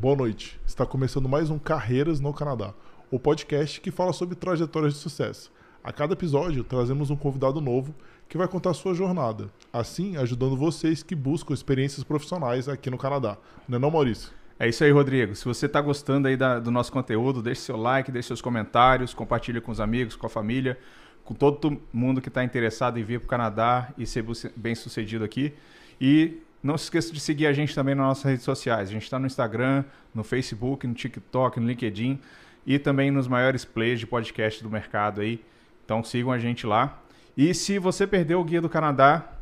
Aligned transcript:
Boa 0.00 0.16
noite. 0.16 0.58
Está 0.66 0.86
começando 0.86 1.28
mais 1.28 1.50
um 1.50 1.58
Carreiras 1.58 2.20
no 2.20 2.32
Canadá, 2.32 2.72
o 3.10 3.20
podcast 3.20 3.78
que 3.82 3.90
fala 3.90 4.14
sobre 4.14 4.34
trajetórias 4.34 4.94
de 4.94 4.98
sucesso. 4.98 5.52
A 5.84 5.92
cada 5.92 6.14
episódio, 6.14 6.64
trazemos 6.64 7.10
um 7.10 7.16
convidado 7.16 7.60
novo 7.60 7.94
que 8.26 8.38
vai 8.38 8.48
contar 8.48 8.72
sua 8.72 8.94
jornada, 8.94 9.50
assim 9.70 10.16
ajudando 10.16 10.56
vocês 10.56 11.02
que 11.02 11.14
buscam 11.14 11.52
experiências 11.52 12.02
profissionais 12.02 12.66
aqui 12.66 12.88
no 12.88 12.96
Canadá. 12.96 13.36
Não 13.68 13.76
é 13.76 13.78
não, 13.78 13.90
Maurício? 13.90 14.32
É 14.58 14.66
isso 14.66 14.82
aí, 14.82 14.90
Rodrigo. 14.90 15.34
Se 15.34 15.44
você 15.44 15.66
está 15.66 15.82
gostando 15.82 16.28
aí 16.28 16.36
da, 16.36 16.58
do 16.58 16.70
nosso 16.70 16.90
conteúdo, 16.90 17.42
deixe 17.42 17.60
seu 17.60 17.76
like, 17.76 18.10
deixe 18.10 18.28
seus 18.28 18.40
comentários, 18.40 19.12
compartilhe 19.12 19.60
com 19.60 19.70
os 19.70 19.80
amigos, 19.80 20.16
com 20.16 20.24
a 20.26 20.30
família, 20.30 20.78
com 21.22 21.34
todo 21.34 21.78
mundo 21.92 22.22
que 22.22 22.28
está 22.28 22.42
interessado 22.42 22.98
em 22.98 23.04
vir 23.04 23.20
para 23.20 23.26
o 23.26 23.28
Canadá 23.28 23.92
e 23.98 24.06
ser 24.06 24.24
bem 24.56 24.74
sucedido 24.74 25.26
aqui. 25.26 25.52
E 26.00 26.40
não 26.62 26.76
se 26.76 26.84
esqueça 26.84 27.12
de 27.12 27.20
seguir 27.20 27.46
a 27.46 27.52
gente 27.52 27.74
também 27.74 27.94
nas 27.94 28.06
nossas 28.06 28.24
redes 28.24 28.44
sociais. 28.44 28.88
A 28.88 28.92
gente 28.92 29.04
está 29.04 29.18
no 29.18 29.26
Instagram, 29.26 29.84
no 30.14 30.22
Facebook, 30.22 30.86
no 30.86 30.94
TikTok, 30.94 31.58
no 31.58 31.66
LinkedIn 31.66 32.18
e 32.66 32.78
também 32.78 33.10
nos 33.10 33.26
maiores 33.26 33.64
players 33.64 34.00
de 34.00 34.06
podcast 34.06 34.62
do 34.62 34.68
mercado 34.68 35.20
aí. 35.20 35.42
Então 35.84 36.04
sigam 36.04 36.30
a 36.30 36.38
gente 36.38 36.66
lá. 36.66 37.02
E 37.36 37.54
se 37.54 37.78
você 37.78 38.06
perdeu 38.06 38.40
o 38.40 38.44
Guia 38.44 38.60
do 38.60 38.68
Canadá, 38.68 39.32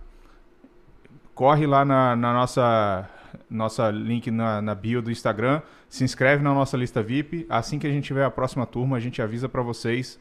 corre 1.34 1.66
lá 1.66 1.84
na, 1.84 2.15
na 2.15 2.33
nossa, 2.33 3.09
nossa 3.51 3.91
link 3.91 4.30
na, 4.30 4.62
na, 4.62 4.74
bio 4.74 5.02
do 5.02 5.10
Instagram, 5.10 5.62
se 5.88 6.05
inscreve 6.05 6.43
na 6.43 6.55
nossa 6.55 6.77
lista 6.77 7.02
VIP. 7.02 7.46
Assim 7.48 7.79
que 7.79 7.87
a 7.87 7.91
gente 7.91 8.05
tiver 8.05 8.24
a 8.24 8.30
próxima 8.30 8.66
turma, 8.66 8.96
a 8.96 9.01
gente 9.01 9.21
avisa 9.21 9.48
para 9.48 9.62
vocês, 9.62 10.19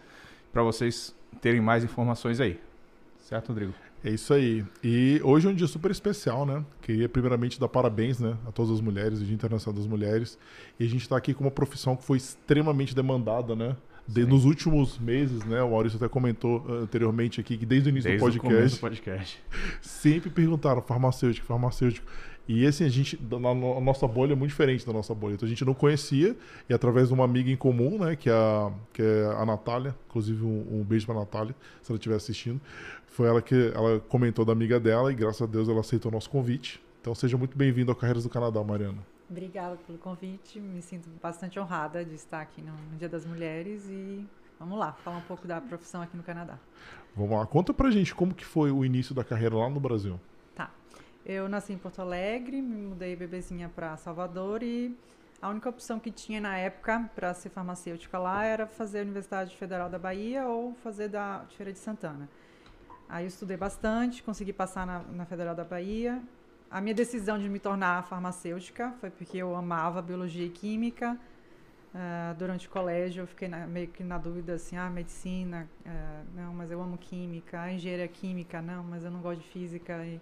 para 0.52 0.64
vocês 0.64 1.16
terem 1.41 1.61
mais 1.61 1.84
informações 1.84 2.39
aí. 2.39 2.59
Certo, 3.20 3.50
Rodrigo? 3.50 3.87
É 4.04 4.12
isso 4.12 4.34
aí. 4.34 4.64
E 4.84 5.20
hoje 5.24 5.48
é 5.48 5.50
um 5.50 5.54
dia 5.54 5.68
super 5.68 5.92
especial, 5.92 6.46
né? 6.46 6.64
Queria 6.82 7.10
primeiramente 7.10 7.60
dar 7.60 7.68
parabéns 7.68 8.20
né, 8.20 8.38
a 8.48 8.52
todas 8.52 8.72
as 8.72 8.82
mulheres, 8.82 9.20
o 9.20 9.26
Dia 9.26 9.34
Internacional 9.34 9.78
das 9.80 9.88
Mulheres. 9.88 10.38
E 10.80 10.86
a 10.86 10.88
gente 10.88 11.02
está 11.02 11.18
aqui 11.18 11.34
com 11.34 11.44
uma 11.44 11.52
profissão 11.52 11.96
que 11.96 12.04
foi 12.04 12.18
extremamente 12.18 12.96
demandada, 12.96 13.56
né? 13.56 13.76
De, 14.08 14.26
nos 14.26 14.45
últimos 14.45 14.98
meses, 14.98 15.44
né? 15.44 15.62
O 15.62 15.72
Maurício 15.72 15.98
até 15.98 16.08
comentou 16.08 16.59
uh, 16.59 16.84
anteriormente 16.84 17.42
aqui 17.42 17.58
que 17.58 17.66
desde 17.66 17.89
o 17.89 17.92
início 17.92 18.09
desde 18.09 18.26
do 18.26 18.42
podcast, 18.42 18.78
do 18.78 18.81
podcast, 18.81 19.44
sempre 19.81 20.30
perguntaram 20.30 20.82
farmacêutico, 20.82 21.45
farmacêutico. 21.45 22.08
E 22.48 22.66
assim, 22.66 22.86
a 22.86 22.90
gente, 22.90 23.20
na, 23.22 23.50
a 23.50 23.81
nossa 23.81 24.08
bolha 24.08 24.31
é 24.31 24.36
muito 24.36 24.52
diferente 24.52 24.86
da 24.86 24.94
nossa 24.94 25.14
bolha. 25.14 25.34
Então 25.34 25.45
a 25.45 25.50
gente 25.50 25.66
não 25.66 25.73
conhecia, 25.73 26.36
e 26.70 26.73
através 26.73 27.09
de 27.09 27.14
uma 27.14 27.26
amiga 27.26 27.52
em 27.52 27.58
comum, 27.58 28.00
né, 28.00 28.16
que 28.16 28.30
é 28.30 28.34
a, 28.34 28.72
que 28.94 29.02
é 29.02 29.26
a 29.38 29.45
Natália, 29.45 29.94
inclusive 30.08 30.44
um, 30.44 30.80
um 30.80 30.84
beijo 30.84 31.06
pra 31.06 31.16
Natália, 31.16 31.54
se 31.81 31.92
ela 31.92 31.98
estiver 31.98 32.16
assistindo, 32.16 32.62
foi 33.08 33.28
ela 33.28 33.42
que 33.42 33.72
ela 33.76 34.00
comentou 34.00 34.45
da 34.45 34.54
amiga 34.54 34.80
dela, 34.80 35.12
e 35.12 35.16
graças 35.16 35.42
a 35.42 35.45
Deus 35.45 35.67
ela 35.67 35.81
aceitou 35.81 36.09
o 36.09 36.14
nosso 36.14 36.30
convite. 36.30 36.81
Então 37.02 37.14
seja 37.14 37.38
muito 37.38 37.58
bem-vindo 37.58 37.92
ao 37.92 37.95
Carreiras 37.95 38.23
do 38.23 38.30
Canadá, 38.30 38.64
Mariana. 38.64 39.00
Obrigada 39.30 39.78
pelo 39.86 39.98
convite, 39.98 40.58
me 40.58 40.82
sinto 40.82 41.09
bastante 41.22 41.59
honrada 41.59 42.06
de 42.06 42.16
estar 42.16 42.39
aqui 42.39 42.61
no, 42.61 42.72
no 42.72 42.98
Dia 42.98 43.09
das 43.09 43.26
Mulheres 43.26 43.86
e 43.89 44.26
vamos 44.58 44.80
lá, 44.80 44.94
falar 44.94 45.17
um 45.17 45.22
pouco 45.22 45.45
da 45.45 45.59
profissão 45.59 46.02
aqui 46.02 46.16
no 46.16 46.23
Canadá. 46.23 46.58
Vamos 47.14 47.38
lá, 47.38 47.45
conta 47.45 47.73
pra 47.73 47.92
gente 47.92 48.16
como 48.16 48.34
que 48.34 48.45
foi 48.45 48.72
o 48.72 48.86
início 48.86 49.14
da 49.14 49.23
carreira 49.23 49.58
lá 49.58 49.70
no 49.70 49.82
Brasil. 49.82 50.17
Eu 51.30 51.50
nasci 51.50 51.73
em 51.73 51.78
Porto 51.78 52.02
Alegre, 52.02 52.61
me 52.61 52.88
mudei 52.88 53.14
bebezinha 53.14 53.67
para 53.67 53.97
Salvador 53.97 54.64
e 54.64 54.95
a 55.42 55.50
única 55.50 55.67
opção 55.67 56.00
que 56.00 56.09
tinha 56.09 56.39
na 56.39 56.58
época 56.58 57.11
para 57.14 57.33
ser 57.33 57.50
farmacêutica 57.50 58.17
lá 58.17 58.45
era 58.45 58.66
fazer 58.66 59.00
a 59.00 59.02
Universidade 59.02 59.53
Federal 59.58 59.89
da 59.89 60.00
Bahia 60.00 60.48
ou 60.48 60.73
fazer 60.75 61.09
da 61.09 61.44
Feira 61.58 61.73
de 61.73 61.80
Santana. 61.80 62.30
Aí 63.09 63.25
eu 63.25 63.28
estudei 63.28 63.58
bastante, 63.58 64.23
consegui 64.23 64.53
passar 64.53 64.88
na, 64.88 65.00
na 65.00 65.25
Federal 65.25 65.53
da 65.53 65.66
Bahia. 65.66 66.23
A 66.72 66.80
minha 66.80 66.95
decisão 66.95 67.38
de 67.38 67.50
me 67.50 67.59
tornar 67.59 68.03
farmacêutica 68.03 68.94
foi 69.02 69.09
porque 69.09 69.38
eu 69.38 69.53
amava 69.53 70.02
biologia 70.02 70.45
e 70.45 70.50
química. 70.50 71.20
Uh, 71.94 72.36
durante 72.39 72.70
o 72.70 72.70
colégio 72.70 73.23
eu 73.23 73.28
fiquei 73.28 73.50
na, 73.50 73.67
meio 73.67 73.89
que 73.89 74.02
na 74.02 74.17
dúvida 74.17 74.53
assim, 74.53 74.78
ah, 74.78 74.89
medicina, 74.89 75.67
uh, 75.86 76.38
não, 76.38 76.53
mas 76.53 76.72
eu 76.72 76.81
amo 76.81 76.98
química, 76.98 77.59
a 77.59 77.73
engenharia 77.73 78.08
química, 78.08 78.61
não, 78.61 78.82
mas 78.82 79.04
eu 79.04 79.11
não 79.11 79.20
gosto 79.20 79.42
de 79.42 79.48
física. 79.49 80.05
E, 80.05 80.21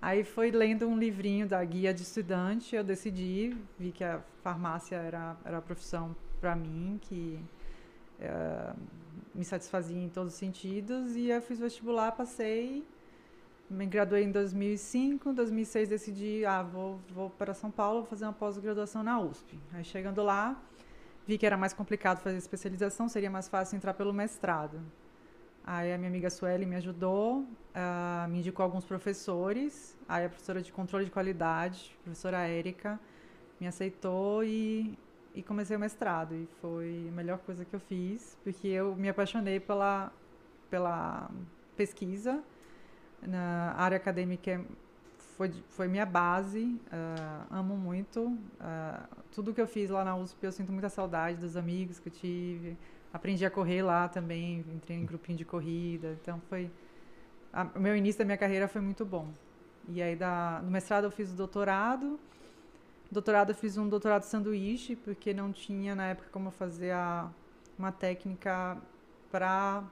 Aí 0.00 0.22
foi 0.22 0.50
lendo 0.50 0.86
um 0.86 0.98
livrinho 0.98 1.48
da 1.48 1.64
guia 1.64 1.92
de 1.94 2.02
estudante, 2.02 2.76
eu 2.76 2.84
decidi, 2.84 3.56
vi 3.78 3.90
que 3.90 4.04
a 4.04 4.20
farmácia 4.42 4.96
era, 4.96 5.36
era 5.44 5.58
a 5.58 5.62
profissão 5.62 6.14
para 6.40 6.54
mim, 6.54 6.98
que 7.00 7.38
uh, 8.20 8.78
me 9.34 9.44
satisfazia 9.44 9.96
em 9.96 10.08
todos 10.08 10.34
os 10.34 10.38
sentidos, 10.38 11.16
e 11.16 11.30
eu 11.30 11.40
fiz 11.40 11.58
vestibular, 11.58 12.12
passei, 12.12 12.84
me 13.70 13.86
graduei 13.86 14.24
em 14.24 14.30
2005, 14.30 15.30
em 15.30 15.34
2006 15.34 15.88
decidi, 15.88 16.44
ah, 16.44 16.62
vou, 16.62 17.00
vou 17.10 17.30
para 17.30 17.54
São 17.54 17.70
Paulo, 17.70 18.04
fazer 18.04 18.24
uma 18.24 18.32
pós-graduação 18.32 19.02
na 19.02 19.18
USP. 19.18 19.58
Aí 19.72 19.82
chegando 19.82 20.22
lá, 20.22 20.60
vi 21.26 21.38
que 21.38 21.46
era 21.46 21.56
mais 21.56 21.72
complicado 21.72 22.20
fazer 22.20 22.36
especialização, 22.36 23.08
seria 23.08 23.30
mais 23.30 23.48
fácil 23.48 23.76
entrar 23.76 23.94
pelo 23.94 24.12
mestrado. 24.12 24.80
Aí 25.66 25.94
a 25.94 25.96
minha 25.96 26.10
amiga 26.10 26.28
Sueli 26.28 26.66
me 26.66 26.76
ajudou, 26.76 27.38
uh, 27.40 28.28
me 28.28 28.40
indicou 28.40 28.62
alguns 28.62 28.84
professores. 28.84 29.96
Aí 30.06 30.26
a 30.26 30.28
professora 30.28 30.60
de 30.60 30.70
controle 30.70 31.06
de 31.06 31.10
qualidade, 31.10 31.96
professora 32.02 32.46
Érica, 32.46 33.00
me 33.58 33.66
aceitou 33.66 34.44
e, 34.44 34.98
e 35.34 35.42
comecei 35.42 35.74
o 35.74 35.80
mestrado. 35.80 36.34
E 36.34 36.46
foi 36.60 37.06
a 37.08 37.12
melhor 37.12 37.38
coisa 37.38 37.64
que 37.64 37.74
eu 37.74 37.80
fiz, 37.80 38.36
porque 38.44 38.68
eu 38.68 38.94
me 38.94 39.08
apaixonei 39.08 39.58
pela, 39.58 40.12
pela 40.68 41.30
pesquisa. 41.74 42.44
Na 43.22 43.72
área 43.78 43.96
acadêmica 43.96 44.62
foi, 45.16 45.50
foi 45.70 45.88
minha 45.88 46.04
base, 46.04 46.78
uh, 46.92 47.54
amo 47.54 47.74
muito. 47.74 48.20
Uh, 48.26 49.24
tudo 49.32 49.54
que 49.54 49.62
eu 49.62 49.66
fiz 49.66 49.88
lá 49.88 50.04
na 50.04 50.14
USP, 50.14 50.44
eu 50.44 50.52
sinto 50.52 50.70
muita 50.70 50.90
saudade 50.90 51.38
dos 51.38 51.56
amigos 51.56 51.98
que 51.98 52.10
eu 52.10 52.12
tive 52.12 52.76
aprendi 53.14 53.46
a 53.46 53.50
correr 53.50 53.80
lá 53.80 54.08
também, 54.08 54.64
entrei 54.74 54.98
em 54.98 55.06
grupinho 55.06 55.38
de 55.38 55.44
corrida, 55.44 56.18
então 56.20 56.40
foi 56.48 56.68
a, 57.52 57.62
o 57.76 57.78
meu 57.78 57.96
início 57.96 58.18
da 58.18 58.24
minha 58.24 58.36
carreira 58.36 58.66
foi 58.66 58.80
muito 58.80 59.04
bom. 59.04 59.32
E 59.88 60.02
aí 60.02 60.16
da, 60.16 60.60
no 60.64 60.70
mestrado 60.70 61.04
eu 61.04 61.12
fiz 61.12 61.30
o 61.30 61.36
doutorado, 61.36 62.18
doutorado 63.12 63.50
eu 63.50 63.54
fiz 63.54 63.76
um 63.76 63.88
doutorado 63.88 64.24
sanduíche 64.24 64.96
porque 64.96 65.32
não 65.32 65.52
tinha 65.52 65.94
na 65.94 66.08
época 66.08 66.28
como 66.32 66.50
fazer 66.50 66.90
a, 66.90 67.30
uma 67.78 67.92
técnica 67.92 68.76
para 69.30 69.84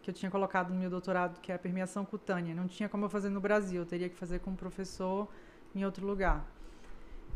que 0.00 0.10
eu 0.10 0.14
tinha 0.14 0.30
colocado 0.30 0.70
no 0.72 0.78
meu 0.78 0.88
doutorado 0.90 1.40
que 1.40 1.50
é 1.50 1.56
a 1.56 1.58
permeação 1.58 2.04
cutânea, 2.04 2.54
não 2.54 2.68
tinha 2.68 2.88
como 2.88 3.06
eu 3.06 3.08
fazer 3.08 3.30
no 3.30 3.40
Brasil, 3.40 3.82
eu 3.82 3.86
teria 3.86 4.08
que 4.08 4.14
fazer 4.14 4.38
com 4.38 4.52
um 4.52 4.56
professor 4.56 5.26
em 5.74 5.84
outro 5.84 6.06
lugar. 6.06 6.46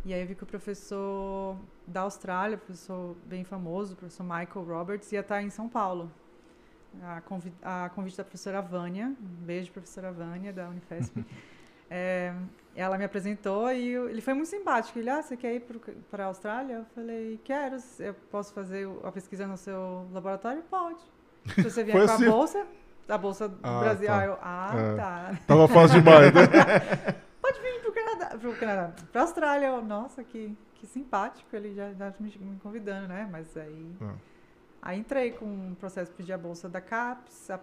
E 0.04 0.14
aí 0.14 0.20
eu 0.20 0.26
vi 0.26 0.34
que 0.34 0.42
o 0.42 0.46
professor 0.46 1.56
da 1.86 2.02
Austrália, 2.02 2.56
professor 2.56 3.16
bem 3.26 3.44
famoso, 3.44 3.94
o 3.94 3.96
professor 3.96 4.22
Michael 4.22 4.64
Roberts, 4.66 5.10
ia 5.12 5.20
estar 5.20 5.42
em 5.42 5.50
São 5.50 5.68
Paulo. 5.68 6.10
A, 7.02 7.20
convi 7.20 7.52
a 7.62 7.90
convite 7.94 8.16
da 8.16 8.24
professora 8.24 8.62
Vânia, 8.62 9.06
um 9.20 9.44
beijo, 9.44 9.70
professora 9.70 10.10
Vânia, 10.10 10.52
da 10.52 10.68
Unifesp. 10.68 11.24
é, 11.90 12.32
ela 12.74 12.96
me 12.96 13.04
apresentou 13.04 13.70
e 13.70 13.88
eu, 13.88 14.08
ele 14.08 14.20
foi 14.20 14.34
muito 14.34 14.48
simpático. 14.48 14.98
Ele, 14.98 15.10
ah, 15.10 15.22
você 15.22 15.36
quer 15.36 15.54
ir 15.54 15.66
para 16.10 16.24
a 16.24 16.26
Austrália? 16.28 16.74
Eu 16.74 16.84
falei, 16.94 17.40
quero. 17.44 17.76
Eu 17.98 18.14
posso 18.30 18.52
fazer 18.54 18.88
a 19.04 19.12
pesquisa 19.12 19.46
no 19.46 19.56
seu 19.56 20.06
laboratório? 20.12 20.62
Pode. 20.70 21.00
Se 21.54 21.62
você 21.62 21.84
vier 21.84 21.96
com 21.96 22.12
assim? 22.12 22.26
a 22.26 22.30
bolsa, 22.30 22.66
a 23.08 23.18
bolsa 23.18 23.48
do 23.48 23.58
ah, 23.62 23.80
Brasil. 23.80 24.06
Tá. 24.06 24.18
Ah, 24.18 24.24
eu, 24.24 24.38
ah, 24.40 24.72
é. 24.74 24.96
tá. 24.96 25.38
Tava 25.46 25.68
fácil 25.68 26.00
demais, 26.00 26.32
né? 26.32 26.42
pro 28.38 28.54
Canadá, 28.56 28.94
pra 29.12 29.22
Austrália. 29.22 29.80
Nossa, 29.80 30.24
que, 30.24 30.56
que 30.74 30.86
simpático, 30.86 31.54
ele 31.54 31.74
já, 31.74 31.92
já 31.92 32.14
me, 32.18 32.30
me 32.38 32.58
convidando, 32.60 33.08
né? 33.08 33.28
Mas 33.30 33.56
aí... 33.56 33.96
Ah. 34.00 34.14
Aí 34.80 34.98
entrei 34.98 35.32
com 35.32 35.44
um 35.44 35.74
processo 35.74 36.10
de 36.12 36.16
pedir 36.16 36.32
a 36.32 36.38
bolsa 36.38 36.68
da 36.68 36.80
CAPES, 36.80 37.50
a, 37.50 37.60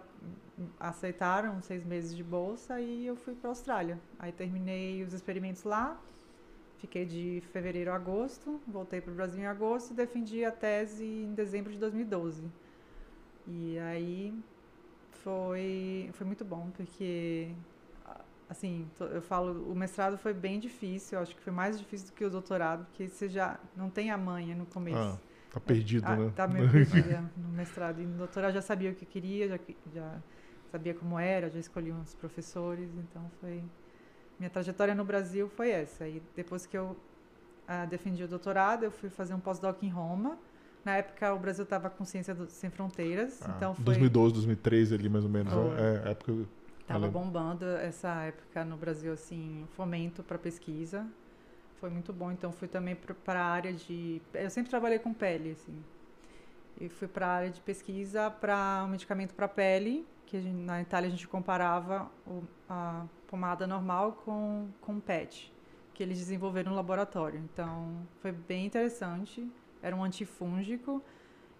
aceitaram 0.78 1.60
seis 1.62 1.84
meses 1.84 2.14
de 2.14 2.22
bolsa 2.22 2.80
e 2.80 3.06
eu 3.06 3.16
fui 3.16 3.34
para 3.34 3.48
a 3.48 3.52
Austrália. 3.52 3.98
Aí 4.18 4.32
terminei 4.32 5.02
os 5.02 5.14
experimentos 5.14 5.64
lá, 5.64 5.98
fiquei 6.78 7.06
de 7.06 7.42
fevereiro 7.52 7.90
a 7.90 7.94
agosto, 7.94 8.60
voltei 8.66 9.00
para 9.00 9.12
o 9.12 9.14
Brasil 9.14 9.40
em 9.40 9.46
agosto 9.46 9.92
e 9.92 9.94
defendi 9.94 10.44
a 10.44 10.52
tese 10.52 11.04
em 11.04 11.32
dezembro 11.32 11.72
de 11.72 11.78
2012. 11.78 12.44
E 13.46 13.78
aí 13.78 14.34
foi, 15.22 16.10
foi 16.12 16.26
muito 16.26 16.44
bom, 16.44 16.70
porque 16.76 17.50
assim, 18.48 18.88
eu 19.00 19.20
falo, 19.20 19.70
o 19.70 19.74
mestrado 19.74 20.16
foi 20.16 20.32
bem 20.32 20.58
difícil, 20.58 21.18
eu 21.18 21.22
acho 21.22 21.34
que 21.34 21.42
foi 21.42 21.52
mais 21.52 21.78
difícil 21.78 22.08
do 22.08 22.12
que 22.12 22.24
o 22.24 22.30
doutorado, 22.30 22.84
porque 22.86 23.08
você 23.08 23.28
já 23.28 23.58
não 23.76 23.90
tem 23.90 24.10
a 24.10 24.16
manha 24.16 24.54
no 24.54 24.66
começo. 24.66 24.96
Ah, 24.98 25.18
tá 25.52 25.60
perdido, 25.60 26.06
é, 26.06 26.16
né? 26.16 26.32
Tá 26.34 26.46
meio 26.48 26.70
perdida 26.70 27.24
no 27.36 27.48
mestrado. 27.48 28.00
E 28.00 28.06
no 28.06 28.18
doutorado 28.18 28.52
já 28.54 28.62
sabia 28.62 28.90
o 28.90 28.94
que 28.94 29.04
queria, 29.04 29.48
já, 29.48 29.58
já 29.92 30.22
sabia 30.70 30.94
como 30.94 31.18
era, 31.18 31.50
já 31.50 31.58
escolhi 31.58 31.92
uns 31.92 32.14
professores, 32.14 32.90
então 32.98 33.30
foi... 33.40 33.62
Minha 34.38 34.50
trajetória 34.50 34.94
no 34.94 35.04
Brasil 35.04 35.48
foi 35.48 35.70
essa. 35.70 36.06
E 36.06 36.22
depois 36.34 36.66
que 36.66 36.76
eu 36.76 36.94
uh, 37.68 37.86
defendi 37.88 38.22
o 38.22 38.28
doutorado, 38.28 38.84
eu 38.84 38.90
fui 38.90 39.08
fazer 39.08 39.32
um 39.32 39.40
pós-doc 39.40 39.82
em 39.82 39.88
Roma. 39.88 40.38
Na 40.84 40.98
época, 40.98 41.32
o 41.34 41.38
Brasil 41.38 41.64
estava 41.64 41.88
com 41.88 42.04
Ciência 42.04 42.34
do, 42.34 42.48
Sem 42.48 42.70
Fronteiras, 42.70 43.42
ah, 43.42 43.54
então 43.56 43.74
foi... 43.74 43.84
2012, 43.86 44.34
2013 44.34 44.94
ali, 44.94 45.08
mais 45.08 45.24
ou 45.24 45.30
menos, 45.30 45.52
oh. 45.52 45.72
É, 45.74 46.12
época 46.12 46.46
Tava 46.86 47.08
bombando 47.08 47.64
essa 47.64 48.22
época 48.22 48.64
no 48.64 48.76
Brasil, 48.76 49.12
assim, 49.12 49.66
fomento 49.72 50.22
para 50.22 50.38
pesquisa. 50.38 51.06
foi 51.80 51.90
muito 51.90 52.12
bom. 52.12 52.30
Então 52.30 52.52
fui 52.52 52.68
também 52.68 52.96
para 53.24 53.40
a 53.40 53.46
área 53.46 53.72
de. 53.72 54.22
Eu 54.32 54.50
sempre 54.50 54.70
trabalhei 54.70 54.98
com 54.98 55.12
pele, 55.12 55.50
assim. 55.50 55.76
E 56.80 56.88
fui 56.88 57.08
para 57.08 57.26
a 57.26 57.30
área 57.30 57.50
de 57.50 57.60
pesquisa 57.60 58.30
para 58.30 58.84
um 58.86 58.88
medicamento 58.88 59.34
para 59.34 59.48
pele, 59.48 60.06
que 60.26 60.40
gente, 60.40 60.60
na 60.60 60.80
Itália 60.80 61.08
a 61.08 61.10
gente 61.10 61.26
comparava 61.26 62.10
o, 62.26 62.42
a 62.68 63.06
pomada 63.26 63.66
normal 63.66 64.12
com, 64.24 64.68
com 64.80 65.00
PET, 65.00 65.52
que 65.94 66.02
eles 66.02 66.18
desenvolveram 66.18 66.70
no 66.70 66.76
laboratório. 66.76 67.40
Então 67.40 68.06
foi 68.20 68.30
bem 68.30 68.66
interessante. 68.66 69.50
Era 69.82 69.96
um 69.96 70.04
antifúngico. 70.04 71.02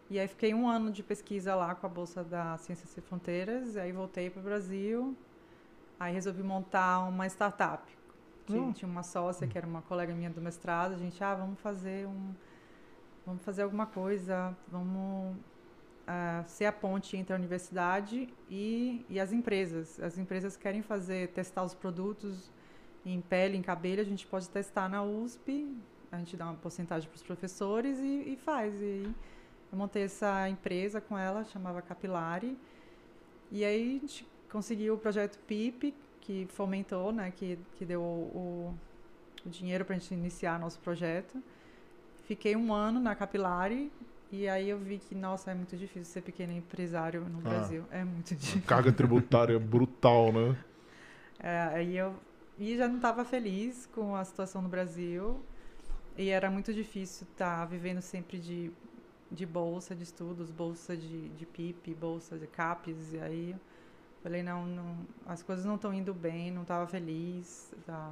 E 0.08 0.18
aí 0.18 0.28
fiquei 0.28 0.54
um 0.54 0.68
ano 0.68 0.90
de 0.90 1.02
pesquisa 1.02 1.54
lá 1.54 1.74
com 1.74 1.86
a 1.86 1.88
bolsa 1.88 2.22
da 2.22 2.56
Ciências 2.58 2.90
Sem 2.90 3.02
Fronteiras. 3.02 3.76
Aí 3.76 3.92
voltei 3.92 4.30
para 4.30 4.40
o 4.40 4.42
Brasil. 4.42 5.16
Aí 5.98 6.12
resolvi 6.12 6.42
montar 6.42 7.00
uma 7.08 7.26
startup 7.26 7.96
tinha, 8.46 8.62
hum. 8.62 8.72
tinha 8.72 8.88
uma 8.88 9.02
sócia 9.02 9.46
que 9.46 9.58
era 9.58 9.66
uma 9.66 9.82
colega 9.82 10.14
minha 10.14 10.30
do 10.30 10.40
mestrado, 10.40 10.94
a 10.94 10.98
gente, 10.98 11.22
ah, 11.22 11.34
vamos 11.34 11.58
fazer 11.60 12.06
um. 12.06 12.34
Vamos 13.24 13.42
fazer 13.42 13.62
alguma 13.62 13.86
coisa, 13.86 14.56
vamos 14.68 15.36
uh, 15.36 16.44
ser 16.46 16.66
a 16.66 16.72
ponte 16.72 17.16
entre 17.16 17.32
a 17.32 17.36
universidade 17.36 18.32
e, 18.48 19.04
e 19.08 19.18
as 19.18 19.32
empresas. 19.32 19.98
As 19.98 20.16
empresas 20.16 20.56
querem 20.56 20.80
fazer, 20.80 21.30
testar 21.30 21.64
os 21.64 21.74
produtos 21.74 22.52
em 23.04 23.20
pele, 23.20 23.56
em 23.56 23.62
cabelo, 23.62 24.00
a 24.00 24.04
gente 24.04 24.24
pode 24.28 24.48
testar 24.48 24.88
na 24.88 25.02
USP, 25.02 25.76
a 26.12 26.18
gente 26.18 26.36
dá 26.36 26.44
uma 26.44 26.54
porcentagem 26.54 27.08
para 27.08 27.16
os 27.16 27.22
professores 27.24 27.98
e, 27.98 28.32
e, 28.32 28.36
faz. 28.36 28.80
E 28.80 29.12
eu 29.70 29.78
montei 29.78 30.04
essa 30.04 30.48
empresa 30.48 31.00
com 31.00 31.16
ela, 31.16 31.44
chamava 31.44 31.82
Capilari. 31.82 32.56
E 33.50 33.64
aí 33.64 33.96
a 33.96 34.00
gente 34.00 34.26
conseguiu 34.50 34.94
o 34.94 34.98
projeto 34.98 35.38
PIP, 35.46 35.94
que 36.20 36.46
fomentou, 36.50 37.12
né, 37.12 37.32
que, 37.34 37.58
que 37.76 37.84
deu 37.84 38.00
o, 38.00 38.74
o 39.44 39.48
dinheiro 39.48 39.84
para 39.84 39.94
a 39.94 39.98
gente 39.98 40.12
iniciar 40.12 40.58
nosso 40.58 40.78
projeto. 40.80 41.42
Fiquei 42.26 42.56
um 42.56 42.72
ano 42.72 42.98
na 42.98 43.14
Capilari 43.14 43.92
e 44.32 44.48
aí 44.48 44.68
eu 44.68 44.78
vi 44.78 44.98
que, 44.98 45.14
nossa, 45.14 45.52
é 45.52 45.54
muito 45.54 45.76
difícil 45.76 46.12
ser 46.12 46.22
pequeno 46.22 46.52
empresário 46.52 47.20
no 47.20 47.38
ah, 47.38 47.48
Brasil. 47.48 47.84
É 47.90 48.02
muito 48.02 48.34
difícil. 48.34 48.62
Carga 48.66 48.92
tributária 48.92 49.58
brutal, 49.58 50.32
né? 50.32 50.56
É, 51.38 51.60
aí 51.74 51.96
eu 51.96 52.14
e 52.58 52.76
já 52.76 52.88
não 52.88 52.96
estava 52.96 53.24
feliz 53.24 53.86
com 53.94 54.16
a 54.16 54.24
situação 54.24 54.62
no 54.62 54.68
Brasil 54.68 55.40
e 56.16 56.30
era 56.30 56.50
muito 56.50 56.72
difícil 56.72 57.26
estar 57.30 57.58
tá 57.58 57.64
vivendo 57.66 58.00
sempre 58.00 58.38
de, 58.38 58.72
de 59.30 59.44
bolsa 59.44 59.94
de 59.94 60.02
estudos, 60.02 60.50
bolsa 60.50 60.96
de, 60.96 61.28
de 61.30 61.46
PIP, 61.46 61.94
bolsa 61.94 62.38
de 62.38 62.46
CAPES, 62.46 63.14
e 63.14 63.18
aí 63.18 63.56
Falei, 64.26 64.42
não, 64.42 64.66
não 64.66 64.96
as 65.24 65.40
coisas 65.40 65.64
não 65.64 65.76
estão 65.76 65.94
indo 65.94 66.12
bem, 66.12 66.50
não 66.50 66.62
estava 66.62 66.84
feliz. 66.88 67.72
Tá. 67.86 68.10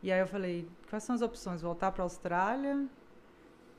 E 0.00 0.12
aí 0.12 0.20
eu 0.20 0.26
falei, 0.28 0.68
quais 0.88 1.02
são 1.02 1.16
as 1.16 1.20
opções? 1.20 1.60
Voltar 1.60 1.90
para 1.90 2.04
a 2.04 2.06
Austrália? 2.06 2.86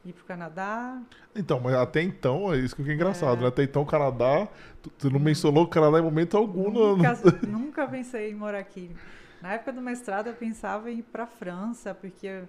Ir 0.04 0.12
para 0.12 0.24
o 0.24 0.26
Canadá? 0.26 1.02
Então, 1.34 1.62
mas 1.62 1.74
até 1.76 2.02
então, 2.02 2.54
é 2.54 2.58
isso 2.58 2.76
que 2.76 2.82
é 2.82 2.94
engraçado, 2.94 3.38
é. 3.38 3.42
né? 3.44 3.48
Até 3.48 3.64
então 3.64 3.84
o 3.84 3.86
Canadá, 3.86 4.46
tu, 4.82 4.90
tu 4.90 5.10
não 5.10 5.22
mencionou 5.22 5.64
o 5.64 5.68
Canadá 5.70 6.00
em 6.00 6.02
momento 6.02 6.36
algum. 6.36 6.70
Nunca, 6.70 7.14
nunca 7.48 7.88
pensei 7.88 8.32
em 8.32 8.36
morar 8.36 8.60
aqui. 8.60 8.94
Na 9.42 9.54
época 9.54 9.72
do 9.72 9.82
mestrado 9.82 10.28
eu 10.28 10.34
pensava 10.34 10.92
em 10.92 11.00
ir 11.00 11.04
para 11.04 11.24
a 11.24 11.28
França, 11.28 11.96
porque 11.96 12.44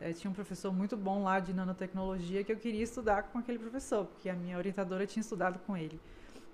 é, 0.00 0.12
tinha 0.12 0.30
um 0.30 0.34
professor 0.34 0.72
muito 0.72 0.96
bom 0.96 1.22
lá 1.22 1.38
de 1.38 1.52
nanotecnologia 1.52 2.42
que 2.42 2.50
eu 2.50 2.56
queria 2.56 2.82
estudar 2.82 3.24
com 3.24 3.38
aquele 3.38 3.58
professor, 3.58 4.06
porque 4.06 4.30
a 4.30 4.34
minha 4.34 4.56
orientadora 4.56 5.06
tinha 5.06 5.20
estudado 5.20 5.58
com 5.66 5.76
ele. 5.76 6.00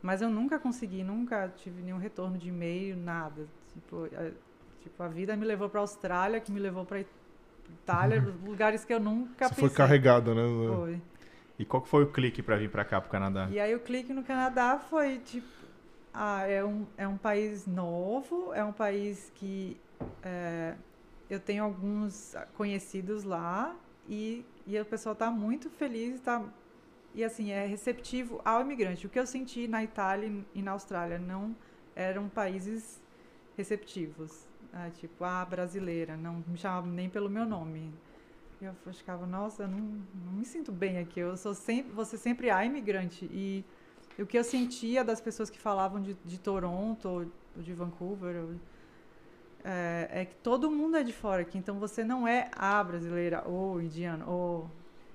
Mas 0.02 0.20
eu 0.20 0.28
nunca 0.28 0.58
consegui, 0.58 1.04
nunca 1.04 1.48
tive 1.56 1.81
nenhum 1.82 1.98
retorno 1.98 2.37
de 2.37 2.48
e-mail, 2.48 2.96
nada. 2.96 3.46
Tipo, 3.72 4.04
a, 4.06 4.31
tipo, 4.82 5.02
a 5.02 5.08
vida 5.08 5.37
me 5.37 5.44
levou 5.44 5.69
para 5.69 5.81
a 5.81 5.82
Austrália, 5.82 6.40
que 6.40 6.50
me 6.50 6.58
levou 6.58 6.84
para 6.84 7.00
Itália, 7.69 8.20
lugares 8.44 8.84
que 8.84 8.93
eu 8.93 9.00
nunca 9.00 9.49
Você 9.49 9.54
pensei. 9.54 9.69
foi 9.69 9.76
carregada, 9.76 10.34
né? 10.34 10.42
Foi. 10.75 11.00
E 11.58 11.64
qual 11.64 11.82
que 11.82 11.88
foi 11.88 12.02
o 12.02 12.08
clique 12.08 12.42
para 12.42 12.56
vir 12.56 12.70
para 12.70 12.84
cá, 12.84 13.00
para 13.00 13.08
o 13.08 13.10
Canadá? 13.10 13.49
E 13.50 13.58
aí 13.58 13.75
o 13.75 13.81
clique 13.81 14.12
no 14.12 14.22
Canadá 14.22 14.78
foi 14.78 15.19
tipo, 15.20 15.46
ah, 16.12 16.46
é 16.46 16.64
um, 16.64 16.84
é 16.96 17.08
um 17.08 17.16
país 17.16 17.66
novo, 17.66 18.52
é 18.52 18.62
um 18.62 18.72
país 18.72 19.32
que 19.37 19.76
é, 20.22 20.75
eu 21.28 21.40
tenho 21.40 21.64
alguns 21.64 22.34
conhecidos 22.56 23.25
lá 23.25 23.75
e, 24.08 24.44
e 24.67 24.78
o 24.78 24.84
pessoal 24.84 25.12
está 25.12 25.31
muito 25.31 25.69
feliz, 25.69 26.14
está 26.14 26.43
e 27.14 27.25
assim 27.25 27.50
é 27.50 27.64
receptivo 27.64 28.40
ao 28.44 28.61
imigrante. 28.61 29.06
O 29.06 29.08
que 29.08 29.19
eu 29.19 29.26
senti 29.26 29.67
na 29.67 29.82
Itália 29.82 30.31
e 30.55 30.61
na 30.61 30.73
Austrália 30.73 31.19
não 31.19 31.56
eram 31.94 32.28
países 32.28 33.00
receptivos, 33.56 34.46
né? 34.70 34.93
tipo 34.99 35.25
a 35.25 35.40
ah, 35.40 35.44
brasileira, 35.46 36.14
não 36.14 36.44
me 36.46 36.58
chamava 36.58 36.87
nem 36.87 37.08
pelo 37.08 37.31
meu 37.31 37.46
nome. 37.46 37.93
Eu 38.61 38.75
ficava, 38.93 39.26
nossa, 39.26 39.64
eu 39.64 39.69
não, 39.69 39.78
não 39.78 40.32
me 40.32 40.44
sinto 40.44 40.70
bem 40.70 40.99
aqui. 40.99 41.20
Eu 41.20 41.37
sou 41.38 41.55
sempre, 41.55 41.90
você 41.93 42.19
sempre 42.19 42.50
há 42.50 42.64
imigrante 42.64 43.25
e 43.32 43.64
o 44.19 44.26
que 44.26 44.38
eu 44.38 44.44
sentia 44.44 45.02
das 45.02 45.20
pessoas 45.20 45.49
que 45.49 45.58
falavam 45.58 46.00
de, 46.00 46.14
de 46.25 46.38
Toronto 46.38 47.08
ou 47.08 47.62
de 47.62 47.73
Vancouver 47.73 48.44
ou, 48.44 48.55
é, 49.68 50.08
é, 50.20 50.24
que 50.24 50.36
todo 50.36 50.70
mundo 50.70 50.96
é 50.96 51.02
de 51.02 51.12
fora 51.12 51.42
aqui. 51.42 51.58
Então 51.58 51.80
você 51.80 52.04
não 52.04 52.26
é 52.26 52.48
a 52.56 52.82
brasileira 52.84 53.42
ou 53.44 53.82
indiana 53.82 54.24
ou 54.24 54.70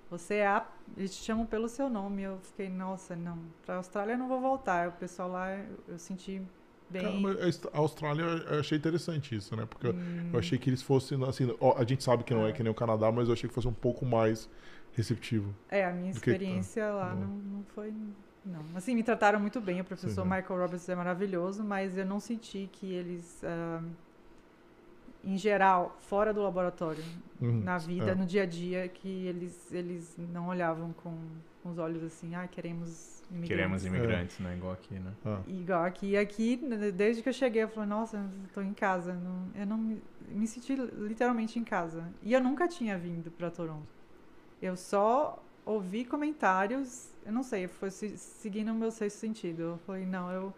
você 0.10 0.36
é 0.36 0.48
a. 0.48 0.68
Eles 0.98 1.16
te 1.16 1.24
chamam 1.24 1.46
pelo 1.46 1.70
seu 1.70 1.90
nome. 1.90 2.24
Eu 2.24 2.38
fiquei, 2.44 2.68
nossa, 2.68 3.16
não. 3.16 3.40
Para 3.66 3.76
a 3.76 3.78
Austrália 3.78 4.14
eu 4.14 4.18
não 4.18 4.28
vou 4.28 4.42
voltar. 4.42 4.90
O 4.90 4.92
pessoal 4.92 5.30
lá 5.30 5.56
eu, 5.56 5.66
eu 5.88 5.98
senti 5.98 6.42
bem. 6.90 7.24
A 7.72 7.78
Austrália 7.78 8.24
eu 8.24 8.60
achei 8.60 8.78
interessante 8.78 9.34
isso, 9.34 9.56
né? 9.56 9.66
Porque 9.66 9.88
hum. 9.88 10.30
eu 10.34 10.38
achei 10.38 10.58
que 10.58 10.70
eles 10.70 10.82
fossem, 10.82 11.18
assim, 11.24 11.48
a 11.78 11.84
gente 11.86 12.04
sabe 12.04 12.26
que 12.26 12.34
não 12.34 12.46
é. 12.46 12.50
é. 12.50 12.52
que 12.52 12.62
nem 12.62 12.72
o 12.72 12.76
Canadá, 12.76 13.10
mas 13.10 13.30
eu 13.30 13.34
achei 13.34 13.48
que 13.48 13.56
fosse 13.56 13.70
um 13.70 13.74
pouco 13.74 14.06
mais 14.06 14.50
receptivo. 14.92 15.56
É, 15.70 15.86
a 15.86 15.94
minha 15.94 16.12
experiência 16.12 16.84
que, 16.84 16.92
lá 16.92 17.16
não, 17.16 17.28
não 17.28 17.64
foi. 17.74 17.94
Não. 18.44 18.66
Assim, 18.76 18.96
me 18.96 19.04
trataram 19.04 19.40
muito 19.40 19.62
bem. 19.62 19.80
O 19.80 19.86
professor 19.86 20.24
Sim, 20.24 20.30
Michael 20.30 20.60
Roberts 20.60 20.90
é 20.90 20.96
maravilhoso, 20.96 21.64
mas 21.64 21.98
eu 21.98 22.06
não 22.06 22.20
senti 22.20 22.70
que 22.70 22.92
eles. 22.92 23.42
Uh, 23.44 24.11
em 25.24 25.38
geral, 25.38 25.96
fora 26.00 26.34
do 26.34 26.42
laboratório, 26.42 27.04
uhum, 27.40 27.62
na 27.62 27.78
vida, 27.78 28.12
é. 28.12 28.16
no 28.16 28.26
dia 28.26 28.44
a 28.44 28.46
dia, 28.46 28.88
que 28.88 29.28
eles, 29.28 29.72
eles 29.72 30.16
não 30.18 30.48
olhavam 30.48 30.94
com, 30.94 31.16
com 31.62 31.70
os 31.70 31.78
olhos 31.78 32.04
assim, 32.04 32.34
ah, 32.36 32.48
queremos 32.48 33.22
imigrantes. 33.30 33.48
Queremos 33.48 33.86
imigrantes, 33.86 34.40
é. 34.40 34.44
né? 34.44 34.56
Igual 34.56 34.74
aqui, 34.74 34.94
né? 34.96 35.12
Ah. 35.26 35.42
Igual 35.48 35.84
aqui. 35.84 36.10
E 36.12 36.18
aqui, 36.18 36.60
desde 36.96 37.22
que 37.22 37.30
eu 37.30 37.34
cheguei, 37.34 37.64
eu 37.64 37.70
falei, 37.70 37.90
nossa, 37.90 38.30
estou 38.48 38.64
em 38.64 38.74
casa. 38.74 39.14
Não, 39.14 39.48
eu 39.56 39.66
não 39.66 39.78
me, 39.78 40.02
me 40.30 40.48
senti 40.48 40.76
literalmente 40.76 41.58
em 41.60 41.64
casa. 41.64 42.04
E 42.22 42.34
eu 42.34 42.42
nunca 42.42 42.68
tinha 42.68 42.98
vindo 42.98 43.32
para 43.32 43.50
Toronto. 43.50 43.88
Eu 44.62 44.76
só 44.76 45.44
ouvi 45.66 46.04
comentários, 46.04 47.12
eu 47.26 47.32
não 47.32 47.44
sei, 47.44 47.68
foi 47.68 47.90
seguindo 47.90 48.72
o 48.72 48.76
meu 48.76 48.92
sexto 48.92 49.18
sentido. 49.18 49.62
Eu 49.62 49.78
falei, 49.86 50.06
não, 50.06 50.32
eu 50.32 50.54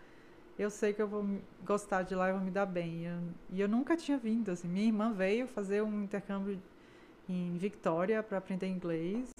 eu 0.57 0.69
sei 0.69 0.93
que 0.93 1.01
eu 1.01 1.07
vou 1.07 1.25
gostar 1.65 2.03
de 2.03 2.13
lá 2.13 2.29
e 2.29 2.33
vou 2.33 2.41
me 2.41 2.51
dar 2.51 2.65
bem. 2.65 3.01
E 3.01 3.05
eu, 3.05 3.19
e 3.51 3.61
eu 3.61 3.67
nunca 3.67 3.97
tinha 3.97 4.17
vindo, 4.17 4.51
assim. 4.51 4.67
Minha 4.67 4.85
irmã 4.85 5.11
veio 5.11 5.47
fazer 5.47 5.81
um 5.81 6.03
intercâmbio 6.03 6.59
em 7.27 7.57
Victoria 7.57 8.21
para 8.21 8.37
aprender 8.37 8.67
inglês. 8.67 9.31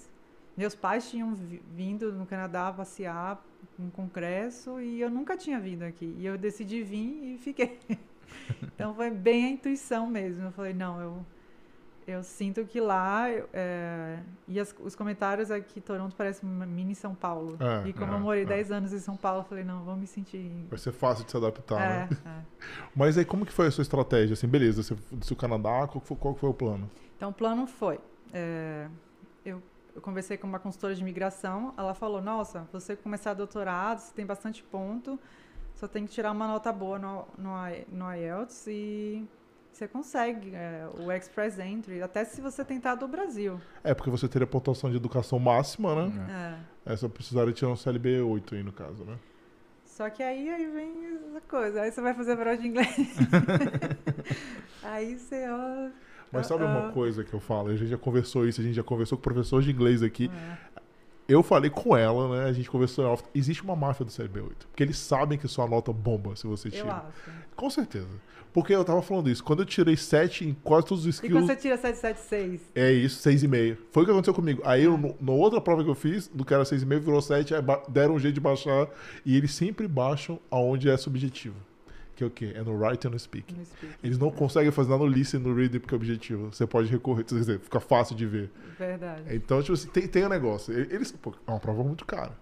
Meus 0.56 0.74
pais 0.74 1.10
tinham 1.10 1.34
vindo 1.74 2.12
no 2.12 2.26
Canadá 2.26 2.72
passear 2.72 3.44
um 3.78 3.90
congresso 3.90 4.80
e 4.80 5.00
eu 5.00 5.10
nunca 5.10 5.36
tinha 5.36 5.58
vindo 5.58 5.82
aqui. 5.82 6.14
E 6.18 6.26
eu 6.26 6.38
decidi 6.38 6.82
vir 6.82 7.34
e 7.34 7.38
fiquei. 7.38 7.78
então 8.62 8.94
foi 8.94 9.10
bem 9.10 9.46
a 9.46 9.48
intuição 9.50 10.06
mesmo. 10.06 10.44
Eu 10.44 10.52
falei, 10.52 10.72
não, 10.72 11.00
eu 11.00 11.26
eu 12.06 12.22
sinto 12.22 12.64
que 12.64 12.80
lá 12.80 13.28
é, 13.52 14.18
e 14.46 14.60
as, 14.60 14.74
os 14.78 14.94
comentários 14.94 15.50
aqui 15.50 15.80
Toronto 15.80 16.14
parece 16.14 16.42
uma 16.42 16.66
mini 16.66 16.94
São 16.94 17.14
Paulo 17.14 17.56
é, 17.60 17.88
e 17.88 17.92
como 17.92 18.12
é, 18.12 18.16
eu 18.16 18.20
morei 18.20 18.44
10 18.44 18.70
é. 18.70 18.74
anos 18.74 18.92
em 18.92 18.98
São 18.98 19.16
Paulo 19.16 19.40
eu 19.40 19.44
falei 19.44 19.64
não 19.64 19.84
vou 19.84 19.96
me 19.96 20.06
sentir 20.06 20.66
vai 20.68 20.78
ser 20.78 20.92
fácil 20.92 21.24
de 21.24 21.30
se 21.30 21.36
adaptar 21.36 21.80
é, 21.80 21.88
né? 21.88 22.08
É. 22.26 22.40
mas 22.94 23.16
aí 23.16 23.24
como 23.24 23.46
que 23.46 23.52
foi 23.52 23.68
a 23.68 23.70
sua 23.70 23.82
estratégia 23.82 24.34
assim 24.34 24.46
beleza 24.46 24.82
você 24.82 24.96
disse 25.12 25.32
o 25.32 25.36
Canadá 25.36 25.86
qual 25.86 26.00
foi, 26.00 26.16
qual 26.16 26.34
foi 26.34 26.50
o 26.50 26.54
plano 26.54 26.90
então 27.16 27.30
o 27.30 27.34
plano 27.34 27.66
foi 27.66 27.98
eu, 29.44 29.62
eu 29.94 30.02
conversei 30.02 30.36
com 30.36 30.46
uma 30.46 30.58
consultora 30.58 30.94
de 30.94 31.00
imigração 31.00 31.72
ela 31.78 31.94
falou 31.94 32.20
nossa 32.20 32.68
você 32.72 32.96
começar 32.96 33.32
doutorado 33.34 34.00
você 34.00 34.12
tem 34.12 34.26
bastante 34.26 34.62
ponto 34.62 35.18
só 35.76 35.88
tem 35.88 36.06
que 36.06 36.12
tirar 36.12 36.32
uma 36.32 36.46
nota 36.46 36.72
boa 36.72 36.98
no, 36.98 37.26
no, 37.36 37.52
no 37.92 38.12
IELTS 38.12 38.66
e 38.68 39.28
você 39.74 39.88
consegue 39.88 40.54
é, 40.54 40.88
o 41.00 41.10
Express 41.10 41.58
Entry, 41.58 42.00
até 42.00 42.24
se 42.24 42.40
você 42.40 42.64
tentar 42.64 42.94
do 42.94 43.08
Brasil. 43.08 43.60
É, 43.82 43.92
porque 43.92 44.08
você 44.08 44.28
teria 44.28 44.46
pontuação 44.46 44.88
de 44.88 44.96
educação 44.96 45.38
máxima, 45.38 45.94
né? 45.94 46.58
É. 46.86 46.92
é. 46.92 46.96
Você 46.96 47.08
precisaria 47.08 47.52
tirar 47.52 47.72
um 47.72 47.76
CLB 47.76 48.20
8 48.20 48.54
aí, 48.54 48.62
no 48.62 48.72
caso, 48.72 49.04
né? 49.04 49.18
Só 49.84 50.08
que 50.10 50.22
aí, 50.22 50.48
aí 50.48 50.66
vem 50.66 51.18
essa 51.28 51.40
coisa. 51.42 51.82
Aí 51.82 51.90
você 51.90 52.00
vai 52.00 52.14
fazer 52.14 52.36
prova 52.36 52.56
de 52.56 52.66
inglês. 52.66 53.16
aí 54.82 55.16
você... 55.16 55.48
Ó, 55.48 55.90
Mas 56.32 56.46
sabe 56.46 56.64
uma 56.64 56.90
coisa 56.92 57.24
que 57.24 57.34
eu 57.34 57.40
falo? 57.40 57.68
A 57.68 57.76
gente 57.76 57.88
já 57.88 57.98
conversou 57.98 58.46
isso, 58.46 58.60
a 58.60 58.64
gente 58.64 58.74
já 58.74 58.82
conversou 58.82 59.18
com 59.18 59.22
professores 59.22 59.64
de 59.64 59.72
inglês 59.72 60.02
aqui. 60.02 60.30
É. 60.32 60.73
eu 61.28 61.42
falei 61.42 61.70
com 61.70 61.96
ela, 61.96 62.36
né? 62.36 62.48
A 62.48 62.52
gente 62.52 62.70
conversou 62.70 63.04
em 63.04 63.08
off. 63.08 63.22
Existe 63.34 63.62
uma 63.62 63.74
máfia 63.76 64.04
do 64.04 64.10
CLB8. 64.10 64.52
Porque 64.70 64.82
eles 64.82 64.98
sabem 64.98 65.38
que 65.38 65.48
sua 65.48 65.66
nota 65.66 65.92
bomba 65.92 66.36
se 66.36 66.46
você 66.46 66.68
Eu 66.68 66.72
tira. 66.72 66.92
acho. 66.96 67.30
Com 67.56 67.70
certeza. 67.70 68.08
Porque 68.52 68.72
eu 68.72 68.84
tava 68.84 69.02
falando 69.02 69.28
isso. 69.28 69.42
Quando 69.42 69.60
eu 69.62 69.66
tirei 69.66 69.96
7 69.96 70.48
em 70.48 70.54
quase 70.62 70.86
todos 70.86 71.04
os 71.06 71.18
E 71.18 71.20
quando 71.22 71.24
skills. 71.42 71.46
você 71.46 71.56
tira 71.56 71.76
776? 71.76 72.60
É 72.74 72.92
isso, 72.92 73.20
6,5. 73.20 73.76
Foi 73.90 74.02
o 74.02 74.06
que 74.06 74.12
aconteceu 74.12 74.32
comigo. 74.34 74.62
Aí, 74.64 74.84
eu, 74.84 74.96
no- 74.96 75.16
na 75.20 75.32
outra 75.32 75.60
prova 75.60 75.82
que 75.82 75.90
eu 75.90 75.94
fiz, 75.94 76.28
do 76.28 76.44
cara 76.44 76.64
6,5 76.64 77.00
virou 77.04 77.20
7, 77.20 77.52
aí 77.54 77.60
ba- 77.60 77.82
deram 77.88 78.14
um 78.14 78.18
jeito 78.20 78.34
de 78.34 78.40
baixar. 78.40 78.86
E 79.26 79.36
eles 79.36 79.52
sempre 79.52 79.88
baixam 79.88 80.38
aonde 80.50 80.88
é 80.88 80.96
subjetivo. 80.96 81.56
Que 82.14 82.22
é 82.22 82.26
o 82.26 82.30
quê? 82.30 82.52
É 82.54 82.62
no 82.62 82.72
write 82.78 83.06
e 83.06 83.10
no 83.10 83.18
speak. 83.18 83.52
No 83.54 83.64
speaking. 83.64 83.94
Eles 84.02 84.18
não 84.18 84.30
conseguem 84.30 84.70
fazer 84.70 84.90
nada 84.90 85.02
no 85.02 85.08
listen 85.10 85.40
e 85.40 85.42
no 85.42 85.54
reading 85.54 85.80
porque 85.80 85.94
é 85.94 85.96
objetivo. 85.96 86.52
Você 86.52 86.66
pode 86.66 86.88
recorrer, 86.88 87.24
quer 87.24 87.34
dizer, 87.34 87.58
fica 87.60 87.80
fácil 87.80 88.14
de 88.14 88.24
ver. 88.26 88.50
Verdade. 88.78 89.22
Então, 89.34 89.60
tipo 89.60 89.72
assim, 89.72 89.88
tem, 89.88 90.06
tem 90.06 90.24
um 90.24 90.28
negócio. 90.28 90.72
Eles, 90.72 91.10
pô, 91.10 91.34
é 91.46 91.50
uma 91.50 91.58
prova 91.58 91.82
muito 91.82 92.04
cara, 92.04 92.32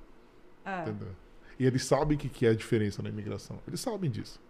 É. 0.65 0.83
entendeu? 0.83 1.09
E 1.59 1.65
eles 1.67 1.85
sabem 1.85 2.17
o 2.17 2.21
que, 2.21 2.29
que 2.29 2.45
é 2.47 2.51
a 2.51 2.55
diferença 2.55 3.03
na 3.03 3.09
imigração. 3.09 3.59
Eles 3.67 3.81
sabem 3.81 4.11
disso. 4.11 4.41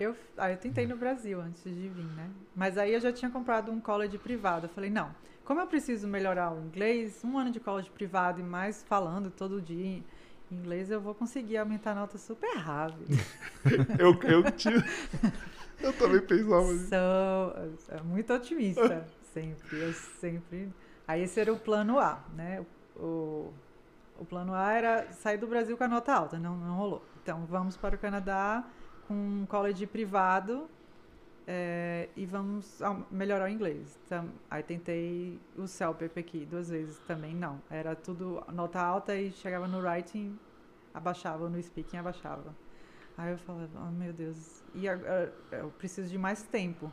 Eu, 0.00 0.16
ah, 0.36 0.50
eu 0.50 0.56
tentei 0.56 0.86
no 0.86 0.96
Brasil 0.96 1.40
antes 1.40 1.62
de 1.62 1.70
vir, 1.88 2.04
né? 2.16 2.28
Mas 2.56 2.76
aí 2.78 2.92
eu 2.94 3.00
já 3.00 3.12
tinha 3.12 3.30
comprado 3.30 3.70
um 3.70 3.80
college 3.80 4.18
privado. 4.18 4.66
Eu 4.66 4.70
falei, 4.70 4.90
não, 4.90 5.14
como 5.44 5.60
eu 5.60 5.66
preciso 5.66 6.08
melhorar 6.08 6.52
o 6.52 6.60
inglês, 6.60 7.20
um 7.24 7.38
ano 7.38 7.50
de 7.50 7.60
college 7.60 7.90
privado 7.90 8.40
e 8.40 8.42
mais 8.42 8.82
falando 8.82 9.30
todo 9.30 9.60
dia 9.60 10.02
inglês, 10.50 10.90
eu 10.90 11.00
vou 11.00 11.14
conseguir 11.14 11.56
aumentar 11.56 11.92
a 11.92 11.94
nota 11.94 12.18
super 12.18 12.56
rápido. 12.56 13.06
Eu, 13.98 14.12
eu 14.30 14.50
tinha. 14.52 14.84
eu 15.80 15.92
também 15.94 16.20
pensava 16.20 16.72
nisso. 16.72 16.88
Sou 16.88 17.96
é 17.96 18.02
muito 18.02 18.32
otimista, 18.32 19.06
sempre. 19.32 19.80
Eu 19.80 19.92
sempre. 19.92 20.72
Aí 21.08 21.22
esse 21.22 21.40
era 21.40 21.52
o 21.52 21.58
plano 21.58 21.98
A, 21.98 22.22
né? 22.34 22.64
O, 22.96 23.52
o 24.18 24.24
plano 24.24 24.54
A 24.54 24.72
era 24.72 25.12
sair 25.12 25.38
do 25.38 25.46
Brasil 25.46 25.76
com 25.76 25.84
a 25.84 25.88
nota 25.88 26.12
alta, 26.12 26.38
não, 26.38 26.56
não 26.56 26.76
rolou. 26.76 27.04
Então 27.22 27.46
vamos 27.46 27.76
para 27.76 27.94
o 27.94 27.98
Canadá 27.98 28.64
com 29.08 29.14
um 29.14 29.46
college 29.46 29.86
privado 29.86 30.68
é, 31.46 32.08
e 32.16 32.24
vamos 32.24 32.80
melhorar 33.10 33.46
o 33.46 33.48
inglês. 33.48 33.98
Então, 34.06 34.30
aí 34.50 34.62
tentei 34.62 35.38
o 35.56 35.66
CELPEP 35.66 36.18
aqui 36.18 36.46
duas 36.46 36.70
vezes 36.70 36.98
também, 37.06 37.34
não. 37.34 37.60
Era 37.70 37.94
tudo 37.94 38.42
nota 38.52 38.80
alta 38.80 39.14
e 39.14 39.30
chegava 39.32 39.68
no 39.68 39.80
writing, 39.80 40.38
abaixava, 40.92 41.48
no 41.48 41.62
speaking 41.62 41.98
abaixava. 41.98 42.54
Aí 43.16 43.32
eu 43.32 43.38
falava, 43.38 43.68
oh 43.76 43.90
meu 43.92 44.12
Deus, 44.12 44.64
e 44.74 44.88
agora 44.88 45.32
eu 45.52 45.70
preciso 45.70 46.10
de 46.10 46.18
mais 46.18 46.42
tempo. 46.42 46.92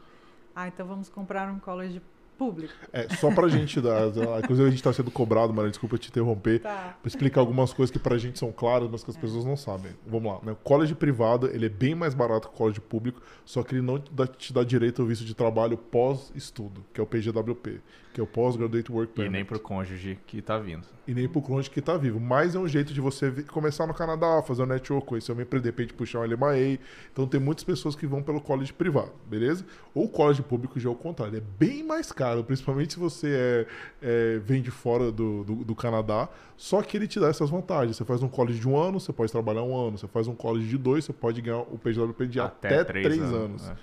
Ah, 0.56 0.68
então 0.68 0.86
vamos 0.86 1.10
comprar 1.10 1.52
um 1.52 1.60
college 1.60 2.02
público. 2.42 2.74
É, 2.92 3.08
só 3.18 3.32
pra 3.32 3.48
gente 3.48 3.80
dar. 3.80 4.08
Inclusive, 4.44 4.68
a 4.68 4.72
gente 4.72 4.82
tá 4.82 4.92
sendo 4.92 5.12
cobrado, 5.12 5.54
Maria, 5.54 5.70
desculpa 5.70 5.96
te 6.00 6.10
interromper. 6.10 6.60
Tá. 6.60 6.98
Pra 7.00 7.08
explicar 7.08 7.40
algumas 7.40 7.72
coisas 7.72 7.92
que 7.92 8.00
pra 8.00 8.18
gente 8.18 8.40
são 8.40 8.52
claras, 8.52 8.90
mas 8.90 9.04
que 9.04 9.12
as 9.12 9.18
pessoas 9.18 9.46
não 9.46 9.56
sabem. 9.56 9.92
Vamos 10.08 10.32
lá, 10.32 10.40
né? 10.42 10.54
O 10.54 10.56
college 10.56 10.96
privado, 10.96 11.48
ele 11.54 11.68
é 11.68 11.70
bem 11.70 11.94
mais 11.94 12.16
barato 12.16 12.48
que 12.48 12.56
o 12.56 12.58
college 12.58 12.82
público, 12.82 13.22
só 13.46 13.62
que 13.62 13.76
ele 13.76 13.84
não 13.84 14.00
te 14.00 14.12
dá, 14.12 14.26
te 14.26 14.52
dá 14.52 14.64
direito 14.64 15.04
ao 15.04 15.08
visto 15.08 15.24
de 15.24 15.36
trabalho 15.36 15.78
pós-estudo, 15.78 16.84
que 16.92 17.00
é 17.00 17.04
o 17.04 17.06
PGWP, 17.06 17.80
que 18.14 18.20
é 18.20 18.24
o 18.24 18.28
Post-Graduate 18.28 18.92
Work 18.92 19.12
E 19.12 19.16
Permit. 19.16 19.32
nem 19.34 19.46
pro 19.46 19.60
cônjuge 19.60 20.20
que 20.28 20.42
tá 20.42 20.58
vindo. 20.58 20.84
E 21.08 21.14
nem 21.14 21.28
pro 21.28 21.42
cônjuge 21.42 21.70
que 21.70 21.82
tá 21.82 21.98
vivo. 21.98 22.20
Mas 22.20 22.56
é 22.56 22.60
um 22.60 22.68
jeito 22.68 22.94
de 22.94 23.02
você 23.02 23.32
começar 23.44 23.88
no 23.88 23.94
Canadá, 23.94 24.42
fazer 24.42 24.64
um 24.64 24.66
network, 24.66 25.08
conhecer 25.08 25.32
uma 25.32 25.42
empresa, 25.42 25.64
de 25.64 25.70
repente 25.70 25.94
puxar 25.94 26.20
um 26.20 26.24
LMAE. 26.24 26.80
Então 27.12 27.26
tem 27.28 27.40
muitas 27.40 27.64
pessoas 27.64 27.96
que 27.96 28.06
vão 28.06 28.22
pelo 28.22 28.42
college 28.42 28.74
privado, 28.74 29.12
beleza? 29.30 29.66
Ou 29.94 30.08
college 30.08 30.42
público 30.42 30.80
já 30.80 30.90
é 30.90 30.92
o 30.92 30.96
contrário. 30.96 31.38
É 31.38 31.42
bem 31.60 31.84
mais 31.84 32.12
caro, 32.12 32.44
principalmente 32.44 32.94
se 32.94 33.00
você 33.00 33.28
é, 33.30 33.68
é, 34.02 34.40
vem 34.40 34.62
de 34.62 34.72
fora 34.72 35.12
do, 35.12 35.44
do, 35.44 35.56
do 35.64 35.76
Canadá. 35.76 36.30
Só 36.58 36.82
que 36.84 36.96
ele 36.96 37.08
te 37.08 37.20
dá 37.20 37.28
essas 37.28 37.50
vantagens. 37.50 37.98
Você 37.98 38.06
faz 38.06 38.22
um 38.22 38.28
college 38.30 38.60
de 38.60 38.70
um 38.70 38.78
ano, 38.78 39.00
você 39.00 39.12
pode 39.12 39.32
trabalhar 39.32 39.64
um 39.64 39.76
ano. 39.76 39.98
Você 39.98 40.08
faz 40.08 40.28
um 40.28 40.36
college 40.36 40.68
de 40.68 40.78
dois, 40.78 41.06
você 41.06 41.14
pode 41.14 41.42
ganhar 41.42 41.60
o 41.62 41.78
PGWP 41.78 42.28
de 42.28 42.40
até, 42.40 42.84
três, 42.84 43.20
anos. 43.20 43.68
né? 43.68 43.76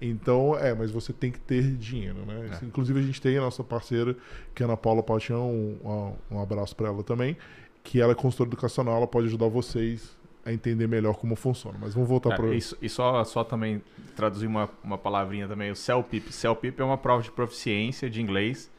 Então, 0.00 0.56
é, 0.56 0.74
mas 0.74 0.90
você 0.90 1.12
tem 1.12 1.30
que 1.30 1.38
ter 1.40 1.62
dinheiro, 1.76 2.18
né? 2.26 2.58
É. 2.60 2.64
Inclusive, 2.64 2.98
a 2.98 3.02
gente 3.02 3.20
tem 3.20 3.38
a 3.38 3.40
nossa 3.40 3.64
parceira, 3.64 4.16
que 4.54 4.62
é 4.62 4.66
a 4.66 4.68
Ana 4.68 4.76
Paula 4.76 5.02
Paixão, 5.02 5.50
um, 5.50 6.14
um 6.30 6.40
abraço 6.40 6.74
para 6.76 6.88
ela 6.88 7.02
também, 7.02 7.36
que 7.82 8.00
ela 8.00 8.12
é 8.12 8.14
consultora 8.14 8.48
educacional, 8.48 8.96
ela 8.96 9.06
pode 9.06 9.26
ajudar 9.28 9.48
vocês 9.48 10.16
a 10.44 10.52
entender 10.52 10.86
melhor 10.86 11.16
como 11.16 11.34
funciona. 11.36 11.78
Mas 11.80 11.94
vamos 11.94 12.08
voltar 12.08 12.32
É, 12.34 12.36
para 12.36 12.54
e, 12.54 12.58
e 12.82 12.88
só, 12.88 13.24
só 13.24 13.42
também 13.42 13.82
traduzir 14.14 14.46
uma, 14.46 14.68
uma 14.82 14.98
palavrinha 14.98 15.48
também, 15.48 15.70
o 15.70 15.76
CELPIP. 15.76 16.32
CELPIP 16.32 16.80
é 16.80 16.84
uma 16.84 16.98
prova 16.98 17.22
de 17.22 17.30
proficiência 17.30 18.10
de 18.10 18.20
inglês 18.20 18.70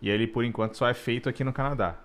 e 0.00 0.08
ele, 0.08 0.26
por 0.26 0.44
enquanto, 0.44 0.76
só 0.76 0.88
é 0.88 0.94
feito 0.94 1.28
aqui 1.28 1.42
no 1.42 1.52
Canadá. 1.52 1.96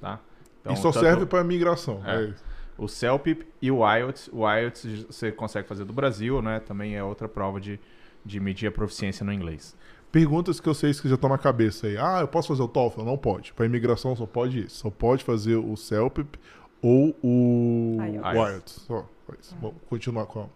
Tá? 0.00 0.20
Então, 0.60 0.72
E 0.72 0.76
só 0.76 0.92
tanto 0.92 1.04
serve 1.04 1.26
para 1.26 1.42
migração. 1.42 2.00
É. 2.06 2.16
É. 2.16 2.24
isso. 2.26 2.53
O 2.76 2.88
CELPIP 2.88 3.46
e 3.62 3.70
o 3.70 3.80
IELTS. 3.88 4.28
O 4.32 4.50
IELTS 4.50 5.04
você 5.04 5.30
consegue 5.30 5.68
fazer 5.68 5.84
do 5.84 5.92
Brasil, 5.92 6.42
né? 6.42 6.60
Também 6.60 6.96
é 6.96 7.04
outra 7.04 7.28
prova 7.28 7.60
de, 7.60 7.78
de 8.24 8.40
medir 8.40 8.66
a 8.66 8.72
proficiência 8.72 9.24
no 9.24 9.32
inglês. 9.32 9.76
Perguntas 10.10 10.60
que 10.60 10.68
eu 10.68 10.74
sei 10.74 10.92
que 10.92 11.08
já 11.08 11.14
estão 11.16 11.30
na 11.30 11.38
cabeça 11.38 11.86
aí. 11.86 11.96
Ah, 11.96 12.20
eu 12.20 12.28
posso 12.28 12.48
fazer 12.48 12.62
o 12.62 12.68
TOEFL? 12.68 13.02
Não 13.02 13.18
pode. 13.18 13.52
Para 13.52 13.66
imigração 13.66 14.14
só 14.14 14.26
pode 14.26 14.66
isso. 14.66 14.76
Só 14.76 14.90
pode 14.90 15.24
fazer 15.24 15.56
o 15.56 15.76
CELPIP 15.76 16.38
ou 16.80 17.16
o 17.22 17.96
IELTS. 18.00 18.34
IELTS. 18.34 18.72
Só. 18.86 19.08
Isso. 19.40 19.56
Vamos 19.60 19.76
continuar 19.88 20.26
com 20.26 20.42
a... 20.42 20.46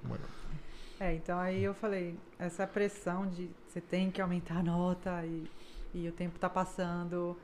É, 1.01 1.15
então 1.15 1.39
aí 1.39 1.63
eu 1.63 1.73
falei, 1.73 2.17
essa 2.39 2.67
pressão 2.67 3.27
de 3.29 3.49
você 3.67 3.81
tem 3.81 4.11
que 4.11 4.21
aumentar 4.21 4.59
a 4.59 4.63
nota 4.63 5.25
e, 5.25 5.45
e 5.95 6.09
o 6.09 6.13
tempo 6.13 6.39
tá 6.39 6.51
passando. 6.51 7.37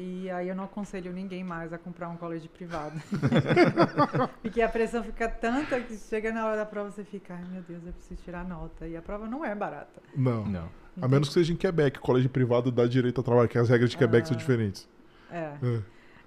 E 0.00 0.30
aí 0.30 0.48
eu 0.48 0.54
não 0.54 0.62
aconselho 0.64 1.12
ninguém 1.12 1.42
mais 1.42 1.72
a 1.72 1.78
comprar 1.78 2.08
um 2.08 2.16
college 2.16 2.48
privado. 2.48 2.94
Porque 4.40 4.62
a 4.62 4.68
pressão 4.68 5.02
fica 5.02 5.28
tanta 5.28 5.80
que 5.80 5.96
chega 5.96 6.30
na 6.32 6.46
hora 6.46 6.56
da 6.56 6.64
prova 6.64 6.90
você 6.90 7.02
fica, 7.02 7.34
ai 7.34 7.44
meu 7.50 7.62
Deus, 7.62 7.84
eu 7.84 7.92
preciso 7.92 8.22
tirar 8.22 8.44
nota. 8.46 8.86
E 8.86 8.96
a 8.96 9.02
prova 9.02 9.26
não 9.26 9.44
é 9.44 9.52
barata. 9.56 10.00
Não. 10.14 10.44
Não. 10.46 10.68
A 11.02 11.08
menos 11.08 11.28
que 11.28 11.34
seja 11.34 11.52
em 11.52 11.56
Quebec. 11.56 11.98
Colégio 11.98 12.30
privado 12.30 12.70
dá 12.70 12.86
direito 12.86 13.20
a 13.20 13.24
trabalho, 13.24 13.48
que 13.48 13.58
as 13.58 13.68
regras 13.68 13.90
de 13.90 13.96
Quebec 13.96 14.28
são 14.28 14.36
Ah. 14.36 14.38
diferentes. 14.38 14.88
É. 15.30 15.36
É. 15.62 15.80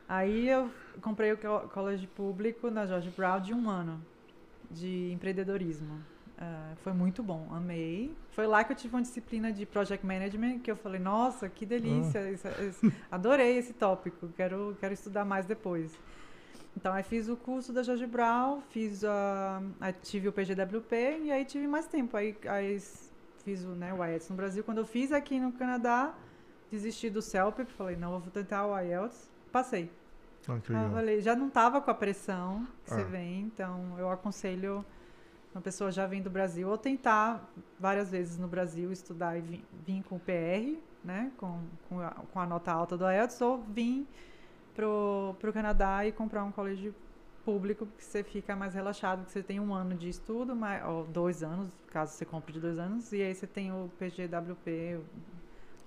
Aí 0.07 0.49
eu 0.49 0.69
comprei 1.01 1.31
o 1.31 1.37
co- 1.37 1.69
college 1.69 2.05
público 2.07 2.69
na 2.69 2.85
George 2.85 3.09
Brown 3.15 3.39
de 3.39 3.53
um 3.53 3.69
ano 3.69 4.01
de 4.69 5.11
empreendedorismo. 5.13 5.99
Ah, 6.43 6.73
foi 6.77 6.91
muito 6.91 7.21
bom, 7.21 7.47
amei. 7.51 8.15
Foi 8.31 8.47
lá 8.47 8.63
que 8.63 8.71
eu 8.71 8.75
tive 8.75 8.95
uma 8.95 9.01
disciplina 9.03 9.51
de 9.51 9.63
project 9.63 10.03
management 10.03 10.57
que 10.59 10.71
eu 10.71 10.75
falei, 10.75 10.99
nossa, 10.99 11.47
que 11.47 11.67
delícia, 11.67 12.31
isso- 12.31 12.47
isso- 12.67 12.91
adorei 13.11 13.57
esse 13.59 13.73
tópico, 13.73 14.27
quero, 14.35 14.75
quero 14.79 14.91
estudar 14.91 15.23
mais 15.23 15.45
depois. 15.45 15.91
Então 16.75 16.93
aí 16.93 17.03
fiz 17.03 17.29
o 17.29 17.35
curso 17.37 17.71
da 17.71 17.83
George 17.83 18.07
Brown, 18.07 18.61
fiz 18.69 19.03
a, 19.03 19.61
aí 19.79 19.93
tive 20.01 20.29
o 20.29 20.33
PGWP 20.33 21.19
e 21.25 21.31
aí 21.31 21.45
tive 21.45 21.67
mais 21.67 21.85
tempo. 21.85 22.17
Aí, 22.17 22.35
aí 22.47 22.79
fiz 23.43 23.63
o, 23.63 23.69
né, 23.75 23.93
o 23.93 24.03
IELTS 24.03 24.29
no 24.29 24.35
Brasil. 24.35 24.63
Quando 24.63 24.79
eu 24.79 24.85
fiz 24.85 25.11
aqui 25.11 25.39
no 25.39 25.51
Canadá, 25.51 26.11
desisti 26.71 27.07
do 27.09 27.21
CELPIP, 27.21 27.71
falei, 27.73 27.95
não, 27.97 28.19
vou 28.19 28.31
tentar 28.31 28.65
o 28.65 28.79
IELTS. 28.79 29.29
Passei. 29.51 29.91
Ah, 30.49 30.53
Ah, 30.73 30.89
falei, 30.89 31.21
já 31.21 31.35
não 31.35 31.51
tava 31.51 31.79
com 31.81 31.91
a 31.91 31.93
pressão 31.93 32.65
que 32.83 32.89
você 32.89 33.01
Ah. 33.01 33.03
vem, 33.03 33.41
então 33.41 33.95
eu 33.99 34.09
aconselho 34.09 34.83
uma 35.53 35.61
pessoa 35.61 35.91
já 35.91 36.07
vem 36.07 36.21
do 36.21 36.29
Brasil 36.29 36.69
ou 36.69 36.77
tentar 36.77 37.49
várias 37.79 38.11
vezes 38.11 38.37
no 38.37 38.47
Brasil 38.47 38.91
estudar 38.91 39.37
e 39.37 39.41
vir, 39.41 39.65
vir 39.85 40.03
com 40.03 40.15
o 40.15 40.19
PR, 40.19 40.77
né, 41.03 41.31
com, 41.37 41.59
com, 41.89 41.99
a, 41.99 42.11
com 42.11 42.39
a 42.39 42.45
nota 42.45 42.71
alta 42.71 42.97
do 42.97 43.09
IELTS, 43.09 43.41
ou 43.41 43.57
vir 43.63 44.07
pro, 44.75 45.35
pro 45.39 45.51
Canadá 45.51 46.05
e 46.05 46.11
comprar 46.11 46.43
um 46.43 46.51
colégio 46.51 46.93
público, 47.43 47.85
porque 47.87 48.03
você 48.03 48.23
fica 48.23 48.55
mais 48.55 48.73
relaxado, 48.73 49.19
porque 49.19 49.33
você 49.33 49.43
tem 49.43 49.59
um 49.59 49.73
ano 49.73 49.95
de 49.95 50.07
estudo, 50.07 50.55
mais, 50.55 50.85
ou 50.85 51.05
dois 51.05 51.41
anos, 51.43 51.69
caso 51.87 52.13
você 52.13 52.23
compre 52.23 52.53
de 52.53 52.59
dois 52.59 52.77
anos, 52.77 53.11
e 53.11 53.21
aí 53.21 53.33
você 53.33 53.47
tem 53.47 53.71
o 53.71 53.89
PGWP, 53.97 54.97
o, 54.99 55.03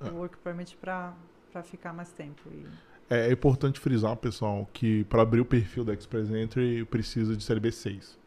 Ah. 0.00 0.10
o 0.10 0.16
Work 0.16 0.36
Permit 0.38 0.76
para 0.76 1.14
ficar 1.62 1.92
mais 1.92 2.10
tempo. 2.12 2.42
E, 2.50 2.66
É, 3.08 3.28
é 3.28 3.32
importante 3.32 3.78
frisar, 3.78 4.16
pessoal, 4.16 4.68
que 4.72 5.04
para 5.04 5.22
abrir 5.22 5.40
o 5.40 5.44
perfil 5.44 5.84
da 5.84 5.92
Express 5.94 6.30
Entry 6.30 6.84
precisa 6.86 7.36
de 7.36 7.44
CLB 7.44 7.70
6. 7.70 8.18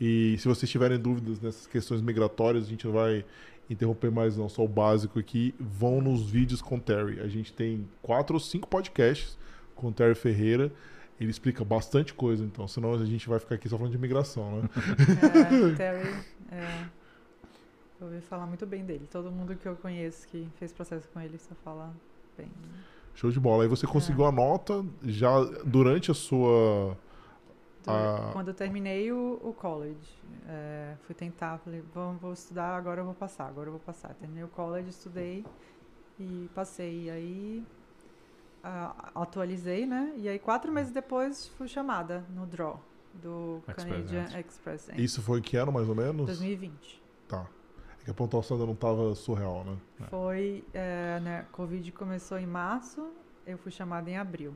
E 0.00 0.36
se 0.38 0.48
vocês 0.48 0.70
tiverem 0.70 0.98
dúvidas 0.98 1.40
nessas 1.40 1.66
questões 1.66 2.00
migratórias, 2.00 2.64
a 2.64 2.68
gente 2.68 2.86
não 2.86 2.94
vai 2.94 3.24
interromper 3.68 4.10
mais 4.10 4.36
não, 4.36 4.48
só 4.48 4.64
o 4.64 4.68
básico 4.68 5.18
aqui. 5.18 5.54
Vão 5.60 6.00
nos 6.00 6.28
vídeos 6.28 6.62
com 6.62 6.76
o 6.76 6.80
Terry. 6.80 7.20
A 7.20 7.28
gente 7.28 7.52
tem 7.52 7.86
quatro 8.00 8.34
ou 8.34 8.40
cinco 8.40 8.66
podcasts 8.66 9.38
com 9.74 9.88
o 9.88 9.92
Terry 9.92 10.14
Ferreira. 10.14 10.72
Ele 11.20 11.30
explica 11.30 11.62
bastante 11.62 12.14
coisa, 12.14 12.42
então, 12.42 12.66
senão 12.66 12.94
a 12.94 13.04
gente 13.04 13.28
vai 13.28 13.38
ficar 13.38 13.56
aqui 13.56 13.68
só 13.68 13.76
falando 13.76 13.92
de 13.92 13.98
imigração, 13.98 14.62
né? 14.62 14.68
É, 14.72 15.76
Terry, 15.76 16.14
é, 16.50 16.84
eu 18.00 18.06
ouvi 18.06 18.22
falar 18.22 18.46
muito 18.46 18.64
bem 18.64 18.82
dele. 18.82 19.06
Todo 19.10 19.30
mundo 19.30 19.54
que 19.54 19.68
eu 19.68 19.76
conheço 19.76 20.26
que 20.28 20.48
fez 20.58 20.72
processo 20.72 21.06
com 21.12 21.20
ele 21.20 21.36
só 21.36 21.54
fala 21.62 21.94
bem. 22.38 22.48
Show 23.14 23.30
de 23.30 23.38
bola. 23.38 23.64
Aí 23.64 23.68
você 23.68 23.86
conseguiu 23.86 24.24
a 24.24 24.32
nota 24.32 24.82
já 25.04 25.38
durante 25.66 26.10
a 26.10 26.14
sua. 26.14 26.96
Do- 27.84 27.90
Ah. 27.90 28.30
Quando 28.32 28.48
eu 28.48 28.54
terminei 28.54 29.10
o, 29.10 29.40
o 29.42 29.52
college, 29.54 29.96
é, 30.46 30.94
fui 31.02 31.14
tentar, 31.14 31.58
falei, 31.58 31.82
vou, 31.94 32.12
vou 32.14 32.32
estudar, 32.32 32.76
agora 32.76 33.00
eu 33.00 33.04
vou 33.04 33.14
passar, 33.14 33.46
agora 33.48 33.68
eu 33.68 33.72
vou 33.72 33.80
passar. 33.80 34.14
Terminei 34.14 34.44
o 34.44 34.48
college, 34.48 34.90
estudei 34.90 35.44
e 36.18 36.48
passei. 36.54 37.04
E 37.04 37.10
aí 37.10 37.64
ah, 38.62 39.10
atualizei, 39.14 39.86
né? 39.86 40.12
E 40.16 40.28
aí, 40.28 40.38
quatro 40.38 40.70
meses 40.70 40.92
depois, 40.92 41.48
fui 41.48 41.66
chamada 41.68 42.24
no 42.30 42.46
Draw 42.46 42.78
do 43.14 43.62
Express 43.68 43.84
Canadian 43.88 44.22
Entry. 44.24 44.40
Express 44.40 44.88
Entry. 44.90 45.04
Isso 45.04 45.22
foi 45.22 45.40
que 45.40 45.56
ano, 45.56 45.72
mais 45.72 45.88
ou 45.88 45.94
menos? 45.94 46.26
2020. 46.26 47.02
Tá. 47.26 47.46
É 48.00 48.04
que 48.04 48.10
a 48.10 48.14
pontuação 48.14 48.56
ainda 48.56 48.66
não 48.66 48.74
tava 48.74 49.14
surreal, 49.14 49.64
né? 49.64 49.76
Foi, 50.10 50.64
é, 50.74 51.18
né, 51.20 51.46
Covid 51.52 51.90
começou 51.92 52.38
em 52.38 52.46
março, 52.46 53.10
eu 53.46 53.56
fui 53.58 53.70
chamada 53.72 54.08
em 54.10 54.16
abril. 54.16 54.54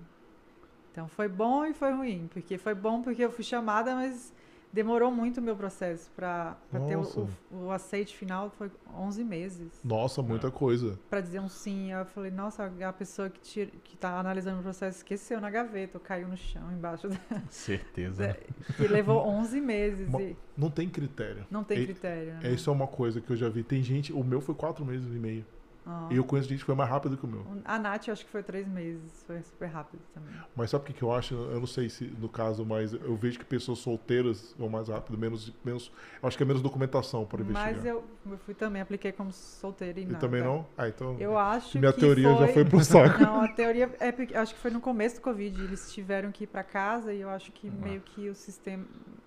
Então 0.95 1.09
foi 1.09 1.27
bom 1.27 1.65
e 1.67 1.75
foi 1.75 1.91
ruim, 1.93 2.29
porque 2.33 2.57
foi 2.57 2.73
bom 2.73 3.03
porque 3.03 3.25
eu 3.25 3.33
fui 3.33 3.43
chamada, 3.43 3.97
mas 3.97 4.33
demorou 4.73 5.11
muito 5.11 5.39
o 5.39 5.43
meu 5.43 5.57
processo 5.57 6.09
para 6.15 6.57
ter 6.87 6.97
o, 6.97 7.29
o, 7.51 7.65
o 7.65 7.71
aceite 7.73 8.17
final, 8.17 8.49
foi 8.51 8.71
11 8.97 9.25
meses. 9.25 9.81
Nossa, 9.83 10.23
muita 10.23 10.53
coisa. 10.53 10.97
Para 11.11 11.21
dizer 11.21 11.41
um 11.41 11.49
sim, 11.49 11.91
eu 11.91 12.05
falei, 12.07 12.31
nossa, 12.31 12.73
a 12.87 12.93
pessoa 12.93 13.29
que, 13.29 13.41
tira, 13.41 13.73
que 13.83 13.97
tá 13.97 14.21
analisando 14.21 14.61
o 14.61 14.63
processo 14.63 14.99
esqueceu 14.99 15.41
na 15.41 15.51
gaveta, 15.51 15.99
ou 15.99 16.01
caiu 16.01 16.29
no 16.29 16.37
chão 16.37 16.71
embaixo, 16.73 17.09
da, 17.09 17.17
Certeza. 17.51 18.37
que 18.77 18.87
levou 18.87 19.27
11 19.27 19.61
meses 19.61 20.09
e 20.15 20.37
Não 20.57 20.71
tem 20.71 20.89
critério. 20.89 21.45
não 21.51 21.65
tem 21.65 21.81
E- 21.81 21.87
critério. 21.87 22.35
né? 22.35 22.41
É, 22.45 22.51
isso 22.53 22.71
é 22.71 22.73
uma 22.73 22.87
coisa 22.87 23.21
que 23.21 23.31
eu 23.33 23.37
já 23.37 23.49
vi. 23.49 23.65
Tem 23.65 23.83
gente, 23.83 24.13
o 24.13 24.23
meu 24.23 24.41
foi 24.41 24.55
quatro 24.55 24.85
meses 24.85 25.13
e 25.13 25.19
meio. 25.19 25.45
Ah. 25.87 26.09
E 26.11 26.17
eu 26.17 26.25
conheço 26.25 26.49
gente 26.49 26.61
que 26.61 26.65
foi 26.65 26.75
mais 26.75 26.89
rápido 26.89 27.17
que 27.17 27.25
o 27.25 27.29
meu. 27.29 27.45
A 27.65 27.79
Nath, 27.79 28.09
acho 28.09 28.25
que 28.25 28.31
foi 28.31 28.43
três 28.43 28.67
meses, 28.67 29.23
foi 29.27 29.43
super 29.43 29.67
rápido 29.67 30.01
também. 30.15 30.33
Mas 30.57 30.71
sabe 30.71 30.85
o 30.85 30.87
que, 30.87 30.93
que 30.95 31.03
eu 31.03 31.13
acho? 31.13 31.35
Eu 31.35 31.61
não 31.61 31.67
sei 31.67 31.91
se 31.91 32.05
no 32.05 32.29
caso, 32.29 32.65
mas 32.65 32.95
eu 32.95 33.15
vejo 33.17 33.39
que 33.39 33.45
pessoas 33.45 33.81
solteiras 33.81 34.55
vão 34.59 34.69
mais 34.69 34.89
rápido, 34.89 35.19
menos. 35.19 35.53
menos 35.63 35.93
eu 36.23 36.27
acho 36.27 36.37
que 36.37 36.43
é 36.43 36.47
menos 36.47 36.63
documentação 36.63 37.27
para 37.27 37.43
investigar. 37.43 37.75
Mas 37.75 37.85
eu, 37.85 38.03
eu 38.31 38.39
fui 38.39 38.55
também, 38.55 38.81
apliquei 38.81 39.13
como 39.13 39.31
solteira 39.33 40.01
e 40.01 40.07
nada. 40.07 40.19
também 40.19 40.43
não? 40.43 40.67
Ah, 40.77 40.89
então. 40.89 41.17
Eu 41.19 41.37
acho 41.37 41.79
minha 41.79 41.93
que 41.93 42.01
teoria 42.01 42.35
foi... 42.35 42.47
já 42.47 42.53
foi 42.53 42.65
pro 42.65 42.83
saco. 42.83 43.21
Não, 43.21 43.43
a 43.43 43.49
teoria 43.49 43.95
é 44.01 44.11
porque 44.11 44.35
acho 44.35 44.55
que 44.55 44.61
foi 44.61 44.71
no 44.71 44.81
começo 44.81 45.17
do 45.17 45.21
Covid, 45.21 45.63
eles 45.63 45.93
tiveram 45.93 46.33
que 46.33 46.45
ir 46.45 46.47
pra 46.47 46.63
casa 46.63 47.13
e 47.13 47.21
eu 47.21 47.29
acho 47.29 47.53
que 47.53 47.69
meio 47.71 48.01
que 48.01 48.29
o 48.31 48.35
sistema 48.35 48.85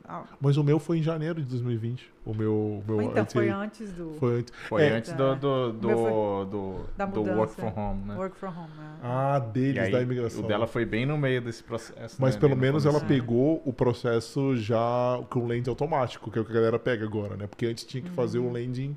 ah, 0.07 0.23
Mas 0.39 0.55
o 0.55 0.63
meu 0.63 0.79
foi 0.79 0.99
em 0.99 1.03
janeiro 1.03 1.41
de 1.41 1.49
2020. 1.49 2.13
O 2.25 2.33
meu. 2.33 2.53
o 2.53 2.83
meu 2.87 3.01
então 3.01 3.23
antes- 3.23 3.33
foi 3.33 3.49
antes 3.49 3.91
do 3.91 4.13
foi 4.13 4.39
antes. 4.39 4.53
Foi 4.69 4.83
É. 4.83 4.89
antes 4.89 5.11
do, 5.11 5.35
do, 5.35 5.73
do, 5.73 6.45
do, 6.47 6.85
da 6.97 7.05
do 7.05 7.21
work 7.21 7.53
from 7.53 7.73
home, 7.75 8.03
né? 8.05 8.15
work 8.15 8.37
from 8.37 8.47
home. 8.47 8.69
né? 8.77 8.97
Ah, 9.03 9.39
deles, 9.39 9.83
aí, 9.83 9.91
da 9.91 10.01
imigração. 10.01 10.43
o 10.43 10.47
dela 10.47 10.65
foi 10.67 10.85
bem 10.85 11.05
no 11.05 11.17
meio 11.17 11.41
desse 11.41 11.63
processo. 11.63 12.17
Mas 12.19 12.35
né? 12.35 12.41
pelo 12.41 12.55
menos 12.55 12.85
ela 12.85 12.99
começo. 12.99 13.13
É. 13.13 13.17
pegou 13.19 13.61
o 13.65 13.71
processo 13.73 14.55
já 14.57 15.19
com 15.29 15.39
o 15.39 15.47
landing 15.47 15.69
automático, 15.69 16.31
que 16.31 16.39
é 16.39 16.41
o 16.41 16.45
que 16.45 16.51
a 16.51 16.55
galera 16.55 16.79
pega 16.79 17.05
agora, 17.05 17.35
né? 17.37 17.47
Porque 17.47 17.65
antes 17.65 17.83
tinha 17.83 18.01
que 18.01 18.09
fazer 18.09 18.39
o 18.39 18.51
landing. 18.51 18.95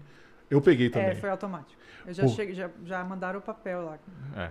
Eu 0.50 0.60
peguei 0.60 0.90
também. 0.90 1.08
Uhum. 1.10 1.12
É, 1.12 1.16
foi 1.16 1.30
automático. 1.30 1.80
Eu 2.06 2.14
já 2.14 2.26
cheguei, 2.26 2.54
já, 2.54 2.68
já 2.84 3.04
mandaram 3.04 3.38
o 3.38 3.42
papel 3.42 3.82
lá. 3.84 3.98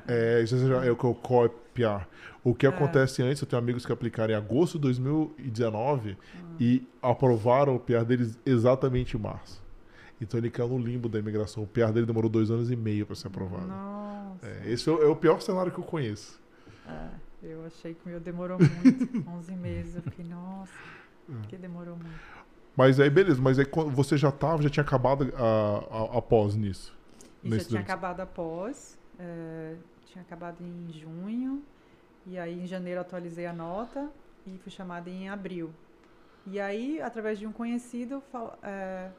É. 0.08 0.38
É, 0.40 0.42
isso 0.44 0.58
já 0.68 0.86
é 0.86 0.92
o 0.92 0.96
que 0.96 1.04
eu 1.04 1.14
copiar. 1.16 2.08
O 2.44 2.54
que 2.56 2.66
É. 2.66 2.70
acontece 2.70 3.22
antes, 3.22 3.42
eu 3.42 3.48
tenho 3.48 3.62
amigos 3.62 3.86
que 3.86 3.92
aplicaram 3.92 4.32
em 4.34 4.38
agosto 4.38 4.76
de 4.76 4.84
2019 4.84 6.12
Hum. 6.12 6.56
e 6.60 6.88
aprovaram 7.02 7.76
o 7.76 7.80
PR 7.80 8.06
deles 8.06 8.40
exatamente 8.46 9.18
em 9.18 9.20
março. 9.20 9.62
Então 10.22 10.38
ele 10.38 10.50
caiu 10.50 10.68
no 10.70 10.78
limbo 10.78 11.08
da 11.08 11.18
imigração. 11.20 11.64
O 11.64 11.68
PR 11.68 11.92
dele 11.94 12.06
demorou 12.06 12.30
dois 12.30 12.52
anos 12.52 12.70
e 12.70 12.76
meio 12.76 13.06
para 13.06 13.16
ser 13.16 13.28
aprovado. 13.28 13.68
Nossa. 13.68 14.46
É, 14.46 14.70
esse 14.72 14.90
é 14.90 14.92
o, 14.92 15.02
é 15.02 15.08
o 15.08 15.16
pior 15.16 15.42
cenário 15.42 15.72
que 15.72 15.80
eu 15.80 15.84
conheço. 15.84 16.40
É, 16.88 17.08
eu 17.44 17.66
achei 17.66 17.94
que 17.94 18.06
o 18.06 18.10
meu 18.10 18.20
demorou 18.20 18.58
muito. 18.60 19.24
11 19.30 19.52
meses. 19.56 19.96
Eu 19.96 20.02
fiquei, 20.04 20.26
nossa, 20.26 20.72
Hum. 21.30 21.42
que 21.48 21.56
demorou 21.58 21.96
muito. 21.96 22.20
Mas 22.76 23.00
aí, 23.00 23.10
beleza. 23.10 23.40
Mas 23.42 23.60
aí 23.60 23.66
você 23.94 24.18
já 24.18 24.32
tava, 24.32 24.62
já 24.64 24.70
tinha 24.70 24.84
acabado 24.84 25.32
a, 25.36 25.96
a, 26.16 26.18
após 26.18 26.56
nisso. 26.56 26.98
Isso 27.44 27.58
já 27.60 27.64
tinha 27.66 27.82
acabado 27.82 28.20
após, 28.20 28.98
é, 29.18 29.76
tinha 30.08 30.22
acabado 30.22 30.58
em 30.62 30.92
junho, 30.92 31.64
e 32.26 32.38
aí 32.38 32.60
em 32.64 32.66
janeiro 32.68 33.00
atualizei 33.00 33.46
a 33.46 33.54
nota 33.54 34.10
e 34.46 34.58
fui 34.58 34.72
chamada 34.72 35.10
em 35.10 35.30
abril. 35.30 35.70
E 36.48 36.60
aí, 36.60 37.00
através 37.02 37.38
de 37.40 37.46
um 37.48 37.52
conhecido, 37.52 38.22
fal- 38.32 38.58
é, 38.64 39.10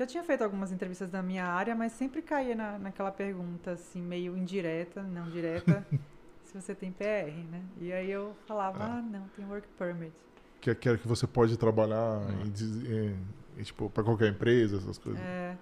já 0.00 0.06
tinha 0.06 0.24
feito 0.24 0.42
algumas 0.42 0.72
entrevistas 0.72 1.10
da 1.10 1.22
minha 1.22 1.44
área, 1.44 1.74
mas 1.74 1.92
sempre 1.92 2.22
caía 2.22 2.54
na, 2.54 2.78
naquela 2.78 3.12
pergunta, 3.12 3.72
assim, 3.72 4.00
meio 4.00 4.34
indireta, 4.34 5.02
não 5.02 5.28
direta, 5.28 5.86
se 6.42 6.58
você 6.58 6.74
tem 6.74 6.90
PR, 6.90 7.30
né? 7.50 7.62
E 7.78 7.92
aí 7.92 8.10
eu 8.10 8.34
falava, 8.46 8.82
É. 8.82 8.86
ah, 8.86 9.02
não, 9.02 9.28
tem 9.36 9.44
work 9.44 9.68
permit. 9.78 10.12
Que 10.58 10.70
é 10.70 10.74
que, 10.74 10.96
que 10.96 11.06
você 11.06 11.26
pode 11.26 11.56
trabalhar 11.58 12.18
Hum. 12.18 12.44
em, 12.46 12.94
em- 12.94 13.16
em, 13.58 13.62
tipo, 13.62 13.90
para 13.90 14.02
qualquer 14.02 14.30
empresa, 14.30 14.78
essas 14.78 14.96
coisas. 14.96 15.20
É, 15.20 15.54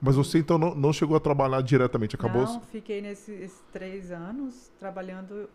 Mas 0.00 0.16
você 0.16 0.38
então 0.38 0.56
não, 0.56 0.74
não 0.74 0.92
chegou 0.92 1.14
a 1.16 1.20
trabalhar 1.20 1.60
diretamente, 1.62 2.16
acabou? 2.16 2.44
Não, 2.44 2.60
fiquei 2.62 3.02
nesses 3.02 3.28
esses 3.40 3.60
três 3.70 4.10
anos 4.10 4.70
trabalhando 4.78 5.50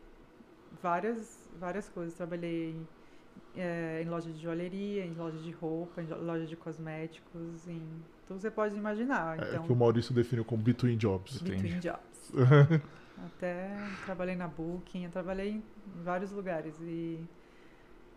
várias, 0.82 1.50
várias 1.60 1.90
coisas. 1.90 2.14
Trabalhei 2.14 2.72
em, 2.72 2.88
eh, 3.56 4.02
em 4.04 4.10
loja 4.10 4.32
de 4.32 4.40
joalheria, 4.40 5.06
em 5.06 5.14
loja 5.14 5.38
de 5.40 5.52
roupa, 5.52 6.02
em 6.02 6.08
loja 6.08 6.46
de 6.46 6.56
cosméticos, 6.56 7.68
em 7.68 7.82
que 8.28 8.34
você 8.42 8.52
pode 8.52 8.76
imaginar. 8.76 9.40
É 9.40 9.50
Então, 9.50 9.64
que 9.64 9.72
o 9.72 9.76
Maurício 9.76 10.14
definiu 10.14 10.44
como 10.44 10.62
between 10.62 10.98
jobs. 10.98 11.42
between 11.42 11.80
jobs. 11.80 12.32
Até 13.26 13.70
trabalhei 14.06 14.36
na 14.36 14.48
Booking, 14.48 15.06
eu 15.06 15.12
trabalhei 15.12 15.50
em 15.52 15.64
vários 16.04 16.32
lugares. 16.32 16.76
E, 16.82 17.20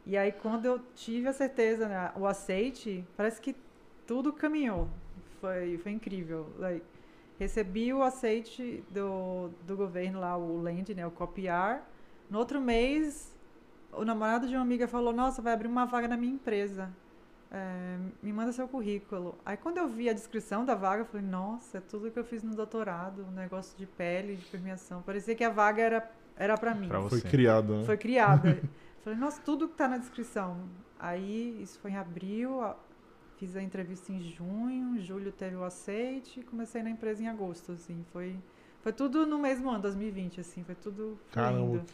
e 0.05 0.17
aí, 0.17 0.31
quando 0.33 0.67
eu 0.67 0.79
tive 0.95 1.29
a 1.29 1.33
certeza, 1.33 1.89
né, 1.89 2.13
o 2.17 2.27
aceite, 2.27 3.05
parece 3.17 3.41
que 3.41 3.57
tudo 4.07 4.33
caminhou. 4.33 4.89
Foi, 5.41 5.79
foi 5.79 5.93
incrível. 5.93 6.53
Like, 6.59 6.85
recebi 7.39 7.93
o 7.95 8.03
aceite 8.03 8.85
do, 8.91 9.51
do 9.67 9.77
governo 9.77 10.21
lá, 10.21 10.37
o 10.37 10.61
Land, 10.61 10.95
né, 10.95 11.07
o 11.07 11.11
copiar. 11.11 11.89
No 12.29 12.39
outro 12.39 12.61
mês, 12.61 13.35
o 13.93 14.05
namorado 14.05 14.47
de 14.47 14.55
uma 14.55 14.63
amiga 14.63 14.87
falou: 14.87 15.13
Nossa, 15.13 15.41
vai 15.41 15.55
abrir 15.55 15.69
uma 15.69 15.87
vaga 15.87 16.07
na 16.09 16.17
minha 16.17 16.35
empresa. 16.35 16.91
É, 17.51 17.99
me 18.23 18.33
manda 18.33 18.53
seu 18.53 18.69
currículo. 18.69 19.37
Aí 19.45 19.57
quando 19.57 19.79
eu 19.79 19.89
vi 19.89 20.09
a 20.09 20.13
descrição 20.13 20.65
da 20.65 20.75
vaga, 20.75 21.03
eu 21.03 21.07
falei, 21.07 21.27
nossa, 21.27 21.79
é 21.79 21.81
tudo 21.81 22.11
que 22.11 22.19
eu 22.19 22.25
fiz 22.25 22.43
no 22.43 22.55
doutorado, 22.55 23.25
um 23.25 23.33
negócio 23.33 23.77
de 23.77 23.87
pele, 23.87 24.37
de 24.37 24.45
permeação. 24.47 25.03
Parecia 25.03 25.35
que 25.35 25.43
a 25.43 25.51
vaga 25.51 25.83
era, 25.83 26.11
era 26.37 26.57
para 26.57 26.75
mim. 26.75 26.89
Pra 26.89 27.01
Foi 27.01 27.19
você. 27.19 27.29
criado, 27.29 27.77
né? 27.79 27.85
Foi 27.85 27.97
criada. 27.97 28.61
falei, 29.03 29.19
nossa, 29.19 29.41
tudo 29.43 29.69
que 29.69 29.75
tá 29.75 29.89
na 29.89 29.99
descrição. 29.99 30.69
Aí 30.99 31.61
isso 31.63 31.79
foi 31.81 31.91
em 31.93 31.97
abril, 31.97 32.61
a- 32.63 32.77
fiz 33.37 33.57
a 33.57 33.63
entrevista 33.63 34.13
em 34.13 34.21
junho, 34.21 34.97
em 34.97 35.01
julho 35.01 35.33
teve 35.33 35.57
o 35.57 35.65
aceite 35.65 36.41
e 36.41 36.43
comecei 36.45 36.83
na 36.83 36.91
empresa 36.91 37.23
em 37.23 37.29
agosto, 37.29 37.73
assim. 37.73 38.05
Foi, 38.13 38.37
foi 38.83 38.93
tudo 38.93 39.27
no 39.27 39.39
mesmo 39.39 39.69
ano, 39.71 39.81
2020, 39.83 40.41
assim, 40.41 40.63
foi 40.63 40.75
tudo 40.75 41.19
Caramba. 41.33 41.85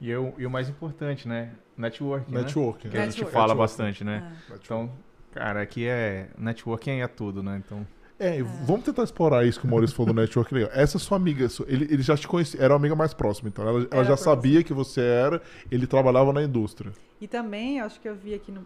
E, 0.00 0.08
eu, 0.10 0.34
e 0.38 0.46
o 0.46 0.50
mais 0.50 0.68
importante, 0.68 1.26
né? 1.28 1.50
Network, 1.76 2.30
né? 2.32 2.40
Networking. 2.42 2.88
Que 2.88 2.96
a 2.96 3.00
né? 3.00 3.06
gente 3.06 3.14
Network. 3.22 3.32
fala 3.32 3.46
Networking. 3.54 3.62
bastante, 3.62 4.04
né? 4.04 4.16
É. 4.16 4.52
Networking. 4.52 4.64
Então, 4.64 4.90
cara, 5.32 5.60
aqui 5.62 5.86
é... 5.86 6.28
Networking 6.38 7.00
é 7.00 7.08
tudo, 7.08 7.42
né? 7.42 7.60
Então, 7.64 7.86
É, 8.20 8.42
vamos 8.42 8.84
tentar 8.84 9.04
explorar 9.04 9.44
isso 9.44 9.60
que 9.60 9.66
o 9.66 9.70
Maurício 9.70 9.94
falou 9.96 10.12
do 10.12 10.20
network 10.20 10.52
legal. 10.52 10.70
Essa 10.72 10.98
sua 10.98 11.16
amiga, 11.16 11.46
ele, 11.68 11.84
ele 11.84 12.02
já 12.02 12.16
te 12.16 12.26
conhecia, 12.26 12.60
era 12.60 12.72
uma 12.74 12.78
amiga 12.78 12.96
mais 12.96 13.14
próxima, 13.14 13.48
então. 13.48 13.62
Ela, 13.64 13.78
ela 13.78 13.86
já 13.86 13.88
próxima. 14.06 14.16
sabia 14.16 14.64
que 14.64 14.72
você 14.72 15.00
era, 15.00 15.40
ele 15.70 15.86
trabalhava 15.86 16.32
na 16.32 16.42
indústria. 16.42 16.90
E 17.20 17.26
também, 17.28 17.80
acho 17.80 18.00
que 18.00 18.08
eu 18.08 18.14
vi 18.16 18.34
aqui 18.34 18.50
no 18.52 18.64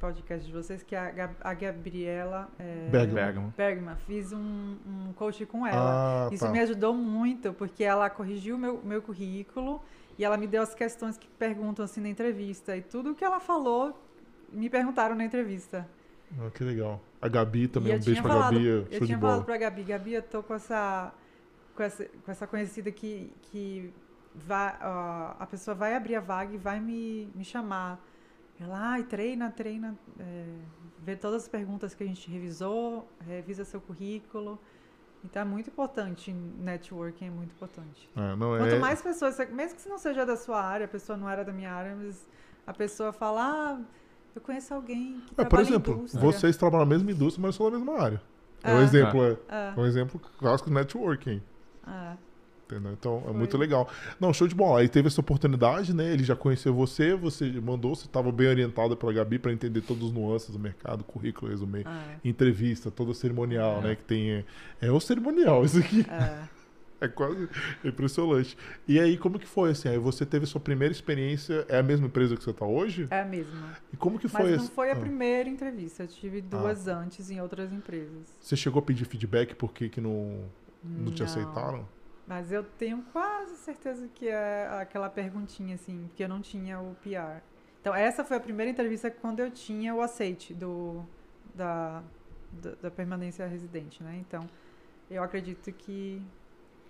podcast 0.00 0.44
de 0.46 0.52
vocês 0.52 0.82
que 0.84 0.94
a, 0.94 1.10
Gab- 1.10 1.36
a 1.40 1.54
Gabriela 1.54 2.48
é, 2.58 2.88
Bergman. 2.90 3.14
Bergman. 3.24 3.54
Bergman, 3.56 3.96
fiz 4.06 4.32
um, 4.32 4.76
um 4.86 5.12
coach 5.14 5.44
com 5.46 5.66
ela. 5.66 6.26
Ah, 6.28 6.34
Isso 6.34 6.44
tá. 6.44 6.50
me 6.52 6.60
ajudou 6.60 6.94
muito, 6.94 7.52
porque 7.52 7.82
ela 7.84 8.08
corrigiu 8.10 8.56
o 8.56 8.58
meu, 8.58 8.80
meu 8.84 9.02
currículo 9.02 9.80
e 10.20 10.24
ela 10.24 10.36
me 10.36 10.46
deu 10.46 10.60
as 10.60 10.74
questões 10.74 11.16
que 11.16 11.26
perguntam 11.38 11.82
assim 11.82 11.98
na 11.98 12.10
entrevista. 12.10 12.76
E 12.76 12.82
tudo 12.82 13.14
que 13.14 13.24
ela 13.24 13.40
falou, 13.40 13.98
me 14.52 14.68
perguntaram 14.68 15.14
na 15.14 15.24
entrevista. 15.24 15.88
Ah, 16.38 16.50
que 16.50 16.62
legal. 16.62 17.00
A 17.22 17.26
Gabi 17.26 17.66
também, 17.68 17.96
um 17.96 17.98
beijo 17.98 18.20
pra 18.20 18.34
falado, 18.34 18.52
Gabi, 18.52 18.66
eu 18.66 18.82
show 18.82 19.00
de 19.00 19.06
tinha 19.06 19.16
bola. 19.16 19.32
falado 19.32 19.46
pra 19.46 19.56
Gabi, 19.56 19.82
Gabi, 19.82 20.12
eu 20.12 20.22
tô 20.22 20.42
com 20.42 20.52
essa, 20.52 21.10
com 21.74 21.82
essa, 21.82 22.04
com 22.04 22.30
essa 22.30 22.46
conhecida 22.46 22.92
que, 22.92 23.32
que 23.44 23.94
vai, 24.34 24.76
ó, 24.82 25.36
a 25.38 25.46
pessoa 25.46 25.74
vai 25.74 25.96
abrir 25.96 26.16
a 26.16 26.20
vaga 26.20 26.54
e 26.54 26.58
vai 26.58 26.78
me, 26.80 27.30
me 27.34 27.42
chamar. 27.42 27.98
Ela, 28.60 28.90
ai, 28.90 29.04
treina, 29.04 29.50
treina, 29.50 29.98
é, 30.18 30.44
vê 30.98 31.16
todas 31.16 31.44
as 31.44 31.48
perguntas 31.48 31.94
que 31.94 32.04
a 32.04 32.06
gente 32.06 32.30
revisou, 32.30 33.08
revisa 33.26 33.64
seu 33.64 33.80
currículo. 33.80 34.60
Então 35.24 35.42
é 35.42 35.44
muito 35.44 35.68
importante, 35.68 36.32
networking 36.32 37.26
é 37.26 37.30
muito 37.30 37.50
importante. 37.52 38.08
É, 38.16 38.36
Quanto 38.36 38.74
é, 38.74 38.78
mais 38.78 39.02
pessoas, 39.02 39.36
mesmo 39.50 39.78
que 39.78 39.88
não 39.88 39.98
seja 39.98 40.24
da 40.24 40.36
sua 40.36 40.62
área, 40.62 40.86
a 40.86 40.88
pessoa 40.88 41.16
não 41.16 41.28
era 41.28 41.44
da 41.44 41.52
minha 41.52 41.70
área, 41.72 41.94
mas 41.94 42.26
a 42.66 42.72
pessoa 42.72 43.12
fala, 43.12 43.42
ah, 43.42 43.80
eu 44.34 44.40
conheço 44.40 44.72
alguém 44.72 45.20
que 45.26 45.32
É, 45.32 45.44
por 45.44 45.48
trabalha 45.48 45.62
em 45.62 45.68
exemplo, 45.68 45.92
indústria. 45.94 46.20
vocês 46.22 46.56
trabalham 46.56 46.86
na 46.86 46.90
mesma 46.90 47.10
indústria, 47.12 47.42
mas 47.46 47.54
são 47.54 47.70
da 47.70 47.76
mesma 47.76 48.00
área. 48.00 48.22
É 48.62 48.72
um 48.72 48.78
Ah. 48.78 48.82
exemplo, 48.82 49.22
é, 49.24 49.72
é 49.76 49.80
um 49.80 49.86
exemplo 49.86 50.20
clássico 50.38 50.70
de 50.70 50.74
networking. 50.74 51.42
ah. 51.86 52.16
Entendeu? 52.70 52.92
Então 52.92 53.18
é 53.18 53.22
Foi. 53.24 53.32
muito 53.34 53.58
legal. 53.58 53.88
Não, 54.18 54.32
show 54.32 54.46
de 54.46 54.54
bola. 54.54 54.80
Aí 54.80 54.88
teve 54.88 55.08
essa 55.08 55.20
oportunidade, 55.20 55.94
né? 55.94 56.12
Ele 56.12 56.24
já 56.24 56.36
conheceu 56.36 56.72
você, 56.74 57.14
você 57.14 57.50
mandou, 57.60 57.94
você 57.94 58.06
estava 58.06 58.30
bem 58.30 58.48
orientado 58.48 58.96
pela 58.96 59.12
Gabi 59.12 59.38
para 59.38 59.52
entender 59.52 59.80
todas 59.80 60.04
as 60.04 60.12
nuances 60.12 60.50
do 60.50 60.58
mercado, 60.58 61.02
currículo, 61.04 61.50
resumir, 61.50 61.86
Ah, 61.86 62.14
entrevista, 62.24 62.90
toda 62.90 63.12
cerimonial, 63.14 63.78
É. 63.78 63.88
né? 63.88 63.94
Que 63.96 64.02
tem. 64.04 64.30
É, 64.30 64.44
é 64.82 64.90
o 64.92 65.00
cerimonial 65.00 65.64
isso 65.64 65.78
aqui. 65.78 66.06
é. 66.08 66.40
É 67.02 67.08
quase 67.08 67.48
impressionante. 67.82 68.58
E 68.86 69.00
aí, 69.00 69.16
como 69.16 69.38
que 69.38 69.46
foi, 69.46 69.70
assim? 69.70 69.88
Aí 69.88 69.96
você 69.96 70.26
teve 70.26 70.44
sua 70.44 70.60
primeira 70.60 70.92
experiência, 70.92 71.64
é 71.66 71.78
a 71.78 71.82
mesma 71.82 72.08
empresa 72.08 72.36
que 72.36 72.44
você 72.44 72.50
está 72.50 72.66
hoje? 72.66 73.08
É 73.10 73.22
a 73.22 73.24
mesma. 73.24 73.74
E 73.90 73.96
como 73.96 74.18
que 74.18 74.28
foi? 74.28 74.42
Mas 74.42 74.50
não 74.56 74.64
esse- 74.64 74.70
foi 74.74 74.90
a 74.90 74.92
Ah. 74.92 74.96
primeira 74.96 75.48
entrevista, 75.48 76.02
eu 76.02 76.06
tive 76.08 76.42
duas 76.42 76.86
antes 76.88 77.30
em 77.30 77.40
outras 77.40 77.72
empresas. 77.72 78.26
Você 78.42 78.54
chegou 78.54 78.80
a 78.80 78.82
pedir 78.82 79.06
feedback 79.06 79.54
por 79.54 79.72
que 79.72 79.88
que 79.88 79.98
não, 79.98 80.40
não 80.84 81.10
te 81.10 81.20
Não. 81.20 81.26
aceitaram? 81.26 81.88
Mas 82.30 82.52
eu 82.52 82.62
tenho 82.62 83.02
quase 83.12 83.56
certeza 83.56 84.06
que 84.14 84.28
é 84.28 84.68
aquela 84.80 85.10
perguntinha, 85.10 85.74
assim, 85.74 86.04
porque 86.06 86.22
eu 86.22 86.28
não 86.28 86.40
tinha 86.40 86.78
o 86.78 86.94
PR. 87.02 87.42
Então, 87.80 87.92
essa 87.92 88.22
foi 88.22 88.36
a 88.36 88.40
primeira 88.40 88.70
entrevista 88.70 89.10
quando 89.10 89.40
eu 89.40 89.50
tinha 89.50 89.92
o 89.92 90.00
aceite 90.00 90.54
do, 90.54 91.02
da, 91.52 92.04
da, 92.52 92.70
da 92.82 92.88
permanência 92.88 93.44
residente, 93.48 94.00
né? 94.00 94.16
Então, 94.20 94.48
eu 95.10 95.24
acredito 95.24 95.72
que, 95.72 96.22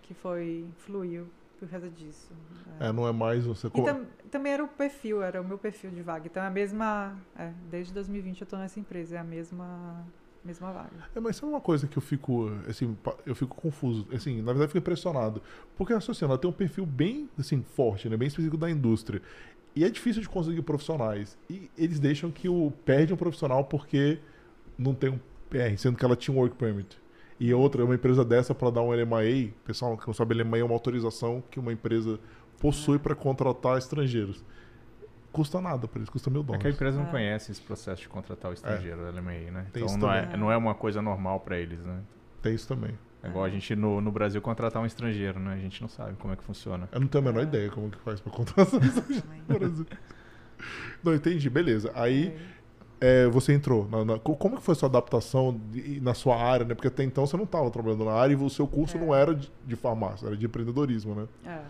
que 0.02 0.12
foi, 0.12 0.68
fluiu 0.80 1.26
por 1.58 1.66
causa 1.70 1.88
disso. 1.88 2.30
É, 2.78 2.92
não 2.92 3.08
é 3.08 3.12
mais 3.12 3.46
você... 3.46 3.68
E 3.68 3.82
tam- 3.82 4.04
também 4.30 4.52
era 4.52 4.62
o 4.62 4.68
perfil, 4.68 5.22
era 5.22 5.40
o 5.40 5.44
meu 5.44 5.56
perfil 5.56 5.90
de 5.90 6.02
vaga. 6.02 6.26
Então, 6.26 6.42
é 6.42 6.48
a 6.48 6.50
mesma... 6.50 7.16
é, 7.34 7.50
desde 7.70 7.94
2020 7.94 8.42
eu 8.42 8.44
estou 8.44 8.58
nessa 8.58 8.78
empresa, 8.78 9.16
é 9.16 9.18
a 9.18 9.24
mesma, 9.24 10.04
mesma 10.44 10.72
vaga. 10.72 10.90
É, 11.14 11.20
mas 11.20 11.36
sabe 11.36 11.52
uma 11.52 11.60
coisa 11.60 11.86
que 11.86 11.96
eu 11.96 12.02
fico, 12.02 12.50
assim, 12.68 12.96
eu 13.26 13.34
fico 13.34 13.54
confuso, 13.54 14.06
assim, 14.12 14.36
na 14.38 14.52
verdade 14.52 14.64
eu 14.64 14.68
fico 14.68 14.78
impressionado, 14.78 15.42
porque 15.76 15.92
a 15.92 16.00
Sociana 16.00 16.38
tem 16.38 16.48
um 16.48 16.52
perfil 16.52 16.86
bem, 16.86 17.28
assim, 17.38 17.62
forte, 17.62 18.08
né, 18.08 18.16
bem 18.16 18.28
específico 18.28 18.56
da 18.56 18.70
indústria, 18.70 19.20
e 19.74 19.84
é 19.84 19.90
difícil 19.90 20.22
de 20.22 20.28
conseguir 20.28 20.62
profissionais, 20.62 21.38
e 21.48 21.70
eles 21.76 22.00
deixam 22.00 22.30
que 22.30 22.48
o 22.48 22.72
perde 22.84 23.12
um 23.12 23.16
profissional 23.16 23.64
porque 23.64 24.18
não 24.78 24.94
tem 24.94 25.10
um 25.10 25.18
PR, 25.48 25.76
sendo 25.76 25.96
que 25.96 26.04
ela 26.04 26.16
tinha 26.16 26.34
um 26.34 26.40
work 26.40 26.56
permit. 26.56 26.98
E 27.38 27.54
outra, 27.54 27.84
uma 27.84 27.94
empresa 27.94 28.22
dessa 28.22 28.54
para 28.54 28.70
dar 28.70 28.82
um 28.82 28.90
LMA, 28.90 29.52
pessoal 29.64 29.96
que 29.96 30.06
não 30.06 30.12
sabe, 30.12 30.34
LMA 30.34 30.58
é 30.58 30.64
uma 30.64 30.74
autorização 30.74 31.42
que 31.50 31.58
uma 31.58 31.72
empresa 31.72 32.20
possui 32.60 32.98
para 32.98 33.14
contratar 33.14 33.78
estrangeiros. 33.78 34.44
Custa 35.32 35.60
nada 35.60 35.86
para 35.86 35.98
eles, 36.00 36.08
custa 36.10 36.28
mil 36.30 36.40
É 36.40 36.44
dólares. 36.44 36.62
que 36.62 36.68
a 36.68 36.70
empresa 36.72 36.98
não 36.98 37.06
É. 37.06 37.10
conhece 37.10 37.52
esse 37.52 37.60
processo 37.62 38.02
de 38.02 38.08
contratar 38.08 38.50
o 38.50 38.54
estrangeiro, 38.54 39.00
o 39.02 39.08
LMI, 39.08 39.50
né? 39.50 39.66
Tem 39.72 39.82
Então 39.82 39.86
isso 39.86 39.98
não 39.98 40.12
é, 40.12 40.36
não 40.36 40.50
é 40.52 40.56
uma 40.56 40.74
coisa 40.74 41.00
normal 41.00 41.38
para 41.40 41.56
eles, 41.58 41.78
né? 41.84 42.00
Tem 42.42 42.54
isso 42.54 42.66
também. 42.66 42.98
É 43.22 43.28
igual 43.28 43.44
a 43.44 43.50
gente 43.50 43.76
no, 43.76 44.00
no 44.00 44.10
Brasil 44.10 44.40
contratar 44.40 44.82
um 44.82 44.86
estrangeiro, 44.86 45.38
né? 45.38 45.52
A 45.54 45.58
gente 45.58 45.80
não 45.82 45.88
sabe 45.88 46.16
como 46.16 46.32
é 46.32 46.36
que 46.36 46.42
funciona. 46.42 46.88
Eu 46.90 47.00
não 47.00 47.06
tenho 47.06 47.22
a 47.22 47.30
menor 47.32 47.42
ideia 47.42 47.70
como 47.70 47.90
que 47.90 47.98
faz 47.98 48.18
para 48.20 48.32
contratar 48.32 48.66
Também. 48.66 49.42
no 49.48 49.58
Brasil. 49.58 49.86
Não, 51.02 51.14
entendi, 51.14 51.48
beleza. 51.48 51.90
Aí 51.94 52.34
É. 53.00 53.24
é, 53.24 53.28
você 53.28 53.52
entrou. 53.52 53.88
na- 53.88 54.04
na- 54.04 54.18
co- 54.18 54.36
como 54.36 54.56
que 54.56 54.62
foi 54.62 54.72
a 54.72 54.74
sua 54.74 54.88
adaptação 54.88 55.58
de- 55.70 56.00
na 56.00 56.12
sua 56.14 56.36
área, 56.42 56.64
né? 56.66 56.74
Porque 56.74 56.88
até 56.88 57.04
então 57.04 57.26
você 57.26 57.36
não 57.36 57.44
estava 57.44 57.70
trabalhando 57.70 58.04
na 58.04 58.12
área 58.12 58.32
e 58.32 58.36
o 58.36 58.50
seu 58.50 58.66
curso 58.66 58.96
É. 58.96 59.00
não 59.00 59.14
era 59.14 59.34
de, 59.34 59.50
de 59.66 59.76
farmácia, 59.76 60.26
era 60.26 60.36
de 60.36 60.46
empreendedorismo, 60.46 61.14
né? 61.14 61.28
É. 61.46 61.60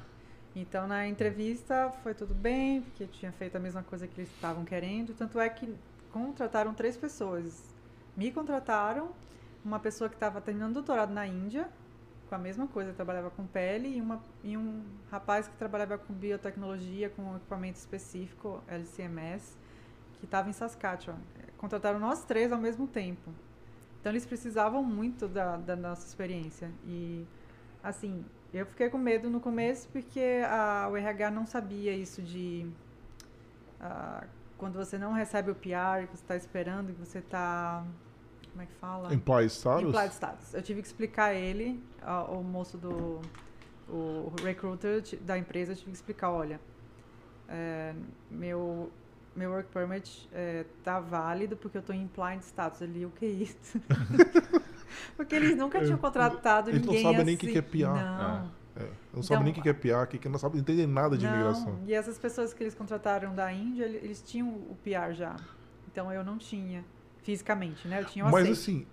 Então, 0.54 0.86
na 0.86 1.06
entrevista 1.06 1.92
foi 2.02 2.12
tudo 2.12 2.34
bem, 2.34 2.82
porque 2.82 3.06
tinha 3.06 3.30
feito 3.30 3.56
a 3.56 3.60
mesma 3.60 3.82
coisa 3.82 4.06
que 4.06 4.20
eles 4.20 4.30
estavam 4.34 4.64
querendo. 4.64 5.14
Tanto 5.14 5.38
é 5.38 5.48
que 5.48 5.72
contrataram 6.12 6.74
três 6.74 6.96
pessoas. 6.96 7.62
Me 8.16 8.32
contrataram, 8.32 9.10
uma 9.64 9.78
pessoa 9.78 10.08
que 10.08 10.16
estava 10.16 10.40
terminando 10.40 10.74
doutorado 10.74 11.12
na 11.12 11.26
Índia, 11.26 11.68
com 12.28 12.34
a 12.34 12.38
mesma 12.38 12.66
coisa, 12.66 12.92
trabalhava 12.92 13.30
com 13.30 13.46
pele, 13.46 13.96
e, 13.96 14.00
uma, 14.00 14.22
e 14.42 14.56
um 14.56 14.82
rapaz 15.10 15.46
que 15.46 15.56
trabalhava 15.56 15.98
com 15.98 16.12
biotecnologia, 16.12 17.10
com 17.10 17.22
um 17.22 17.36
equipamento 17.36 17.78
específico, 17.78 18.62
LCMS, 18.66 19.56
que 20.18 20.24
estava 20.24 20.48
em 20.48 20.52
Saskatchewan. 20.52 21.18
Contrataram 21.58 21.98
nós 22.00 22.24
três 22.24 22.52
ao 22.52 22.58
mesmo 22.58 22.88
tempo. 22.88 23.32
Então, 24.00 24.10
eles 24.10 24.26
precisavam 24.26 24.82
muito 24.82 25.28
da, 25.28 25.56
da 25.56 25.76
nossa 25.76 26.06
experiência. 26.06 26.70
E, 26.86 27.24
assim, 27.82 28.24
eu 28.52 28.66
fiquei 28.66 28.88
com 28.90 28.98
medo 28.98 29.30
no 29.30 29.40
começo 29.40 29.88
porque 29.88 30.42
a, 30.48 30.88
o 30.90 30.96
RH 30.96 31.30
não 31.30 31.46
sabia 31.46 31.94
isso 31.94 32.20
de 32.22 32.68
ah, 33.80 34.24
quando 34.58 34.74
você 34.74 34.98
não 34.98 35.12
recebe 35.12 35.50
o 35.50 35.54
PR, 35.54 36.06
que 36.08 36.16
você 36.16 36.22
está 36.22 36.36
esperando, 36.36 36.92
que 36.92 36.98
você 37.00 37.18
está. 37.18 37.84
Como 38.50 38.62
é 38.62 38.66
que 38.66 38.74
fala? 38.74 39.14
Imply 39.14 39.46
status? 39.46 39.88
Implied 39.88 40.12
status. 40.12 40.54
Eu 40.54 40.62
tive 40.62 40.82
que 40.82 40.88
explicar 40.88 41.26
a 41.26 41.34
ele, 41.34 41.82
a- 42.02 42.24
o 42.24 42.42
moço 42.42 42.76
do. 42.76 43.20
O 43.88 44.32
recruiter 44.44 45.02
da 45.22 45.36
empresa, 45.38 45.72
eu 45.72 45.76
tive 45.76 45.90
que 45.90 45.96
explicar: 45.96 46.30
olha, 46.30 46.60
é, 47.48 47.94
meu, 48.30 48.90
meu 49.34 49.50
work 49.50 49.68
permit 49.72 50.28
é, 50.32 50.64
tá 50.84 51.00
válido 51.00 51.56
porque 51.56 51.78
eu 51.78 51.80
estou 51.80 51.94
em 51.94 52.02
implied 52.02 52.44
status. 52.44 52.82
Ele, 52.82 53.06
o 53.06 53.10
que 53.10 53.24
é 53.24 53.28
isso? 53.28 53.80
porque 55.20 55.34
eles 55.36 55.54
nunca 55.56 55.84
tinham 55.84 55.98
contratado 55.98 56.70
Eles 56.70 56.80
não 56.80 56.86
ninguém 56.88 57.02
sabem 57.02 57.16
assim. 57.18 57.26
nem 57.26 57.34
o 57.34 57.38
que 57.38 57.52
que 57.52 57.58
é 57.58 57.62
PR. 57.62 57.88
Não. 57.88 58.50
É, 58.76 58.86
não 59.12 59.22
sabem 59.22 59.44
nem 59.44 59.52
o 59.52 59.54
que 59.54 59.60
que 59.60 59.68
é 59.68 59.72
PA, 59.74 60.06
que 60.06 60.16
que 60.18 60.28
não 60.28 60.38
sabem, 60.38 60.56
não 60.56 60.62
entendem 60.62 60.86
nada 60.86 61.16
de 61.18 61.26
não, 61.26 61.34
imigração. 61.34 61.78
E 61.86 61.92
essas 61.92 62.16
pessoas 62.18 62.54
que 62.54 62.62
eles 62.62 62.74
contrataram 62.74 63.34
da 63.34 63.52
Índia, 63.52 63.84
ele- 63.84 63.98
eles 64.02 64.22
tinham 64.22 64.48
o 64.48 64.76
PR 64.82 65.12
já. 65.12 65.36
Então 65.92 66.10
eu 66.10 66.24
não 66.24 66.38
tinha, 66.38 66.82
fisicamente, 67.22 67.86
né? 67.86 68.00
Eu 68.00 68.04
tinha 68.06 68.24
o 68.24 68.30
Mas 68.30 68.44
aceite. 68.48 68.58
assim. 68.60 68.86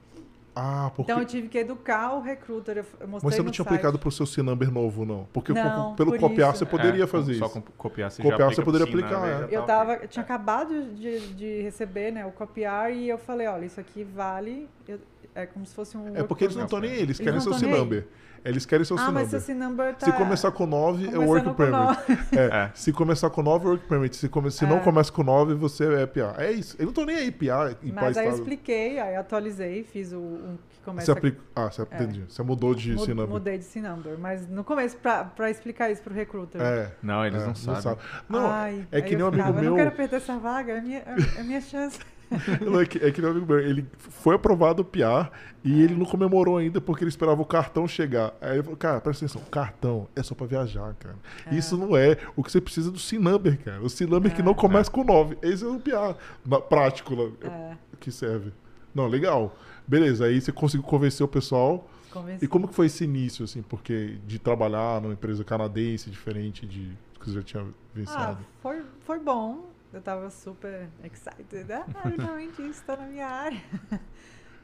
Ah, 0.59 0.91
porque. 0.95 1.11
Então 1.11 1.21
eu 1.21 1.27
tive 1.27 1.47
que 1.47 1.57
educar 1.59 2.13
o 2.15 2.19
recruiter. 2.21 2.77
Eu, 2.77 2.83
mostrei 2.83 3.07
Mas 3.11 3.21
você 3.21 3.37
não 3.37 3.45
no 3.45 3.51
tinha 3.51 3.63
site. 3.63 3.67
aplicado 3.75 3.99
pro 3.99 4.09
seu 4.11 4.25
C-Number 4.25 4.71
novo, 4.71 5.05
não. 5.05 5.27
Porque 5.31 5.53
Não, 5.53 5.89
com- 5.91 5.95
pelo 5.95 6.11
por 6.13 6.19
copiar 6.19 6.49
isso. 6.49 6.57
você 6.59 6.65
poderia 6.65 7.03
É, 7.03 7.07
fazer 7.07 7.35
só 7.35 7.45
isso. 7.45 7.61
com- 7.61 7.71
copiar 7.77 8.09
você 8.09 8.23
Copiar 8.23 8.49
já 8.49 8.55
você 8.55 8.63
poderia 8.63 8.87
aplicar, 8.87 9.27
é. 9.27 9.39
né? 9.41 9.47
Eu, 9.51 9.61
tá 9.61 9.67
tava, 9.67 9.93
eu 9.97 10.07
tinha 10.07 10.23
acabado 10.23 10.95
de, 10.95 11.19
de 11.35 11.61
receber 11.61 12.09
né, 12.11 12.25
o 12.25 12.31
copiar 12.31 12.91
e 12.91 13.07
eu 13.07 13.19
falei, 13.19 13.45
olha, 13.45 13.65
isso 13.65 13.79
aqui 13.79 14.03
vale. 14.03 14.67
eu- 14.87 14.99
é 15.41 15.45
como 15.45 15.65
se 15.65 15.73
fosse 15.73 15.97
um. 15.97 16.15
É 16.15 16.23
porque 16.23 16.43
eles 16.45 16.55
não 16.55 16.65
estão 16.65 16.79
nem 16.79 16.91
aí, 16.91 16.97
eles 16.97 17.09
Eles 17.09 17.17
querem 17.19 17.33
não 17.33 17.41
seu. 17.41 17.53
C-Number. 17.53 18.07
Eles 18.45 18.65
querem 18.65 18.85
seu. 18.85 18.97
Ah, 18.97 19.11
mas 19.11 19.33
esse 19.33 19.53
number 19.53 19.95
tá. 19.95 20.05
Se 20.05 20.11
começar 20.13 20.51
com 20.51 20.65
9, 20.67 21.07
é 21.09 21.17
work 21.17 21.45
com 21.47 21.53
permit. 21.53 21.77
nove. 21.77 21.99
É, 22.31 22.45
É. 22.67 22.71
Se 22.73 22.93
começar 22.93 23.29
com 23.29 23.41
9, 23.43 23.65
é 23.65 23.69
work 23.71 23.87
permit. 23.87 24.15
Se, 24.15 24.29
come... 24.29 24.51
se 24.51 24.65
não 24.65 24.77
É. 24.77 24.79
começa 24.79 25.11
com 25.11 25.23
9, 25.23 25.55
você 25.55 26.01
é 26.03 26.05
PA. 26.05 26.35
É 26.37 26.51
isso. 26.51 26.75
Eu 26.79 26.85
não 26.85 26.93
tô 26.93 27.03
nem 27.03 27.15
aí, 27.17 27.31
PA. 27.31 27.75
em 27.83 27.91
Mas 27.91 28.15
aí 28.15 28.27
eu 28.27 28.33
expliquei, 28.35 28.99
aí 28.99 29.15
atualizei, 29.15 29.83
fiz 29.83 30.13
o, 30.13 30.19
um 30.19 30.57
que 30.69 30.79
começa 30.81 31.05
Você 31.07 31.11
aplica... 31.11 31.41
Ah, 31.55 31.69
você 31.69 31.81
É. 31.81 31.85
entendi. 31.95 32.23
Você 32.29 32.41
mudou 32.43 32.73
de 32.75 32.93
Mu- 32.93 32.99
C-Number. 33.05 33.27
Mudei 33.27 33.57
de 33.57 33.65
C-Number, 33.65 34.17
mas 34.17 34.47
no 34.47 34.63
começo, 34.63 34.95
pra, 34.97 35.25
pra 35.25 35.49
explicar 35.49 35.89
isso 35.91 36.01
pro 36.03 36.13
recruiter. 36.13 36.61
É. 36.61 36.91
Não, 37.03 37.25
eles 37.25 37.41
é, 37.41 37.47
não 37.47 37.55
sabem. 37.55 37.97
Não, 38.29 38.47
Ai, 38.49 38.87
é 38.91 38.97
aí 38.97 39.01
que 39.01 39.15
eu 39.15 39.17
nem 39.17 39.25
um 39.25 39.27
amigo 39.29 39.43
ficava, 39.43 39.57
Eu 39.59 39.61
meu. 39.61 39.69
não 39.71 39.77
quero 39.77 39.91
perder 39.91 40.15
essa 40.17 40.37
vaga, 40.37 40.73
é 40.73 40.81
minha, 40.81 40.99
é 40.99 41.41
a 41.41 41.43
minha 41.43 41.59
chance. 41.59 41.99
Não, 42.61 42.79
é, 42.81 42.85
que, 42.85 42.97
é 42.97 43.11
que 43.11 43.21
um 43.21 43.29
amigo 43.29 43.45
meu. 43.45 43.59
Ele 43.59 43.85
foi 43.97 44.35
aprovado 44.35 44.81
o 44.81 44.85
PR 44.85 45.31
e 45.63 45.81
ele 45.81 45.95
não 45.95 46.05
comemorou 46.05 46.57
ainda 46.57 46.81
porque 46.81 47.03
ele 47.03 47.09
esperava 47.09 47.41
o 47.41 47.45
cartão 47.45 47.87
chegar. 47.87 48.33
Aí 48.41 48.55
ele 48.55 48.63
falou, 48.63 48.77
cara, 48.77 48.99
presta 49.01 49.25
atenção, 49.25 49.41
o 49.41 49.49
cartão 49.49 50.07
é 50.15 50.21
só 50.23 50.35
pra 50.35 50.45
viajar, 50.45 50.93
cara. 50.95 51.15
Isso 51.51 51.77
não 51.77 51.95
é. 51.95 52.17
O 52.35 52.43
que 52.43 52.51
você 52.51 52.59
precisa 52.59 52.89
é 52.89 52.91
do 52.91 52.99
C-Number, 52.99 53.57
cara. 53.63 53.81
O 53.81 53.89
C-Number 53.89 54.33
que 54.33 54.41
É. 54.41 54.43
não 54.43 54.53
começa 54.53 54.91
com 54.91 55.03
9. 55.03 55.37
Esse 55.41 55.63
é 55.63 55.67
o 55.67 55.79
PR 55.79 56.15
na- 56.45 56.59
prático 56.59 57.15
lá, 57.15 57.29
É, 57.41 57.77
que 57.99 58.11
serve. 58.11 58.51
Não, 58.93 59.07
legal. 59.07 59.55
Beleza, 59.87 60.25
aí 60.25 60.41
você 60.41 60.51
conseguiu 60.51 60.85
convencer 60.85 61.23
o 61.23 61.27
pessoal. 61.29 61.89
convenci. 62.11 62.43
E 62.43 62.47
como 62.47 62.67
que 62.67 62.73
foi 62.73 62.87
esse 62.87 63.03
início, 63.03 63.45
assim, 63.45 63.61
porque 63.61 64.17
de 64.25 64.39
trabalhar 64.39 64.99
numa 65.01 65.13
empresa 65.13 65.43
canadense 65.43 66.09
diferente 66.09 66.65
de 66.65 66.87
do 67.13 67.19
que 67.19 67.29
você 67.29 67.35
já 67.35 67.41
tinha 67.43 67.63
Ah, 67.63 67.67
pensado? 67.93 68.37
foi, 68.61 68.81
foi 69.05 69.19
bom. 69.19 69.69
Eu 69.93 70.01
tava 70.01 70.29
super 70.29 70.89
excited. 71.03 71.71
Ah, 71.71 71.85
finalmente 72.09 72.61
isso 72.61 72.83
tá 72.83 72.97
na 72.97 73.07
minha 73.07 73.27
área. 73.27 73.61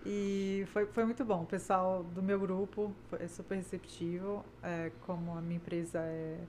E 0.06 0.66
foi, 0.74 0.86
foi 0.88 1.06
muito 1.06 1.24
bom. 1.24 1.44
O 1.44 1.46
pessoal 1.46 2.04
do 2.04 2.22
meu 2.22 2.38
grupo 2.38 2.94
foi 3.10 3.28
super 3.28 3.56
receptivo. 3.56 4.44
É, 4.62 4.92
como 5.02 5.38
a 5.38 5.42
minha 5.42 5.56
empresa 5.56 6.00
é, 6.00 6.40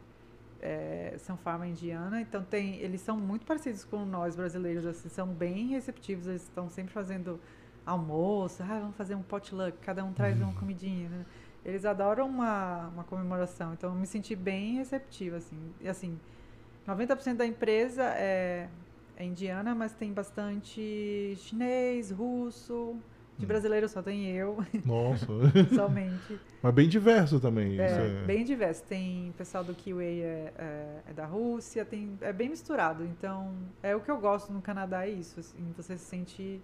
é 0.61 1.15
São 1.19 1.37
Farma 1.37 1.67
Indiana, 1.67 2.21
então 2.21 2.43
tem, 2.43 2.77
eles 2.81 3.01
são 3.01 3.17
muito 3.17 3.47
parecidos 3.47 3.85
com 3.85 4.05
nós 4.05 4.35
brasileiros, 4.35 4.85
assim, 4.85 5.09
são 5.09 5.29
bem 5.29 5.69
receptivos. 5.69 6.27
Eles 6.27 6.43
estão 6.43 6.69
sempre 6.69 6.93
fazendo 6.93 7.39
almoço. 7.87 8.63
Ah, 8.63 8.81
vamos 8.81 8.97
fazer 8.97 9.15
um 9.15 9.23
potluck, 9.23 9.79
cada 9.79 10.05
um 10.05 10.13
traz 10.13 10.41
uma 10.41 10.53
comidinha. 10.55 11.09
Né? 11.09 11.25
Eles 11.65 11.85
adoram 11.85 12.29
uma, 12.29 12.89
uma 12.89 13.05
comemoração, 13.05 13.73
então 13.73 13.91
eu 13.91 13.97
me 13.97 14.07
senti 14.07 14.35
bem 14.35 14.77
receptiva, 14.77 15.37
assim. 15.37 15.73
E 15.81 15.89
assim, 15.89 16.19
90% 16.87 17.37
da 17.39 17.47
empresa 17.47 18.03
é, 18.17 18.69
é 19.17 19.25
indiana, 19.25 19.75
mas 19.75 19.95
tem 19.95 20.13
bastante 20.13 21.35
chinês, 21.37 22.11
russo. 22.11 22.97
De 23.37 23.45
Hum. 23.45 23.49
brasileiro 23.49 23.89
só 23.89 24.01
tem 24.01 24.31
eu, 24.31 24.59
Nossa. 24.87 25.27
somente. 25.75 26.39
Mas 26.63 26.73
bem 26.75 26.89
diverso 26.89 27.41
também. 27.41 27.81
É, 27.81 27.87
isso 27.87 28.01
é- 28.01 28.27
bem 28.27 28.45
diverso. 28.45 28.85
Tem 28.85 29.33
pessoal 29.37 29.65
do 29.65 29.75
Kiwi 29.75 30.23
é, 30.23 30.53
é, 30.57 31.03
é 31.11 31.13
da 31.13 31.27
Rússia, 31.27 31.85
tem, 31.85 32.17
é 32.21 32.33
bem 32.33 32.49
misturado. 32.49 33.05
Então, 33.05 33.53
é 33.83 33.97
o 33.97 34.01
que 34.01 34.09
eu 34.11 34.21
gosto 34.21 34.53
no 34.53 34.63
Canadá, 34.63 35.05
é 35.05 35.11
isso. 35.11 35.41
Assim, 35.41 35.73
você 35.77 35.99
se 35.99 36.05
sente 36.05 36.63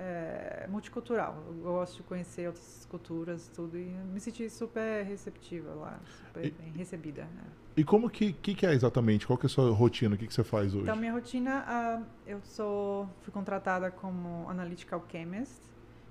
é, 0.00 0.66
multicultural. 0.68 1.36
Eu 1.48 1.54
gosto 1.62 1.98
de 1.98 2.02
conhecer 2.04 2.46
outras 2.46 2.86
culturas, 2.90 3.48
tudo. 3.54 3.76
E 3.76 3.84
me 3.84 4.18
senti 4.18 4.48
super 4.48 5.04
receptiva 5.04 5.74
lá, 5.74 6.00
super 6.26 6.46
E- 6.46 6.50
bem 6.50 6.72
recebida. 6.72 7.22
é. 7.22 7.60
E 7.76 7.84
como 7.84 8.10
que, 8.10 8.32
que, 8.32 8.54
que 8.54 8.66
é 8.66 8.72
exatamente? 8.72 9.26
Qual 9.26 9.38
que 9.38 9.46
é 9.46 9.48
a 9.48 9.50
sua 9.50 9.70
rotina? 9.72 10.14
O 10.14 10.18
que, 10.18 10.26
que 10.26 10.34
você 10.34 10.42
faz 10.42 10.74
hoje? 10.74 10.82
Então, 10.84 10.96
minha 10.96 11.12
rotina, 11.12 11.64
ah, 11.66 12.02
eu 12.26 12.40
sou, 12.42 13.08
fui 13.22 13.32
contratada 13.32 13.90
como 13.90 14.48
Analytical 14.48 15.04
Chemist. 15.10 15.62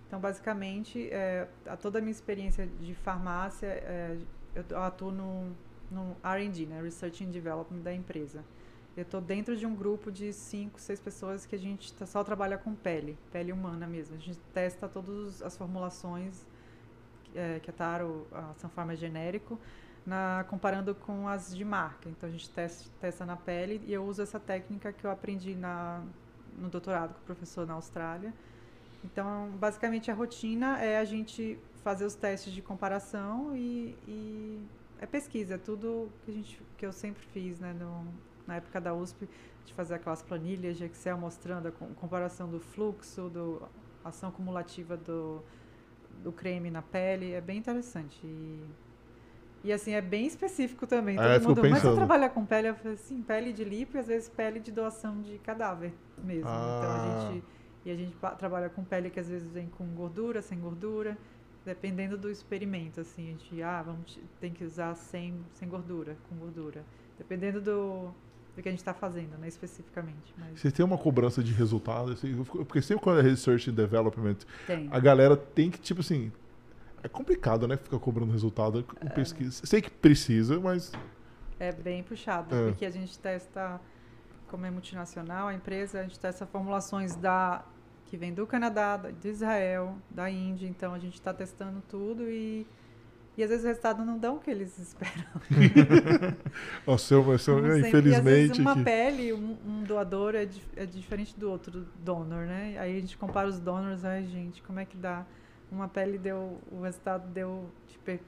Então, 0.07 0.19
basicamente, 0.19 1.09
é, 1.11 1.47
a 1.67 1.75
toda 1.75 1.99
a 1.99 2.01
minha 2.01 2.11
experiência 2.11 2.65
de 2.79 2.93
farmácia, 2.95 3.67
é, 3.67 4.17
eu 4.55 4.79
atuo 4.81 5.11
no, 5.11 5.51
no 5.91 6.15
R&D, 6.23 6.65
né, 6.65 6.81
Research 6.81 7.23
and 7.23 7.29
Development 7.29 7.81
da 7.81 7.93
empresa. 7.93 8.43
Eu 8.97 9.03
estou 9.03 9.21
dentro 9.21 9.55
de 9.55 9.65
um 9.65 9.75
grupo 9.75 10.11
de 10.11 10.33
cinco, 10.33 10.79
seis 10.79 10.99
pessoas 10.99 11.45
que 11.45 11.55
a 11.55 11.59
gente 11.59 11.93
tá, 11.93 12.05
só 12.05 12.23
trabalha 12.23 12.57
com 12.57 12.73
pele, 12.75 13.17
pele 13.31 13.51
humana 13.51 13.87
mesmo. 13.87 14.15
A 14.15 14.19
gente 14.19 14.39
testa 14.53 14.87
todas 14.87 15.41
as 15.41 15.55
formulações 15.55 16.45
é, 17.35 17.59
que 17.59 17.69
a 17.69 17.73
Taro, 17.73 18.27
a 18.31 18.53
Sanfarma 18.55 18.93
é 18.93 18.95
genérico, 18.95 19.59
na, 20.05 20.45
comparando 20.49 20.93
com 20.95 21.27
as 21.27 21.55
de 21.55 21.63
marca. 21.63 22.09
Então 22.09 22.27
a 22.27 22.31
gente 22.31 22.49
testa, 22.49 22.89
testa 22.99 23.25
na 23.25 23.35
pele 23.35 23.81
e 23.85 23.93
eu 23.93 24.03
uso 24.03 24.21
essa 24.21 24.39
técnica 24.39 24.91
que 24.91 25.05
eu 25.05 25.11
aprendi 25.11 25.55
na, 25.55 26.03
no 26.57 26.69
doutorado 26.69 27.13
com 27.13 27.21
o 27.21 27.23
professor 27.23 27.65
na 27.65 27.75
Austrália. 27.75 28.33
Então, 29.03 29.49
basicamente, 29.51 30.11
a 30.11 30.13
rotina 30.13 30.77
é 30.79 30.97
a 30.97 31.05
gente 31.05 31.57
fazer 31.83 32.05
os 32.05 32.15
testes 32.15 32.51
de 32.51 32.61
comparação 32.61 33.55
e, 33.55 33.95
e 34.07 34.61
é 34.99 35.05
pesquisa, 35.05 35.55
é 35.55 35.57
tudo 35.57 36.09
que, 36.25 36.31
a 36.31 36.33
gente, 36.33 36.61
que 36.77 36.85
eu 36.85 36.91
sempre 36.91 37.23
fiz 37.27 37.59
né, 37.59 37.73
no, 37.73 38.05
na 38.49 38.55
época 38.55 38.81
da 38.81 38.93
USP, 38.93 39.29
de 39.65 39.73
fazer 39.73 39.93
aquelas 39.95 40.21
planilhas 40.21 40.77
de 40.77 40.85
Excel 40.85 41.17
mostrando 41.17 41.67
a 41.67 41.71
comparação 41.71 42.49
do 42.49 42.59
fluxo, 42.59 43.29
do 43.29 43.61
ação 44.03 44.31
cumulativa 44.31 44.97
do, 44.97 45.41
do 46.23 46.31
creme 46.31 46.71
na 46.71 46.81
pele, 46.81 47.33
é 47.33 47.41
bem 47.41 47.57
interessante. 47.57 48.19
E, 48.25 48.63
e 49.63 49.71
assim, 49.71 49.93
é 49.93 50.01
bem 50.01 50.25
específico 50.25 50.87
também. 50.87 51.17
É, 51.19 51.39
Todo 51.39 51.57
mundo, 51.57 51.69
mas 51.69 51.81
você 51.81 51.95
trabalha 51.95 52.29
com 52.29 52.45
pele? 52.45 52.69
Eu 52.69 52.75
assim, 52.91 53.21
pele 53.21 53.53
de 53.53 53.63
lipo 53.63 53.97
e 53.97 53.99
às 53.99 54.07
vezes 54.07 54.29
pele 54.29 54.59
de 54.59 54.71
doação 54.71 55.21
de 55.21 55.37
cadáver 55.39 55.93
mesmo. 56.17 56.49
Ah. 56.49 56.77
Então 56.77 56.91
a 56.91 56.95
ah. 56.95 57.31
gente. 57.31 57.43
E 57.85 57.91
a 57.91 57.95
gente 57.95 58.13
trabalha 58.37 58.69
com 58.69 58.83
pele 58.83 59.09
que 59.09 59.21
às 59.21 59.29
vezes 59.29 59.49
vem 59.49 59.67
com 59.69 59.85
gordura, 59.95 60.41
sem 60.41 60.59
gordura, 60.59 61.17
dependendo 61.65 62.17
do 62.17 62.29
experimento, 62.29 62.99
assim, 62.99 63.29
a 63.29 63.31
gente, 63.31 63.63
ah, 63.63 63.81
vamos, 63.81 64.19
tem 64.39 64.51
que 64.51 64.65
usar 64.65 64.95
sem, 64.95 65.45
sem 65.53 65.67
gordura, 65.69 66.17
com 66.27 66.35
gordura. 66.35 66.83
Dependendo 67.17 67.61
do, 67.61 68.13
do 68.59 68.63
que 68.63 68.69
a 68.69 68.71
gente 68.71 68.79
está 68.79 68.93
fazendo, 68.93 69.37
né, 69.37 69.47
especificamente. 69.47 70.33
Mas... 70.37 70.59
Você 70.59 70.69
tem 70.69 70.85
uma 70.85 70.97
cobrança 70.97 71.41
de 71.41 71.53
resultado? 71.53 72.11
Assim, 72.11 72.43
porque 72.43 72.81
sempre 72.81 73.03
quando 73.03 73.19
é 73.19 73.23
research 73.23 73.69
and 73.69 73.73
development, 73.73 74.37
tem. 74.67 74.89
a 74.91 74.99
galera 74.99 75.37
tem 75.37 75.71
que, 75.71 75.79
tipo 75.79 76.01
assim, 76.01 76.31
é 77.01 77.07
complicado, 77.07 77.67
né, 77.67 77.77
ficar 77.77 77.97
cobrando 77.99 78.31
resultado 78.31 78.83
com 78.83 79.07
é. 79.07 79.09
pesquisa. 79.09 79.65
Sei 79.65 79.81
que 79.81 79.89
precisa, 79.89 80.59
mas... 80.59 80.91
É 81.57 81.71
bem 81.71 82.03
puxado, 82.03 82.53
é. 82.53 82.69
porque 82.69 82.85
a 82.85 82.89
gente 82.89 83.17
testa, 83.17 83.79
como 84.47 84.65
é 84.65 84.69
multinacional, 84.69 85.47
a 85.47 85.53
empresa, 85.53 86.01
a 86.01 86.03
gente 86.03 86.19
testa 86.19 86.45
formulações 86.45 87.15
da 87.15 87.63
que 88.07 88.17
vem 88.17 88.33
do 88.33 88.45
Canadá, 88.47 88.97
de 88.97 89.29
Israel, 89.29 89.95
da 90.09 90.29
Índia, 90.29 90.67
então 90.67 90.95
a 90.95 90.99
gente 90.99 91.13
está 91.13 91.31
testando 91.31 91.81
tudo 91.87 92.23
e 92.29 92.65
e 93.39 93.43
às 93.43 93.49
vezes 93.49 93.63
o 93.63 93.67
resultado 93.69 94.03
não 94.03 94.17
dá 94.17 94.33
o 94.33 94.37
que 94.37 94.51
eles 94.51 94.77
esperam. 94.77 95.23
o 96.85 96.97
seu, 96.97 97.21
o 97.21 97.39
seu 97.39 97.55
sempre, 97.55 97.87
infelizmente. 97.87 98.21
Vezes 98.21 98.57
uma 98.57 98.75
que... 98.75 98.83
pele, 98.83 99.31
um, 99.31 99.57
um 99.65 99.83
doador 99.83 100.35
é, 100.35 100.45
é, 100.75 100.85
diferente 100.85 101.39
do 101.39 101.49
outro 101.49 101.87
donor, 102.03 102.45
né? 102.45 102.75
Aí 102.77 102.97
a 102.97 102.99
gente 102.99 103.17
compara 103.17 103.47
os 103.47 103.57
donors, 103.57 104.03
ai 104.03 104.25
gente, 104.25 104.61
como 104.61 104.81
é 104.81 104.83
que 104.83 104.97
dá? 104.97 105.25
Uma 105.71 105.87
pele 105.87 106.17
deu, 106.17 106.59
o 106.69 106.81
resultado 106.81 107.29
deu, 107.29 107.71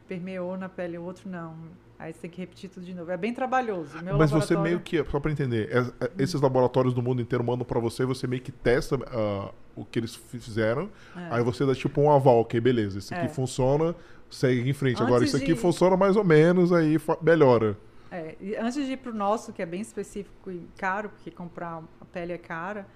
permeou 0.08 0.56
na 0.56 0.69
pele, 0.69 0.97
o 0.97 1.04
outro 1.04 1.30
não. 1.30 1.58
Aí 2.01 2.13
você 2.13 2.21
tem 2.21 2.31
que 2.31 2.41
repetir 2.41 2.67
tudo 2.67 2.83
de 2.83 2.95
novo. 2.95 3.11
É 3.11 3.15
bem 3.15 3.31
trabalhoso. 3.31 3.93
Meu 4.01 4.17
Mas 4.17 4.31
laboratório... 4.31 4.41
você 4.41 4.57
meio 4.57 4.79
que, 4.79 5.05
só 5.05 5.19
para 5.19 5.31
entender, 5.31 5.69
é, 5.71 6.05
é, 6.05 6.11
esses 6.17 6.41
laboratórios 6.41 6.95
do 6.95 7.01
mundo 7.01 7.21
inteiro 7.21 7.43
mandam 7.43 7.63
para 7.63 7.79
você, 7.79 8.03
você 8.05 8.25
meio 8.25 8.41
que 8.41 8.51
testa 8.51 8.95
uh, 8.95 9.53
o 9.75 9.85
que 9.85 9.99
eles 9.99 10.15
fizeram, 10.15 10.89
é. 11.15 11.27
aí 11.29 11.43
você 11.43 11.63
dá 11.63 11.75
tipo 11.75 12.01
um 12.01 12.11
aval, 12.11 12.39
ok, 12.39 12.59
beleza, 12.59 12.97
esse 12.97 13.13
aqui 13.13 13.27
é. 13.27 13.29
funciona, 13.29 13.95
segue 14.31 14.67
em 14.67 14.73
frente. 14.73 14.95
Antes 14.95 15.05
Agora, 15.05 15.23
isso 15.23 15.37
aqui 15.37 15.53
de... 15.53 15.55
funciona 15.55 15.95
mais 15.95 16.15
ou 16.15 16.23
menos, 16.23 16.73
aí 16.73 16.97
melhora. 17.21 17.77
É, 18.09 18.35
e 18.41 18.55
antes 18.55 18.83
de 18.83 18.93
ir 18.93 18.97
para 18.97 19.11
o 19.11 19.15
nosso, 19.15 19.53
que 19.53 19.61
é 19.61 19.65
bem 19.67 19.81
específico 19.81 20.49
e 20.49 20.67
caro, 20.77 21.07
porque 21.09 21.29
comprar 21.29 21.83
a 22.01 22.05
pele 22.05 22.33
é 22.33 22.37
cara, 22.39 22.87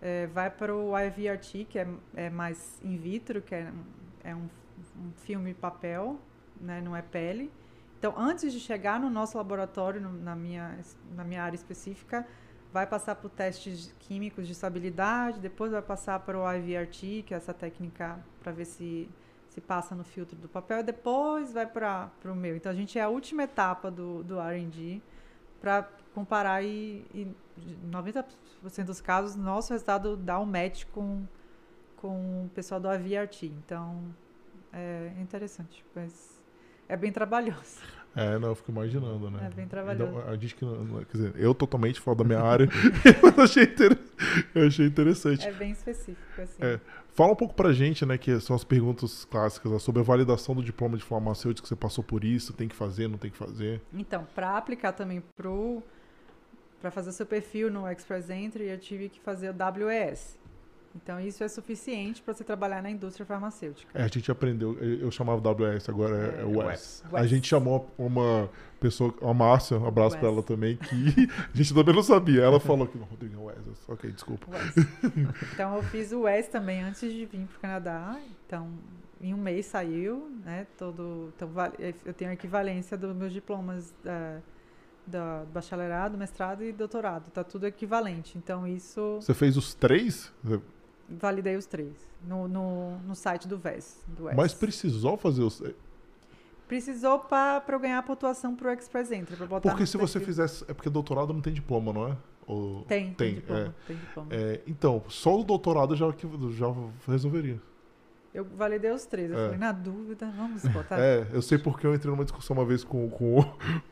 é, 0.00 0.28
vai 0.28 0.48
para 0.48 0.72
o 0.72 0.92
IVRT, 0.96 1.66
que 1.68 1.80
é, 1.80 1.88
é, 2.14 2.30
mais 2.30 2.80
in 2.84 2.96
vitro, 2.96 3.42
que 3.42 3.56
é, 3.56 3.72
é 4.22 4.36
um, 4.36 4.48
um 4.96 5.10
filme 5.16 5.52
papel, 5.52 6.16
né, 6.60 6.80
não 6.80 6.94
é 6.94 7.02
pele. 7.02 7.50
Então, 8.02 8.18
antes 8.18 8.52
de 8.52 8.58
chegar 8.58 8.98
no 8.98 9.08
nosso 9.08 9.38
laboratório, 9.38 10.00
no, 10.00 10.12
na, 10.12 10.34
minha, 10.34 10.76
na 11.14 11.22
minha 11.22 11.40
área 11.40 11.54
específica, 11.54 12.26
vai 12.72 12.84
passar 12.84 13.14
por 13.14 13.30
testes 13.30 13.94
químicos 14.00 14.44
de 14.44 14.54
estabilidade, 14.54 15.38
depois 15.38 15.70
vai 15.70 15.82
passar 15.82 16.18
para 16.18 16.36
o 16.36 16.52
IVRT, 16.52 17.22
que 17.24 17.32
é 17.32 17.36
essa 17.36 17.54
técnica 17.54 18.18
para 18.42 18.50
ver 18.50 18.64
se 18.64 19.08
se 19.50 19.60
passa 19.60 19.94
no 19.94 20.02
filtro 20.02 20.34
do 20.36 20.48
papel 20.48 20.80
e 20.80 20.82
depois 20.82 21.52
vai 21.52 21.64
para 21.64 22.10
o 22.24 22.34
meu. 22.34 22.56
Então 22.56 22.72
a 22.72 22.74
gente 22.74 22.98
é 22.98 23.02
a 23.02 23.08
última 23.08 23.44
etapa 23.44 23.88
do, 23.88 24.24
do 24.24 24.40
RD 24.40 25.00
para 25.60 25.88
comparar 26.12 26.64
e, 26.64 27.06
e 27.14 27.36
90% 27.88 28.24
dos 28.84 29.00
casos 29.00 29.36
nosso 29.36 29.72
resultado 29.72 30.16
dá 30.16 30.40
um 30.40 30.46
match 30.46 30.86
com, 30.86 31.24
com 31.98 32.46
o 32.46 32.50
pessoal 32.52 32.80
do 32.80 32.88
AVRT. 32.88 33.44
Então 33.44 34.02
é 34.72 35.12
interessante, 35.20 35.84
mas 35.94 36.41
é 36.92 36.96
bem 36.96 37.10
trabalhoso. 37.10 37.78
É, 38.14 38.38
não, 38.38 38.48
eu 38.48 38.54
fico 38.54 38.70
imaginando, 38.70 39.30
né? 39.30 39.48
É 39.50 39.54
bem 39.54 39.66
trabalhoso. 39.66 40.12
Então, 40.12 40.28
a 40.28 40.36
gente 40.36 40.54
que 40.54 40.64
não, 40.64 41.02
quer 41.04 41.16
dizer, 41.16 41.32
eu 41.36 41.54
totalmente 41.54 41.98
fora 41.98 42.18
da 42.18 42.24
minha 42.24 42.40
área, 42.40 42.68
eu, 43.22 43.42
achei 43.42 43.64
inter... 43.64 43.98
eu 44.54 44.66
achei 44.66 44.86
interessante. 44.86 45.46
É 45.46 45.52
bem 45.52 45.70
específico, 45.70 46.42
assim. 46.42 46.62
É. 46.62 46.78
Fala 47.14 47.32
um 47.32 47.36
pouco 47.36 47.54
pra 47.54 47.72
gente, 47.72 48.04
né, 48.04 48.18
que 48.18 48.38
são 48.40 48.54
as 48.54 48.64
perguntas 48.64 49.24
clássicas, 49.24 49.72
né, 49.72 49.78
sobre 49.78 50.02
a 50.02 50.04
validação 50.04 50.54
do 50.54 50.62
diploma 50.62 50.98
de 50.98 51.02
farmacêutico, 51.02 51.62
que 51.62 51.68
você 51.68 51.76
passou 51.76 52.04
por 52.04 52.22
isso, 52.24 52.52
tem 52.52 52.68
que 52.68 52.76
fazer, 52.76 53.08
não 53.08 53.16
tem 53.16 53.30
que 53.30 53.38
fazer. 53.38 53.80
Então, 53.94 54.26
para 54.34 54.58
aplicar 54.58 54.92
também 54.92 55.22
pro 55.34 55.82
para 56.80 56.90
fazer 56.90 57.12
seu 57.12 57.24
perfil 57.24 57.70
no 57.70 57.88
Express 57.88 58.28
Entry, 58.28 58.64
eu 58.64 58.76
tive 58.76 59.08
que 59.08 59.20
fazer 59.20 59.50
o 59.50 59.86
WES. 59.86 60.36
Então, 60.94 61.18
isso 61.18 61.42
é 61.42 61.48
suficiente 61.48 62.22
para 62.22 62.34
você 62.34 62.44
trabalhar 62.44 62.82
na 62.82 62.90
indústria 62.90 63.24
farmacêutica. 63.24 63.98
É, 63.98 64.04
a 64.04 64.08
gente 64.08 64.30
aprendeu, 64.30 64.78
eu 64.78 65.10
chamava 65.10 65.40
WS, 65.40 65.88
agora 65.88 66.16
é, 66.16 66.38
é, 66.38 66.42
é 66.42 66.44
WES. 66.44 67.04
A 67.12 67.26
gente 67.26 67.48
chamou 67.48 67.90
uma 67.96 68.50
pessoa, 68.78 69.14
a 69.22 69.32
Márcia, 69.32 69.78
um 69.78 69.86
abraço 69.86 70.18
para 70.18 70.28
ela 70.28 70.42
também, 70.42 70.76
que 70.76 71.28
a 71.52 71.56
gente 71.56 71.74
também 71.74 71.94
não 71.94 72.02
sabia. 72.02 72.42
Ela 72.42 72.60
falou 72.60 72.86
que 72.86 72.98
não, 72.98 73.06
Rodrigo, 73.06 73.50
é 73.50 73.54
WES. 73.54 73.88
Ok, 73.88 74.10
desculpa. 74.10 74.46
então, 75.52 75.76
eu 75.76 75.82
fiz 75.84 76.12
o 76.12 76.22
WES 76.22 76.48
também 76.48 76.82
antes 76.82 77.00
de 77.00 77.24
vir 77.24 77.46
para 77.46 77.56
o 77.56 77.60
Canadá. 77.60 78.20
Então, 78.46 78.68
em 79.20 79.32
um 79.32 79.38
mês 79.38 79.66
saiu, 79.66 80.30
né? 80.44 80.66
Todo, 80.76 81.32
então, 81.34 81.50
eu 82.04 82.12
tenho 82.12 82.30
a 82.30 82.34
equivalência 82.34 82.96
dos 82.96 83.14
meus 83.14 83.32
diplomas 83.32 83.94
da, 84.02 84.40
da 85.06 85.44
bacharelado, 85.52 86.18
mestrado 86.18 86.64
e 86.64 86.72
doutorado. 86.72 87.30
Tá 87.30 87.44
tudo 87.44 87.66
equivalente. 87.66 88.36
Então, 88.36 88.66
isso. 88.66 89.18
Você 89.20 89.32
fez 89.32 89.56
os 89.56 89.74
três? 89.74 90.32
Validei 91.18 91.56
os 91.56 91.66
três 91.66 91.92
no, 92.26 92.48
no, 92.48 92.98
no 92.98 93.14
site 93.14 93.48
do 93.48 93.58
VES, 93.58 94.04
do 94.06 94.24
Mas 94.34 94.54
precisou 94.54 95.16
fazer 95.16 95.42
os. 95.42 95.62
Precisou 96.68 97.18
para 97.18 97.62
eu 97.68 97.80
ganhar 97.80 97.98
a 97.98 98.02
pontuação 98.02 98.54
para 98.56 98.70
o 98.70 98.72
Express 98.72 99.12
Entry. 99.12 99.36
Pra 99.36 99.46
botar 99.46 99.70
porque 99.70 99.84
se 99.84 99.96
você 99.96 100.18
fizesse. 100.20 100.64
É 100.68 100.72
porque 100.72 100.88
doutorado 100.88 101.32
não 101.32 101.40
tem 101.40 101.52
diploma, 101.52 101.92
não 101.92 102.08
é? 102.08 102.16
Ou... 102.46 102.82
Tem, 102.84 103.12
tem, 103.12 103.14
tem 103.14 103.34
diploma. 103.34 103.60
É. 103.60 103.86
Tem 103.86 103.96
diploma. 103.96 104.28
É, 104.32 104.60
então, 104.66 105.02
só 105.08 105.38
o 105.38 105.44
doutorado 105.44 105.94
já, 105.94 106.06
já 106.50 106.74
resolveria. 107.06 107.60
Eu 108.34 108.46
validei 108.56 108.90
os 108.90 109.04
três. 109.04 109.30
Eu 109.30 109.38
é. 109.38 109.44
falei, 109.44 109.58
na 109.58 109.72
dúvida, 109.72 110.32
vamos 110.34 110.66
botar. 110.68 110.98
É, 110.98 111.26
eu 111.32 111.42
sei 111.42 111.58
porque 111.58 111.86
eu 111.86 111.94
entrei 111.94 112.10
numa 112.10 112.24
discussão 112.24 112.56
uma 112.56 112.64
vez 112.64 112.82
com, 112.82 113.10
com, 113.10 113.42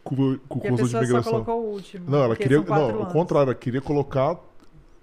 com, 0.02 0.38
com 0.48 0.58
o 0.58 0.60
curso 0.60 0.88
de 0.88 1.00
migração. 1.00 1.22
Só 1.22 1.30
colocou 1.30 1.64
o 1.64 1.72
último. 1.72 2.10
Não, 2.10 2.22
ela 2.22 2.34
queria. 2.34 2.62
Não, 2.62 3.02
o 3.02 3.06
contrário, 3.06 3.50
ela 3.50 3.54
queria 3.54 3.82
colocar 3.82 4.38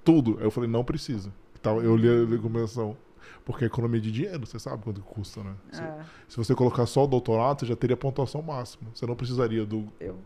tudo. 0.03 0.39
Eu 0.41 0.49
falei, 0.49 0.69
não 0.69 0.83
precisa. 0.83 1.31
Eu 1.63 1.95
li 1.95 2.09
a 2.09 2.29
recomendação. 2.29 2.97
Porque 3.43 3.63
é 3.63 3.67
economia 3.67 4.01
de 4.01 4.11
dinheiro, 4.11 4.45
você 4.45 4.59
sabe 4.59 4.83
quanto 4.83 4.99
custa, 5.01 5.41
né? 5.41 5.53
Se, 5.71 5.81
é. 5.81 5.99
se 6.27 6.35
você 6.35 6.53
colocar 6.53 6.85
só 6.85 7.05
o 7.05 7.07
doutorado, 7.07 7.61
você 7.61 7.65
já 7.65 7.77
teria 7.77 7.95
pontuação 7.95 8.41
máxima. 8.41 8.89
Você 8.93 9.05
não 9.05 9.15
precisaria 9.15 9.65
do. 9.65 9.87
Eu. 10.01 10.17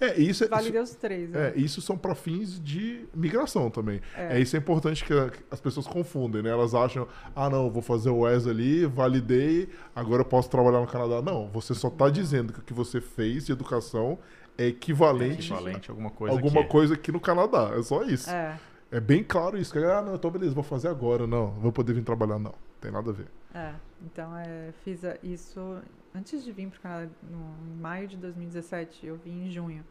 É, 0.00 0.20
isso 0.20 0.44
é. 0.44 0.48
Validei 0.48 0.80
os 0.80 0.94
três. 0.94 1.30
Né? 1.30 1.48
É, 1.48 1.58
isso 1.58 1.80
são 1.80 1.96
para 1.96 2.14
fins 2.14 2.60
de 2.62 3.06
migração 3.14 3.70
também. 3.70 4.00
É. 4.16 4.36
é. 4.36 4.40
isso 4.40 4.56
é 4.56 4.58
importante 4.58 5.04
que 5.04 5.12
as 5.50 5.60
pessoas 5.60 5.86
confundem, 5.86 6.42
né? 6.42 6.50
Elas 6.50 6.74
acham, 6.74 7.08
ah, 7.34 7.48
não, 7.48 7.70
vou 7.70 7.82
fazer 7.82 8.10
o 8.10 8.28
ES 8.28 8.46
ali, 8.46 8.84
validei, 8.84 9.68
agora 9.94 10.20
eu 10.20 10.26
posso 10.26 10.50
trabalhar 10.50 10.80
no 10.80 10.86
Canadá. 10.86 11.22
Não, 11.22 11.48
você 11.48 11.74
só 11.74 11.88
está 11.88 12.10
dizendo 12.10 12.52
que 12.52 12.58
o 12.58 12.62
que 12.62 12.74
você 12.74 13.00
fez 13.00 13.46
de 13.46 13.52
educação 13.52 14.18
é 14.58 14.66
equivalente, 14.66 15.52
é 15.52 15.56
equivalente 15.56 15.90
a 15.90 15.92
alguma 15.92 16.10
coisa, 16.10 16.34
alguma 16.34 16.60
aqui. 16.60 16.70
coisa 16.70 16.94
aqui 16.94 17.12
no 17.12 17.20
Canadá. 17.20 17.72
É 17.76 17.82
só 17.82 18.02
isso. 18.02 18.28
É. 18.28 18.58
É 18.90 19.00
bem 19.00 19.22
claro 19.24 19.58
isso. 19.58 19.72
Que, 19.72 19.78
ah, 19.78 20.02
não, 20.02 20.14
então 20.14 20.30
beleza, 20.30 20.54
vou 20.54 20.64
fazer 20.64 20.88
agora. 20.88 21.26
Não, 21.26 21.50
vou 21.52 21.72
poder 21.72 21.92
vir 21.92 22.04
trabalhar. 22.04 22.38
Não, 22.38 22.54
tem 22.80 22.90
nada 22.90 23.10
a 23.10 23.12
ver. 23.12 23.26
É, 23.54 23.74
então 24.02 24.36
é, 24.36 24.72
fiz 24.84 25.00
isso 25.22 25.80
antes 26.14 26.44
de 26.44 26.52
vir 26.52 26.68
para 26.68 26.78
o 26.78 26.82
Canadá, 26.82 27.10
no, 27.22 27.56
em 27.66 27.76
maio 27.80 28.08
de 28.08 28.16
2017. 28.16 29.06
Eu 29.06 29.16
vim 29.16 29.46
em 29.46 29.50
junho. 29.50 29.84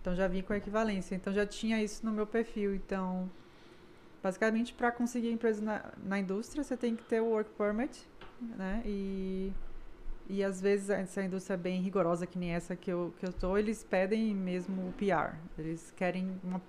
Então 0.00 0.14
já 0.14 0.26
vim 0.28 0.42
com 0.42 0.54
equivalência. 0.54 1.14
Então 1.14 1.32
já 1.32 1.46
tinha 1.46 1.82
isso 1.82 2.04
no 2.06 2.12
meu 2.12 2.26
perfil. 2.26 2.74
Então, 2.74 3.30
basicamente, 4.22 4.72
para 4.74 4.90
conseguir 4.92 5.30
empresa 5.30 5.62
na, 5.62 5.84
na 6.04 6.18
indústria, 6.18 6.64
você 6.64 6.76
tem 6.76 6.96
que 6.96 7.04
ter 7.04 7.20
o 7.20 7.26
work 7.26 7.50
permit, 7.58 8.08
né? 8.40 8.82
E, 8.86 9.52
E 10.28 10.44
às 10.44 10.60
vezes 10.60 10.90
essa 10.90 11.22
indústria 11.22 11.54
é 11.54 11.58
bem 11.58 11.82
rigorosa, 11.82 12.26
que 12.26 12.38
nem 12.38 12.52
essa 12.52 12.76
que 12.76 12.90
eu, 12.90 13.12
que 13.18 13.26
eu 13.26 13.32
tô, 13.32 13.58
eles 13.58 13.84
pedem 13.84 14.34
mesmo 14.34 14.88
o 14.88 14.92
PR. 14.92 15.36
Eles 15.58 15.92
querem 15.96 16.40
uma 16.44 16.60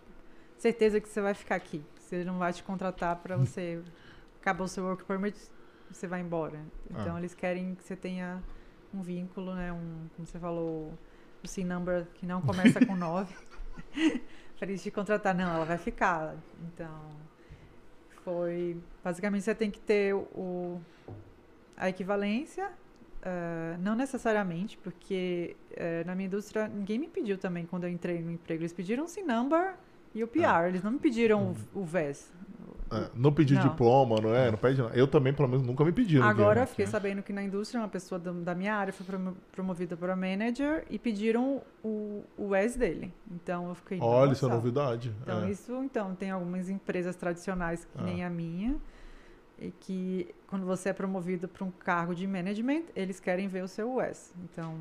certeza 0.61 0.99
que 1.01 1.09
você 1.09 1.21
vai 1.21 1.33
ficar 1.33 1.55
aqui. 1.55 1.83
Você 1.99 2.23
não 2.23 2.37
vai 2.37 2.53
te 2.53 2.63
contratar 2.63 3.15
para 3.17 3.37
Hum. 3.37 3.45
você. 3.45 3.81
Acabou 4.41 4.65
o 4.65 4.67
seu 4.67 4.83
work 4.85 5.03
permit, 5.05 5.37
você 5.91 6.07
vai 6.07 6.21
embora. 6.21 6.59
Então 6.89 7.15
Ah. 7.15 7.19
eles 7.19 7.33
querem 7.35 7.75
que 7.75 7.83
você 7.83 7.95
tenha 7.95 8.41
um 8.93 9.01
vínculo, 9.01 9.53
né? 9.55 9.71
Um, 9.71 10.07
como 10.15 10.25
você 10.27 10.39
falou, 10.39 10.93
o 11.43 11.47
SIN 11.47 11.63
number 11.65 12.05
que 12.15 12.25
não 12.25 12.41
começa 12.41 12.83
com 12.85 12.95
9. 12.97 13.33
para 14.57 14.67
eles 14.69 14.81
te 14.83 14.91
contratar. 14.91 15.33
Não, 15.35 15.55
ela 15.55 15.65
vai 15.65 15.77
ficar. 15.77 16.35
Então, 16.67 17.09
foi. 18.23 18.77
Basicamente, 19.03 19.43
você 19.43 19.55
tem 19.55 19.71
que 19.71 19.79
ter 19.79 20.13
o, 20.13 20.79
a 21.77 21.89
equivalência. 21.89 22.71
ah, 23.23 23.77
não 23.79 23.95
necessariamente, 23.95 24.77
porque 24.79 25.55
eh, 25.71 26.03
na 26.05 26.15
minha 26.15 26.25
indústria 26.27 26.67
ninguém 26.67 26.97
me 26.99 27.07
pediu 27.07 27.37
também 27.37 27.65
quando 27.67 27.83
eu 27.85 27.89
entrei 27.89 28.19
no 28.21 28.31
emprego. 28.31 28.61
Eles 28.63 28.73
pediram 28.73 29.03
o 29.05 29.07
SIN 29.07 29.23
number 29.23 29.75
e 30.13 30.23
o 30.23 30.27
PR. 30.27 30.67
Eles 30.67 30.83
não 30.83 30.91
me 30.91 30.99
pediram 30.99 31.55
o, 31.75 31.81
o 31.81 31.85
VES. 31.85 32.31
É, 32.93 33.09
não 33.15 33.31
pedir 33.31 33.53
Não. 33.55 33.69
diploma, 33.69 34.19
não 34.19 34.35
é? 34.35 34.51
Não 34.51 34.57
pede 34.57 34.81
nada. 34.81 34.93
Eu 34.93 35.07
também, 35.07 35.33
pelo 35.33 35.47
menos, 35.47 35.65
nunca 35.65 35.85
me 35.85 35.93
pediram. 35.93 36.25
Agora, 36.27 36.65
fiquei 36.65 36.85
sabendo 36.85 37.23
que 37.23 37.31
na 37.31 37.41
indústria, 37.41 37.79
uma 37.79 37.87
pessoa 37.87 38.19
da, 38.19 38.53
minha 38.53 38.75
área 38.75 38.91
foi 38.91 39.05
promo- 39.05 39.37
promovida 39.49 39.95
para 39.95 40.13
manager 40.13 40.83
e 40.89 40.99
pediram 40.99 41.61
o, 41.81 42.21
o 42.37 42.53
ES 42.53 42.75
dele. 42.75 43.13
Então, 43.31 43.69
eu 43.69 43.75
fiquei. 43.75 43.97
Olha, 44.01 44.33
isso 44.33 44.45
é 44.45 44.49
novidade. 44.49 45.15
Então, 45.21 45.45
é. 45.45 45.49
isso, 45.51 45.73
então, 45.85 46.13
tem 46.13 46.31
algumas 46.31 46.69
empresas 46.69 47.15
tradicionais 47.15 47.85
que 47.85 47.91
Ah. 47.97 48.03
nem 48.03 48.25
a 48.25 48.29
minha, 48.29 48.75
e 49.57 49.71
que 49.71 50.27
quando 50.47 50.65
você 50.65 50.89
é 50.89 50.93
promovido 50.93 51.47
para 51.47 51.63
um 51.63 51.71
cargo 51.71 52.13
de 52.13 52.27
management, 52.27 52.83
eles 52.93 53.21
querem 53.21 53.47
ver 53.47 53.63
o 53.63 53.69
seu 53.69 53.95
US. 53.99 54.33
Então, 54.43 54.75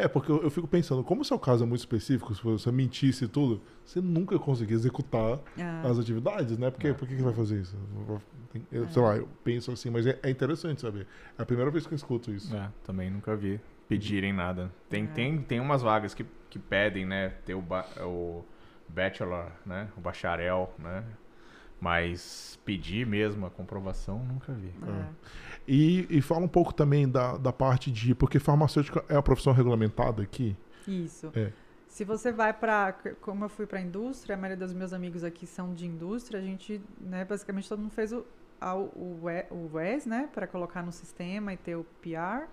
É, 0.00 0.06
porque 0.06 0.30
eu, 0.30 0.42
eu 0.42 0.50
fico 0.50 0.68
pensando, 0.68 1.02
como 1.02 1.22
o 1.22 1.24
seu 1.24 1.38
caso 1.38 1.64
é 1.64 1.66
muito 1.66 1.80
específico, 1.80 2.32
se 2.34 2.42
você 2.42 2.70
mentisse 2.70 3.24
e 3.24 3.28
tudo, 3.28 3.60
você 3.84 4.00
nunca 4.00 4.34
ia 4.34 4.38
conseguir 4.40 4.74
executar 4.74 5.40
ah, 5.58 5.82
as 5.88 5.98
atividades, 5.98 6.56
né? 6.56 6.70
Porque, 6.70 6.88
É. 6.88 6.94
por 6.94 7.08
que, 7.08 7.16
que 7.16 7.22
vai 7.22 7.32
fazer 7.34 7.60
isso? 7.60 7.76
Eu, 8.70 8.84
É. 8.84 8.88
Sei 8.88 9.02
lá, 9.02 9.16
eu 9.16 9.28
penso 9.42 9.72
assim, 9.72 9.90
mas 9.90 10.06
é, 10.06 10.18
é 10.22 10.30
interessante 10.30 10.80
saber. 10.80 11.06
É 11.36 11.42
a 11.42 11.44
primeira 11.46 11.70
vez 11.70 11.86
que 11.86 11.92
eu 11.92 11.96
escuto 11.96 12.30
isso. 12.30 12.54
É, 12.56 12.70
também 12.84 13.10
nunca 13.10 13.34
vi 13.36 13.60
pedirem 13.88 14.32
nada. 14.32 14.70
Tem, 14.88 15.04
É. 15.04 15.06
tem, 15.08 15.42
tem 15.42 15.58
umas 15.60 15.82
vagas 15.82 16.14
que, 16.14 16.24
que 16.48 16.58
pedem, 16.58 17.04
né? 17.04 17.30
Ter 17.44 17.54
o, 17.54 17.60
ba- 17.60 17.86
o 18.00 18.44
bachelor, 18.88 19.50
né? 19.66 19.88
O 19.96 20.00
bacharel, 20.00 20.72
né? 20.78 21.02
Mas 21.80 22.58
pedir 22.64 23.06
mesmo 23.06 23.46
a 23.46 23.50
comprovação, 23.50 24.18
nunca 24.24 24.52
vi. 24.52 24.72
E, 25.70 26.06
e 26.08 26.22
fala 26.22 26.40
um 26.40 26.48
pouco 26.48 26.72
também 26.72 27.06
da, 27.06 27.36
da 27.36 27.52
parte 27.52 27.92
de. 27.92 28.14
Porque 28.14 28.38
farmacêutica 28.38 29.04
é 29.06 29.16
a 29.16 29.22
profissão 29.22 29.52
regulamentada 29.52 30.22
aqui. 30.22 30.56
Isso. 30.86 31.30
É. 31.34 31.52
Se 31.86 32.04
você 32.04 32.32
vai 32.32 32.54
para, 32.54 32.94
como 33.20 33.44
eu 33.44 33.50
fui 33.50 33.66
para 33.66 33.78
a 33.78 33.82
indústria, 33.82 34.34
a 34.34 34.38
maioria 34.38 34.64
dos 34.64 34.72
meus 34.72 34.94
amigos 34.94 35.22
aqui 35.22 35.46
são 35.46 35.74
de 35.74 35.86
indústria, 35.86 36.40
a 36.40 36.42
gente, 36.42 36.80
né, 37.00 37.24
basicamente 37.24 37.68
todo 37.68 37.80
mundo 37.80 37.90
fez 37.90 38.12
o, 38.12 38.24
o, 38.94 39.20
o 39.50 39.70
WES, 39.74 40.06
né, 40.06 40.28
para 40.32 40.46
colocar 40.46 40.82
no 40.82 40.92
sistema 40.92 41.52
e 41.52 41.56
ter 41.56 41.76
o 41.76 41.84
PR. 42.00 42.48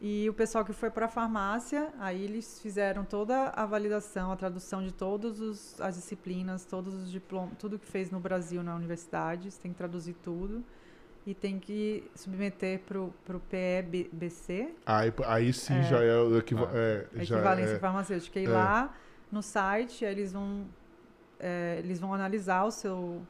E 0.00 0.28
o 0.30 0.32
pessoal 0.32 0.64
que 0.64 0.72
foi 0.72 0.90
para 0.90 1.06
a 1.06 1.08
farmácia, 1.08 1.92
aí 1.98 2.22
eles 2.22 2.60
fizeram 2.60 3.04
toda 3.04 3.48
a 3.48 3.66
validação, 3.66 4.30
a 4.30 4.36
tradução 4.36 4.82
de 4.82 4.92
todas 4.92 5.78
as 5.80 5.96
disciplinas, 5.96 6.64
todos 6.64 6.94
os 6.94 7.10
diplomas, 7.10 7.54
tudo 7.58 7.78
que 7.78 7.86
fez 7.86 8.10
no 8.10 8.20
Brasil 8.20 8.62
na 8.62 8.76
universidade, 8.76 9.50
você 9.50 9.60
tem 9.60 9.72
que 9.72 9.78
traduzir 9.78 10.14
tudo 10.22 10.64
e 11.28 11.34
tem 11.34 11.58
que 11.58 12.10
submeter 12.14 12.80
para 12.86 12.98
o 13.36 13.40
PEBC, 13.50 14.74
Aí, 14.86 15.12
aí 15.26 15.52
sim 15.52 15.74
É. 15.74 15.82
já 15.82 16.02
é 16.02 16.16
o 16.16 16.38
equiva- 16.38 16.70
Ah. 16.72 16.76
é, 16.78 17.06
a 17.20 17.22
já 17.24 17.36
equivalência 17.36 17.74
é- 17.74 17.78
farmacêutica. 17.78 18.40
E 18.40 18.46
é. 18.46 18.48
lá 18.48 18.94
no 19.30 19.42
site 19.42 20.06
eles 20.06 20.32
vão, 20.32 20.66
é, 21.38 21.76
eles 21.84 22.00
vão 22.00 22.14
analisar 22.14 22.64
o 22.64 22.70
seu, 22.70 23.20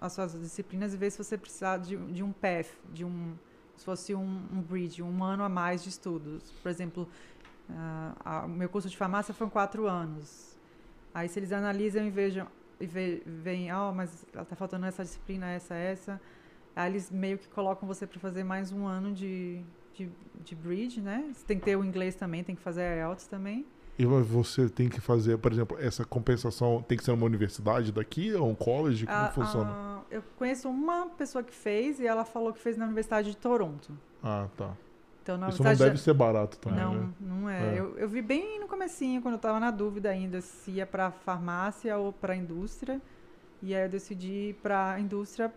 as 0.00 0.14
suas 0.14 0.32
disciplinas 0.40 0.94
e 0.94 0.96
ver 0.96 1.10
se 1.10 1.18
você 1.22 1.36
precisar 1.36 1.76
de, 1.76 1.96
de 1.98 2.22
um 2.22 2.32
PEF, 2.32 2.78
de 2.90 3.04
um, 3.04 3.34
se 3.76 3.84
fosse 3.84 4.14
um, 4.14 4.42
um 4.50 4.62
bridge, 4.62 5.02
um 5.02 5.22
ano 5.22 5.42
a 5.44 5.48
mais 5.50 5.82
de 5.82 5.90
estudos. 5.90 6.50
Por 6.62 6.70
exemplo, 6.70 7.06
ah, 7.68 8.12
a- 8.24 8.44
o 8.46 8.48
meu 8.48 8.70
curso 8.70 8.88
de 8.88 8.96
farmácia 8.96 9.34
foi 9.34 9.50
quatro 9.50 9.86
anos. 9.86 10.56
Aí 11.12 11.28
se 11.28 11.38
eles 11.38 11.52
analisam 11.52 12.06
e 12.06 12.10
vejam 12.10 12.46
e 12.80 12.86
ve, 12.86 13.22
veem, 13.26 13.70
ó, 13.70 13.92
mas 13.92 14.24
está 14.34 14.56
faltando 14.56 14.86
essa 14.86 15.02
disciplina, 15.04 15.50
essa, 15.50 15.74
essa. 15.74 16.18
Aí 16.76 16.90
eles 16.90 17.10
meio 17.10 17.38
que 17.38 17.48
colocam 17.48 17.86
você 17.86 18.06
para 18.06 18.18
fazer 18.18 18.42
mais 18.44 18.72
um 18.72 18.86
ano 18.86 19.12
de, 19.12 19.62
de, 19.94 20.10
de 20.44 20.54
bridge, 20.54 21.00
né? 21.00 21.30
Você 21.32 21.44
tem 21.46 21.58
que 21.58 21.64
ter 21.64 21.76
o 21.76 21.84
inglês 21.84 22.14
também, 22.14 22.42
tem 22.42 22.54
que 22.56 22.62
fazer 22.62 22.82
a 22.82 22.94
IELTS 22.96 23.26
também. 23.26 23.64
E 23.96 24.04
você 24.04 24.68
tem 24.68 24.88
que 24.88 25.00
fazer, 25.00 25.38
por 25.38 25.52
exemplo, 25.52 25.76
essa 25.80 26.04
compensação 26.04 26.82
tem 26.82 26.98
que 26.98 27.04
ser 27.04 27.12
numa 27.12 27.26
universidade 27.26 27.92
daqui 27.92 28.32
ou 28.34 28.48
um 28.50 28.54
college? 28.54 29.06
Como 29.06 29.16
A- 29.18 29.28
funciona? 29.30 29.70
a- 29.70 30.00
eu 30.10 30.20
conheço 30.36 30.68
uma 30.68 31.06
pessoa 31.10 31.44
que 31.44 31.54
fez 31.54 32.00
e 32.00 32.06
ela 32.06 32.24
falou 32.24 32.52
que 32.52 32.58
fez 32.58 32.76
na 32.76 32.86
Universidade 32.86 33.30
de 33.30 33.36
Toronto. 33.36 33.96
Ah, 34.20 34.48
tá. 34.56 34.72
Então, 35.22 35.38
na 35.38 35.48
Isso 35.48 35.62
não 35.62 35.74
deve 35.74 35.96
ser 35.98 36.12
barato 36.12 36.58
também, 36.58 36.80
Não, 36.80 36.94
né? 36.94 37.08
não 37.20 37.48
é. 37.48 37.76
É. 37.76 37.80
Eu, 37.80 37.96
eu 37.96 38.08
vi 38.08 38.20
bem 38.20 38.58
no 38.60 38.66
comecinho, 38.66 39.22
quando 39.22 39.34
eu 39.34 39.36
estava 39.36 39.58
na 39.60 39.70
dúvida 39.70 40.10
ainda 40.10 40.40
se 40.40 40.72
ia 40.72 40.86
para 40.86 41.12
farmácia 41.12 41.96
ou 41.96 42.12
para 42.12 42.34
indústria. 42.34 43.00
E 43.62 43.74
aí 43.74 43.84
eu 43.84 43.88
decidi 43.88 44.50
ir 44.50 44.54
para 44.54 44.98
indústria 45.00 45.50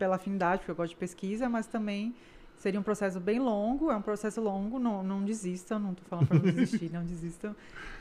pela 0.00 0.16
afinidade, 0.16 0.60
porque 0.60 0.70
eu 0.70 0.74
gosto 0.74 0.92
de 0.92 0.96
pesquisa, 0.96 1.46
mas 1.46 1.66
também 1.66 2.14
seria 2.56 2.80
um 2.80 2.82
processo 2.82 3.20
bem 3.20 3.38
longo, 3.38 3.90
é 3.90 3.96
um 3.96 4.02
processo 4.02 4.40
longo, 4.40 4.78
não, 4.78 5.02
não 5.02 5.22
desistam, 5.22 5.78
não 5.78 5.92
estou 5.92 6.06
falando 6.08 6.26
para 6.26 6.38
não 6.38 6.44
desistir, 6.52 6.90
não 6.90 7.04
desistam. 7.04 7.54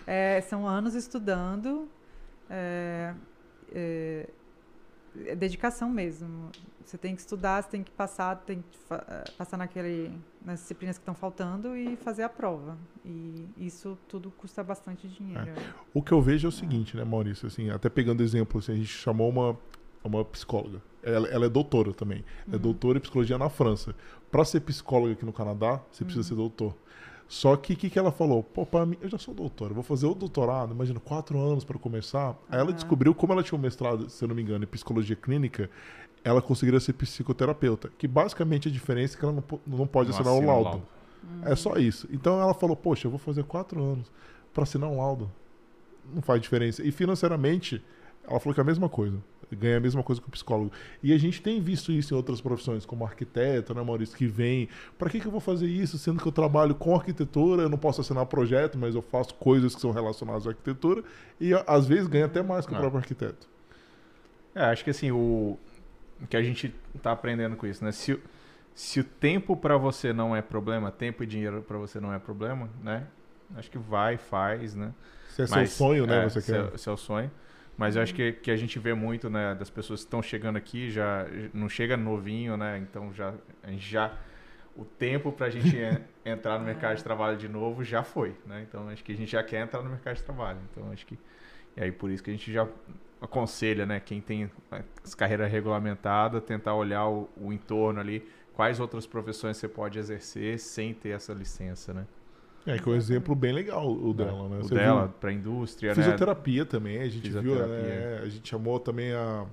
É, 0.08 0.40
são 0.42 0.66
anos 0.66 0.96
estudando, 0.96 1.90
é, 2.50 3.14
é, 3.74 4.30
é 5.26 5.36
dedicação 5.36 5.90
mesmo. 5.90 6.50
Você 6.86 6.98
tem 6.98 7.14
que 7.14 7.22
estudar, 7.22 7.62
você 7.62 7.70
tem 7.70 7.84
que 7.84 7.92
passar, 7.92 8.36
tem 8.38 8.64
que 8.64 8.80
eh, 8.90 9.32
passar 9.38 9.58
naquele, 9.58 10.12
nas 10.44 10.62
disciplinas 10.62 10.98
que 10.98 11.04
estão 11.04 11.14
faltando 11.14 11.78
e 11.78 11.96
fazer 11.98 12.24
a 12.24 12.30
prova. 12.30 12.76
E 13.06 13.46
isso 13.58 13.96
tudo 14.08 14.32
custa 14.32 14.64
bastante 14.64 15.08
dinheiro. 15.08 15.52
O 15.94 16.02
que 16.02 16.12
eu 16.12 16.20
vejo 16.20 16.48
é 16.48 16.50
o 16.50 16.52
seguinte, 16.52 16.98
né, 16.98 17.04
Maurício? 17.04 17.46
Assim, 17.46 17.70
até 17.70 17.90
pegando 17.90 18.24
exemplo, 18.24 18.58
assim, 18.58 18.72
a 18.72 18.76
gente 18.76 18.88
chamou 18.88 19.30
uma, 19.30 19.56
uma 20.04 20.26
psicóloga. 20.26 20.82
Ela, 21.04 21.28
ela 21.30 21.46
é 21.46 21.50
doutora 21.50 21.94
também. 21.94 22.24
É 22.52 22.56
Uhum. 22.56 22.62
doutora 22.62 22.98
em 22.98 23.02
psicologia 23.02 23.38
na 23.38 23.50
França. 23.50 23.96
Para 24.32 24.44
ser 24.46 24.60
psicóloga 24.62 25.14
aqui 25.14 25.26
no 25.26 25.34
Canadá, 25.34 25.80
você 25.92 26.04
precisa 26.04 26.26
Uhum. 26.26 26.30
ser 26.30 26.36
doutor. 26.36 26.76
Só 27.28 27.56
que 27.56 27.74
o 27.74 27.76
que, 27.78 27.90
que 27.92 28.00
ela 28.00 28.12
falou? 28.12 28.42
Pô, 28.42 28.66
para 28.66 28.86
mim, 28.88 28.98
eu 29.02 29.08
já 29.08 29.18
sou 29.18 29.34
doutora, 29.36 29.72
vou 29.74 29.84
fazer 29.84 30.08
o 30.08 30.16
doutorado, 30.16 30.74
imagina, 30.74 31.00
quatro 31.00 31.40
anos 31.40 31.64
para 31.64 31.78
começar. 31.78 32.36
Aí 32.50 32.60
ela 32.60 32.74
descobriu, 32.74 33.14
como 33.14 33.32
ela 33.34 33.44
tinha 33.44 33.58
um 33.58 33.62
mestrado, 33.62 34.10
se 34.10 34.24
eu 34.24 34.28
não 34.28 34.36
me 34.36 34.42
engano, 34.42 34.64
em 34.64 34.68
psicologia 34.68 35.16
clínica, 35.16 35.70
ela 36.24 36.42
conseguiria 36.42 36.80
ser 36.80 36.94
psicoterapeuta. 36.94 37.92
Que 38.00 38.08
basicamente 38.08 38.68
a 38.68 38.72
diferença 38.72 39.16
é 39.16 39.20
que 39.20 39.26
ela 39.26 39.34
não, 39.34 39.44
não 39.68 39.86
pode 39.88 40.10
Não 40.10 40.16
assinar 40.18 40.34
o 40.34 40.38
assina 40.38 40.54
o 40.54 40.64
laudo. 40.64 40.82
É 41.44 41.56
só 41.56 41.76
isso. 41.76 42.08
Então 42.12 42.42
ela 42.42 42.54
falou, 42.56 42.76
poxa, 42.76 43.06
eu 43.06 43.12
vou 43.12 43.20
fazer 43.20 43.44
quatro 43.44 43.82
anos 43.84 44.12
para 44.52 44.64
assinar 44.64 44.90
um 44.90 44.98
laudo. 44.98 45.30
Não 46.12 46.24
faz 46.24 46.42
diferença. 46.42 46.82
E 46.84 46.92
financeiramente, 46.92 47.80
ela 48.28 48.40
falou 48.40 48.56
que 48.56 48.60
é 48.60 48.64
a 48.64 48.66
mesma 48.66 48.90
coisa. 48.90 49.18
Ganha 49.52 49.78
a 49.78 49.80
mesma 49.80 50.04
coisa 50.04 50.22
que 50.22 50.28
o 50.28 50.32
psicólogo. 50.32 50.72
E 51.02 51.12
a 51.14 51.18
gente 51.18 51.42
tem 51.42 51.60
visto 51.60 51.92
isso 51.92 52.14
em 52.14 52.18
outras 52.18 52.40
profissões, 52.40 52.86
como 52.86 53.04
arquiteto, 53.04 53.74
né, 53.74 53.82
Maurício, 53.82 54.16
que 54.16 54.28
vem. 54.28 54.70
Para 54.98 55.10
que, 55.10 55.20
que 55.20 55.26
eu 55.26 55.32
vou 55.32 55.40
fazer 55.42 55.68
isso, 55.68 55.98
sendo 55.98 56.22
que 56.22 56.28
eu 56.28 56.32
trabalho 56.32 56.76
com 56.76 56.96
arquitetura, 56.96 57.64
eu 57.64 57.70
não 57.70 57.78
posso 57.78 58.02
assinar 58.02 58.26
projeto, 58.28 58.78
mas 58.78 58.94
eu 58.96 59.02
faço 59.02 59.34
coisas 59.36 59.74
que 59.74 59.82
são 59.82 59.92
relacionadas 59.92 60.46
à 60.46 60.52
arquitetura, 60.52 61.04
e 61.42 61.52
às 61.66 61.88
vezes 61.88 62.08
ganha 62.08 62.26
até 62.26 62.42
mais 62.44 62.66
que 62.66 62.74
o 62.74 62.76
Ah. 62.76 62.80
próprio 62.80 63.00
arquiteto. 63.00 63.48
É, 64.54 64.64
acho 64.66 64.84
que 64.84 64.90
assim, 64.90 65.12
o, 65.12 65.58
que 66.30 66.36
a 66.38 66.44
gente 66.44 66.74
tá 67.02 67.12
aprendendo 67.12 67.56
com 67.56 67.66
isso, 67.68 67.84
né? 67.84 67.92
Se, 67.92 68.14
o- 68.14 68.22
se 68.76 69.00
o 69.00 69.04
tempo 69.04 69.56
para 69.56 69.78
você 69.78 70.12
não 70.14 70.36
é 70.36 70.42
problema, 70.42 70.92
tempo 70.92 71.24
e 71.24 71.28
dinheiro 71.28 71.64
para 71.68 71.78
você 71.78 72.00
não 72.00 72.14
é 72.14 72.20
problema, 72.20 72.70
né? 72.84 73.06
Acho 73.56 73.70
que 73.72 73.78
vai, 73.78 74.18
faz, 74.18 74.76
né? 74.76 74.94
Se 75.30 75.44
é 75.44 75.48
Mas, 75.50 75.70
seu 75.72 75.78
sonho, 75.88 76.06
né? 76.06 76.26
é, 76.26 76.30
você 76.30 76.42
se 76.42 76.52
quer. 76.52 76.74
É, 76.74 76.78
se 76.78 76.90
é 76.90 76.92
o 76.92 76.98
sonho. 76.98 77.32
Mas 77.80 77.96
eu 77.96 78.04
acho 78.04 78.14
que, 78.14 78.34
que 78.34 78.52
a 78.52 78.58
gente 78.58 78.78
vê 78.80 78.94
muito, 78.94 79.30
né, 79.30 79.56
das 79.56 79.70
pessoas 79.70 80.02
que 80.02 80.08
estão 80.08 80.22
chegando 80.22 80.58
aqui, 80.58 80.92
já 80.92 81.26
não 81.54 81.70
chega 81.70 81.98
novinho, 81.98 82.58
né? 82.58 82.78
Então 82.80 83.14
já 83.14 83.34
já 83.78 84.18
o 84.76 84.86
tempo 84.86 85.32
para 85.32 85.48
a 85.48 85.50
gente 85.50 85.78
en- 85.78 86.02
entrar 86.26 86.60
no 86.60 86.66
mercado 86.66 86.98
de 86.98 87.04
trabalho 87.04 87.38
de 87.38 87.48
novo 87.50 87.84
já 87.84 88.04
foi, 88.04 88.36
né? 88.46 88.66
Então 88.68 88.90
acho 88.90 89.04
que 89.04 89.14
a 89.14 89.16
gente 89.16 89.32
já 89.32 89.44
quer 89.44 89.62
entrar 89.64 89.82
no 89.82 89.90
mercado 89.90 90.18
de 90.18 90.24
trabalho. 90.24 90.60
Então 90.72 90.92
acho 90.92 91.06
que 91.06 91.18
e 91.78 91.82
aí 91.84 91.92
por 91.92 92.12
isso 92.12 92.24
que 92.24 92.32
a 92.32 92.34
gente 92.34 92.52
já 92.52 92.68
aconselha, 93.22 93.86
né, 93.86 94.00
quem 94.00 94.22
tem 94.22 94.50
as 95.04 95.16
carreiras 95.16 95.52
regulamentadas, 95.52 96.44
tentar 96.44 96.76
olhar 96.76 97.08
o, 97.08 97.30
o 97.38 97.54
entorno 97.54 98.00
ali, 98.00 98.26
quais 98.54 98.80
outras 98.80 99.06
profissões 99.08 99.58
você 99.58 99.68
pode 99.68 100.00
exercer 100.00 100.60
sem 100.60 100.94
ter 100.94 101.10
essa 101.10 101.34
licença, 101.34 101.94
né? 101.94 102.08
É, 102.66 102.78
que 102.78 102.88
é 102.88 102.92
um 102.92 102.96
exemplo 102.96 103.34
bem 103.36 103.52
legal 103.52 103.90
o 103.92 104.14
dela, 104.14 104.50
né? 104.50 104.60
O 104.60 104.64
Você 104.64 104.76
dela 104.76 105.06
viu? 105.06 105.14
para 105.20 105.30
a 105.30 105.34
indústria, 105.34 105.90
né? 105.90 105.96
Fisioterapia 105.96 106.66
também, 106.66 107.00
a 107.00 107.10
gente 107.10 107.30
viu, 107.30 107.56
né? 107.56 108.22
A 108.24 108.30
gente 108.30 108.48
chamou 108.48 108.80
também 108.80 109.14
a. 109.14 109.46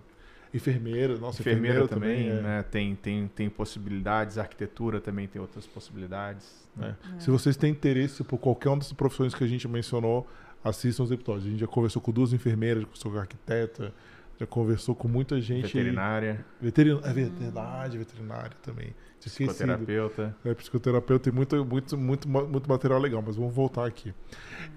Enfermeira, 0.55 1.19
nossa, 1.19 1.43
enfermeira, 1.43 1.85
enfermeira, 1.85 1.89
também, 1.89 2.31
é. 2.31 2.41
né? 2.41 2.65
Tem, 2.71 2.95
tem, 2.95 3.29
tem 3.29 3.51
possibilidades, 3.51 4.39
arquitetura 4.39 5.01
também 5.01 5.27
tem 5.27 5.41
outras 5.41 5.67
possibilidades. 5.67 6.67
É. 6.79 6.81
né? 6.81 6.97
É. 7.17 7.21
Se 7.21 7.31
vocês 7.31 7.57
têm 7.57 7.71
interesse 7.71 8.25
por 8.25 8.39
qualquer 8.39 8.71
uma 8.71 8.79
dessas 8.79 8.95
profissões 8.95 9.35
que 9.35 9.45
a 9.45 9.47
gente 9.47 9.69
mencionou, 9.69 10.27
assistam 10.65 11.03
os 11.03 11.11
episódios. 11.11 11.47
A 11.47 11.51
gente 11.51 11.61
já 11.61 11.67
conversou 11.67 12.01
com 12.01 12.13
duas 12.13 12.33
enfermeiras, 12.33 12.85
com 12.85 13.19
arquiteta, 13.19 13.93
já 14.39 14.47
conversou 14.47 14.95
com 14.95 15.09
muita 15.09 15.41
gente. 15.41 15.63
Veterinária, 15.63 16.45
Veterin... 16.61 17.01
É 17.03 17.13
verdade, 17.13 17.99
veterinária 17.99 18.57
também. 18.63 18.95
Tinha 19.19 19.49
psicoterapeuta. 19.49 20.37
É, 20.45 20.55
psicoterapeuta 20.55 21.25
tem 21.25 21.33
muito, 21.33 21.65
muito, 21.65 21.97
muito, 21.97 22.29
muito 22.29 22.69
material 22.69 23.01
legal, 23.01 23.23
mas 23.25 23.37
vamos 23.37 23.55
voltar 23.55 23.87
aqui. 23.87 24.15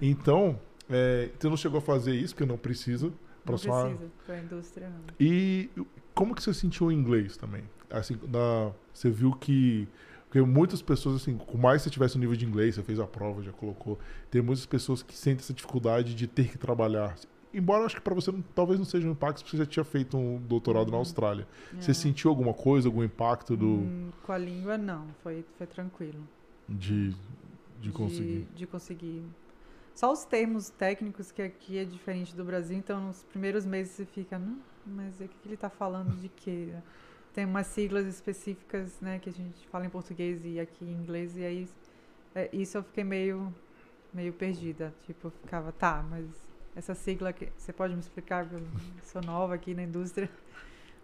Então, 0.00 0.58
é, 0.88 1.30
você 1.38 1.48
não 1.48 1.56
chegou 1.56 1.78
a 1.78 1.82
fazer 1.82 2.14
isso, 2.14 2.34
porque 2.34 2.50
não 2.50 2.58
precisa. 2.58 3.12
Pra 3.44 3.52
Não 3.52 3.58
sua... 3.58 3.84
precisa, 3.84 4.10
para 4.26 4.34
a 4.34 4.38
indústria 4.38 4.88
não. 4.88 5.00
E 5.18 5.70
como 6.14 6.34
que 6.34 6.42
você 6.42 6.52
sentiu 6.52 6.88
o 6.88 6.92
inglês 6.92 7.36
também? 7.36 7.62
Assim, 7.90 8.18
na, 8.28 8.72
você 8.92 9.08
viu 9.08 9.32
que 9.32 9.88
porque 10.30 10.40
muitas 10.42 10.80
pessoas 10.80 11.16
assim, 11.16 11.36
com 11.36 11.58
mais 11.58 11.82
você 11.82 11.90
tivesse 11.90 12.16
um 12.16 12.20
nível 12.20 12.36
de 12.36 12.46
inglês, 12.46 12.76
você 12.76 12.84
fez 12.84 13.00
a 13.00 13.06
prova, 13.06 13.42
já 13.42 13.50
colocou, 13.50 13.98
tem 14.30 14.40
muitas 14.40 14.64
pessoas 14.64 15.02
que 15.02 15.12
sentem 15.12 15.42
essa 15.42 15.52
dificuldade 15.52 16.14
de 16.14 16.28
ter 16.28 16.48
que 16.48 16.56
trabalhar. 16.56 17.16
Embora 17.52 17.82
eu 17.82 17.86
acho 17.86 17.96
que 17.96 18.00
para 18.02 18.14
você 18.14 18.30
não- 18.30 18.42
talvez 18.54 18.78
não 18.78 18.86
seja 18.86 19.08
um 19.08 19.12
impacto, 19.12 19.38
porque 19.38 19.50
você 19.56 19.56
já 19.64 19.66
tinha 19.66 19.84
feito 19.84 20.16
um 20.16 20.38
doutorado 20.38 20.86
na 20.88 20.92
Uhum. 20.94 20.98
Austrália. 21.00 21.48
É. 21.76 21.80
Você 21.80 21.92
sentiu 21.92 22.30
alguma 22.30 22.54
coisa, 22.54 22.86
algum 22.88 23.02
impacto 23.02 23.56
do 23.56 23.66
Hum, 23.66 24.10
com 24.22 24.32
a 24.32 24.38
língua, 24.38 24.78
não. 24.78 25.08
Foi, 25.22 25.44
foi 25.58 25.66
tranquilo. 25.66 26.22
de, 26.68 27.12
de 27.80 27.90
conseguir? 27.90 28.46
De, 28.54 28.66
conseguir. 28.66 29.24
Só 29.94 30.12
os 30.12 30.24
termos 30.24 30.70
técnicos, 30.70 31.32
que 31.32 31.42
aqui 31.42 31.78
é 31.78 31.84
diferente 31.84 32.34
do 32.36 32.44
Brasil, 32.44 32.78
então 32.78 33.08
nos 33.08 33.24
primeiros 33.24 33.66
meses 33.66 33.92
você 33.92 34.04
fica, 34.06 34.38
não, 34.38 34.56
mas 34.86 35.16
o 35.16 35.24
que, 35.24 35.28
que 35.28 35.48
ele 35.48 35.54
está 35.54 35.68
falando 35.68 36.16
de 36.20 36.28
quê? 36.28 36.68
Tem 37.34 37.44
umas 37.44 37.66
siglas 37.66 38.06
específicas, 38.06 39.00
né, 39.00 39.18
que 39.18 39.28
a 39.28 39.32
gente 39.32 39.66
fala 39.68 39.84
em 39.86 39.90
português 39.90 40.44
e 40.44 40.58
aqui 40.60 40.84
em 40.84 40.92
inglês, 40.92 41.36
e 41.36 41.44
aí 41.44 41.68
é, 42.34 42.48
isso 42.52 42.78
eu 42.78 42.82
fiquei 42.84 43.02
meio, 43.04 43.52
meio 44.14 44.32
perdida. 44.32 44.94
Tipo, 45.04 45.26
eu 45.26 45.30
ficava, 45.32 45.70
tá, 45.72 46.04
mas 46.08 46.24
essa 46.74 46.94
sigla, 46.94 47.32
que, 47.32 47.48
você 47.56 47.72
pode 47.72 47.94
me 47.94 48.00
explicar? 48.00 48.50
Eu 48.52 48.60
sou 49.02 49.22
nova 49.22 49.54
aqui 49.54 49.74
na 49.74 49.82
indústria. 49.82 50.30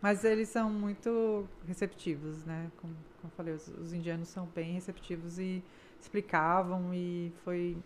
Mas 0.00 0.24
eles 0.24 0.48
são 0.48 0.70
muito 0.70 1.48
receptivos, 1.66 2.44
né? 2.44 2.70
Como, 2.76 2.94
como 3.20 3.32
eu 3.32 3.36
falei, 3.36 3.54
os, 3.54 3.68
os 3.68 3.92
indianos 3.92 4.28
são 4.28 4.46
bem 4.46 4.72
receptivos 4.74 5.38
e 5.38 5.62
explicavam 6.00 6.92
e 6.94 7.32
foi 7.44 7.76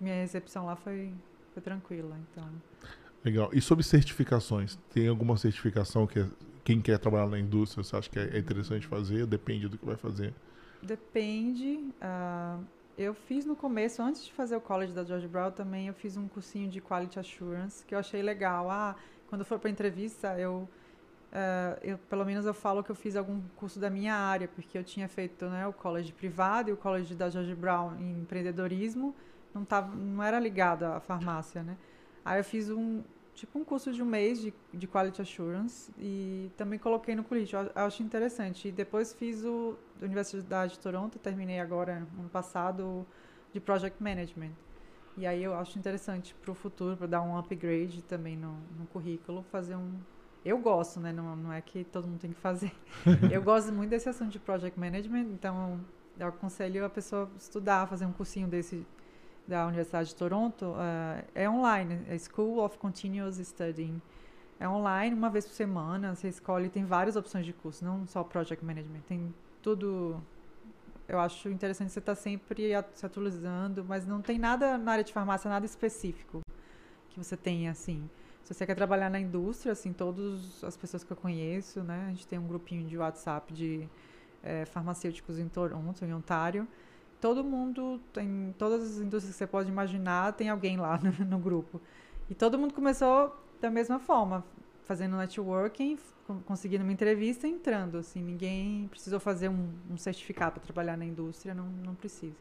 minha 0.00 0.14
recepção 0.14 0.66
lá 0.66 0.76
foi, 0.76 1.12
foi 1.52 1.62
tranquila, 1.62 2.16
então 2.30 2.44
Legal. 3.24 3.50
E 3.52 3.60
sobre 3.60 3.84
certificações? 3.84 4.76
Tem 4.92 5.08
alguma 5.08 5.36
certificação 5.36 6.06
que 6.06 6.20
é- 6.20 6.30
quem 6.64 6.80
quer 6.80 6.98
trabalhar 6.98 7.28
na 7.28 7.38
indústria, 7.38 7.82
você 7.82 7.96
acha 7.96 8.10
que 8.10 8.18
é 8.18 8.38
interessante 8.38 8.86
fazer? 8.86 9.26
Depende 9.26 9.68
do 9.68 9.78
que 9.78 9.84
vai 9.84 9.96
fazer. 9.96 10.34
depende. 10.82 11.94
ah, 12.00 12.60
eu 12.98 13.14
fiz 13.14 13.46
no 13.46 13.54
começo, 13.54 14.02
antes 14.02 14.24
de 14.24 14.32
fazer 14.32 14.56
o 14.56 14.60
college 14.60 14.92
da 14.92 15.04
George 15.04 15.28
Brown, 15.28 15.52
também 15.52 15.86
eu 15.86 15.94
fiz 15.94 16.16
um 16.16 16.26
cursinho 16.26 16.68
de 16.68 16.80
quality 16.80 17.16
assurance 17.18 17.84
que 17.84 17.94
eu 17.94 17.98
achei 17.98 18.20
legal. 18.20 18.68
Ah, 18.68 18.96
quando 19.28 19.44
for 19.44 19.56
para 19.60 19.70
entrevista, 19.70 20.36
eu, 20.36 20.68
ah, 21.32 21.78
eu 21.80 21.96
pelo 21.96 22.24
menos 22.24 22.44
eu 22.44 22.52
falo 22.52 22.82
que 22.82 22.90
eu 22.90 22.96
fiz 22.96 23.14
algum 23.14 23.40
curso 23.54 23.78
da 23.78 23.88
minha 23.88 24.14
área, 24.14 24.48
porque 24.48 24.76
eu 24.76 24.82
tinha 24.82 25.08
feito 25.08 25.46
né, 25.46 25.64
o 25.64 25.72
college 25.72 26.12
privado 26.12 26.70
e 26.70 26.72
o 26.72 26.76
college 26.76 27.14
da 27.14 27.30
George 27.30 27.54
Brown 27.54 27.94
em 28.00 28.22
empreendedorismo, 28.22 29.14
não 29.54 29.64
tava, 29.64 29.94
não 29.94 30.22
era 30.22 30.40
ligado 30.40 30.82
à 30.82 30.98
farmácia, 30.98 31.62
né? 31.62 31.76
Aí 32.24 32.40
eu 32.40 32.44
fiz 32.44 32.68
um 32.68 33.02
tipo 33.38 33.58
um 33.58 33.64
curso 33.64 33.92
de 33.92 34.02
um 34.02 34.06
mês 34.06 34.40
de, 34.40 34.52
de 34.72 34.86
quality 34.86 35.22
assurance 35.22 35.92
e 35.98 36.50
também 36.56 36.78
coloquei 36.78 37.14
no 37.14 37.22
currículo. 37.22 37.70
Eu 37.74 37.84
acho 37.84 38.02
interessante. 38.02 38.68
E 38.68 38.72
depois 38.72 39.12
fiz 39.12 39.44
o 39.44 39.76
da 39.98 40.06
Universidade 40.06 40.72
de 40.74 40.80
Toronto, 40.80 41.18
terminei 41.18 41.60
agora 41.60 42.06
ano 42.18 42.28
passado 42.28 43.06
de 43.52 43.60
project 43.60 44.02
management. 44.02 44.52
E 45.16 45.26
aí 45.26 45.42
eu 45.42 45.54
acho 45.54 45.78
interessante 45.78 46.34
para 46.34 46.50
o 46.50 46.54
futuro, 46.54 46.96
para 46.96 47.06
dar 47.06 47.22
um 47.22 47.36
upgrade 47.36 48.02
também 48.02 48.36
no, 48.36 48.56
no 48.78 48.86
currículo, 48.86 49.42
fazer 49.50 49.76
um. 49.76 49.92
Eu 50.44 50.58
gosto, 50.58 51.00
né? 51.00 51.12
Não, 51.12 51.34
não 51.34 51.52
é 51.52 51.60
que 51.60 51.84
todo 51.84 52.06
mundo 52.06 52.20
tem 52.20 52.32
que 52.32 52.40
fazer. 52.40 52.72
eu 53.30 53.42
gosto 53.42 53.72
muito 53.72 53.90
desse 53.90 54.08
assunto 54.08 54.30
de 54.30 54.38
project 54.38 54.78
management, 54.78 55.26
então 55.32 55.80
eu 56.18 56.28
aconselho 56.28 56.84
a 56.84 56.88
pessoa 56.88 57.28
estudar, 57.36 57.86
fazer 57.86 58.06
um 58.06 58.12
cursinho 58.12 58.46
desse 58.46 58.86
da 59.48 59.66
Universidade 59.66 60.10
de 60.10 60.14
Toronto. 60.14 60.74
eh, 60.78 61.24
é 61.44 61.50
online, 61.50 62.00
é 62.08 62.18
School 62.18 62.58
of 62.62 62.76
Continuous 62.78 63.38
Studying. 63.38 64.00
É 64.60 64.68
online, 64.68 65.14
uma 65.14 65.30
vez 65.30 65.46
por 65.46 65.54
semana, 65.54 66.14
você 66.14 66.28
escolhe, 66.28 66.68
tem 66.68 66.84
várias 66.84 67.16
opções 67.16 67.46
de 67.46 67.52
curso, 67.52 67.84
não 67.84 68.06
só 68.06 68.22
project 68.22 68.62
management, 68.64 69.00
tem 69.08 69.34
tudo. 69.62 70.20
Eu 71.08 71.18
acho 71.20 71.48
interessante 71.48 71.90
você 71.90 72.00
estar 72.00 72.14
sempre 72.14 72.74
a- 72.74 72.84
se 72.92 73.06
atualizando, 73.06 73.84
mas 73.84 74.06
não 74.06 74.20
tem 74.20 74.38
nada 74.38 74.76
na 74.76 74.92
área 74.92 75.04
de 75.04 75.12
farmácia, 75.12 75.48
nada 75.48 75.64
específico 75.64 76.42
que 77.10 77.18
você 77.18 77.36
tenha, 77.36 77.70
assim. 77.70 78.08
Se 78.42 78.52
você 78.54 78.66
quer 78.66 78.74
trabalhar 78.74 79.08
na 79.10 79.20
indústria, 79.20 79.72
assim, 79.72 79.92
todas 79.92 80.62
as 80.64 80.76
pessoas 80.76 81.04
que 81.04 81.10
eu 81.10 81.16
conheço, 81.16 81.82
né? 81.82 82.06
A 82.06 82.10
gente 82.10 82.26
tem 82.26 82.38
um 82.38 82.46
grupinho 82.46 82.86
de 82.86 82.98
WhatsApp 82.98 83.52
de 83.52 83.88
eh, 84.42 84.64
farmacêuticos 84.66 85.38
em 85.38 85.48
Toronto, 85.48 86.04
em 86.04 86.12
Ontário. 86.12 86.66
Todo 87.20 87.42
mundo, 87.42 88.00
tem 88.12 88.54
todas 88.58 88.82
as 88.82 88.98
indústrias 88.98 89.34
que 89.34 89.38
você 89.38 89.46
pode 89.46 89.68
imaginar, 89.68 90.32
tem 90.34 90.48
alguém 90.48 90.76
lá 90.76 90.98
no, 90.98 91.12
no 91.26 91.38
grupo. 91.38 91.80
E 92.30 92.34
todo 92.34 92.58
mundo 92.58 92.72
começou 92.74 93.34
da 93.60 93.70
mesma 93.70 93.98
forma, 93.98 94.44
fazendo 94.84 95.16
networking, 95.16 95.98
conseguindo 96.46 96.84
uma 96.84 96.92
entrevista 96.92 97.48
e 97.48 97.50
entrando. 97.50 97.98
Assim, 97.98 98.22
ninguém 98.22 98.86
precisou 98.88 99.18
fazer 99.18 99.48
um, 99.48 99.68
um 99.90 99.96
certificado 99.96 100.52
para 100.60 100.62
trabalhar 100.62 100.96
na 100.96 101.04
indústria, 101.04 101.54
não, 101.54 101.66
não 101.84 101.94
precisa. 101.94 102.36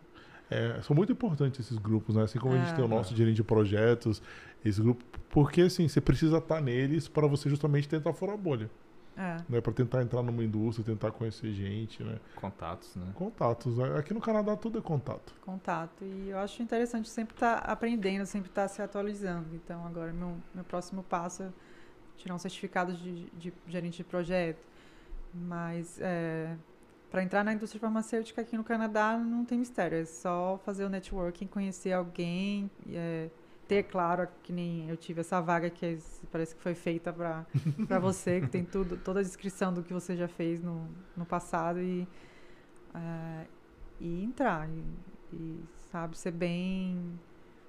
É, 0.50 0.80
são 0.82 0.96
muito 0.96 1.12
importantes 1.12 1.60
esses 1.60 1.78
grupos, 1.78 2.16
né? 2.16 2.24
Assim 2.24 2.40
como 2.40 2.54
a 2.54 2.58
gente 2.58 2.72
É. 2.72 2.76
tem 2.76 2.86
o 2.86 2.88
nosso 2.88 3.14
gerente 3.16 3.36
de 3.36 3.44
projetos, 3.44 4.22
esse 4.64 4.82
grupo, 4.82 5.04
porque 5.30 5.64
assim, 5.64 5.88
você 5.90 6.00
precisa 6.00 6.38
estar 6.38 6.62
neles 6.62 7.08
para 7.08 7.28
você 7.28 7.50
justamente 7.50 7.90
tentar 7.90 8.14
furar 8.14 8.36
a 8.36 8.38
bolha, 8.38 8.70
É. 9.18 9.38
né? 9.50 9.62
Para 9.62 9.74
tentar 9.74 10.04
entrar 10.04 10.22
numa 10.22 10.44
indústria, 10.44 10.86
tentar 10.86 11.12
conhecer 11.12 11.52
gente, 11.52 12.04
né? 12.04 12.20
Contatos, 12.36 12.96
né? 12.96 13.08
Contatos. 13.16 13.80
Aqui 13.80 14.14
no 14.14 14.22
Canadá 14.22 14.56
tudo 14.56 14.78
é 14.78 14.82
contato. 14.82 15.34
contato. 15.42 16.06
E 16.06 16.30
eu 16.30 16.38
acho 16.38 16.62
interessante 16.62 17.10
sempre 17.10 17.34
estar 17.36 17.58
aprendendo, 17.58 18.26
sempre 18.28 18.50
estar 18.50 18.68
se 18.68 18.82
atualizando. 18.82 19.48
Então, 19.56 19.86
agora, 19.88 20.14
meu, 20.14 20.38
meu 20.54 20.64
próximo 20.64 21.02
passo 21.02 21.44
é 21.44 21.50
tirar 22.16 22.36
um 22.36 22.40
certificado 22.40 22.94
de, 22.94 23.26
de 23.32 23.54
gerente 23.68 23.98
de 23.98 24.04
projeto. 24.04 24.64
Mas, 25.34 26.00
para 27.10 27.24
entrar 27.24 27.44
na 27.44 27.54
indústria 27.54 27.80
farmacêutica 27.80 28.42
aqui 28.42 28.56
no 28.56 28.64
Canadá, 28.64 29.18
não 29.18 29.44
tem 29.46 29.58
mistério. 29.58 29.98
É 29.98 30.06
só 30.06 30.60
fazer 30.64 30.86
o 30.86 30.90
networking, 30.90 31.48
conhecer 31.48 31.92
alguém, 31.92 32.70
e, 32.86 32.96
é, 32.96 33.30
ter, 33.68 33.84
claro, 33.84 34.28
que 34.44 34.52
nem 34.54 34.90
eu 34.90 34.98
tive 34.98 35.22
essa 35.22 35.42
vaga 35.42 35.70
que 35.70 35.86
é- 35.86 35.98
parece 36.32 36.56
que 36.56 36.62
foi 36.62 36.74
feita 36.76 37.12
para 37.14 37.46
você, 38.00 38.42
que 38.42 38.48
tem 38.48 38.64
tudo, 38.64 38.98
toda 38.98 39.20
a 39.20 39.24
descrição 39.24 39.74
do 39.74 39.84
que 39.84 39.94
você 39.94 40.16
já 40.16 40.28
fez 40.28 40.62
no, 40.62 40.88
no 41.16 41.26
passado 41.26 41.80
e, 41.80 42.08
é, 42.94 43.46
e 44.00 44.24
entrar. 44.24 44.68
E, 44.70 44.84
e, 45.36 45.64
sabe, 45.92 46.18
ser 46.18 46.32
bem. 46.32 47.20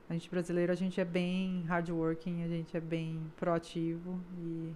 A 0.08 0.14
gente 0.14 0.30
brasileiro, 0.30 0.72
a 0.72 0.74
gente 0.76 1.00
é 1.00 1.04
bem 1.04 1.64
hardworking, 1.66 2.42
a 2.42 2.48
gente 2.48 2.76
é 2.76 2.80
bem 2.80 3.20
proativo 3.36 4.18
e 4.38 4.72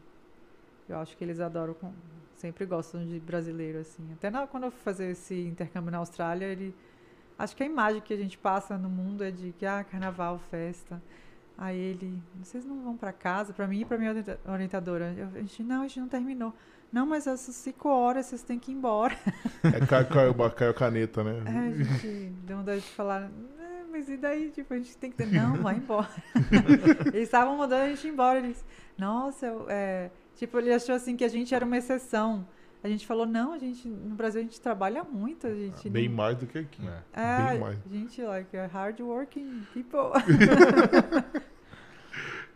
eu 0.88 0.98
acho 0.98 1.16
que 1.16 1.24
eles 1.24 1.40
adoram, 1.40 1.74
com- 1.74 1.92
sempre 2.36 2.66
gostam 2.66 3.04
de 3.06 3.18
brasileiro, 3.20 3.78
assim. 3.78 4.12
Até 4.12 4.28
na, 4.30 4.46
quando 4.46 4.64
eu 4.64 4.70
fui 4.70 4.80
fazer 4.82 5.10
esse 5.12 5.34
intercâmbio 5.46 5.90
na 5.90 5.98
Austrália, 5.98 6.46
ele. 6.46 6.74
Acho 7.38 7.56
que 7.56 7.62
a 7.62 7.66
imagem 7.66 8.00
que 8.00 8.12
a 8.12 8.16
gente 8.16 8.38
passa 8.38 8.76
no 8.78 8.88
mundo 8.88 9.24
é 9.24 9.30
de 9.30 9.52
que, 9.58 9.66
ah, 9.66 9.84
carnaval, 9.84 10.38
festa. 10.50 11.02
Aí 11.56 11.78
ele, 11.78 12.18
vocês 12.42 12.64
não 12.64 12.82
vão 12.82 12.96
para 12.96 13.12
casa? 13.12 13.52
Para 13.52 13.66
mim 13.66 13.80
e 13.80 13.84
para 13.84 13.98
minha 13.98 14.10
orienta- 14.10 14.40
orientadora. 14.46 15.14
Eu, 15.16 15.28
a 15.34 15.40
gente, 15.40 15.62
não, 15.62 15.82
a 15.82 15.88
gente 15.88 16.00
não 16.00 16.08
terminou. 16.08 16.52
Não, 16.92 17.06
mas 17.06 17.26
essas 17.26 17.54
cinco 17.54 17.88
horas 17.88 18.26
vocês 18.26 18.42
têm 18.42 18.58
que 18.58 18.70
ir 18.70 18.74
embora. 18.74 19.16
É 19.64 19.86
caiu, 19.86 20.06
caiu, 20.08 20.50
caiu 20.50 20.70
a 20.70 20.74
caneta, 20.74 21.22
né? 21.22 21.42
É, 21.46 21.58
a 21.68 21.84
gente 21.84 22.32
deu 22.44 22.58
vontade 22.58 22.80
de 22.80 22.88
falar, 22.88 23.30
"É, 23.60 23.84
mas 23.90 24.08
e 24.08 24.16
daí? 24.16 24.50
Tipo, 24.50 24.74
a 24.74 24.76
gente 24.76 24.96
tem 24.96 25.10
que 25.10 25.16
ter. 25.16 25.26
Não, 25.26 25.54
vai 25.56 25.76
embora. 25.76 26.08
eles 27.14 27.22
estavam 27.24 27.56
mandando 27.56 27.84
a 27.84 27.88
gente 27.88 28.08
embora. 28.08 28.38
Eles, 28.40 28.64
nossa, 28.98 29.46
é... 29.68 30.10
tipo, 30.36 30.58
ele 30.58 30.72
achou 30.72 30.94
assim 30.94 31.16
que 31.16 31.24
a 31.24 31.28
gente 31.28 31.54
era 31.54 31.64
uma 31.64 31.76
exceção. 31.78 32.46
A 32.84 32.88
gente 32.88 33.06
falou, 33.06 33.26
não, 33.26 33.52
a 33.52 33.58
gente, 33.58 33.86
no 33.88 34.14
Brasil 34.16 34.40
a 34.40 34.44
gente 34.44 34.60
trabalha 34.60 35.04
muito, 35.04 35.46
a 35.46 35.54
gente 35.54 35.88
Bem 35.88 36.08
não... 36.08 36.16
mais 36.16 36.36
do 36.36 36.46
que 36.46 36.58
aqui. 36.58 36.82
É. 37.14 37.20
É, 37.22 37.50
bem 37.52 37.60
mais. 37.60 37.78
a 37.88 37.94
gente, 37.94 38.22
like, 38.22 38.56
é 38.56 38.66
hard 38.66 39.00
working 39.00 39.62
people. 39.72 40.10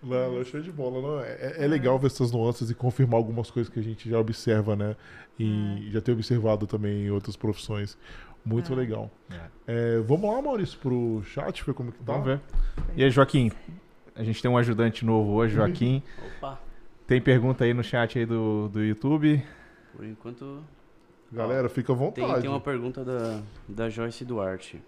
Não, 0.03 0.37
não, 0.37 0.45
show 0.45 0.61
de 0.61 0.71
bola. 0.71 1.01
Não. 1.03 1.21
É, 1.21 1.33
é- 1.33 1.65
é 1.65 1.67
legal 1.67 1.99
ver 1.99 2.07
essas 2.09 2.31
nuances 2.31 2.71
e 2.71 2.75
confirmar 2.75 3.17
algumas 3.17 3.51
coisas 3.51 3.73
que 3.73 3.81
a 3.81 3.83
gente 3.83 4.09
já 4.09 4.19
observa, 4.21 4.77
né? 4.77 4.95
E 5.39 5.89
já 5.91 6.01
tem 6.01 6.15
observado 6.15 6.67
também 6.67 7.07
em 7.07 7.11
outras 7.11 7.35
profissões. 7.35 7.99
Muito 8.45 8.73
É. 8.73 8.77
legal. 8.77 9.11
É. 9.31 9.41
É, 9.67 9.99
vamos 10.01 10.31
lá, 10.31 10.41
Maurício, 10.41 10.79
pro 10.79 11.23
chat, 11.25 11.65
ver 11.65 11.75
como 11.75 11.91
que 11.91 11.99
tá. 11.99 12.13
Vamos 12.13 12.27
ver. 12.27 12.41
E 12.95 13.03
aí, 13.03 13.11
Joaquim? 13.11 13.51
A 14.15 14.23
gente 14.23 14.41
tem 14.41 14.49
um 14.51 14.57
ajudante 14.57 15.05
novo 15.05 15.33
hoje, 15.33 15.55
Joaquim. 15.57 16.03
Opa, 16.39 16.61
Tem 17.07 17.21
pergunta 17.21 17.65
aí 17.65 17.75
no 17.75 17.83
chat 17.83 18.19
aí 18.19 18.27
do, 18.27 18.69
do 18.69 18.85
YouTube? 18.85 19.43
Por 19.97 20.05
enquanto, 20.05 20.63
Galera, 21.33 21.69
fica 21.71 21.93
à 21.93 21.97
tem, 21.97 22.05
vontade. 22.05 22.41
tem 22.43 22.51
uma 22.51 22.61
pergunta 22.61 23.03
da, 23.03 23.43
da 23.67 23.89
Joyce 23.89 24.25
Duarte. 24.25 24.83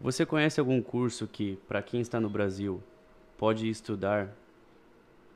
Você 0.00 0.24
conhece 0.24 0.58
algum 0.58 0.80
curso 0.82 1.26
que, 1.26 1.56
para 1.68 1.82
quem 1.82 2.00
está 2.00 2.18
no 2.18 2.30
Brasil, 2.30 2.82
pode 3.36 3.68
estudar 3.68 4.34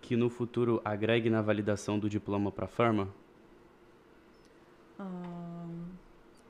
que 0.00 0.16
no 0.16 0.30
futuro 0.30 0.80
agregue 0.84 1.28
na 1.28 1.42
validação 1.42 1.98
do 1.98 2.08
diploma 2.08 2.50
para 2.50 2.66
farma? 2.66 3.08
Ahn, 4.98 5.86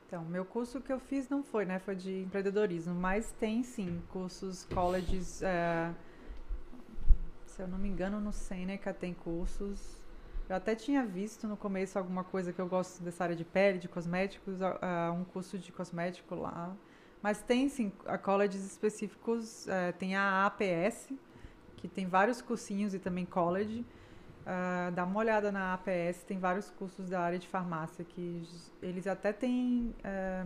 então, 0.07 0.23
meu 0.25 0.45
curso 0.45 0.81
que 0.81 0.91
eu 0.91 0.99
fiz 0.99 1.29
não 1.29 1.43
foi, 1.43 1.65
né? 1.65 1.79
Foi 1.79 1.95
de 1.95 2.21
empreendedorismo, 2.21 2.95
mas 2.95 3.31
tem 3.39 3.61
sim 3.61 4.01
cursos, 4.11 4.65
colleges. 4.73 5.41
é, 5.43 5.93
se 7.45 7.61
eu 7.61 7.67
não 7.67 7.77
me 7.77 7.89
engano, 7.89 8.19
no 8.19 8.31
Seneca 8.31 8.93
tem 8.93 9.13
cursos. 9.13 9.98
Eu 10.49 10.55
até 10.55 10.75
tinha 10.75 11.05
visto 11.05 11.47
no 11.47 11.55
começo 11.55 11.97
alguma 11.97 12.23
coisa 12.23 12.51
que 12.51 12.59
eu 12.59 12.67
gosto 12.67 13.03
dessa 13.03 13.23
área 13.23 13.35
de 13.35 13.45
pele, 13.45 13.77
de 13.77 13.87
cosméticos, 13.87 14.59
a- 14.61 15.11
um 15.11 15.23
curso 15.23 15.59
de 15.59 15.71
cosmético 15.71 16.33
lá. 16.35 16.75
Mas 17.21 17.41
tem 17.41 17.69
sim 17.69 17.91
a 18.05 18.17
colleges 18.17 18.65
específicos, 18.65 19.67
é, 19.67 19.91
tem 19.91 20.15
a 20.15 20.45
APS, 20.47 21.13
que 21.77 21.87
tem 21.87 22.07
vários 22.07 22.41
cursinhos 22.41 22.93
e 22.95 22.99
também 22.99 23.25
college. 23.25 23.85
Ah, 24.45 24.89
dá 24.95 25.05
uma 25.05 25.19
olhada 25.19 25.51
na 25.51 25.73
APS, 25.75 26.23
tem 26.25 26.39
vários 26.39 26.71
cursos 26.71 27.09
da 27.09 27.19
área 27.21 27.37
de 27.37 27.47
farmácia 27.47 28.03
que 28.03 28.41
eles 28.81 29.05
até 29.05 29.31
têm, 29.31 29.93
eh, 30.03 30.43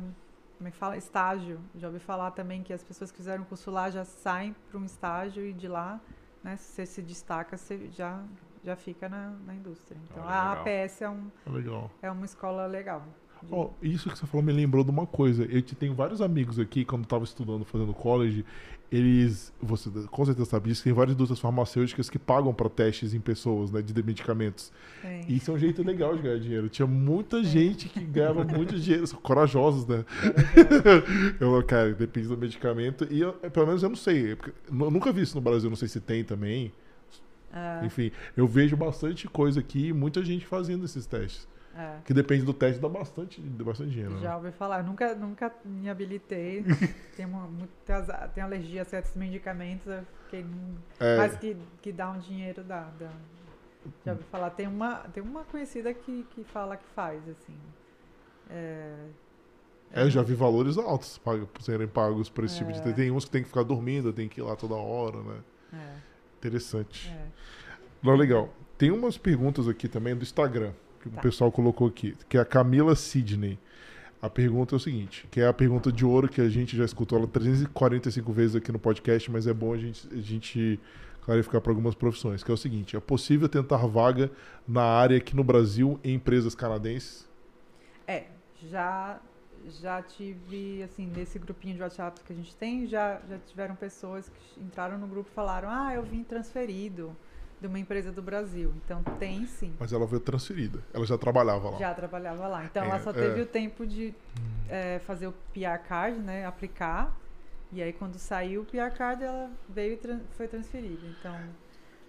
como 0.58 0.68
é 0.68 0.72
que 0.72 0.78
fala? 0.78 0.98
Estágio. 0.98 1.60
Já 1.76 1.88
ouvi 1.88 2.00
falar 2.00 2.32
também 2.32 2.62
que 2.64 2.74
as 2.74 2.84
pessoas 2.84 3.12
que 3.12 3.18
fizeram 3.18 3.46
curso 3.46 3.72
lá 3.72 3.90
já 3.90 4.04
saem 4.04 4.54
para 4.70 4.78
um 4.78 4.84
estágio 4.86 5.46
e 5.46 5.54
de 5.54 5.68
lá, 5.70 6.02
né, 6.44 6.58
se 6.58 6.66
você 6.74 6.86
se 6.86 7.02
destaca, 7.02 7.56
você 7.58 7.88
já, 7.92 8.22
já 8.64 8.76
fica 8.76 9.08
na, 9.10 9.34
na 9.46 9.56
indústria. 9.56 9.98
Então, 10.12 10.24
Olha, 10.24 10.34
a. 10.34 10.52
APS 10.54 11.02
é, 11.02 11.10
um, 11.10 11.28
Legal. 11.52 11.92
é 12.02 12.10
uma 12.12 12.26
escola 12.26 12.66
legal. 12.68 13.02
de- 13.42 13.50
Ó, 13.52 13.70
isso 13.82 14.10
que 14.10 14.18
você 14.18 14.26
falou 14.26 14.46
me 14.46 14.54
lembrou 14.54 14.84
de 14.84 14.90
uma 14.90 15.06
coisa. 15.06 15.44
Eu 15.46 15.62
te- 15.62 15.76
tenho 15.76 15.94
vários 15.94 16.22
amigos 16.22 16.58
aqui, 16.60 16.86
quando 16.86 17.02
eu 17.04 17.08
tava 17.10 17.26
estudando, 17.26 17.66
fazendo 17.66 17.94
college, 17.94 18.46
eles. 18.90 19.52
Você 19.62 19.90
com 20.10 20.24
certeza 20.26 20.50
sabe 20.50 20.70
disso, 20.70 20.82
tem 20.84 20.94
várias 20.94 21.14
indústrias 21.16 21.40
farmacêuticas 21.40 22.10
que 22.10 22.18
pagam 22.18 22.54
para 22.54 22.70
testes 22.70 23.14
em 23.14 23.20
pessoas, 23.20 23.70
né? 23.70 23.82
De 23.82 24.02
medicamentos. 24.02 24.72
tem. 25.02 25.26
Isso 25.28 25.52
é 25.52 25.54
um 25.56 25.58
jeito 25.58 25.84
legal 25.84 26.16
de 26.16 26.22
ganhar 26.22 26.40
dinheiro. 26.40 26.70
Tinha 26.70 26.88
muita 26.88 27.44
gente 27.44 27.90
que 27.90 28.00
ganhava 28.00 28.46
muito 28.46 28.80
dinheiro, 28.80 29.06
são 29.08 29.20
corajosos, 29.20 29.86
né? 29.88 30.06
eu, 31.40 31.62
cara, 31.64 31.94
depende 31.94 32.28
do 32.28 32.38
medicamento. 32.38 33.08
E 33.12 33.20
eu, 33.20 33.34
pelo 33.34 33.66
menos 33.68 33.84
eu 33.84 33.90
não 33.90 33.96
sei. 33.96 34.36
porque 34.36 34.54
eu 34.70 34.92
nunca 34.92 35.12
vi 35.12 35.22
isso 35.22 35.36
no 35.36 35.42
Brasil, 35.42 35.70
não 35.70 35.76
sei 35.78 35.88
se 35.88 36.00
tem 36.00 36.24
também. 36.24 36.72
Ah, 37.54 37.82
Enfim, 37.86 38.12
eu 38.36 38.48
vejo 38.48 38.76
bastante 38.76 39.28
coisa 39.28 39.60
aqui 39.60 39.94
muita 39.94 40.24
gente 40.24 40.46
fazendo 40.46 40.86
esses 40.86 41.06
testes. 41.06 41.48
é. 41.76 41.98
Que 42.04 42.14
depende 42.14 42.44
do 42.44 42.54
teste, 42.54 42.82
dá 42.82 42.90
bastante, 42.90 43.40
dá 43.42 43.64
bastante 43.64 43.92
dinheiro. 43.92 44.16
né? 44.16 44.22
Já 44.22 44.36
ouvi 44.38 44.52
falar, 44.52 44.84
nunca, 44.84 45.14
nunca 45.16 45.52
me 45.64 45.88
habilitei. 45.90 46.64
tenho, 47.16 47.30
uma, 47.30 47.46
muitas, 47.48 48.08
tenho 48.34 48.46
alergia 48.48 48.82
a 48.82 48.86
certos 48.86 49.16
medicamentos, 49.16 49.86
eu 49.88 50.04
fiquei. 50.26 50.46
É, 51.00 51.18
Mas 51.18 51.38
que, 51.38 51.56
que 51.82 51.92
dá 51.92 52.10
um 52.10 52.18
dinheiro, 52.20 52.64
dá. 52.64 52.90
dá. 53.00 53.12
Já 54.06 54.14
ouvi 54.14 54.24
falar. 54.32 54.50
Tem 54.52 54.66
uma, 54.68 54.96
tem 55.14 55.22
uma 55.22 55.44
conhecida 55.44 55.94
que, 55.94 56.26
que 56.32 56.44
fala 56.46 56.76
que 56.78 56.86
faz, 56.96 57.22
assim. 57.30 57.56
É, 58.50 58.96
é, 59.94 60.04
eu 60.04 60.10
já 60.10 60.22
vi 60.22 60.34
valores 60.34 60.78
altos 60.78 61.18
pag- 61.20 61.48
serem 61.60 61.88
pagos 61.88 62.30
por 62.30 62.44
esse 62.44 62.58
tipo 62.58 62.72
de 62.72 62.80
É. 62.80 62.82
teste. 62.82 62.96
Tem 62.96 63.12
uns 63.12 63.26
que 63.26 63.32
tem 63.32 63.42
que 63.44 63.48
ficar 63.50 63.64
dormindo, 63.64 64.12
tem 64.12 64.28
que 64.28 64.42
ir 64.42 64.44
lá 64.44 64.56
toda 64.56 64.74
hora, 64.76 65.22
né? 65.22 65.40
é, 65.74 66.13
Interessante. 66.48 67.10
é. 67.10 67.28
Não, 68.02 68.16
legal. 68.16 68.54
Tem 68.78 68.92
umas 68.92 69.18
perguntas 69.18 69.68
aqui 69.68 69.88
também 69.88 70.16
do 70.16 70.24
Instagram, 70.24 70.72
que 71.02 71.10
Tá. 71.10 71.20
o 71.20 71.22
pessoal 71.22 71.52
colocou 71.52 71.88
aqui, 71.88 72.16
que 72.28 72.38
é 72.38 72.42
a 72.42 72.46
Camila 72.46 72.96
Sidney. 72.96 73.58
A 74.22 74.30
pergunta 74.30 74.76
é 74.76 74.78
o 74.78 74.80
seguinte, 74.80 75.28
que 75.30 75.42
é 75.42 75.48
a 75.48 75.54
pergunta 75.54 75.92
de 75.92 76.06
ouro 76.06 76.28
que 76.30 76.40
a 76.42 76.48
gente 76.50 76.76
já 76.78 76.86
escutou 76.86 77.18
ela 77.18 77.28
345 77.28 78.32
vezes 78.32 78.56
aqui 78.56 78.72
no 78.72 78.80
podcast, 78.80 79.30
mas 79.32 79.48
é 79.48 79.54
bom 79.54 79.74
a 79.74 79.78
gente, 79.78 80.08
a 80.12 80.22
gente 80.22 80.80
clarificar 81.22 81.60
para 81.62 81.72
algumas 81.72 81.94
profissões, 81.96 82.44
que 82.44 82.50
é 82.52 82.54
o 82.54 82.58
seguinte, 82.58 82.96
é 82.96 83.00
possível 83.00 83.48
tentar 83.50 83.86
vaga 83.86 84.30
na 84.68 84.84
área 84.84 85.18
aqui 85.18 85.36
no 85.36 85.44
Brasil 85.44 86.00
em 86.04 86.14
empresas 86.16 86.56
canadenses? 86.56 87.28
É, 88.08 88.26
já, 88.70 89.20
já 89.82 90.02
tive, 90.02 90.84
assim, 90.84 91.06
nesse 91.08 91.38
grupinho 91.40 91.76
de 91.76 91.82
WhatsApp 91.82 92.20
que 92.26 92.34
a 92.34 92.36
gente 92.36 92.56
tem, 92.56 92.86
já, 92.88 93.20
já 93.30 93.38
tiveram 93.48 93.76
pessoas 93.76 94.30
que 94.30 94.60
entraram 94.62 94.98
no 94.98 95.08
grupo 95.08 95.30
e 95.32 95.34
falaram: 95.34 95.70
Ah, 95.70 95.94
eu 95.94 96.04
vim 96.04 96.24
transferido 96.24 97.16
de 97.62 97.68
uma 97.68 97.80
empresa 97.80 98.12
do 98.12 98.22
Brasil. 98.22 98.74
Então, 98.84 99.02
tem 99.20 99.46
sim. 99.46 99.74
Mas 99.80 99.94
ela 99.94 100.06
veio 100.06 100.20
transferida, 100.20 100.80
ela 100.94 101.06
já 101.06 101.18
trabalhava 101.18 101.70
lá. 101.72 101.78
Já 101.78 101.94
trabalhava 101.94 102.48
lá. 102.48 102.66
Então, 102.66 102.84
É, 102.84 102.88
ela 102.90 103.00
só 103.00 103.12
é. 103.12 103.14
teve 103.14 103.42
o 103.42 103.46
tempo 103.46 103.86
de 103.88 104.14
é, 104.70 105.00
fazer 105.00 105.28
o 105.28 105.34
PR 105.54 105.78
card, 105.88 106.20
né? 106.20 106.46
Aplicar. 106.46 107.16
E 107.72 107.82
aí, 107.82 107.92
quando 107.94 108.20
saiu 108.20 108.62
o 108.62 108.66
PR 108.66 108.92
card, 108.96 109.24
ela 109.24 109.50
veio 109.70 109.94
e 109.94 109.98
tran- 109.98 110.20
foi 110.38 110.48
transferida. 110.48 111.02
Então, 111.20 111.36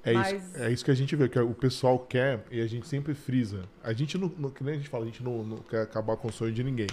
É, 0.06 0.12
Mas- 0.12 0.32
isso, 0.50 0.62
é 0.62 0.70
isso 0.70 0.84
que 0.84 0.90
a 0.90 0.94
gente 0.94 1.16
vê, 1.16 1.26
que 1.30 1.38
o 1.38 1.54
pessoal 1.54 1.98
quer 1.98 2.44
e 2.50 2.60
a 2.60 2.66
gente 2.66 2.86
sempre 2.86 3.14
frisa. 3.14 3.62
A 3.82 3.94
gente 3.94 4.18
não, 4.18 4.28
não- 4.36 4.50
que 4.50 4.62
nem 4.62 4.74
a 4.74 4.76
gente 4.76 4.90
fala, 4.90 5.04
a 5.04 5.06
gente 5.06 5.22
não, 5.24 5.42
não 5.42 5.56
quer 5.58 5.80
acabar 5.80 6.14
com 6.18 6.28
o 6.28 6.32
sonho 6.32 6.52
de 6.52 6.62
ninguém. 6.62 6.88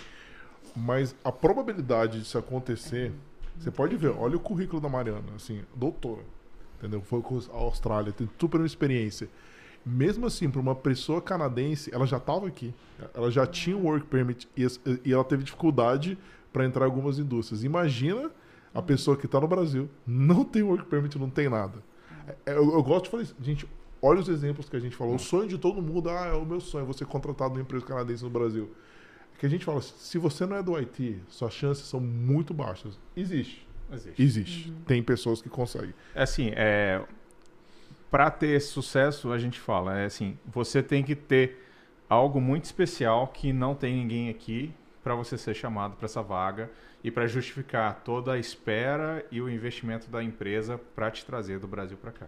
Mas 0.76 1.16
a 1.24 1.32
probabilidade 1.32 2.20
disso 2.20 2.38
acontecer, 2.38 3.12
você 3.58 3.70
pode 3.70 3.96
ver, 3.96 4.10
olha 4.10 4.38
o 4.38 4.40
currículo 4.40 4.82
da 4.82 4.88
Mariana, 4.90 5.24
assim, 5.36 5.62
doutora, 5.76 6.24
entendeu? 6.78 7.02
Foi 7.02 7.22
a 7.52 7.58
Austrália, 7.58 8.12
tem 8.12 8.30
super 8.40 8.62
experiência. 8.62 9.30
Mesmo 9.86 10.28
assim, 10.28 10.50
para 10.50 10.62
uma 10.62 10.76
pessoa 10.76 11.22
canadense, 11.22 11.94
ela 11.94 12.06
já 12.06 12.18
estava 12.18 12.48
aqui. 12.48 12.74
Ela 13.14 13.32
já 13.32 13.48
tinha 13.48 13.76
um 13.76 13.84
work 13.86 14.06
permit 14.06 14.48
e, 14.56 14.66
e 15.04 15.12
ela 15.12 15.24
teve 15.24 15.44
dificuldade 15.44 16.18
para 16.54 16.66
entrar 16.66 16.86
em 16.86 16.90
algumas 16.90 17.18
indústrias. 17.18 17.64
Imagina 17.64 18.30
a 18.74 18.82
pessoa 18.82 19.18
que 19.18 19.26
está 19.26 19.40
no 19.40 19.48
Brasil, 19.48 19.90
não 20.06 20.46
tem 20.46 20.62
work 20.62 20.86
permit, 20.86 21.18
não 21.18 21.30
tem 21.30 21.50
nada. 21.50 21.84
É, 22.46 22.54
Eu, 22.54 22.72
eu 22.74 22.84
gosto 22.84 23.06
de 23.06 23.10
falar 23.10 23.24
isso. 23.24 23.36
Gente, 23.42 23.68
olha 24.02 24.20
os 24.20 24.30
exemplos 24.30 24.70
que 24.70 24.76
a 24.76 24.80
gente 24.80 24.96
falou. 24.96 25.16
O 25.16 25.20
sonho 25.20 25.48
de 25.48 25.58
todo 25.58 25.82
mundo, 25.82 26.10
ah, 26.10 26.28
é 26.28 26.34
o 26.34 26.46
meu 26.46 26.60
sonho, 26.60 26.86
você 26.86 27.04
contratado 27.04 27.52
numa 27.52 27.62
empresa 27.62 27.86
canadense 27.86 28.24
no 28.24 28.30
Brasil. 28.30 28.70
Que 29.40 29.46
a 29.46 29.50
gente 29.50 29.66
fala, 29.66 29.82
se 29.82 30.18
você 30.18 30.46
não 30.46 30.56
é 30.58 30.62
do 30.64 30.76
IT, 30.78 31.20
suas 31.28 31.54
chances 31.54 31.86
são 31.86 32.00
muito 32.00 32.54
baixas. 32.54 33.00
Existe. 33.16 33.68
Existe. 33.92 34.22
Existe. 34.22 34.74
Tem 34.86 35.02
pessoas 35.02 35.42
que 35.42 35.50
conseguem. 35.50 35.94
É 36.16 36.22
assim, 36.24 36.52
é, 36.56 37.02
para 38.10 38.30
ter 38.30 38.60
sucesso, 38.62 39.32
a 39.32 39.38
gente 39.40 39.60
fala, 39.60 39.98
é 39.98 40.06
assim, 40.06 40.38
você 40.46 40.84
tem 40.84 41.04
que 41.04 41.16
ter 41.16 41.66
algo 42.08 42.40
muito 42.40 42.66
especial 42.66 43.28
que 43.28 43.52
não 43.52 43.74
tem 43.74 43.96
ninguém 43.96 44.30
aqui 44.30 44.74
para 45.04 45.16
você 45.16 45.38
ser 45.38 45.54
chamado 45.56 45.96
para 45.96 46.06
essa 46.06 46.22
vaga 46.22 46.70
e 47.04 47.10
para 47.10 47.26
justificar 47.26 48.02
toda 48.06 48.34
a 48.34 48.38
espera 48.38 49.26
e 49.32 49.42
o 49.42 49.50
investimento 49.50 50.10
da 50.10 50.24
empresa 50.24 50.80
para 50.96 51.10
te 51.10 51.26
trazer 51.26 51.58
do 51.58 51.68
Brasil 51.68 51.98
para 51.98 52.12
cá. 52.12 52.28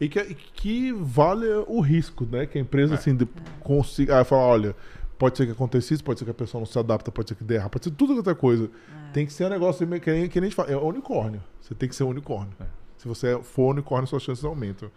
E 0.00 0.08
que, 0.08 0.18
e 0.18 0.34
que 0.34 0.92
vale 0.92 1.46
o 1.66 1.80
risco, 1.80 2.24
né? 2.24 2.46
Que 2.46 2.56
a 2.56 2.60
empresa, 2.60 2.94
É. 2.94 2.96
assim, 2.96 3.14
de, 3.14 3.26
consiga. 3.60 4.18
Ah, 4.20 4.24
falar, 4.24 4.44
olha, 4.46 4.74
pode 5.22 5.36
ser 5.38 5.46
que 5.46 5.52
aconteça 5.52 5.94
isso, 5.94 6.02
pode 6.02 6.18
ser 6.18 6.24
que 6.24 6.32
a 6.32 6.34
pessoa 6.34 6.58
não 6.58 6.66
se 6.66 6.76
adapta, 6.76 7.12
pode 7.12 7.28
ser 7.28 7.36
que 7.36 7.44
dê 7.44 7.54
errado, 7.54 7.70
pode 7.70 7.84
ser 7.84 7.92
tudo 7.92 8.16
outra 8.16 8.34
coisa. 8.34 8.68
é. 9.08 9.12
Tem 9.12 9.24
que 9.24 9.32
ser 9.32 9.44
um 9.44 9.48
negócio 9.50 9.86
que 9.86 10.10
nem, 10.10 10.28
que 10.28 10.40
nem 10.40 10.46
a 10.46 10.50
gente 10.50 10.54
fala. 10.56 10.70
É 10.72 10.76
unicórnio. 10.76 11.40
Você 11.60 11.74
tem 11.76 11.88
que 11.88 11.94
ser 11.94 12.02
um 12.02 12.08
unicórnio. 12.08 12.52
É. 12.60 12.64
Se 12.98 13.06
você 13.06 13.38
for 13.42 13.70
unicórnio, 13.70 14.08
suas 14.08 14.22
chances 14.24 14.44
aumentam. 14.44 14.90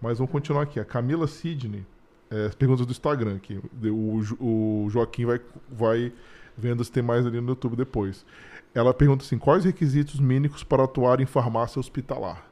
Mas 0.00 0.18
vamos 0.18 0.30
continuar 0.30 0.62
aqui. 0.62 0.78
A 0.78 0.84
Camila 0.84 1.26
Sidney, 1.26 1.84
é, 2.30 2.46
as 2.46 2.54
perguntas 2.54 2.86
do 2.86 2.92
Instagram 2.92 3.34
aqui. 3.36 3.60
O, 3.90 4.22
Jo- 4.22 4.36
o 4.40 4.86
Joaquim 4.90 5.24
vai, 5.24 5.40
vai 5.68 6.12
vendo 6.56 6.84
se 6.84 6.92
tem 6.92 7.02
mais 7.02 7.26
ali 7.26 7.40
no 7.40 7.48
YouTube 7.48 7.74
depois. 7.74 8.24
Ela 8.72 8.94
pergunta 8.94 9.24
assim: 9.24 9.38
quais 9.38 9.64
requisitos 9.64 10.20
mínimos 10.20 10.62
para 10.62 10.84
atuar 10.84 11.20
em 11.20 11.26
farmácia 11.26 11.80
hospitalar? 11.80 12.46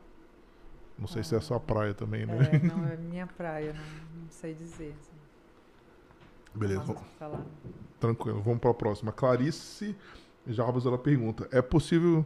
Não 0.98 1.06
sei 1.06 1.22
se 1.24 1.34
é 1.34 1.38
a 1.38 1.40
sua 1.40 1.58
praia 1.60 1.94
também, 1.94 2.26
né? 2.26 2.48
É, 2.52 2.58
não 2.66 2.84
é 2.88 2.96
minha 2.96 3.26
praia, 3.28 3.72
não, 3.72 4.22
não 4.22 4.28
sei 4.30 4.54
dizer. 4.54 4.94
assim. 5.00 5.21
Beleza, 6.54 6.80
vamos- 6.82 7.02
tranquilo. 7.98 8.40
Vamos 8.42 8.60
para 8.60 8.70
a 8.70 8.74
próxima. 8.74 9.12
Clarice 9.12 9.96
Jarbas, 10.46 10.86
ela 10.86 10.98
pergunta: 10.98 11.48
é 11.50 11.62
possível 11.62 12.24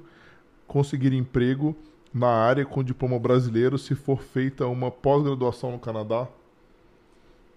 conseguir 0.66 1.12
emprego 1.12 1.76
na 2.12 2.28
área 2.28 2.64
com 2.64 2.82
diploma 2.82 3.18
brasileiro 3.18 3.78
se 3.78 3.94
for 3.94 4.22
feita 4.22 4.66
uma 4.66 4.90
pós-graduação 4.90 5.70
no 5.72 5.78
Canadá? 5.78 6.26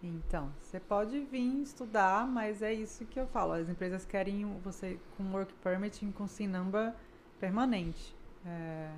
Então, 0.01 0.49
você 0.61 0.79
pode 0.79 1.19
vir 1.19 1.61
estudar, 1.61 2.25
mas 2.25 2.61
é 2.61 2.73
isso 2.73 3.05
que 3.05 3.19
eu 3.19 3.27
falo. 3.27 3.53
As 3.53 3.67
empresas 3.67 4.05
querem 4.05 4.45
você 4.63 4.97
com 5.17 5.31
work 5.33 5.53
permit 5.61 6.05
com 6.17 6.25
SIN 6.27 6.47
number 6.47 6.93
permanente. 7.39 8.15
É, 8.45 8.49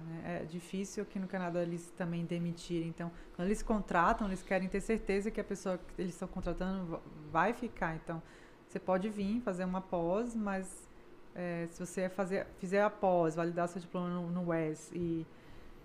né, 0.05 0.39
é 0.41 0.45
difícil 0.45 1.01
aqui 1.01 1.17
no 1.17 1.27
Canadá 1.27 1.61
eles 1.63 1.91
também 1.97 2.25
demitirem. 2.25 2.87
Então, 2.87 3.11
quando 3.35 3.47
eles 3.47 3.63
contratam, 3.63 4.27
eles 4.27 4.43
querem 4.43 4.69
ter 4.69 4.81
certeza 4.81 5.31
que 5.31 5.41
a 5.41 5.43
pessoa 5.43 5.77
que 5.77 6.01
eles 6.01 6.13
estão 6.13 6.27
contratando 6.27 6.85
va- 6.85 7.01
vai 7.31 7.53
ficar. 7.53 7.95
Então, 7.95 8.21
você 8.67 8.79
pode 8.79 9.09
vir 9.09 9.41
fazer 9.41 9.63
uma 9.65 9.81
pós, 9.81 10.35
mas 10.35 10.87
é, 11.33 11.67
se 11.71 11.83
você 11.83 12.07
fazer, 12.07 12.45
fizer 12.59 12.83
a 12.83 12.89
pós, 12.89 13.35
validar 13.35 13.67
seu 13.67 13.81
diploma 13.81 14.09
no, 14.09 14.29
no 14.29 14.49
WES 14.49 14.91
e, 14.93 15.25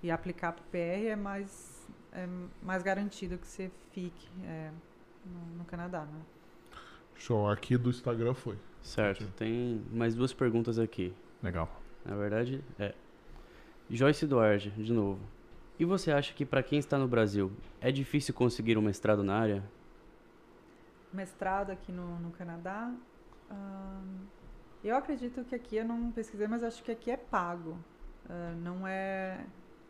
e 0.02 0.10
aplicar 0.10 0.52
para 0.52 0.62
o 0.62 0.66
PR, 0.66 1.06
é 1.08 1.16
mais 1.16 1.74
é 2.12 2.26
mais 2.62 2.82
garantido 2.82 3.36
que 3.36 3.46
você 3.46 3.70
fique 3.92 4.28
é, 4.44 4.70
no, 5.24 5.58
no 5.58 5.64
Canadá, 5.64 6.04
né? 6.04 6.20
Show. 7.14 7.48
Aqui 7.48 7.76
do 7.76 7.90
Instagram 7.90 8.34
foi. 8.34 8.58
Certo. 8.82 9.26
Tem 9.36 9.82
mais 9.90 10.14
duas 10.14 10.32
perguntas 10.32 10.78
aqui. 10.78 11.14
Legal. 11.42 11.68
Na 12.04 12.14
verdade, 12.16 12.62
é. 12.78 12.94
Joyce 13.90 14.26
Duarte, 14.26 14.70
de 14.70 14.92
novo. 14.92 15.20
E 15.78 15.84
você 15.84 16.10
acha 16.10 16.32
que 16.34 16.44
para 16.44 16.62
quem 16.62 16.78
está 16.78 16.96
no 16.98 17.06
Brasil 17.06 17.52
é 17.80 17.92
difícil 17.92 18.32
conseguir 18.34 18.78
um 18.78 18.82
mestrado 18.82 19.22
na 19.22 19.38
área? 19.38 19.62
Mestrado 21.12 21.70
aqui 21.70 21.92
no, 21.92 22.18
no 22.18 22.30
Canadá. 22.30 22.92
ahn, 23.50 24.24
eu 24.82 24.96
acredito 24.96 25.44
que 25.44 25.54
aqui, 25.54 25.76
eu 25.76 25.84
não 25.84 26.10
pesquisei, 26.10 26.46
mas 26.46 26.62
acho 26.64 26.82
que 26.82 26.90
aqui 26.90 27.10
é 27.10 27.16
pago. 27.16 27.76
Ah, 28.28 28.54
não 28.62 28.86
é. 28.86 29.44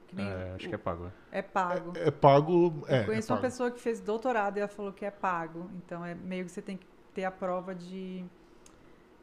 Que 0.09 0.14
nem 0.16 0.26
É, 0.26 0.53
acho 0.57 0.66
o- 0.66 0.68
que 0.68 0.74
é 0.74 0.78
pago. 0.78 1.11
é 1.32 1.42
pago. 1.42 1.92
É 1.97 2.11
pago. 2.11 2.84
É, 2.88 3.01
Eu 3.03 3.07
conheço 3.07 3.32
é 3.32 3.34
uma 3.34 3.40
pago. 3.40 3.51
pessoa 3.53 3.70
que 3.70 3.80
fez 3.80 4.01
doutorado 4.01 4.57
e 4.57 4.61
ela 4.61 4.68
falou 4.68 4.92
que 4.92 5.05
é 5.05 5.11
pago. 5.11 5.70
Então 5.76 6.05
é 6.05 6.14
meio 6.14 6.44
que 6.44 6.51
você 6.53 6.62
tem 6.62 6.76
que 6.76 6.86
ter 7.14 7.24
a 7.24 7.30
prova 7.30 7.74
de. 7.74 8.24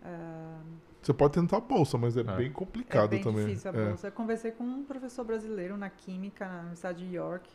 ah, 0.04 0.60
Você 1.04 1.14
pode 1.14 1.34
tentar 1.34 1.58
a 1.58 1.60
bolsa, 1.60 1.98
mas 1.98 2.16
é, 2.16 2.22
É. 2.22 2.24
bem 2.24 2.48
é 2.48 2.50
complicado 2.50 3.10
bem 3.10 3.22
também. 3.22 3.46
difícil 3.48 3.72
a 3.72 3.74
É. 3.78 3.86
bolsa. 3.88 4.08
Eu 4.08 4.12
conversei 4.14 4.52
com 4.52 4.64
um 4.64 4.84
professor 4.84 5.26
brasileiro 5.26 5.76
na 5.76 5.90
Química, 5.90 6.48
na 6.48 6.60
Universidade 6.60 7.08
de 7.08 7.14
York. 7.16 7.50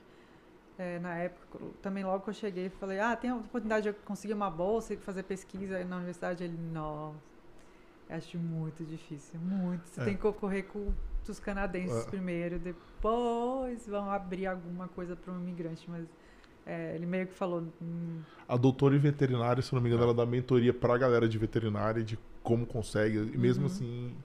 É, 0.79 0.99
na 1.01 1.17
época, 1.17 1.59
também 1.83 2.05
logo 2.05 2.23
que 2.23 2.31
eu 2.31 2.35
cheguei, 2.35 2.69
falei: 2.69 3.01
Ah, 3.01 3.17
tem 3.17 3.31
a 3.31 3.37
oportunidade 3.37 3.83
de 3.85 3.89
eu 3.89 3.95
conseguir 4.05 4.35
uma 4.35 4.51
bolsa 4.51 4.95
e 4.95 4.97
fazer 4.99 5.23
pesquisa 5.25 5.83
na 5.85 5.97
universidade? 5.97 6.45
Ele, 6.45 6.57
nossa, 6.73 7.17
acho 8.11 8.39
muito 8.39 8.85
difícil, 8.85 9.41
muito. 9.41 9.89
Você 9.89 10.01
É. 10.03 10.05
tem 10.05 10.15
que 10.15 10.21
concorrer 10.23 10.67
com 10.67 10.93
os 11.29 11.41
canadenses 11.41 12.07
É. 12.07 12.11
primeiro, 12.11 12.59
depois 12.59 13.87
vão 13.89 14.11
abrir 14.11 14.47
alguma 14.47 14.89
coisa 14.89 15.17
para 15.17 15.33
um 15.33 15.41
imigrante. 15.41 15.91
Mas 15.91 16.07
é, 16.65 16.95
ele 16.95 17.07
meio 17.07 17.27
que 17.27 17.35
falou: 17.35 17.65
hum, 17.83 18.21
A 18.47 18.57
doutora 18.57 18.95
em 18.95 18.99
veterinária, 19.01 19.61
se 19.63 19.75
não 19.75 19.81
me 19.83 19.89
engano, 19.89 20.05
ela 20.05 20.15
dá 20.15 20.25
mentoria 20.27 20.73
pra 20.73 20.97
galera 20.97 21.29
de 21.29 21.37
veterinária 21.39 22.05
de 22.05 22.17
como 22.49 22.67
consegue. 22.67 23.19
E 23.19 23.37
mesmo 23.37 23.67
Uhum. 23.67 23.67
assim, 23.67 24.17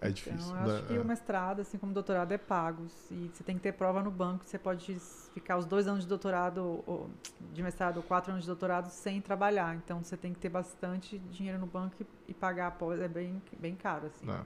é 0.00 0.10
difícil. 0.10 0.38
Então, 0.50 0.60
eu 0.60 0.66
né? 0.66 0.74
acho 0.78 0.86
que 0.86 0.94
É. 0.94 1.00
o 1.00 1.04
mestrado, 1.04 1.60
assim 1.60 1.78
como 1.78 1.90
o 1.92 1.94
doutorado, 1.94 2.30
é 2.32 2.38
pago. 2.38 2.84
E 3.10 3.30
você 3.32 3.42
tem 3.42 3.56
que 3.56 3.62
ter 3.62 3.72
prova 3.72 4.02
no 4.02 4.10
banco. 4.10 4.44
Você 4.44 4.58
pode 4.58 4.96
ficar 5.32 5.56
os 5.56 5.64
dois 5.64 5.86
anos 5.86 6.02
de 6.02 6.08
doutorado, 6.08 6.82
ou 6.86 7.08
de 7.52 7.62
mestrado, 7.62 7.96
ou 7.96 8.02
quatro 8.02 8.30
anos 8.32 8.44
de 8.44 8.48
doutorado 8.48 8.88
sem 8.90 9.20
trabalhar. 9.20 9.74
Então, 9.76 10.02
você 10.04 10.16
tem 10.16 10.32
que 10.34 10.38
ter 10.38 10.48
bastante 10.50 11.18
dinheiro 11.18 11.58
no 11.58 11.66
banco 11.66 11.94
e, 12.00 12.06
e 12.28 12.34
pagar 12.34 12.66
após. 12.68 13.00
É 13.00 13.08
bem, 13.08 13.40
bem 13.58 13.74
caro, 13.74 14.06
assim. 14.06 14.30
É. 14.30 14.40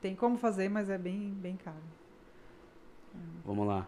Tem 0.00 0.14
como 0.16 0.36
fazer, 0.36 0.68
mas 0.68 0.90
é 0.90 0.98
bem, 0.98 1.30
bem 1.32 1.56
caro. 1.56 1.76
Vamos 3.44 3.66
lá. 3.66 3.86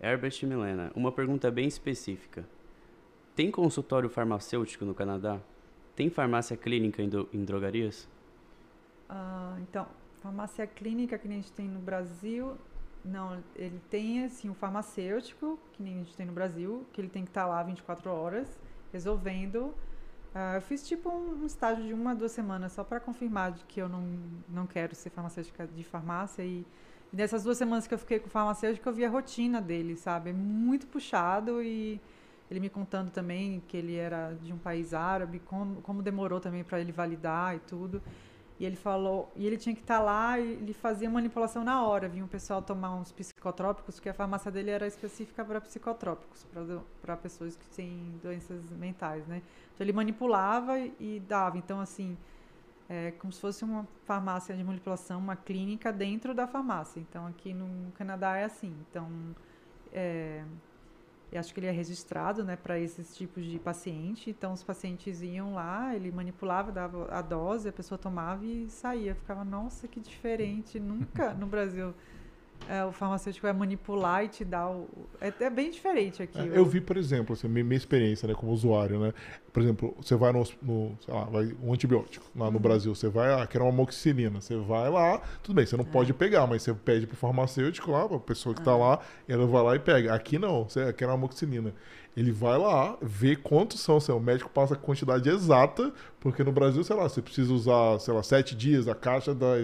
Herbert 0.00 0.38
Milena, 0.44 0.92
uma 0.94 1.10
pergunta 1.10 1.50
bem 1.50 1.66
específica. 1.66 2.44
Tem 3.34 3.50
consultório 3.50 4.08
farmacêutico 4.10 4.84
no 4.84 4.94
Canadá? 4.94 5.40
Tem 5.96 6.08
farmácia 6.10 6.56
clínica 6.56 7.02
em, 7.02 7.08
do- 7.08 7.28
em 7.32 7.44
drogarias? 7.44 8.08
Ah, 9.08 9.56
então, 9.60 9.86
farmácia 10.20 10.66
clínica 10.66 11.18
que 11.18 11.28
nem 11.28 11.38
a 11.38 11.40
gente 11.42 11.52
tem 11.52 11.68
no 11.68 11.80
Brasil, 11.80 12.56
não, 13.04 13.42
ele 13.54 13.78
tem 13.90 14.24
assim 14.24 14.48
o 14.48 14.54
farmacêutico, 14.54 15.58
que 15.72 15.82
nem 15.82 15.96
a 15.96 15.98
gente 15.98 16.16
tem 16.16 16.26
no 16.26 16.32
Brasil, 16.32 16.86
que 16.92 17.00
ele 17.00 17.08
tem 17.08 17.22
que 17.24 17.30
estar 17.30 17.46
lá 17.46 17.62
24 17.62 18.10
horas 18.10 18.58
resolvendo. 18.92 19.74
Ah, 20.34 20.54
eu 20.56 20.62
fiz 20.62 20.86
tipo 20.86 21.10
um, 21.10 21.42
um 21.42 21.46
estágio 21.46 21.84
de 21.84 21.94
uma, 21.94 22.14
duas 22.14 22.32
semanas 22.32 22.72
só 22.72 22.84
para 22.84 23.00
confirmar 23.00 23.52
de 23.52 23.64
que 23.66 23.80
eu 23.80 23.88
não, 23.88 24.02
não 24.48 24.66
quero 24.66 24.94
ser 24.94 25.10
farmacêutica 25.10 25.66
de 25.66 25.84
farmácia 25.84 26.42
e, 26.44 26.66
e 27.12 27.16
nessas 27.16 27.44
duas 27.44 27.58
semanas 27.58 27.86
que 27.86 27.94
eu 27.94 27.98
fiquei 27.98 28.18
com 28.18 28.26
o 28.28 28.30
farmacêutico 28.30 28.88
eu 28.88 28.92
vi 28.94 29.04
a 29.04 29.10
rotina 29.10 29.60
dele, 29.60 29.96
sabe? 29.96 30.30
É 30.30 30.32
muito 30.32 30.86
puxado 30.88 31.62
e 31.62 32.00
ele 32.54 32.60
me 32.60 32.70
contando 32.70 33.10
também 33.10 33.62
que 33.68 33.76
ele 33.76 33.96
era 33.96 34.32
de 34.34 34.52
um 34.52 34.58
país 34.58 34.94
árabe, 34.94 35.40
como, 35.40 35.82
como 35.82 36.02
demorou 36.02 36.40
também 36.40 36.62
para 36.64 36.80
ele 36.80 36.92
validar 36.92 37.56
e 37.56 37.58
tudo. 37.60 38.00
E 38.58 38.64
ele 38.64 38.76
falou, 38.76 39.32
e 39.34 39.44
ele 39.46 39.56
tinha 39.56 39.74
que 39.74 39.80
estar 39.80 40.00
lá 40.00 40.38
e 40.38 40.52
ele 40.52 40.72
fazia 40.72 41.10
manipulação 41.10 41.64
na 41.64 41.82
hora. 41.82 42.08
Vinha 42.08 42.24
o 42.24 42.28
pessoal 42.28 42.62
tomar 42.62 42.94
uns 42.94 43.10
psicotrópicos, 43.10 43.96
porque 43.96 44.08
a 44.08 44.14
farmácia 44.14 44.50
dele 44.50 44.70
era 44.70 44.86
específica 44.86 45.44
para 45.44 45.60
psicotrópicos, 45.60 46.46
para 47.02 47.16
pessoas 47.16 47.56
que 47.56 47.66
têm 47.70 48.14
doenças 48.22 48.70
mentais, 48.70 49.26
né? 49.26 49.42
Então 49.74 49.84
ele 49.84 49.92
manipulava 49.92 50.78
e 50.78 51.20
dava. 51.26 51.58
Então, 51.58 51.80
assim, 51.80 52.16
é 52.88 53.10
como 53.12 53.32
se 53.32 53.40
fosse 53.40 53.64
uma 53.64 53.88
farmácia 54.04 54.56
de 54.56 54.62
manipulação, 54.62 55.18
uma 55.18 55.34
clínica 55.34 55.92
dentro 55.92 56.32
da 56.32 56.46
farmácia. 56.46 57.00
Então, 57.00 57.26
aqui 57.26 57.52
no 57.52 57.90
Canadá 57.92 58.36
é 58.36 58.44
assim. 58.44 58.72
Então, 58.88 59.10
é, 59.92 60.44
eu 61.36 61.40
acho 61.40 61.52
que 61.52 61.60
ele 61.60 61.66
é 61.66 61.70
registrado, 61.70 62.44
né, 62.44 62.56
para 62.56 62.78
esses 62.78 63.16
tipos 63.16 63.44
de 63.44 63.58
paciente. 63.58 64.30
Então, 64.30 64.52
os 64.52 64.62
pacientes 64.62 65.20
iam 65.20 65.54
lá, 65.54 65.94
ele 65.94 66.10
manipulava, 66.12 66.70
dava 66.70 67.08
a 67.10 67.20
dose, 67.20 67.68
a 67.68 67.72
pessoa 67.72 67.98
tomava 67.98 68.44
e 68.44 68.68
saía. 68.68 69.14
Ficava, 69.14 69.44
nossa, 69.44 69.88
que 69.88 70.00
diferente. 70.00 70.78
Nunca 70.78 71.34
no 71.34 71.46
Brasil 71.46 71.92
é, 72.68 72.82
o 72.84 72.92
farmacêutico 72.92 73.46
vai 73.46 73.52
manipular 73.52 74.24
e 74.24 74.28
te 74.28 74.44
dar 74.44 74.70
o. 74.70 74.88
É, 75.20 75.32
é 75.44 75.50
bem 75.50 75.70
diferente 75.70 76.22
aqui. 76.22 76.38
É, 76.38 76.58
Eu 76.58 76.64
vi, 76.64 76.80
por 76.80 76.96
exemplo, 76.96 77.34
assim, 77.34 77.46
minha, 77.46 77.64
minha 77.64 77.76
experiência 77.76 78.26
né, 78.26 78.34
como 78.34 78.52
usuário, 78.52 78.98
né? 78.98 79.12
Por 79.52 79.62
exemplo, 79.62 79.94
você 80.00 80.16
vai 80.16 80.32
no, 80.32 80.42
no 80.62 80.96
sei 81.04 81.12
lá, 81.14 81.24
vai, 81.24 81.54
um 81.62 81.72
antibiótico 81.72 82.24
lá 82.34 82.46
no 82.50 82.56
Uhum. 82.56 82.62
Brasil, 82.62 82.94
você 82.94 83.08
vai, 83.08 83.32
ah, 83.40 83.46
quero 83.46 83.64
uma 83.64 83.70
amoxicilina, 83.70 84.40
você 84.40 84.56
vai 84.56 84.88
lá, 84.88 85.20
tudo 85.42 85.54
bem, 85.54 85.66
você 85.66 85.76
não 85.76 85.84
É. 85.84 85.88
pode 85.88 86.12
pegar, 86.14 86.46
mas 86.46 86.62
você 86.62 86.72
pede 86.72 87.06
pro 87.06 87.16
farmacêutico 87.16 87.90
lá, 87.90 88.08
pra 88.08 88.18
pessoa 88.18 88.54
que 88.54 88.62
tá 88.62 88.74
lá, 88.74 88.98
ela 89.28 89.46
vai 89.46 89.62
lá 89.62 89.76
e 89.76 89.78
pega. 89.78 90.14
Aqui 90.14 90.38
não, 90.38 90.64
você 90.64 90.92
quer 90.92 91.06
uma 91.06 91.14
amoxicilina. 91.14 91.72
Ele 92.16 92.30
vai 92.30 92.56
lá, 92.56 92.96
vê 93.02 93.34
quantos 93.34 93.80
são, 93.80 93.96
assim, 93.96 94.12
o 94.12 94.20
médico 94.20 94.48
passa 94.48 94.74
a 94.74 94.76
quantidade 94.76 95.28
exata, 95.28 95.92
porque 96.20 96.44
no 96.44 96.52
Brasil, 96.52 96.84
sei 96.84 96.94
lá, 96.94 97.08
você 97.08 97.20
precisa 97.20 97.52
usar, 97.52 97.98
sei 97.98 98.14
lá, 98.14 98.22
sete 98.22 98.54
dias, 98.54 98.86
a 98.86 98.94
caixa 98.94 99.34
dá, 99.34 99.54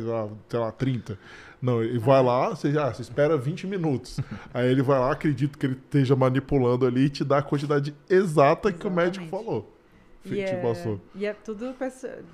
sei 0.48 0.59
lá, 0.59 0.72
30. 0.72 1.16
Não, 1.62 1.82
ele 1.82 1.98
vai 1.98 2.22
lá, 2.22 2.48
você 2.51 2.72
já 2.72 2.92
você 2.92 3.03
espera 3.03 3.36
20 3.36 3.66
minutos. 3.66 4.18
Aí 4.53 4.68
ele 4.68 4.82
vai 4.82 4.98
lá, 4.98 5.12
acredito 5.12 5.59
que 5.59 5.66
ele 5.66 5.74
esteja 5.74 6.16
manipulando 6.16 6.86
ali 6.86 7.05
e 7.05 7.11
te 7.11 7.24
dá 7.24 7.38
a 7.38 7.42
quantidade 7.42 7.94
exata 8.09 8.72
que 8.72 8.86
o 8.86 8.90
médico 8.90 9.24
Exatamente. 9.24 9.46
falou. 9.46 9.76
E 10.24 10.40
é, 10.40 10.57
passou. 10.57 11.01
e 11.14 11.24
é 11.24 11.32
tudo. 11.32 11.74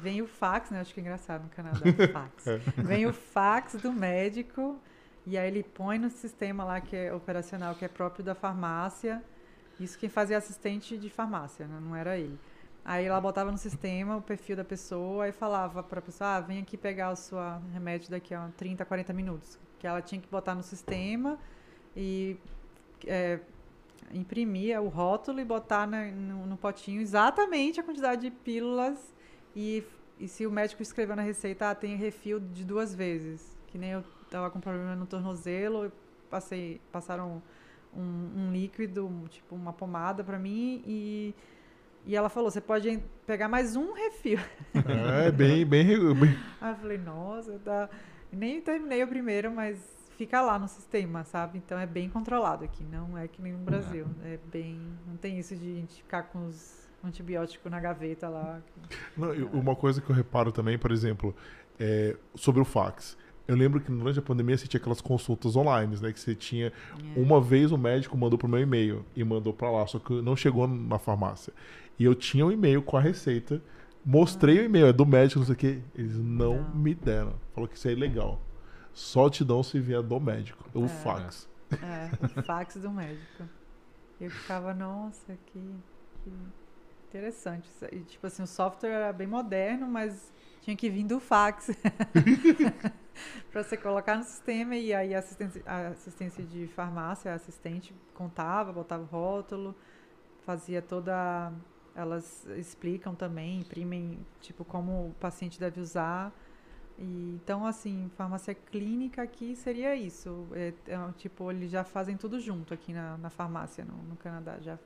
Vem 0.03 0.21
o 0.21 0.27
fax, 0.27 0.71
né? 0.71 0.81
Acho 0.81 0.93
que 0.93 1.01
é 1.01 1.03
engraçado 1.03 1.45
no 1.45 1.49
Canadá. 1.51 1.79
fax. 2.13 2.47
É. 2.47 2.59
Vem 2.83 3.07
o 3.07 3.13
fax 3.13 3.77
do 3.77 3.93
médico 3.93 4.81
e 5.25 5.39
aí 5.39 5.49
ele 5.49 5.63
põe 5.63 5.99
no 5.99 6.11
sistema 6.11 6.65
lá 6.65 6.81
que 6.81 6.97
é 6.97 7.13
operacional, 7.13 7.75
que 7.75 7.85
é 7.85 7.89
próprio 7.89 8.25
da 8.25 8.35
farmácia. 8.35 9.23
Isso 9.79 9.99
quem 9.99 10.09
fazia 10.09 10.39
assistente 10.39 10.97
de 10.97 11.11
farmácia, 11.11 11.67
né? 11.67 11.79
não 11.81 11.95
era 11.95 12.19
ele. 12.19 12.39
Aí 12.85 13.05
ela 13.05 13.21
botava 13.21 13.51
no 13.51 13.59
sistema 13.59 14.17
o 14.17 14.23
perfil 14.23 14.55
da 14.55 14.65
pessoa 14.65 15.29
e 15.29 15.33
falava 15.33 15.83
para 15.83 15.99
a 15.99 16.03
pessoa: 16.03 16.37
ah, 16.37 16.41
vem 16.41 16.61
aqui 16.61 16.77
pegar 16.77 17.11
o 17.11 17.17
seu 17.17 17.39
remédio 17.73 18.11
daqui 18.11 18.33
a 18.33 18.49
30, 18.57 18.85
40 18.85 19.13
minutos. 19.13 19.59
Que 19.79 19.87
ela 19.87 20.01
tinha 20.01 20.21
que 20.21 20.29
botar 20.29 20.55
no 20.55 20.63
sistema 20.63 21.37
e 21.97 22.39
é, 23.05 23.41
imprimir 24.13 24.81
o 24.81 24.87
rótulo 24.87 25.41
e 25.41 25.45
botar 25.45 25.87
no, 25.87 26.47
no 26.47 26.57
potinho 26.57 27.01
exatamente 27.01 27.81
a 27.81 27.83
quantidade 27.83 28.23
de 28.23 28.31
pílulas. 28.31 29.13
E, 29.55 29.83
e 30.21 30.29
se 30.29 30.47
o 30.47 30.51
médico 30.51 30.81
escreveu 30.81 31.17
na 31.17 31.23
receita, 31.23 31.71
ah, 31.71 31.75
tem 31.75 31.97
refil 31.97 32.39
de 32.39 32.65
duas 32.65 32.95
vezes. 32.95 33.59
Que 33.67 33.77
nem 33.77 33.91
eu 33.91 34.05
tava 34.31 34.49
com 34.49 34.61
problema 34.61 34.95
no 34.95 35.07
tornozelo, 35.07 35.91
passei, 36.31 36.81
passaram 36.93 37.43
um, 37.97 38.33
um 38.49 38.53
líquido, 38.53 39.11
tipo 39.31 39.55
uma 39.55 39.73
pomada 39.73 40.23
para 40.23 40.39
mim 40.39 40.83
e 40.87 41.35
e 42.09 42.15
ela 42.15 42.29
falou, 42.29 42.49
você 42.49 42.61
pode 42.61 43.03
pegar 43.27 43.49
mais 43.49 43.75
um 43.75 43.93
refil. 43.93 44.39
É, 45.19 45.29
bem, 45.33 45.67
bem, 45.67 46.15
bem- 46.15 46.39
Aí 46.61 46.71
eu 46.71 46.77
falei, 46.77 46.99
nossa, 46.99 47.59
tá... 47.65 47.91
nem 48.33 48.61
terminei 48.61 49.03
o 49.03 49.09
primeiro, 49.09 49.51
mas 49.51 49.77
fica 50.17 50.41
lá 50.41 50.57
no 50.57 50.69
sistema, 50.69 51.25
sabe? 51.25 51.59
Então 51.59 51.77
é 51.77 51.85
bem 51.85 52.09
controlado 52.09 52.65
aqui, 52.65 52.85
não 52.85 53.19
é 53.19 53.27
que 53.27 53.43
nem 53.43 53.53
no 53.53 53.59
Brasil. 53.59 54.07
É 54.25 54.39
bem. 54.53 54.81
Não 55.05 55.17
tem 55.17 55.37
isso 55.39 55.57
de 55.57 55.73
a 55.73 55.75
gente 55.81 55.97
ficar 55.97 56.23
com 56.25 56.47
os 56.47 56.89
antibióticos 57.05 57.69
na 57.71 57.81
gaveta 57.81 58.29
lá. 58.29 58.61
Não, 59.17 59.35
e 59.35 59.43
uma 59.43 59.75
coisa 59.75 60.01
que 60.01 60.09
eu 60.09 60.15
reparo 60.15 60.53
também, 60.53 60.79
por 60.79 60.93
exemplo, 60.93 61.35
é, 61.79 62.17
sobre 62.37 62.63
o 62.63 62.65
fax. 62.65 63.19
Eu 63.49 63.55
lembro 63.57 63.81
que 63.81 63.91
durante 63.91 64.19
a 64.19 64.23
pandemia 64.23 64.57
você 64.59 64.67
tinha 64.67 64.81
aquelas 64.81 65.01
consultas 65.01 65.55
online, 65.57 65.97
né? 66.01 66.13
Que 66.13 66.19
você 66.19 66.35
tinha. 66.35 66.67
É. 67.17 67.21
Uma 67.21 67.41
vez 67.41 67.71
o 67.71 67.79
médico 67.79 68.17
mandou 68.17 68.39
pro 68.39 68.49
meu 68.49 68.61
e-mail 68.61 69.05
e 69.15 69.23
mandou 69.23 69.53
pra 69.53 69.71
lá, 69.71 69.87
só 69.87 69.99
que 69.99 70.13
não 70.21 70.35
chegou 70.35 70.67
na 70.67 70.99
farmácia. 70.99 71.53
E 71.99 72.05
eu 72.05 72.15
tinha 72.15 72.45
um 72.45 72.51
e-mail 72.51 72.83
com 72.83 72.97
a 72.97 73.01
receita, 73.01 73.63
mostrei 74.05 74.59
o 74.61 74.65
e-mail, 74.65 74.87
é 74.89 74.93
do 74.93 75.07
médico, 75.07 75.39
não 75.41 75.47
sei 75.47 75.55
o 75.55 75.59
quê. 75.59 75.79
Eles 75.95 76.17
não, 76.17 76.61
Não. 76.63 76.75
me 76.75 76.95
deram. 76.95 77.35
Falou 77.55 77.69
que 77.69 77.77
isso 77.77 77.87
é 77.89 77.93
ilegal. 77.93 78.41
Só 78.93 79.31
te 79.31 79.45
dão 79.45 79.63
se 79.63 79.79
vier 79.79 80.03
do 80.03 80.19
médico. 80.19 80.65
O 80.75 80.85
É. 80.85 80.89
fax. 80.89 81.49
É, 81.83 82.11
o 82.41 82.43
fax 82.43 82.77
do 82.77 82.91
médico. 82.91 83.45
Eu 84.21 84.31
ficava, 84.31 84.73
nossa, 84.75 85.37
que. 85.47 85.61
que... 86.25 86.33
Interessante. 87.09 87.69
Aí, 87.91 88.01
tipo 88.01 88.27
assim, 88.27 88.43
o 88.43 88.47
software 88.47 88.91
era 88.91 89.13
bem 89.13 89.27
moderno, 89.27 89.87
mas 89.87 90.33
tinha 90.67 90.77
que 90.77 90.91
vir 90.91 91.05
do 91.05 91.21
fax. 91.21 91.71
para 93.53 93.63
você 93.63 93.77
colocar 93.77 94.17
no 94.17 94.25
sistema 94.25 94.75
e 94.75 94.93
aí 94.93 95.15
a 95.15 95.21
assistência, 95.21 95.63
a 95.65 95.89
assistência 95.89 96.45
de 96.45 96.67
farmácia, 96.67 97.31
a 97.31 97.35
assistente 97.37 97.95
contava, 98.13 98.73
botava 98.73 99.05
o 99.05 99.07
rótulo, 99.07 99.77
fazia 100.45 100.83
toda. 100.83 101.53
Elas 101.95 102.45
explicam 102.57 103.15
também, 103.15 103.61
imprimem, 103.61 104.19
tipo, 104.41 104.65
como 104.65 105.09
o 105.09 105.15
paciente 105.21 105.59
deve 105.59 105.81
usar. 105.81 106.33
E, 106.99 107.39
então, 107.43 107.65
assim, 107.65 108.11
farmácia 108.17 108.55
clínica 108.55 109.23
aqui 109.23 109.55
seria 109.55 109.95
isso. 109.95 110.49
É, 110.53 110.75
é, 110.89 111.13
tipo, 111.17 111.49
eles 111.51 111.71
já 111.71 111.85
fazem 111.85 112.17
tudo 112.17 112.41
junto 112.41 112.75
aqui 112.75 112.93
na, 112.93 113.17
na 113.17 113.31
farmácia 113.31 113.85
no, 113.85 113.97
no 114.03 114.17
Canadá. 114.17 114.59
Já, 114.61 114.79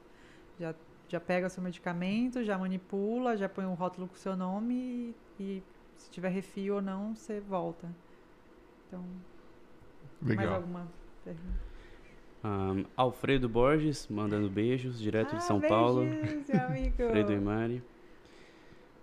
já, 0.58 0.74
já 1.08 1.18
pega 1.18 1.46
o 1.46 1.50
seu 1.50 1.62
medicamento, 1.62 2.44
já 2.44 2.56
manipula, 2.58 3.36
já 3.36 3.48
põe 3.48 3.64
um 3.64 3.74
rótulo 3.74 4.06
com 4.06 4.14
o 4.14 4.18
seu 4.18 4.36
nome 4.36 4.74
e, 4.74 5.14
e 5.40 5.62
se 5.96 6.10
tiver 6.10 6.28
refil 6.28 6.76
ou 6.76 6.82
não, 6.82 7.14
você 7.14 7.40
volta. 7.40 7.88
Então, 8.86 9.02
Legal. 10.22 10.44
mais 10.46 10.56
alguma 10.62 10.88
pergunta? 11.24 11.70
Um, 12.42 12.84
Alfredo 12.96 13.48
Borges, 13.48 14.08
mandando 14.08 14.48
beijos, 14.48 14.98
direto 14.98 15.30
de 15.30 15.36
Ah, 15.36 15.40
São 15.40 15.60
Paulo. 15.60 16.00
beijos, 16.02 16.48
meu 16.48 16.66
amigo. 16.66 17.02
Alfredo 17.02 17.32
e 17.32 17.38
Mari. 17.40 17.82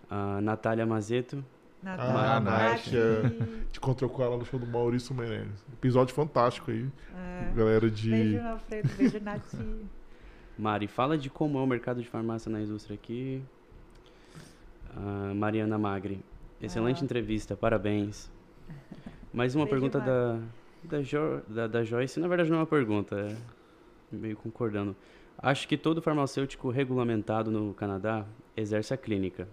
Ah, 0.09 0.39
Natália 0.41 0.85
Mazeto. 0.85 1.43
Natália, 1.83 2.51
Ah, 2.51 2.73
é. 2.75 2.77
Te 3.71 3.77
encontrou 3.77 4.09
com 4.09 4.23
ela 4.23 4.35
no 4.38 4.43
show 4.43 4.59
do 4.59 4.65
Maurício 4.65 5.13
Meirelles. 5.13 5.63
Episódio 5.73 6.15
fantástico 6.15 6.71
aí. 6.71 6.89
É. 7.15 7.53
Galera 7.55 7.89
de. 7.91 8.09
Beijo, 8.09 8.39
Alfredo. 8.47 8.89
Beijo, 8.97 9.19
Nath. 9.19 9.53
Mari, 10.57 10.88
fala 10.88 11.15
de 11.17 11.29
como 11.29 11.59
é 11.59 11.61
o 11.61 11.67
mercado 11.67 12.01
de 12.01 12.07
farmácia 12.09 12.51
na 12.51 12.59
indústria 12.59 12.95
aqui. 12.95 13.43
Ah, 14.95 15.33
Mariana 15.35 15.77
Magri. 15.77 16.23
Excelente 16.61 17.01
Ah. 17.01 17.05
entrevista, 17.05 17.55
parabéns. 17.55 18.31
Mais 19.33 19.55
uma 19.55 19.65
Beijo, 19.65 19.79
pergunta 19.79 19.99
da, 19.99 20.39
da, 20.83 21.01
jo, 21.01 21.41
da, 21.47 21.67
da 21.67 21.83
Joyce. 21.83 22.19
Na 22.19 22.27
verdade, 22.27 22.49
não 22.49 22.57
é 22.57 22.59
uma 22.61 22.65
pergunta, 22.67 23.15
é 23.15 23.35
meio 24.15 24.35
concordando. 24.35 24.95
Acho 25.37 25.67
que 25.67 25.77
todo 25.77 26.01
farmacêutico 26.01 26.69
regulamentado 26.69 27.51
no 27.51 27.73
Canadá 27.73 28.25
exerce 28.55 28.93
a 28.93 28.97
clínica. 28.97 29.47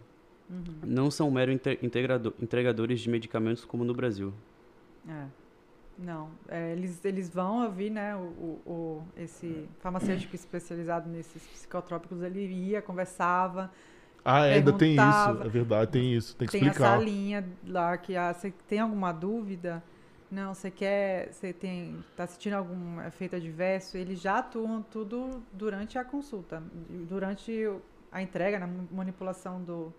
Uhum. 0.48 0.64
Não 0.82 1.10
são 1.10 1.30
mero 1.30 1.50
inte- 1.52 1.78
integrado- 1.82 2.34
entregadores 2.40 3.00
de 3.00 3.10
medicamentos 3.10 3.64
como 3.64 3.84
no 3.84 3.92
Brasil. 3.94 4.32
É. 5.06 5.26
Não, 5.96 6.30
é, 6.48 6.72
eles, 6.72 7.04
eles 7.04 7.28
vão 7.30 7.62
ouvir, 7.64 7.88
né, 7.90 8.16
o, 8.16 8.18
o, 8.18 8.60
o- 8.66 9.02
esse 9.16 9.68
farmacêutico 9.78 10.34
especializado 10.34 11.08
nesses 11.08 11.46
psicotrópicos, 11.46 12.20
ele 12.22 12.40
ia, 12.46 12.82
conversava, 12.82 13.70
Ah, 14.24 14.42
ainda 14.42 14.72
tem 14.72 14.94
isso. 14.94 15.42
É 15.44 15.48
verdade, 15.48 15.90
tem 15.90 16.14
isso. 16.14 16.36
Tem 16.36 16.46
que 16.46 16.52
tem 16.52 16.62
explicar. 16.62 16.94
essa 16.94 17.04
linha 17.04 17.44
lá 17.66 17.96
que 17.98 18.16
ah, 18.16 18.32
você 18.32 18.52
tem 18.66 18.78
alguma 18.78 19.12
dúvida, 19.12 19.82
não, 20.30 20.54
você 20.54 20.70
quer, 20.70 21.32
você 21.32 21.52
tem, 21.52 21.96
tá 22.16 22.26
sentindo 22.26 22.54
algum 22.54 23.00
efeito 23.02 23.36
adverso, 23.36 23.96
eles 23.96 24.20
já 24.20 24.38
atuam 24.38 24.82
tudo 24.82 25.42
durante 25.52 25.98
a 25.98 26.04
consulta, 26.04 26.62
durante 27.08 27.68
a 28.10 28.22
entrega, 28.22 28.58
na 28.58 28.66
manipulação 28.90 29.62
do, 29.62 29.92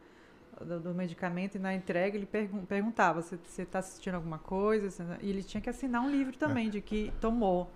do, 0.65 0.79
do 0.79 0.93
medicamento 0.95 1.55
e 1.55 1.59
na 1.59 1.73
entrega 1.73 2.17
ele 2.17 2.25
pergun 2.25 2.65
perguntava 2.65 3.21
se 3.21 3.37
você 3.43 3.61
está 3.61 3.81
sentindo 3.81 4.15
alguma 4.15 4.39
coisa, 4.39 4.89
se- 4.89 5.03
e 5.21 5.29
ele 5.29 5.43
tinha 5.43 5.61
que 5.61 5.69
assinar 5.69 6.01
um 6.01 6.09
livro 6.09 6.35
também 6.37 6.69
de 6.69 6.81
que 6.81 7.13
tomou. 7.21 7.69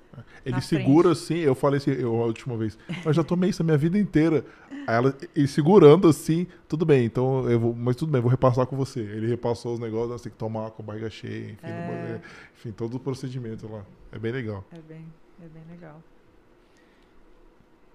Ele 0.45 0.59
segura 0.61 1.11
assim, 1.11 1.37
eu 1.37 1.53
falei 1.55 1.77
assim, 1.77 1.91
eu, 1.91 2.15
a 2.21 2.25
última 2.25 2.57
vez, 2.57 2.77
eu 3.05 3.13
já 3.13 3.23
tomei 3.23 3.51
isso 3.51 3.61
a 3.61 3.65
minha 3.65 3.77
vida 3.77 3.97
inteira. 3.97 4.43
Aí 4.89 4.95
ela, 4.95 5.15
ele 5.35 5.47
segurando 5.47 6.07
assim, 6.07 6.47
tudo 6.67 6.83
bem, 6.83 7.05
então 7.05 7.47
eu 7.47 7.59
vou, 7.59 7.75
mas 7.75 7.95
tudo 7.95 8.11
bem, 8.11 8.19
vou 8.19 8.31
repassar 8.31 8.65
com 8.65 8.75
você. 8.75 8.99
Ele 9.01 9.27
repassou 9.27 9.75
os 9.75 9.79
negócios, 9.79 10.19
tem 10.23 10.31
que 10.31 10.37
tomar 10.37 10.71
com 10.71 10.81
a 10.81 10.85
barriga 10.85 11.11
cheia, 11.11 11.51
enfim, 11.51 11.67
É. 11.67 12.21
enfim 12.55 12.71
todo 12.71 12.95
o 12.95 12.99
procedimento 12.99 13.71
lá. 13.71 13.85
É 14.11 14.17
bem 14.17 14.31
legal. 14.31 14.65
É 14.71 14.79
bem, 14.79 15.05
é 15.43 15.47
bem 15.47 15.63
legal. 15.69 16.01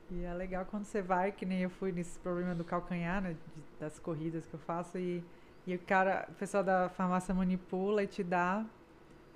E 0.09 0.23
é 0.23 0.33
legal 0.35 0.65
quando 0.71 0.85
você 0.85 1.03
vai, 1.03 1.33
que 1.33 1.45
nem 1.45 1.63
eu 1.63 1.71
fui 1.71 1.91
nesse 1.91 2.17
problema 2.21 2.55
do 2.55 2.63
calcanhar, 2.63 3.21
né, 3.21 3.35
das 3.81 3.99
corridas 3.99 4.47
que 4.47 4.55
eu 4.55 4.61
faço, 4.61 4.97
e, 4.97 5.21
e 5.67 5.75
o 5.75 5.79
cara, 5.81 6.29
o 6.31 6.35
pessoal 6.35 6.63
da 6.63 6.89
farmácia 6.91 7.35
manipula 7.35 8.05
e 8.05 8.07
te 8.07 8.23
dá, 8.23 8.65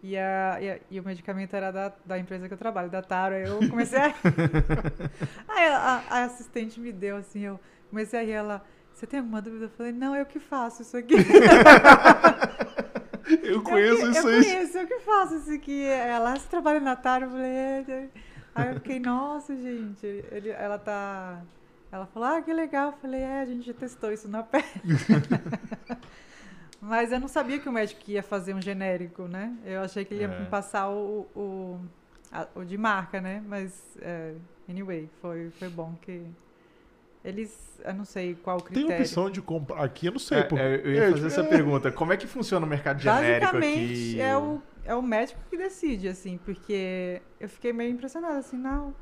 e, 0.03 0.17
a, 0.17 0.59
e, 0.61 0.71
a- 0.71 0.79
e 0.91 1.01
o 1.01 1.05
medicamento 1.05 1.55
era 1.55 1.71
da, 1.71 1.93
da 2.05 2.19
empresa 2.19 2.47
que 2.49 2.55
eu 2.55 2.59
trabalho, 2.59 2.91
da 2.91 3.03
Taro, 3.03 3.35
aí 3.35 3.45
eu 3.45 3.59
comecei 3.69 3.99
a... 3.99 4.15
aí 5.49 5.67
a, 5.69 6.03
a- 6.09 6.25
assistente 6.25 6.81
me 6.81 6.93
deu, 6.93 7.17
assim, 7.17 7.41
eu 7.41 7.59
comecei 7.91 8.19
a 8.19 8.23
rir, 8.23 8.33
ela... 8.33 8.65
Você 8.95 9.07
tem 9.07 9.21
alguma 9.21 9.41
dúvida? 9.41 9.67
Eu 9.67 9.71
falei, 9.71 9.93
não, 9.93 10.17
eu 10.17 10.27
que 10.27 10.41
faço 10.41 10.83
isso 10.83 10.97
aqui. 10.97 11.15
Eu 13.43 13.63
conheço 13.63 14.03
eu, 14.03 14.11
que- 14.13 14.19
isso 14.19 14.29
eu 14.29 14.35
aí. 14.35 14.45
conheço, 14.45 14.79
eu 14.79 14.87
que 14.87 14.99
faço 15.01 15.35
isso 15.37 15.53
aqui. 15.53 15.85
Ela 15.85 16.35
você 16.37 16.49
trabalha 16.49 16.81
na 16.81 16.97
Taro, 16.97 17.27
eu 17.27 17.31
falei, 17.31 17.51
é, 17.51 17.85
é. 17.89 18.09
Aí 18.55 18.69
eu 18.71 18.75
fiquei, 18.77 18.99
nossa, 18.99 19.55
gente, 19.55 20.07
ele, 20.31 20.49
ela 20.51 20.79
tá. 20.79 21.43
Ela 21.93 22.07
falou, 22.07 22.29
ah, 22.29 22.41
que 22.43 22.53
legal. 22.53 22.93
Eu 22.93 22.97
falei, 22.99 23.21
é, 23.21 23.41
a 23.41 23.45
gente 23.45 23.67
já 23.67 23.75
testou 23.75 24.11
isso 24.13 24.29
na 24.29 24.43
pele. 24.43 24.65
Mas 26.81 27.11
eu 27.13 27.19
não 27.21 27.29
sabia 27.29 27.59
que 27.59 27.69
o 27.69 27.73
médico 27.73 28.09
ia 28.11 28.23
fazer 28.23 28.55
um 28.55 28.61
genérico, 28.63 29.27
né? 29.27 29.57
Eu 29.65 29.83
achei 29.83 30.05
que 30.05 30.15
ele 30.15 30.23
ia 30.23 30.29
É. 30.29 30.31
me 30.39 30.47
passar 30.47 30.89
o, 30.91 31.27
o, 31.35 31.81
a- 32.31 32.47
o 32.55 32.65
de 32.65 32.79
marca, 32.79 33.21
né? 33.21 33.43
Mas, 33.47 33.97
é, 34.01 34.35
anyway, 34.69 35.09
foi, 35.21 35.51
foi 35.59 35.69
bom 35.69 35.95
que. 36.01 36.25
Eles, 37.25 37.81
eu 37.85 37.95
não 37.95 38.05
sei 38.05 38.35
qual 38.37 38.59
o 38.59 38.63
Tem 38.73 38.85
critério. 38.85 39.11
opção 39.11 39.31
de 39.31 39.41
comprar. 39.43 39.83
Aqui 39.85 40.07
eu 40.07 40.13
não 40.13 40.19
sei. 40.19 40.39
É, 40.39 40.43
é, 40.55 40.81
eu 40.85 40.93
ia 40.95 41.03
É, 41.03 41.09
fazer 41.09 41.27
essa 41.27 41.45
pergunta. 41.45 41.91
Como 41.93 42.13
é 42.13 42.17
que 42.17 42.27
funciona 42.27 42.65
o 42.67 42.69
mercado 42.69 43.01
genérico 43.01 43.57
Basicamente, 43.57 43.57
aqui? 43.57 44.21
é 44.21 44.37
o, 44.37 44.61
é 44.85 44.95
o 44.95 45.03
médico 45.03 45.41
que 45.49 45.57
decide, 45.57 46.09
assim, 46.09 46.37
porque 46.39 47.23
eu 47.39 47.49
fiquei 47.49 47.73
meio 47.73 47.93
impressionada, 47.93 48.39
assim, 48.39 48.57
não, 48.57 48.95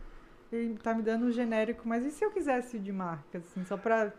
ele 0.52 0.76
tá 0.78 0.94
me 0.94 1.02
dando 1.02 1.26
um 1.26 1.32
genérico, 1.32 1.88
mas 1.88 2.04
e 2.04 2.10
se 2.10 2.24
eu 2.24 2.30
quisesse 2.30 2.76
o 2.76 2.80
de 2.80 2.92
marca, 2.92 3.38
assim, 3.38 3.64
só 3.64 3.76
pra... 3.76 4.12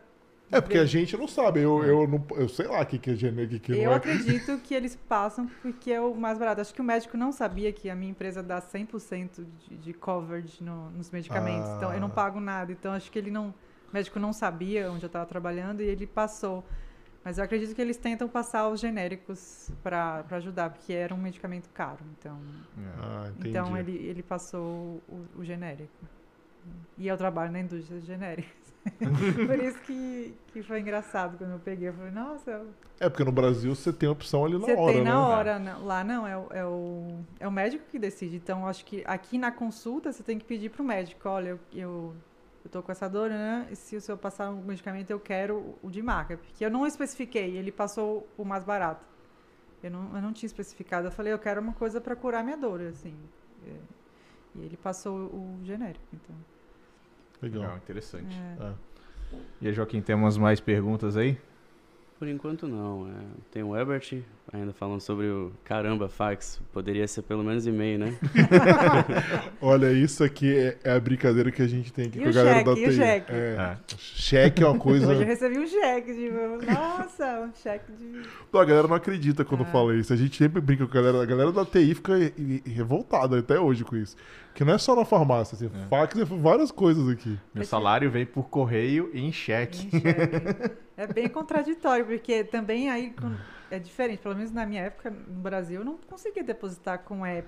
É 0.52 0.62
porque 0.62 0.78
a 0.78 0.86
gente 0.86 1.16
não 1.18 1.28
sabe. 1.28 1.60
Eu, 1.62 1.84
eu, 1.84 2.08
não, 2.08 2.26
eu 2.38 2.48
sei 2.48 2.68
lá 2.68 2.82
o 2.82 2.86
que, 2.86 2.98
que 2.98 3.12
é 3.12 3.16
genérico 3.16 3.54
e 3.54 3.58
o 3.58 3.60
que 3.60 3.72
Eu 3.74 3.86
não 3.86 3.92
é. 3.94 3.96
acredito 3.96 4.58
que 4.64 4.74
eles 4.74 4.96
passam 4.96 5.48
porque 5.62 5.92
é 5.92 6.00
o 6.00 6.16
mais 6.16 6.38
barato. 6.38 6.62
Acho 6.62 6.74
que 6.74 6.80
o 6.82 6.84
médico 6.86 7.18
não 7.18 7.32
sabia 7.34 7.72
que 7.74 7.90
a 7.90 7.96
minha 7.96 8.12
empresa 8.12 8.42
dá 8.42 8.62
100% 8.62 9.46
de, 9.68 9.76
de 9.78 9.94
coverage 9.94 10.64
no- 10.64 10.90
nos 10.92 11.12
medicamentos. 11.12 11.70
Então, 11.72 11.94
eu 11.94 12.00
não 12.00 12.08
Ah. 12.08 12.12
pago 12.12 12.40
nada. 12.40 12.72
Então, 12.72 12.94
acho 12.94 13.12
que 13.12 13.20
ele 13.20 13.30
não... 13.32 13.50
O 13.50 13.94
médico 13.94 14.20
não 14.20 14.32
sabia 14.34 14.92
onde 14.92 15.04
eu 15.04 15.08
estava 15.08 15.26
trabalhando 15.26 15.82
e 15.82 15.86
ele 15.86 16.08
passou. 16.08 16.64
Mas 17.26 17.38
eu 17.38 17.44
acredito 17.44 17.76
que 17.76 17.82
eles 17.82 17.98
tentam 17.98 18.30
passar 18.30 18.70
os 18.70 18.80
genéricos 18.80 19.70
para 19.84 20.24
ajudar, 20.32 20.70
porque 20.70 20.94
era 20.94 21.14
um 21.14 21.18
medicamento 21.18 21.70
caro. 21.74 22.00
Então, 22.18 22.38
É. 22.78 22.82
Ah, 23.02 23.28
entendi. 23.32 23.50
então 23.50 23.78
ele, 23.78 23.92
ele 23.98 24.24
passou 24.24 25.02
o, 25.10 25.26
o 25.38 25.44
genérico. 25.44 25.92
E 26.98 27.06
eu 27.08 27.18
trabalho 27.18 27.52
na 27.52 27.60
indústria 27.60 28.00
de 28.00 28.06
genéricos. 28.06 28.67
Por 29.48 29.60
isso 29.60 29.80
que, 29.82 30.34
que 30.54 30.64
foi 30.64 30.80
engraçado 30.80 31.38
quando 31.38 31.52
eu 31.52 31.60
peguei. 31.60 31.90
Eu 31.90 31.94
falei, 31.94 32.12
nossa, 32.12 32.52
eu- 32.52 32.68
É 33.00 33.10
porque 33.10 33.24
no 33.24 33.32
Brasil 33.32 33.74
você 33.76 33.92
tem 33.94 34.08
opção 34.10 34.46
ali 34.46 34.54
na 34.58 34.60
você 34.60 34.74
hora, 34.74 34.94
tem 34.94 35.04
na 35.04 35.10
né? 35.12 35.16
hora. 35.16 35.60
não- 35.60 35.86
lá 35.86 36.04
não, 36.04 36.28
é, 36.28 36.38
o- 36.38 36.48
é, 36.52 36.66
o, 36.66 37.20
é 37.40 37.48
o 37.48 37.52
médico 37.52 37.86
que 37.90 38.00
decide. 38.00 38.38
Então, 38.38 38.68
acho 38.68 38.84
que 38.86 39.04
aqui 39.06 39.38
na 39.38 39.52
consulta 39.52 40.12
você 40.12 40.24
tem 40.24 40.38
que 40.40 40.46
pedir 40.46 40.70
para 40.70 40.82
o 40.82 40.86
médico, 40.86 41.28
olha, 41.30 41.50
eu, 41.50 41.60
eu, 41.74 42.16
eu 42.66 42.72
tô 42.72 42.82
com 42.82 42.92
essa 42.92 43.08
dor, 43.08 43.30
né? 43.30 43.68
E 43.72 43.76
se 43.76 43.96
o 43.96 44.02
senhor 44.02 44.18
passar 44.18 44.50
um 44.52 44.62
medicamento, 44.64 45.10
eu 45.12 45.20
quero 45.20 45.56
o- 45.58 45.80
o 45.84 45.92
de 45.92 46.02
marca. 46.02 46.38
Porque 46.38 46.64
eu 46.66 46.72
não 46.72 46.86
especifiquei, 46.88 47.56
ele 47.58 47.72
passou 47.72 48.28
o 48.38 48.44
mais 48.46 48.64
barato. 48.64 49.06
Eu 49.84 49.92
não, 49.92 50.16
eu 50.16 50.22
não 50.22 50.34
tinha 50.34 50.48
especificado. 50.48 51.08
Eu 51.08 51.12
falei, 51.12 51.32
eu 51.34 51.40
quero 51.40 51.62
uma 51.62 51.74
coisa 51.74 52.02
para 52.02 52.16
curar 52.16 52.44
minha 52.44 52.58
dor, 52.58 52.82
assim. 52.82 53.16
É, 53.66 53.72
E 54.56 54.62
ele 54.66 54.76
passou 54.78 55.16
o 55.28 55.60
genérico, 55.64 56.04
então. 56.14 56.36
Legal. 57.42 57.62
Legal, 57.62 57.78
interessante. 57.78 58.36
É. 58.60 58.64
É. 58.64 58.72
E 59.62 59.68
aí, 59.68 59.74
Joaquim, 59.74 60.02
temos 60.02 60.38
mais 60.38 60.60
perguntas 60.60 61.18
aí? 61.18 61.38
Por 62.18 62.28
enquanto 62.28 62.68
não. 62.68 63.08
É, 63.08 63.12
tem 63.52 63.62
o 63.62 63.78
Ebert 63.78 64.24
ainda 64.52 64.74
falando 64.74 65.02
sobre 65.02 65.28
o 65.28 65.52
caramba 65.64 66.10
fax. 66.10 66.60
Poderia 66.74 67.08
ser 67.08 67.22
pelo 67.22 67.44
menos 67.44 67.68
e-mail, 67.68 68.00
né? 68.00 68.18
Olha, 69.62 69.92
isso 69.92 70.24
aqui 70.24 70.52
é, 70.56 70.78
é 70.84 70.92
a 70.94 71.00
brincadeira 71.00 71.52
que 71.52 71.62
a 71.62 71.68
gente 71.68 71.94
tem 71.94 72.08
aqui 72.08 72.18
E 72.18 72.22
com 72.22 72.28
a 72.28 72.32
o 72.32 72.34
galera 72.34 72.64
da 72.64 72.76
cheque? 72.76 72.82
E 72.82 72.88
o 72.88 72.90
TI. 72.90 72.96
cheque? 72.96 73.32
É. 73.32 73.36
É. 73.36 73.78
Cheque 73.98 74.64
é 74.64 74.68
uma 74.68 74.80
coisa. 74.80 75.08
Hoje 75.12 75.22
eu 75.22 75.28
recebi 75.28 75.60
um 75.60 75.68
cheque, 75.68 76.14
tipo, 76.16 76.72
nossa, 76.72 77.40
um 77.42 77.54
cheque 77.54 77.92
de. 77.92 78.22
Pô, 78.52 78.58
a 78.60 78.66
galera 78.66 78.88
não 78.88 78.96
acredita 78.96 79.46
quando 79.46 79.62
É. 79.64 79.66
fala 79.68 79.96
isso. 79.96 80.12
A 80.12 80.16
gente 80.16 80.38
sempre 80.38 80.60
brinca 80.60 80.88
com 80.88 80.98
a 80.98 81.02
galera. 81.02 81.22
A 81.22 81.26
galera 81.26 81.52
da 81.52 81.66
TI 81.66 81.94
fica 81.94 82.14
revoltada 82.66 83.38
até 83.38 83.60
hoje 83.60 83.84
com 83.84 83.96
isso. 83.96 84.16
Que 84.58 84.66
não 84.66 84.74
é 84.74 84.78
só 84.80 84.96
na 84.96 85.06
farmácia, 85.06 85.54
assim, 85.56 85.68
É. 85.68 85.88
fax 85.88 86.18
é 86.18 86.26
várias 86.26 86.72
coisas 86.72 87.08
aqui. 87.08 87.38
Meu 87.54 87.64
salário 87.64 88.10
vem 88.10 88.26
por 88.26 88.50
correio 88.50 89.12
e 89.14 89.20
em 89.22 89.32
cheque. 89.32 89.86
Em 89.86 90.00
cheque. 90.02 90.76
É 90.98 91.06
bem 91.06 91.30
contraditório, 91.30 92.04
porque 92.08 92.44
também 92.44 92.90
aí 92.90 93.14
é 93.70 93.78
diferente. 93.78 94.18
Pelo 94.18 94.36
menos 94.36 94.52
na 94.52 94.66
minha 94.66 94.82
época, 94.82 95.12
no 95.12 95.42
Brasil, 95.42 95.82
eu 95.82 95.86
não 95.86 95.96
conseguia 96.10 96.44
depositar 96.44 97.04
com 97.04 97.24
app. 97.24 97.48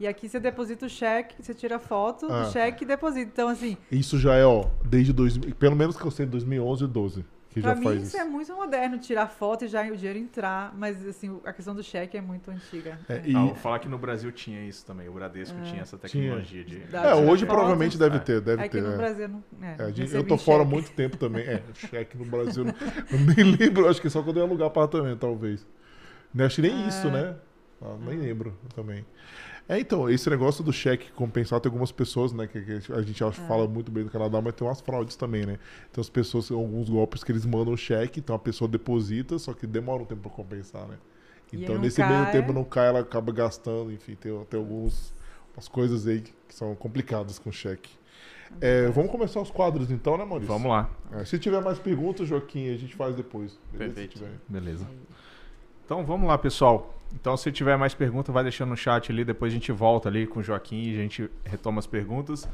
E 0.00 0.06
aqui 0.08 0.28
você 0.28 0.40
deposita 0.40 0.86
o 0.86 0.88
cheque, 0.88 1.36
você 1.40 1.54
tira 1.54 1.76
a 1.76 1.78
foto 1.78 2.26
do 2.26 2.50
cheque 2.50 2.82
e 2.82 2.86
deposita. 2.88 3.30
Então, 3.32 3.48
assim, 3.48 3.76
Isso 3.88 4.18
já 4.18 4.34
é, 4.34 4.44
ó, 4.44 4.64
desde 4.84 5.12
2000, 5.12 5.54
pelo 5.54 5.76
menos 5.76 5.96
que 5.96 6.04
eu 6.04 6.10
sei, 6.10 6.26
2011 6.26 6.82
e 6.82 6.86
12, 6.88 7.24
que 7.50 7.60
pra 7.60 7.70
já 7.70 7.76
mim 7.76 7.84
faz 7.84 7.96
isso 8.02 8.06
isso. 8.08 8.16
é 8.18 8.24
muito 8.24 8.54
moderno, 8.54 8.98
tirar 8.98 9.26
foto 9.26 9.64
e 9.64 9.68
já 9.68 9.82
o 9.86 9.96
dinheiro 9.96 10.18
entrar. 10.18 10.74
Mas, 10.76 11.04
assim, 11.06 11.40
a 11.44 11.52
questão 11.52 11.74
do 11.74 11.82
cheque 11.82 12.16
é 12.16 12.20
muito 12.20 12.50
antiga. 12.50 12.98
É, 13.08 13.22
e- 13.24 13.34
Ah, 13.34 13.40
vou 13.46 13.54
falar 13.54 13.78
que 13.78 13.88
no 13.88 13.96
Brasil 13.98 14.30
tinha 14.32 14.62
isso 14.66 14.84
também. 14.84 15.08
O 15.08 15.12
Bradesco 15.12 15.58
tinha 15.62 15.82
essa 15.82 15.96
tecnologia 15.96 16.62
de. 16.64 16.78
Dá 16.80 17.02
é, 17.04 17.14
hoje 17.14 17.44
foto. 17.46 17.54
provavelmente 17.54 17.96
deve 17.98 18.16
É. 18.16 18.20
ter, 18.20 18.40
deve 18.40 18.62
É 18.64 18.68
que 18.68 18.76
ter. 18.76 18.82
no 18.82 18.92
é. 18.92 18.96
Brasil 18.96 19.28
não. 19.28 19.44
É, 19.62 19.72
É, 19.72 19.76
não 19.78 20.06
eu 20.18 20.24
tô 20.26 20.36
fora 20.36 20.62
há 20.62 20.66
muito 20.66 20.90
tempo 20.92 21.16
também. 21.16 21.44
É, 21.46 21.62
cheque 21.74 22.16
no 22.18 22.24
Brasil. 22.26 22.64
Eu 22.66 23.18
nem 23.20 23.56
lembro, 23.58 23.88
acho 23.88 24.00
que 24.02 24.10
só 24.10 24.22
quando 24.22 24.36
eu 24.38 24.42
ia 24.44 24.48
alugar 24.48 24.68
apartamento, 24.68 25.18
talvez. 25.20 25.66
Não 26.34 26.44
acho 26.44 26.56
que 26.56 26.62
nem 26.62 26.86
isso, 26.86 27.08
né? 27.10 27.34
Ah, 27.80 27.96
nem 28.00 28.18
lembro 28.18 28.54
também. 28.74 29.04
É, 29.68 29.78
então, 29.78 30.08
esse 30.08 30.30
negócio 30.30 30.64
do 30.64 30.72
cheque 30.72 31.12
compensado, 31.12 31.60
tem 31.60 31.68
algumas 31.68 31.92
pessoas, 31.92 32.32
né, 32.32 32.46
que, 32.46 32.58
que 32.62 32.92
a 32.92 33.02
gente 33.02 33.22
acha, 33.22 33.42
É. 33.42 33.46
fala 33.46 33.68
muito 33.68 33.92
bem 33.92 34.02
do 34.02 34.10
Canadá, 34.10 34.40
mas 34.40 34.54
tem 34.54 34.66
umas 34.66 34.80
fraudes 34.80 35.14
também, 35.14 35.44
né? 35.44 35.58
Então 35.90 36.00
as 36.00 36.08
pessoas, 36.08 36.50
alguns 36.50 36.88
golpes 36.88 37.22
que 37.22 37.30
eles 37.30 37.44
mandam 37.44 37.74
o 37.74 37.76
cheque, 37.76 38.20
então 38.20 38.34
a 38.34 38.38
pessoa 38.38 38.66
deposita, 38.66 39.38
só 39.38 39.52
que 39.52 39.66
demora 39.66 40.02
um 40.02 40.06
tempo 40.06 40.22
pra 40.22 40.30
compensar, 40.30 40.88
né? 40.88 40.96
Então 41.52 41.78
nesse 41.78 42.02
meio 42.02 42.24
cai. 42.24 42.32
tempo 42.32 42.52
não 42.52 42.64
cai, 42.64 42.88
ela 42.88 43.00
acaba 43.00 43.30
gastando, 43.32 43.92
enfim, 43.92 44.14
tem, 44.14 44.32
tem 44.46 44.58
alguns, 44.58 45.14
umas 45.54 45.68
coisas 45.68 46.06
aí 46.06 46.20
que, 46.22 46.32
são 46.48 46.74
complicadas 46.74 47.38
com 47.38 47.52
cheque. 47.52 47.90
É, 48.62 48.88
vamos 48.88 49.10
começar 49.10 49.40
os 49.40 49.50
quadros 49.50 49.90
então, 49.90 50.16
né, 50.16 50.24
Maurício? 50.24 50.52
Vamos 50.52 50.70
lá. 50.70 50.90
É, 51.12 51.24
se 51.26 51.38
tiver 51.38 51.60
mais 51.60 51.78
perguntas, 51.78 52.26
Joaquim, 52.26 52.70
a 52.70 52.76
gente 52.76 52.96
faz 52.96 53.14
depois. 53.14 53.58
beleza? 53.70 53.94
Perfeito. 53.94 54.18
Se 54.18 54.24
tiver. 54.24 54.40
Beleza. 54.48 54.86
Então 55.88 56.04
vamos 56.04 56.28
lá, 56.28 56.36
pessoal. 56.36 56.94
Então, 57.14 57.34
se 57.34 57.50
tiver 57.50 57.74
mais 57.78 57.94
perguntas, 57.94 58.30
vai 58.30 58.42
deixando 58.42 58.68
no 58.68 58.76
chat 58.76 59.10
ali. 59.10 59.24
Depois 59.24 59.50
a 59.50 59.54
gente 59.54 59.72
volta 59.72 60.06
ali 60.10 60.26
com 60.26 60.40
o 60.40 60.42
Joaquim 60.42 60.82
e 60.90 60.94
a 60.94 60.98
gente 61.02 61.30
retoma 61.42 61.78
as 61.78 61.86
perguntas. 61.86 62.46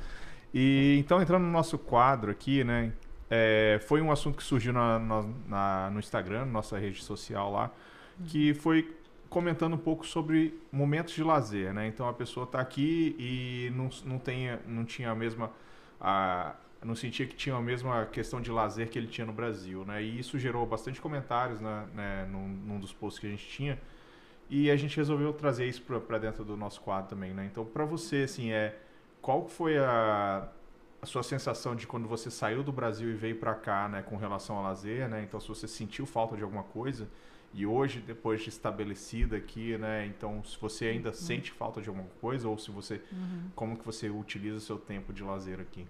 E 0.54 0.94
então, 1.00 1.20
entrando 1.20 1.42
no 1.42 1.50
nosso 1.50 1.76
quadro 1.76 2.30
aqui, 2.30 2.62
né? 2.62 2.92
é, 3.28 3.80
foi 3.88 4.00
um 4.00 4.12
assunto 4.12 4.36
que 4.36 4.44
surgiu 4.44 4.72
na, 4.72 5.00
na- 5.00 5.24
na- 5.48 5.90
no 5.90 5.98
Instagram, 5.98 6.44
nossa 6.44 6.78
rede 6.78 7.02
social 7.02 7.50
lá, 7.50 7.72
que 8.28 8.54
foi 8.54 8.88
comentando 9.28 9.74
um 9.74 9.78
pouco 9.78 10.06
sobre 10.06 10.56
momentos 10.70 11.12
de 11.12 11.24
lazer, 11.24 11.74
né? 11.74 11.88
Então 11.88 12.08
a 12.08 12.12
pessoa 12.12 12.44
está 12.44 12.60
aqui 12.60 13.16
e 13.18 13.72
não, 13.74 13.90
não, 14.04 14.18
tem, 14.20 14.56
não 14.68 14.84
tinha 14.84 15.10
a 15.10 15.14
mesma. 15.16 15.50
A, 16.00 16.54
não 16.84 16.94
sentia 16.94 17.26
que 17.26 17.34
tinha 17.34 17.54
a 17.56 17.60
mesma 17.60 18.06
questão 18.06 18.40
de 18.40 18.50
lazer 18.50 18.88
que 18.88 18.98
ele 18.98 19.06
tinha 19.06 19.26
no 19.26 19.32
Brasil, 19.32 19.84
né? 19.84 20.02
E 20.02 20.18
isso 20.18 20.38
gerou 20.38 20.66
bastante 20.66 21.00
comentários 21.00 21.60
né, 21.60 21.86
né, 21.94 22.28
num, 22.30 22.46
num 22.48 22.78
dos 22.80 22.92
posts 22.92 23.18
que 23.20 23.26
a 23.26 23.30
gente 23.30 23.46
tinha. 23.48 23.78
E 24.50 24.70
a 24.70 24.76
gente 24.76 24.96
resolveu 24.96 25.32
trazer 25.32 25.66
isso 25.66 25.82
para 25.82 26.18
dentro 26.18 26.44
do 26.44 26.56
nosso 26.56 26.80
quadro 26.80 27.08
também, 27.10 27.32
né? 27.32 27.48
Então, 27.50 27.64
para 27.64 27.84
você, 27.84 28.24
assim, 28.24 28.52
é 28.52 28.78
qual 29.22 29.48
foi 29.48 29.78
a, 29.78 30.48
a 31.00 31.06
sua 31.06 31.22
sensação 31.22 31.74
de 31.74 31.86
quando 31.86 32.06
você 32.06 32.30
saiu 32.30 32.62
do 32.62 32.70
Brasil 32.70 33.10
e 33.10 33.14
veio 33.14 33.36
para 33.36 33.54
cá, 33.54 33.88
né, 33.88 34.02
com 34.02 34.16
relação 34.16 34.56
ao 34.56 34.62
lazer, 34.62 35.08
né? 35.08 35.22
Então, 35.22 35.40
se 35.40 35.48
você 35.48 35.66
sentiu 35.66 36.04
falta 36.06 36.36
de 36.36 36.42
alguma 36.42 36.62
coisa 36.62 37.08
e 37.54 37.64
hoje, 37.64 38.00
depois 38.00 38.42
de 38.42 38.48
estabelecida 38.50 39.36
aqui, 39.36 39.78
né? 39.78 40.06
Então, 40.06 40.42
se 40.44 40.58
você 40.60 40.86
ainda 40.86 41.12
sente 41.12 41.50
falta 41.52 41.80
de 41.80 41.88
alguma 41.88 42.08
coisa 42.20 42.48
ou 42.48 42.58
se 42.58 42.70
você, 42.70 43.00
Uhum. 43.12 43.50
como 43.54 43.78
que 43.78 43.84
você 43.86 44.10
utiliza 44.10 44.56
o 44.58 44.60
seu 44.60 44.76
tempo 44.78 45.12
de 45.12 45.22
lazer 45.22 45.58
aqui? 45.60 45.86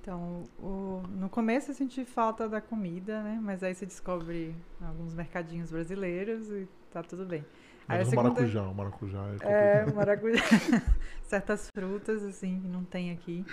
Então, 0.00 0.44
o- 0.58 1.02
no 1.10 1.28
começo 1.28 1.70
eu 1.70 1.74
senti 1.74 2.04
falta 2.04 2.48
da 2.48 2.60
comida, 2.60 3.22
né? 3.22 3.38
Mas 3.42 3.62
aí 3.62 3.74
você 3.74 3.84
descobre 3.84 4.54
alguns 4.80 5.14
mercadinhos 5.14 5.70
brasileiros 5.70 6.48
e 6.50 6.66
tá 6.90 7.02
tudo 7.02 7.26
bem. 7.26 7.44
Aí 7.86 7.98
Menos 7.98 8.10
segunda- 8.10 8.30
maracujá, 8.30 8.62
o 8.62 8.74
maracujá 8.74 9.18
é. 9.42 9.82
É, 9.82 9.92
maracujá. 9.92 10.42
Certas 11.24 11.68
frutas, 11.74 12.22
assim, 12.24 12.60
que 12.60 12.68
não 12.68 12.84
tem 12.84 13.10
aqui. 13.10 13.44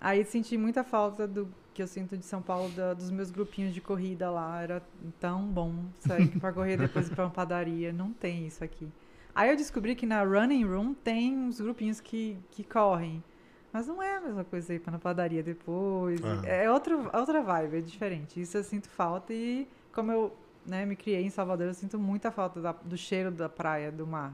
Aí 0.00 0.24
senti 0.24 0.56
muita 0.56 0.84
falta 0.84 1.26
do 1.26 1.48
que 1.72 1.82
eu 1.82 1.86
sinto 1.86 2.16
de 2.16 2.24
São 2.24 2.40
Paulo, 2.40 2.68
da- 2.70 2.94
dos 2.94 3.10
meus 3.10 3.30
grupinhos 3.30 3.74
de 3.74 3.80
corrida 3.80 4.30
lá. 4.30 4.62
Era 4.62 4.82
tão 5.20 5.46
bom 5.46 5.74
sair 5.98 6.28
pra 6.38 6.52
correr 6.52 6.76
depois 6.76 7.08
ir 7.08 7.14
pra 7.14 7.24
uma 7.24 7.30
padaria. 7.30 7.92
Não 7.92 8.12
tem 8.12 8.46
isso 8.46 8.62
aqui. 8.62 8.88
Aí 9.34 9.50
eu 9.50 9.56
descobri 9.56 9.94
que 9.96 10.06
na 10.06 10.22
Running 10.22 10.64
Room 10.64 10.94
tem 10.94 11.36
uns 11.36 11.60
grupinhos 11.60 12.00
que, 12.00 12.38
que 12.50 12.62
correm. 12.62 13.22
Mas 13.74 13.88
não 13.88 14.00
é 14.00 14.18
a 14.18 14.20
mesma 14.20 14.44
coisa 14.44 14.72
ir 14.72 14.78
pra 14.78 14.92
na 14.92 15.00
padaria 15.00 15.42
depois. 15.42 16.20
Ah. 16.24 16.46
É 16.46 16.70
outro, 16.70 17.10
outra 17.12 17.42
vibe, 17.42 17.78
é 17.78 17.80
diferente. 17.80 18.40
Isso 18.40 18.56
eu 18.56 18.62
sinto 18.62 18.88
falta 18.88 19.34
e 19.34 19.68
como 19.92 20.12
eu 20.12 20.32
né, 20.64 20.86
me 20.86 20.94
criei 20.94 21.24
em 21.24 21.28
Salvador, 21.30 21.66
eu 21.66 21.74
sinto 21.74 21.98
muita 21.98 22.30
falta 22.30 22.60
da- 22.60 22.70
do 22.72 22.96
cheiro 22.96 23.32
da 23.32 23.48
praia, 23.48 23.90
do 23.90 24.06
mar. 24.06 24.32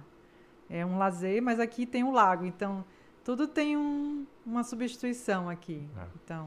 É 0.69 0.85
um 0.85 0.99
lazer, 0.99 1.41
mas 1.43 1.59
aqui 1.59 1.87
tem 1.87 2.05
um 2.05 2.13
lago, 2.13 2.45
então 2.45 2.85
tudo 3.25 3.49
tem 3.49 3.79
um- 3.79 4.27
uma 4.45 4.63
substituição 4.63 5.49
aqui. 5.49 5.89
É. 5.97 6.07
Então, 6.23 6.47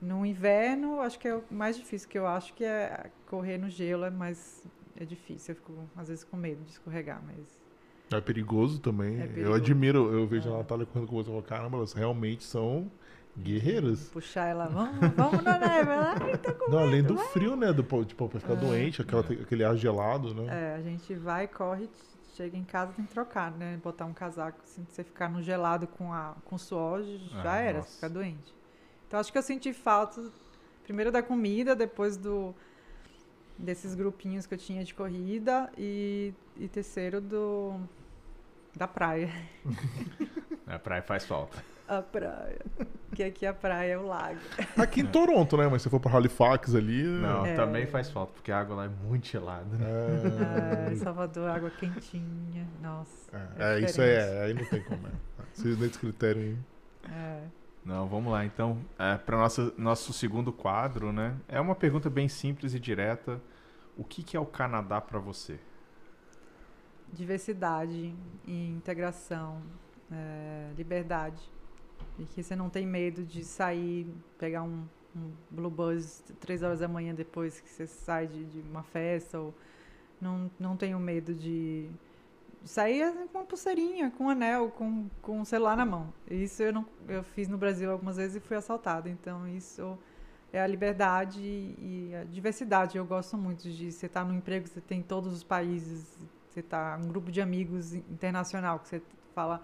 no 0.00 0.24
inverno, 0.24 1.02
acho 1.02 1.18
que 1.18 1.28
é 1.28 1.34
o 1.36 1.44
mais 1.50 1.76
difícil, 1.76 2.08
que 2.08 2.18
eu 2.18 2.26
acho 2.26 2.54
que 2.54 2.64
é 2.64 3.10
correr 3.26 3.58
no 3.58 3.68
gelo, 3.68 4.04
é 4.06 4.10
mais 4.10 4.64
é 4.96 5.04
difícil. 5.04 5.52
Eu 5.52 5.56
fico 5.56 5.74
às 5.94 6.08
vezes 6.08 6.24
com 6.24 6.36
medo 6.38 6.62
de 6.64 6.70
escorregar, 6.72 7.22
mas 7.26 7.59
É 8.12 8.20
perigoso 8.20 8.80
também. 8.80 9.20
É 9.20 9.24
Eu 9.24 9.28
perigoso. 9.28 9.54
admiro, 9.54 10.12
eu 10.12 10.26
vejo 10.26 10.48
É. 10.48 10.52
a 10.54 10.58
Natália 10.58 10.84
correndo 10.86 11.08
com 11.08 11.16
você 11.16 11.28
e 11.28 11.32
falo, 11.32 11.42
caramba, 11.42 11.76
elas 11.78 11.92
realmente 11.92 12.42
são 12.44 12.90
guerreiras. 13.38 14.08
puxar 14.12 14.46
ela, 14.46 14.66
vamos, 14.66 14.98
vamos 15.16 15.42
na 15.44 15.58
neve, 15.58 15.90
ela, 15.90 16.14
com 16.58 16.70
Não, 16.70 16.78
além 16.80 17.02
do 17.02 17.14
vai. 17.14 17.26
frio, 17.28 17.54
né? 17.56 17.72
Do, 17.72 17.82
tipo, 18.04 18.28
pra 18.28 18.40
ficar 18.40 18.54
doente, 18.56 19.00
aquela, 19.00 19.22
aquele 19.22 19.64
ar 19.64 19.76
gelado, 19.76 20.34
né? 20.34 20.46
É, 20.50 20.74
a 20.76 20.82
gente 20.82 21.14
vai, 21.14 21.46
corre, 21.46 21.88
chega 22.34 22.56
em 22.56 22.64
casa, 22.64 22.92
tem 22.92 23.04
que 23.06 23.12
trocar, 23.12 23.52
né? 23.52 23.78
Botar 23.82 24.04
um 24.06 24.12
casaco, 24.12 24.58
se 24.64 24.82
você 24.84 25.04
ficar 25.04 25.30
no 25.30 25.40
gelado 25.40 25.86
com, 25.86 26.12
a, 26.12 26.34
com 26.44 26.58
suor, 26.58 27.02
já 27.42 27.52
Ah, 27.52 27.58
era, 27.58 27.78
nossa. 27.78 27.88
você 27.90 27.94
fica 27.94 28.10
doente. 28.10 28.54
Então 29.06 29.20
acho 29.20 29.30
que 29.30 29.38
eu 29.38 29.42
senti 29.42 29.72
falta, 29.72 30.20
primeiro 30.82 31.12
da 31.12 31.22
comida, 31.22 31.74
depois 31.76 32.16
do 32.16 32.52
desses 33.56 33.94
grupinhos 33.94 34.46
que 34.46 34.54
eu 34.54 34.58
tinha 34.58 34.82
de 34.82 34.94
corrida 34.94 35.70
e, 35.76 36.32
e 36.56 36.66
terceiro 36.66 37.20
do 37.20 37.78
da 38.76 38.86
praia. 38.88 39.30
A 40.66 40.78
praia 40.78 41.02
faz 41.02 41.24
falta. 41.26 41.62
A 41.88 42.00
praia. 42.02 42.60
Que 43.14 43.24
aqui 43.24 43.44
a 43.44 43.52
praia 43.52 43.94
é 43.94 43.98
o 43.98 44.06
lago. 44.06 44.38
Aqui 44.78 45.00
em 45.00 45.06
Toronto, 45.06 45.56
né? 45.56 45.66
Mas 45.66 45.82
se 45.82 45.90
for 45.90 45.98
pra 45.98 46.12
Halifax 46.12 46.74
ali. 46.76 47.02
Não, 47.02 47.44
É. 47.44 47.56
também 47.56 47.84
faz 47.86 48.08
falta, 48.10 48.32
porque 48.32 48.52
a 48.52 48.60
água 48.60 48.76
lá 48.76 48.84
é 48.84 48.88
muito 48.88 49.26
gelada. 49.26 49.64
né? 49.76 49.86
É, 50.88 50.92
É, 50.92 50.96
Salvador, 50.96 51.50
água 51.50 51.70
quentinha. 51.70 52.64
Nossa. 52.80 53.36
é, 53.58 53.74
é, 53.74 53.78
isso 53.78 53.86
diferente. 53.88 54.28
é, 54.28 54.42
aí 54.44 54.54
não 54.54 54.64
tem 54.64 54.82
como. 54.84 55.06
É. 55.08 55.10
Se 55.52 55.68
nesse 55.68 55.98
critério 55.98 56.40
aí. 56.42 56.56
É. 57.12 57.40
Não, 57.84 58.06
vamos 58.06 58.30
lá. 58.30 58.44
Então, 58.44 58.78
é, 58.96 59.16
para 59.16 59.36
nosso 59.36 59.74
nosso 59.76 60.12
segundo 60.12 60.52
quadro, 60.52 61.12
né? 61.12 61.34
É 61.48 61.60
uma 61.60 61.74
pergunta 61.74 62.08
bem 62.08 62.28
simples 62.28 62.72
e 62.74 62.78
direta. 62.78 63.40
O 63.96 64.04
que, 64.04 64.22
que 64.22 64.36
é 64.36 64.40
o 64.40 64.46
Canadá 64.46 65.00
para 65.00 65.18
você? 65.18 65.58
Diversidade 67.12 68.14
e 68.46 68.70
integração, 68.70 69.62
é, 70.10 70.70
liberdade. 70.76 71.40
E 72.18 72.24
que 72.24 72.42
você 72.42 72.54
não 72.56 72.68
tem 72.68 72.86
medo 72.86 73.22
de 73.24 73.44
sair, 73.44 74.06
pegar 74.38 74.62
um, 74.62 74.84
um 75.16 75.30
Blue 75.50 75.70
Buzz 75.70 76.22
três 76.40 76.62
horas 76.62 76.80
da 76.80 76.88
manhã 76.88 77.14
depois 77.14 77.60
que 77.60 77.68
você 77.68 77.86
sai 77.86 78.26
de, 78.26 78.44
de 78.44 78.60
uma 78.68 78.82
festa. 78.82 79.38
Ou 79.38 79.54
não, 80.20 80.50
não 80.58 80.76
tenho 80.76 80.98
medo 80.98 81.34
de 81.34 81.90
sair 82.64 83.02
assim, 83.02 83.26
com 83.28 83.38
uma 83.38 83.44
pulseirinha, 83.44 84.10
com 84.10 84.24
um 84.24 84.30
anel, 84.30 84.70
com, 84.70 85.08
com 85.22 85.40
um 85.40 85.44
celular 85.44 85.76
na 85.76 85.86
mão. 85.86 86.12
Isso 86.30 86.62
eu, 86.62 86.72
não, 86.72 86.86
eu 87.08 87.22
fiz 87.22 87.48
no 87.48 87.56
Brasil 87.56 87.90
algumas 87.90 88.16
vezes 88.16 88.36
e 88.36 88.40
fui 88.40 88.56
assaltada. 88.56 89.08
Então 89.08 89.48
isso 89.48 89.98
é 90.52 90.60
a 90.60 90.66
liberdade 90.66 91.40
e 91.40 92.12
a 92.14 92.24
diversidade. 92.24 92.98
Eu 92.98 93.04
gosto 93.04 93.36
muito 93.36 93.68
de 93.70 93.90
você 93.92 94.06
estar 94.06 94.24
no 94.24 94.34
emprego, 94.34 94.66
você 94.66 94.80
tem 94.80 95.02
todos 95.02 95.32
os 95.32 95.42
países, 95.42 96.18
você 96.50 96.62
tá 96.62 96.98
um 97.02 97.08
grupo 97.08 97.30
de 97.30 97.40
amigos 97.40 97.94
internacional 97.94 98.78
que 98.80 98.88
você 98.88 99.02
fala 99.34 99.62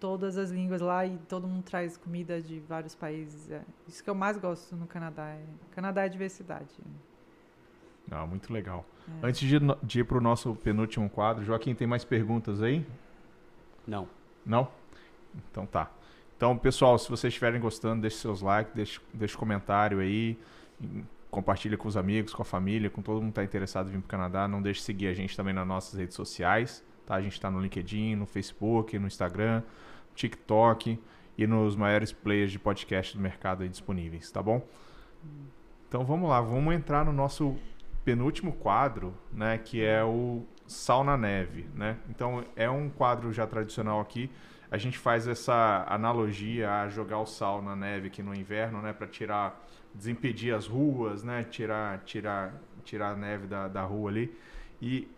todas 0.00 0.36
as 0.36 0.50
línguas 0.50 0.80
lá 0.80 1.06
e 1.06 1.16
todo 1.28 1.46
mundo 1.46 1.62
traz 1.62 1.96
comida 1.96 2.40
de 2.40 2.60
vários 2.60 2.94
países. 2.94 3.50
É 3.50 3.62
isso 3.88 4.02
que 4.02 4.10
eu 4.10 4.14
mais 4.14 4.36
gosto 4.36 4.76
no 4.76 4.86
Canadá. 4.86 5.28
É, 5.28 5.42
Canadá 5.70 6.04
é 6.04 6.08
diversidade. 6.08 6.68
Ah, 8.10 8.26
muito 8.26 8.52
legal. 8.52 8.84
É. 9.22 9.26
Antes 9.26 9.40
de, 9.40 9.58
de 9.82 10.00
ir 10.00 10.04
para 10.04 10.18
o 10.18 10.20
nosso 10.20 10.54
penúltimo 10.56 11.08
quadro, 11.08 11.44
Joaquim, 11.44 11.74
tem 11.74 11.86
mais 11.86 12.04
perguntas 12.04 12.62
aí? 12.62 12.86
Não. 13.86 14.08
Não? 14.44 14.68
Então 15.50 15.66
tá. 15.66 15.90
Então, 16.36 16.56
pessoal, 16.56 16.98
se 16.98 17.08
vocês 17.08 17.32
estiverem 17.32 17.60
gostando, 17.60 18.02
deixe 18.02 18.18
seus 18.18 18.42
likes, 18.42 18.74
deixe, 18.74 19.00
deixe 19.12 19.36
comentário 19.36 20.00
aí, 20.00 20.38
e 20.80 21.02
compartilha 21.36 21.76
com 21.76 21.86
os 21.86 21.98
amigos, 21.98 22.32
com 22.32 22.40
a 22.40 22.44
família, 22.46 22.88
com 22.88 23.02
todo 23.02 23.16
mundo 23.16 23.26
que 23.26 23.40
está 23.40 23.44
interessado 23.44 23.88
em 23.88 23.92
vir 23.92 23.98
para 23.98 24.06
o 24.06 24.08
Canadá. 24.08 24.48
Não 24.48 24.62
deixe 24.62 24.80
de 24.80 24.86
seguir 24.86 25.08
a 25.08 25.12
gente 25.12 25.36
também 25.36 25.52
nas 25.52 25.66
nossas 25.66 26.00
redes 26.00 26.16
sociais, 26.16 26.82
tá? 27.04 27.14
A 27.14 27.20
gente 27.20 27.34
está 27.34 27.50
no 27.50 27.60
LinkedIn, 27.60 28.14
no 28.16 28.24
Facebook, 28.24 28.98
no 28.98 29.06
Instagram, 29.06 29.62
TikTok 30.14 30.98
e 31.36 31.46
nos 31.46 31.76
maiores 31.76 32.10
players 32.10 32.50
de 32.50 32.58
podcast 32.58 33.14
do 33.14 33.22
mercado 33.22 33.68
disponíveis, 33.68 34.30
tá 34.30 34.42
bom? 34.42 34.66
Então 35.86 36.06
vamos 36.06 36.30
lá, 36.30 36.40
vamos 36.40 36.74
entrar 36.74 37.04
no 37.04 37.12
nosso 37.12 37.54
penúltimo 38.02 38.52
quadro, 38.54 39.12
né, 39.30 39.58
que 39.58 39.84
é 39.84 40.02
o 40.02 40.42
Sal 40.66 41.04
na 41.04 41.18
Neve, 41.18 41.68
né? 41.74 41.98
Então 42.08 42.46
é 42.56 42.70
um 42.70 42.88
quadro 42.88 43.30
já 43.30 43.46
tradicional 43.46 44.00
aqui. 44.00 44.30
a 44.70 44.78
gente 44.78 44.98
faz 44.98 45.28
essa 45.28 45.84
analogia 45.88 46.80
a 46.80 46.88
jogar 46.88 47.18
o 47.18 47.26
sal 47.26 47.62
na 47.62 47.76
neve 47.76 48.08
aqui 48.08 48.22
no 48.22 48.34
inverno, 48.34 48.82
né, 48.82 48.92
para 48.92 49.06
tirar, 49.06 49.64
desimpedir 49.96 50.54
as 50.54 50.66
ruas, 50.66 51.22
né, 51.22 51.42
tirar, 51.44 52.00
tirar, 52.04 52.54
tirar 52.84 53.12
a 53.12 53.16
neve 53.16 53.46
da, 53.46 53.66
da 53.66 53.82
rua 53.82 54.10
ali. 54.10 54.36
E 54.80 55.08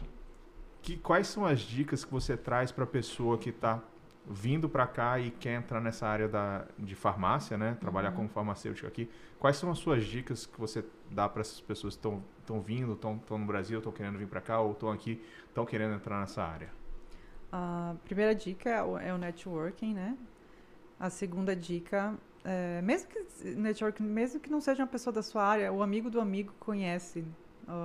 que, 0.80 0.96
quais 0.96 1.26
são 1.26 1.44
as 1.44 1.60
dicas 1.60 2.04
que 2.04 2.10
você 2.10 2.36
traz 2.36 2.70
para 2.70 2.84
a 2.84 2.86
pessoa 2.86 3.36
que 3.36 3.50
está 3.50 3.82
vindo 4.30 4.68
para 4.68 4.86
cá 4.86 5.18
e 5.18 5.30
quer 5.30 5.54
entrar 5.54 5.80
nessa 5.80 6.06
área 6.06 6.28
da, 6.28 6.66
de 6.78 6.94
farmácia, 6.94 7.56
né, 7.56 7.76
trabalhar 7.80 8.10
uhum. 8.10 8.16
como 8.16 8.28
farmacêutico 8.28 8.86
aqui? 8.86 9.10
Quais 9.38 9.56
são 9.56 9.70
as 9.70 9.78
suas 9.78 10.04
dicas 10.04 10.46
que 10.46 10.58
você 10.58 10.84
dá 11.10 11.28
para 11.28 11.40
essas 11.40 11.60
pessoas 11.60 11.96
que 11.96 12.06
estão 12.06 12.60
vindo, 12.60 12.92
estão 12.92 13.38
no 13.38 13.46
Brasil, 13.46 13.78
estão 13.78 13.92
querendo 13.92 14.18
vir 14.18 14.28
para 14.28 14.40
cá 14.40 14.60
ou 14.60 14.72
estão 14.72 14.90
aqui, 14.90 15.22
estão 15.48 15.64
querendo 15.64 15.94
entrar 15.94 16.20
nessa 16.20 16.42
área? 16.42 16.70
A 17.50 17.94
primeira 18.04 18.34
dica 18.34 18.68
é 18.68 18.82
o, 18.82 18.98
é 18.98 19.14
o 19.14 19.18
networking, 19.18 19.94
né? 19.94 20.16
A 21.00 21.08
segunda 21.08 21.54
dica, 21.54 22.14
é, 22.48 22.80
mesmo 22.80 23.10
que 23.10 23.44
networking, 23.44 24.04
mesmo 24.04 24.40
que 24.40 24.50
não 24.50 24.58
seja 24.58 24.82
uma 24.82 24.88
pessoa 24.88 25.12
da 25.12 25.22
sua 25.22 25.44
área, 25.44 25.70
o 25.70 25.82
amigo 25.82 26.08
do 26.08 26.18
amigo 26.18 26.54
conhece, 26.58 27.22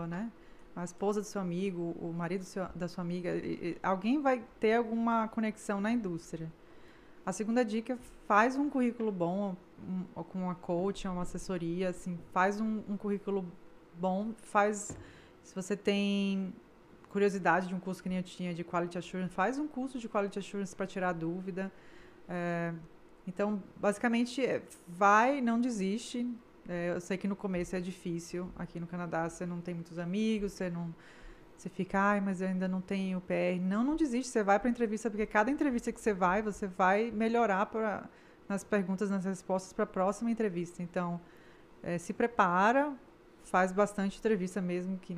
né? 0.07 0.31
A 0.73 0.85
esposa 0.85 1.19
do 1.19 1.27
seu 1.27 1.41
amigo, 1.41 1.93
o 1.99 2.13
marido 2.13 2.45
seu, 2.45 2.65
da 2.73 2.87
sua 2.87 3.03
amiga, 3.03 3.35
e, 3.35 3.71
e, 3.71 3.77
alguém 3.83 4.21
vai 4.21 4.41
ter 4.61 4.75
alguma 4.75 5.27
conexão 5.27 5.81
na 5.81 5.91
indústria. 5.91 6.49
A 7.25 7.33
segunda 7.33 7.65
dica, 7.65 7.97
faz 8.25 8.55
um 8.55 8.69
currículo 8.69 9.11
bom, 9.11 9.57
com 10.29 10.39
uma 10.39 10.55
coach, 10.55 11.09
uma 11.09 11.23
assessoria, 11.23 11.89
assim, 11.89 12.17
faz 12.31 12.61
um, 12.61 12.81
um 12.87 12.95
currículo 12.95 13.45
bom, 13.99 14.31
faz 14.43 14.97
se 15.43 15.53
você 15.53 15.75
tem 15.75 16.53
curiosidade 17.09 17.67
de 17.67 17.75
um 17.75 17.79
curso 17.81 18.01
que 18.01 18.07
nem 18.07 18.19
eu 18.19 18.23
tinha 18.23 18.53
de 18.53 18.63
Quality 18.63 18.97
Assurance, 18.97 19.33
faz 19.33 19.59
um 19.59 19.67
curso 19.67 19.99
de 19.99 20.07
Quality 20.07 20.39
Assurance 20.39 20.73
para 20.73 20.87
tirar 20.87 21.11
dúvida. 21.11 21.69
É, 22.29 22.73
então, 23.27 23.61
basicamente, 23.77 24.45
é, 24.45 24.61
vai, 24.87 25.41
não 25.41 25.59
desiste. 25.59 26.27
É, 26.67 26.91
eu 26.91 27.01
sei 27.01 27.17
que 27.17 27.27
no 27.27 27.35
começo 27.35 27.75
é 27.75 27.79
difícil. 27.79 28.49
Aqui 28.55 28.79
no 28.79 28.87
Canadá 28.87 29.29
você 29.29 29.45
não 29.45 29.61
tem 29.61 29.73
muitos 29.73 29.97
amigos, 29.97 30.53
você 30.53 30.69
não. 30.69 30.93
Você 31.57 31.69
fica, 31.69 31.99
ai, 31.99 32.19
mas 32.19 32.41
eu 32.41 32.47
ainda 32.47 32.67
não 32.67 32.81
tenho 32.81 33.21
PR. 33.21 33.61
Não, 33.61 33.83
não 33.83 33.95
desiste. 33.95 34.29
Você 34.31 34.43
vai 34.43 34.59
para 34.59 34.69
entrevista, 34.69 35.09
porque 35.09 35.25
cada 35.25 35.49
entrevista 35.49 35.91
que 35.91 36.01
você 36.01 36.13
vai, 36.13 36.41
você 36.41 36.67
vai 36.67 37.11
melhorar 37.11 37.67
pra, 37.67 38.09
nas 38.49 38.63
perguntas, 38.63 39.09
nas 39.09 39.23
respostas 39.23 39.71
para 39.71 39.83
a 39.83 39.87
próxima 39.87 40.29
entrevista. 40.29 40.83
Então, 40.83 41.21
é, 41.81 41.97
se 41.97 42.11
prepara, 42.13 42.93
faz 43.45 43.71
bastante 43.71 44.17
entrevista 44.17 44.61
mesmo 44.61 44.97
que, 44.97 45.15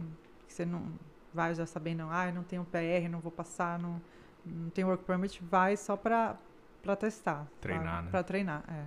que 0.47 0.53
você 0.53 0.65
não 0.65 0.91
vai 1.33 1.53
já 1.53 1.65
sabendo, 1.65 2.07
ah, 2.09 2.27
eu 2.27 2.33
não 2.33 2.43
tenho 2.43 2.65
PR, 2.65 3.09
não 3.09 3.19
vou 3.19 3.31
passar, 3.31 3.77
não, 3.77 4.01
não 4.45 4.69
tenho 4.69 4.87
work 4.87 5.03
permit, 5.03 5.43
vai 5.43 5.75
só 5.75 5.97
para 5.97 6.37
para 6.85 6.95
testar. 6.95 7.47
Treinar, 7.59 7.83
pra, 7.83 8.01
né? 8.03 8.11
Para 8.11 8.23
treinar, 8.23 8.63
é. 8.69 8.85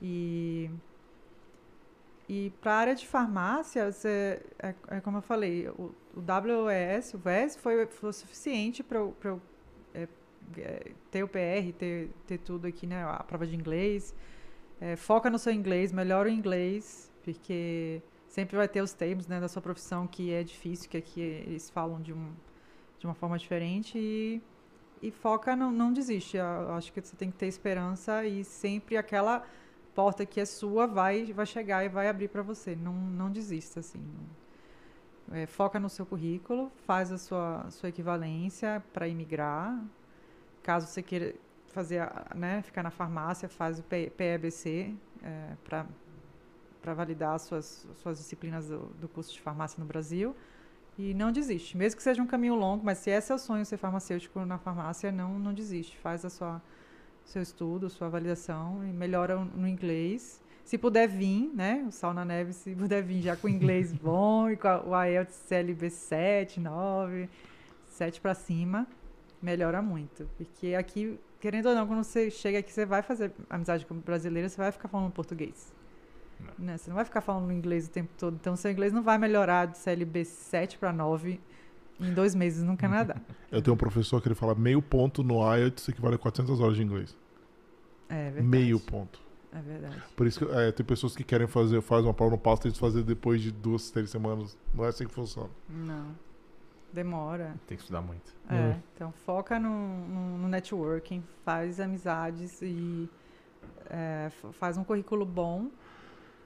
E 0.00 0.70
e 2.28 2.50
para 2.62 2.72
a 2.72 2.76
área 2.76 2.94
de 2.94 3.06
farmácia, 3.06 3.90
você, 3.90 4.40
é, 4.58 4.74
é, 4.88 5.00
como 5.00 5.18
eu 5.18 5.22
falei, 5.22 5.68
o, 5.68 5.94
o 6.16 6.20
WES, 6.66 7.14
o 7.14 7.18
VES, 7.18 7.56
foi, 7.56 7.86
foi 7.86 8.12
suficiente 8.12 8.82
para 8.82 8.98
eu, 8.98 9.14
eu 9.24 9.42
é, 9.92 10.08
é, 10.56 10.92
ter 11.10 11.22
o 11.22 11.28
PR, 11.28 11.72
ter, 11.76 12.10
ter 12.26 12.38
tudo 12.38 12.66
aqui, 12.66 12.86
né? 12.86 13.04
A 13.04 13.22
prova 13.22 13.46
de 13.46 13.54
inglês. 13.54 14.14
É, 14.80 14.96
foca 14.96 15.28
no 15.28 15.38
seu 15.38 15.52
inglês, 15.52 15.92
melhora 15.92 16.28
o 16.28 16.32
inglês, 16.32 17.12
porque 17.22 18.00
sempre 18.28 18.56
vai 18.56 18.66
ter 18.66 18.80
os 18.80 18.92
termos 18.94 19.26
né, 19.26 19.38
da 19.38 19.48
sua 19.48 19.60
profissão 19.60 20.06
que 20.06 20.32
é 20.32 20.42
difícil, 20.42 20.88
que 20.88 20.96
aqui 20.96 21.20
eles 21.20 21.68
falam 21.68 22.00
de, 22.00 22.12
um, 22.12 22.32
de 22.98 23.06
uma 23.06 23.14
forma 23.14 23.36
diferente 23.36 23.98
e, 23.98 24.42
e 25.02 25.10
foca, 25.10 25.56
não, 25.56 25.72
não 25.72 25.92
desiste. 25.92 26.36
Eu 26.36 26.72
acho 26.74 26.92
que 26.92 27.00
você 27.00 27.16
tem 27.16 27.30
que 27.30 27.36
ter 27.36 27.46
esperança 27.46 28.24
e 28.24 28.44
sempre 28.44 28.96
aquela 28.96 29.44
porta 29.94 30.24
que 30.24 30.40
é 30.40 30.44
sua 30.44 30.86
vai, 30.86 31.32
vai 31.32 31.44
chegar 31.44 31.84
e 31.84 31.88
vai 31.88 32.08
abrir 32.08 32.28
para 32.28 32.42
você. 32.42 32.76
Não, 32.76 32.94
não 32.94 33.30
desista, 33.30 33.80
assim. 33.80 34.02
É, 35.32 35.46
foca 35.46 35.80
no 35.80 35.88
seu 35.88 36.04
currículo, 36.04 36.70
faz 36.86 37.10
a 37.10 37.18
sua, 37.18 37.66
sua 37.70 37.88
equivalência 37.88 38.82
para 38.92 39.08
imigrar. 39.08 39.82
Caso 40.62 40.86
você 40.86 41.02
queira 41.02 41.34
fazer, 41.68 42.02
né, 42.34 42.62
ficar 42.62 42.82
na 42.82 42.90
farmácia, 42.90 43.48
faz 43.48 43.78
o 43.78 43.82
PEBC 43.82 44.94
é, 45.22 45.56
para 45.64 46.94
validar 46.94 47.38
suas, 47.40 47.86
suas 47.96 48.18
disciplinas 48.18 48.68
do, 48.68 48.80
do, 49.00 49.08
curso 49.08 49.32
de 49.32 49.40
farmácia 49.40 49.80
no 49.80 49.86
Brasil. 49.86 50.36
E 50.98 51.14
não 51.14 51.32
desiste. 51.32 51.76
Mesmo 51.76 51.96
que 51.96 52.02
seja 52.02 52.22
um 52.22 52.26
caminho 52.26 52.54
longo, 52.54 52.84
mas 52.84 52.98
se 52.98 53.10
é 53.10 53.20
seu 53.20 53.38
sonho 53.38 53.64
ser 53.64 53.76
farmacêutico 53.76 54.44
na 54.44 54.58
farmácia, 54.58 55.10
não, 55.10 55.38
não 55.38 55.54
desiste. 55.54 55.96
Faz 55.98 56.24
a 56.24 56.30
sua 56.30 56.60
seu 57.24 57.42
estudo, 57.42 57.88
sua 57.88 58.08
validação 58.08 58.84
e 58.84 58.92
melhora 58.92 59.36
no 59.36 59.66
inglês. 59.66 60.40
Se 60.64 60.78
puder 60.78 61.08
vir, 61.08 61.50
né? 61.54 61.84
O 61.86 61.90
Sal 61.90 62.14
na 62.14 62.24
Neve, 62.24 62.52
se 62.52 62.74
puder 62.74 63.02
vir 63.02 63.22
já 63.22 63.36
com 63.36 63.48
inglês 63.48 63.92
bom 63.94 64.50
e 64.50 64.56
com 64.56 64.68
a, 64.68 64.84
o 64.84 65.04
IELTS 65.04 65.34
CLB 65.46 65.90
7, 65.90 66.60
9, 66.60 67.28
7 67.86 68.20
para 68.20 68.34
cima, 68.34 68.86
melhora 69.40 69.82
muito. 69.82 70.28
Porque 70.36 70.74
aqui, 70.74 71.18
querendo 71.40 71.66
ou 71.68 71.74
não, 71.74 71.86
quando 71.86 72.04
você 72.04 72.30
chega 72.30 72.58
aqui, 72.58 72.72
você 72.72 72.86
vai 72.86 73.02
fazer 73.02 73.32
amizade 73.50 73.84
com 73.86 73.94
brasileira, 73.96 74.48
você 74.48 74.56
vai 74.56 74.70
ficar 74.70 74.88
falando 74.88 75.10
português. 75.12 75.72
Né? 76.58 76.76
Você 76.76 76.90
não 76.90 76.96
vai 76.96 77.04
ficar 77.04 77.20
falando 77.20 77.52
inglês 77.52 77.86
o 77.86 77.90
tempo 77.90 78.10
todo. 78.18 78.34
Então, 78.34 78.56
seu 78.56 78.70
inglês 78.70 78.92
não 78.92 79.02
vai 79.02 79.18
melhorar 79.18 79.66
de 79.66 79.78
CLB 79.78 80.24
7 80.24 80.78
para 80.78 80.92
9 80.92 81.40
em 82.00 82.12
dois 82.12 82.34
meses 82.34 82.62
no 82.62 82.76
Canadá. 82.76 83.16
Eu 83.50 83.62
tenho 83.62 83.74
um 83.74 83.78
professor 83.78 84.20
que 84.20 84.28
ele 84.28 84.34
fala 84.34 84.54
meio 84.54 84.82
ponto 84.82 85.22
no 85.22 85.40
IELTS 85.56 85.88
equivale 85.88 86.16
a 86.16 86.18
400 86.18 86.60
horas 86.60 86.76
de 86.76 86.82
inglês. 86.82 87.16
É 88.08 88.24
verdade. 88.24 88.46
Meio 88.46 88.80
ponto. 88.80 89.20
É 89.52 89.60
verdade. 89.60 90.02
Por 90.16 90.26
isso 90.26 90.44
que 90.44 90.52
é, 90.52 90.72
tem 90.72 90.84
pessoas 90.84 91.14
que 91.14 91.22
querem 91.22 91.46
fazer, 91.46 91.80
faz 91.82 92.04
uma 92.04 92.14
prova 92.14 92.32
no 92.32 92.38
passo, 92.38 92.62
tem 92.62 92.72
que 92.72 92.78
fazer 92.78 93.02
depois 93.02 93.40
de 93.40 93.50
duas, 93.50 93.90
três 93.90 94.10
semanas. 94.10 94.56
Não 94.74 94.84
é 94.84 94.88
assim 94.88 95.06
que 95.06 95.12
funciona. 95.12 95.50
Não. 95.68 96.16
Demora. 96.92 97.54
Tem 97.66 97.76
que 97.76 97.82
estudar 97.82 98.02
muito. 98.02 98.34
É, 98.48 98.54
é. 98.54 98.80
então 98.94 99.12
foca 99.12 99.58
no, 99.58 100.08
no, 100.08 100.38
no, 100.38 100.48
networking, 100.48 101.22
faz 101.42 101.80
amizades 101.80 102.60
e 102.60 103.08
é, 103.88 104.30
faz 104.52 104.76
um 104.76 104.84
currículo 104.84 105.24
bom 105.24 105.70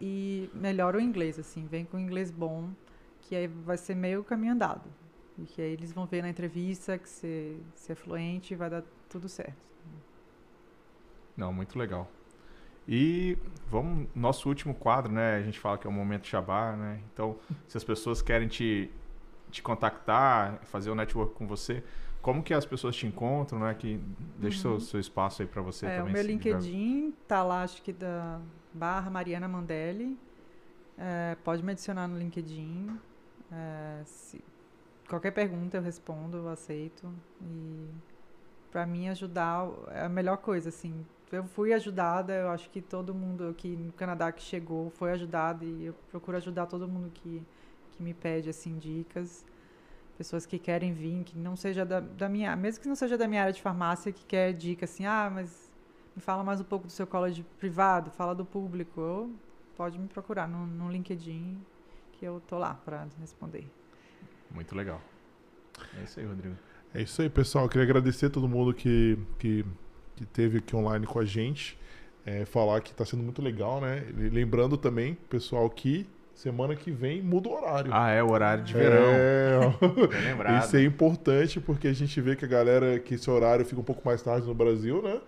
e 0.01 0.51
melhora 0.55 0.99
o 0.99 1.01
inglês, 1.01 1.39
assim, 1.39 1.67
vem 1.67 1.85
com 1.85 1.99
inglês 1.99 2.31
bom, 2.31 2.71
que 3.23 3.35
aí 3.35 3.47
vai 3.47 3.77
ser 3.77 3.95
meio 3.95 4.23
caminho 4.23 4.53
andado. 4.53 4.89
E 5.39 5.45
que 5.45 5.61
aí 5.61 5.73
eles 5.73 5.93
vão 5.93 6.07
ver 6.07 6.23
na 6.23 6.29
entrevista 6.29 6.99
que 6.99 7.09
você, 7.09 7.57
você 7.75 7.93
é 7.93 7.95
fluente 7.95 8.55
e 8.55 8.57
vai 8.57 8.71
dar 8.71 8.83
tudo 9.09 9.29
certo. 9.29 9.67
Não, 11.37 11.53
muito 11.53 11.79
legal. 11.79 12.11
E 12.89 13.37
vamos, 13.69 14.07
nosso 14.15 14.49
último 14.49 14.75
quadro, 14.75 15.13
né? 15.13 15.37
A 15.37 15.43
gente 15.43 15.59
fala 15.59 15.77
que 15.77 15.87
é 15.87 15.91
o 15.91 15.93
momento 15.93 16.27
Shabá, 16.27 16.77
né? 16.77 17.01
Então, 17.13 17.37
se 17.67 17.77
as 17.77 17.85
pessoas 17.85 18.23
querem 18.23 18.49
te, 18.49 18.91
te 19.51 19.61
contactar, 19.63 20.61
fazer 20.65 20.91
o 20.91 20.93
um 20.93 20.97
network 20.97 21.35
com 21.35 21.47
você, 21.47 21.83
como 22.23 22.43
que 22.43 22.55
as 22.55 22.65
pessoas 22.65 22.97
te 22.97 23.07
encontram, 23.07 23.59
né? 23.59 23.75
Que 23.75 24.01
deixa 24.39 24.69
uhum. 24.69 24.79
seu, 24.79 24.89
seu 24.89 25.01
espaço 25.01 25.43
aí 25.43 25.49
para 25.49 25.61
você 25.61 25.87
é, 25.87 25.97
também. 25.99 26.13
O 26.13 26.13
meu 26.13 26.23
LinkedIn 26.23 27.13
tá 27.27 27.43
lá, 27.43 27.63
acho 27.63 27.83
que 27.83 27.93
da 27.93 28.41
barra 28.77 29.11
Mariana 29.11 29.49
Mandelli. 29.49 30.17
É, 30.99 31.37
pode 31.45 31.63
me 31.63 31.73
adicionar 31.73 32.07
no 32.07 32.19
LinkedIn. 32.19 32.99
É, 33.51 34.03
se, 34.05 34.43
qualquer 35.09 35.33
pergunta 35.33 35.77
eu 35.77 35.83
respondo, 35.83 36.37
eu 36.37 36.49
aceito. 36.49 37.13
E 37.41 37.89
para 38.71 38.87
mim 38.87 39.09
ajudar 39.09 39.69
é 39.89 40.05
a 40.05 40.09
melhor 40.09 40.37
coisa, 40.39 40.69
assim. 40.69 41.05
Eu 41.33 41.45
fui 41.45 41.73
ajudada, 41.73 42.33
eu 42.35 42.51
acho 42.51 42.71
que 42.71 42.81
todo 42.81 43.13
mundo 43.13 43.49
aqui 43.49 43.69
no 43.77 43.93
Canadá 43.93 44.31
que 44.31 44.43
chegou 44.43 44.91
foi 44.91 45.11
ajudado 45.13 45.65
e 45.65 45.87
eu 45.87 45.95
procuro 46.11 46.37
ajudar 46.37 46.67
todo 46.67 46.87
mundo 46.87 47.11
que, 47.13 47.43
que 47.93 48.03
me 48.03 48.15
pede 48.15 48.49
assim 48.49 48.79
dicas. 48.79 49.45
Pessoas 50.17 50.47
que 50.47 50.59
querem 50.59 50.93
vir, 50.93 51.25
que 51.25 51.37
não 51.37 51.57
seja 51.57 51.85
da, 51.85 52.01
da 52.01 52.29
minha, 52.29 52.55
mesmo 52.57 52.81
que 52.81 52.89
não 52.89 52.95
seja 52.95 53.19
da 53.19 53.27
minha 53.29 53.43
área 53.43 53.53
de 53.53 53.61
farmácia, 53.61 54.13
que 54.13 54.25
quer 54.25 54.53
dica 54.53 54.85
assim, 54.85 55.05
ah, 55.05 55.31
mas 55.33 55.66
fala 56.21 56.43
mais 56.43 56.61
um 56.61 56.65
pouco 56.65 56.87
do 56.87 56.93
seu 56.93 57.07
college 57.07 57.45
privado, 57.59 58.11
fala 58.11 58.35
do 58.35 58.45
público, 58.45 59.01
ou 59.01 59.31
pode 59.77 59.99
me 59.99 60.09
procurar 60.09 60.49
no, 60.49 60.67
no 60.67 60.91
LinkedIn, 60.91 61.59
que 62.13 62.25
eu 62.25 62.43
tô 62.47 62.59
lá 62.59 62.75
para 62.75 63.07
responder. 63.21 63.67
Muito 64.51 64.75
legal. 64.75 65.01
É 65.99 66.05
isso 66.05 66.19
aí, 66.21 66.27
Rodrigo. 66.27 66.57
É 66.95 67.03
isso 67.03 67.21
aí, 67.21 67.29
pessoal. 67.29 67.65
Eu 67.65 67.69
queria 67.69 67.85
agradecer 67.85 68.27
a 68.27 68.31
todo 68.31 68.49
mundo 68.49 68.73
que, 68.73 69.19
que, 69.39 69.65
que 70.15 70.25
teve 70.27 70.59
aqui 70.59 70.75
online 70.75 71.07
com 71.07 71.19
a 71.19 71.25
gente. 71.25 71.79
É, 72.25 72.45
falar 72.45 72.81
que 72.81 72.91
está 72.91 73.05
sendo 73.05 73.23
muito 73.23 73.41
legal, 73.41 73.81
né? 73.81 74.05
lembrando 74.17 74.77
também, 74.77 75.15
pessoal, 75.29 75.71
que 75.71 76.09
semana 76.35 76.75
que 76.75 76.91
vem 76.91 77.23
muda 77.23 77.49
o 77.49 77.53
horário. 77.53 77.91
Ah, 77.95 78.11
é 78.11 78.23
o 78.23 78.31
horário 78.31 78.65
de 78.65 78.75
verão. 78.75 79.11
É, 79.15 79.61
lembrado. 80.29 80.65
Isso 80.65 80.77
é 80.77 80.83
importante 80.83 81.61
porque 81.61 81.87
a 81.87 81.93
gente 81.93 82.21
vê 82.21 82.35
que 82.35 82.45
a 82.45 82.49
galera, 82.49 82.99
que 82.99 83.15
esse 83.15 83.31
horário 83.31 83.65
fica 83.65 83.81
um 83.81 83.85
pouco 83.85 84.03
mais 84.05 84.21
tarde 84.23 84.47
no 84.47 84.55
Brasil, 84.55 85.01
né? 85.03 85.21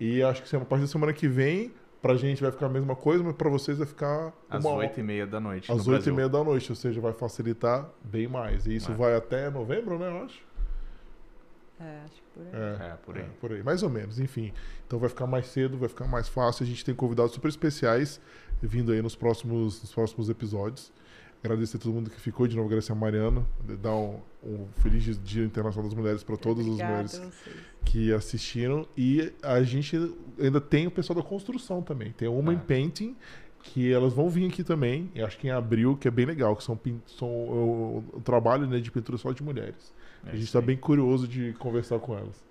E 0.00 0.22
acho 0.22 0.42
que 0.42 0.56
a 0.56 0.60
partir 0.60 0.82
da 0.82 0.88
semana 0.88 1.12
que 1.12 1.28
vem, 1.28 1.72
pra 2.00 2.16
gente 2.16 2.42
vai 2.42 2.50
ficar 2.50 2.66
a 2.66 2.70
mesma 2.70 2.96
coisa, 2.96 3.22
mas 3.22 3.34
pra 3.34 3.50
vocês 3.50 3.76
vai 3.78 3.86
ficar. 3.86 4.32
Às 4.48 4.64
oito 4.64 4.98
e 4.98 5.02
meia 5.02 5.26
da 5.26 5.38
noite. 5.38 5.70
Às 5.70 5.86
oito 5.86 6.08
e 6.08 6.12
meia 6.12 6.28
da 6.28 6.42
noite, 6.42 6.72
ou 6.72 6.76
seja, 6.76 7.00
vai 7.00 7.12
facilitar 7.12 7.88
bem 8.02 8.26
mais. 8.26 8.66
E 8.66 8.76
isso 8.76 8.88
vai, 8.88 9.10
vai 9.10 9.16
até 9.16 9.50
novembro, 9.50 9.98
né, 9.98 10.08
eu 10.08 10.24
acho? 10.24 10.42
É, 11.78 12.00
acho 12.04 12.14
que 12.14 12.22
por 12.34 12.42
aí. 12.42 12.50
É, 12.52 12.86
É, 12.86 12.96
por 12.96 13.16
aí. 13.16 13.24
por 13.40 13.52
aí. 13.52 13.62
Mais 13.62 13.82
ou 13.82 13.90
menos, 13.90 14.18
enfim. 14.18 14.52
Então 14.86 14.98
vai 14.98 15.08
ficar 15.08 15.26
mais 15.26 15.46
cedo, 15.46 15.78
vai 15.78 15.88
ficar 15.88 16.06
mais 16.06 16.28
fácil. 16.28 16.64
A 16.64 16.66
gente 16.66 16.84
tem 16.84 16.94
convidados 16.94 17.32
super 17.32 17.48
especiais 17.48 18.20
vindo 18.62 18.92
aí 18.92 19.00
nos 19.00 19.14
próximos, 19.16 19.80
nos 19.80 19.92
próximos 19.92 20.28
episódios. 20.28 20.92
Agradecer 21.42 21.78
a 21.78 21.80
todo 21.80 21.92
mundo 21.94 22.10
que 22.10 22.20
ficou, 22.20 22.46
de 22.46 22.54
novo 22.54 22.66
agradecer 22.68 22.92
a 22.92 22.94
Mariana, 22.94 23.46
dar 23.82 23.94
um, 23.94 24.20
um 24.44 24.66
feliz 24.76 25.04
Dia 25.24 25.42
Internacional 25.44 25.88
das 25.88 25.98
Mulheres 25.98 26.22
para 26.22 26.36
todas 26.36 26.60
as 26.66 26.66
Obrigada 26.72 26.92
mulheres 26.92 27.14
a 27.18 27.24
vocês. 27.24 27.56
que 27.84 28.12
assistiram. 28.12 28.86
E 28.96 29.32
a 29.42 29.62
gente 29.62 29.96
ainda 30.38 30.60
tem 30.60 30.86
o 30.86 30.90
pessoal 30.90 31.18
da 31.22 31.26
construção 31.26 31.80
também. 31.80 32.12
Tem 32.12 32.28
uma 32.28 32.52
Ah. 32.52 32.54
em 32.54 32.58
painting 32.58 33.16
que 33.62 33.90
elas 33.90 34.12
vão 34.12 34.28
vir 34.28 34.46
aqui 34.48 34.62
também. 34.62 35.10
E 35.14 35.22
acho 35.22 35.38
que 35.38 35.48
em 35.48 35.50
abril, 35.50 35.96
que 35.96 36.06
é 36.08 36.10
bem 36.10 36.26
legal, 36.26 36.54
que 36.54 36.62
são, 36.62 36.78
são 37.06 37.28
o, 37.28 38.04
o 38.12 38.20
trabalho 38.20 38.66
né, 38.66 38.78
de 38.78 38.90
pintura 38.90 39.16
só 39.16 39.32
de 39.32 39.42
mulheres. 39.42 39.94
É 40.26 40.30
a 40.30 40.34
gente 40.34 40.44
está 40.44 40.60
bem 40.60 40.76
curioso 40.76 41.26
de 41.26 41.54
conversar 41.54 41.98
com 42.00 42.16
elas. 42.18 42.44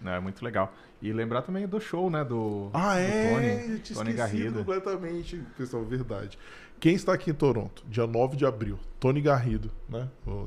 Não, 0.00 0.12
é 0.12 0.20
muito 0.20 0.42
legal. 0.42 0.72
E 1.02 1.12
lembrar 1.12 1.42
também 1.42 1.66
do 1.68 1.78
show, 1.78 2.08
né? 2.10 2.24
Do, 2.24 2.70
Ah, 2.72 2.94
do 2.94 3.00
é? 3.00 3.34
Tony, 3.34 3.72
eu 3.74 3.78
tinha 3.80 3.98
Tony 3.98 4.12
Garrido. 4.14 4.58
completamente, 4.60 5.38
pessoal, 5.58 5.84
verdade. 5.84 6.38
Quem 6.80 6.94
está 6.94 7.12
aqui 7.12 7.30
em 7.30 7.34
Toronto, 7.34 7.84
dia 7.86 8.06
9 8.06 8.36
de 8.36 8.46
abril, 8.46 8.78
Tony 8.98 9.20
Garrido, 9.20 9.70
né? 9.88 10.08
Não 10.26 10.46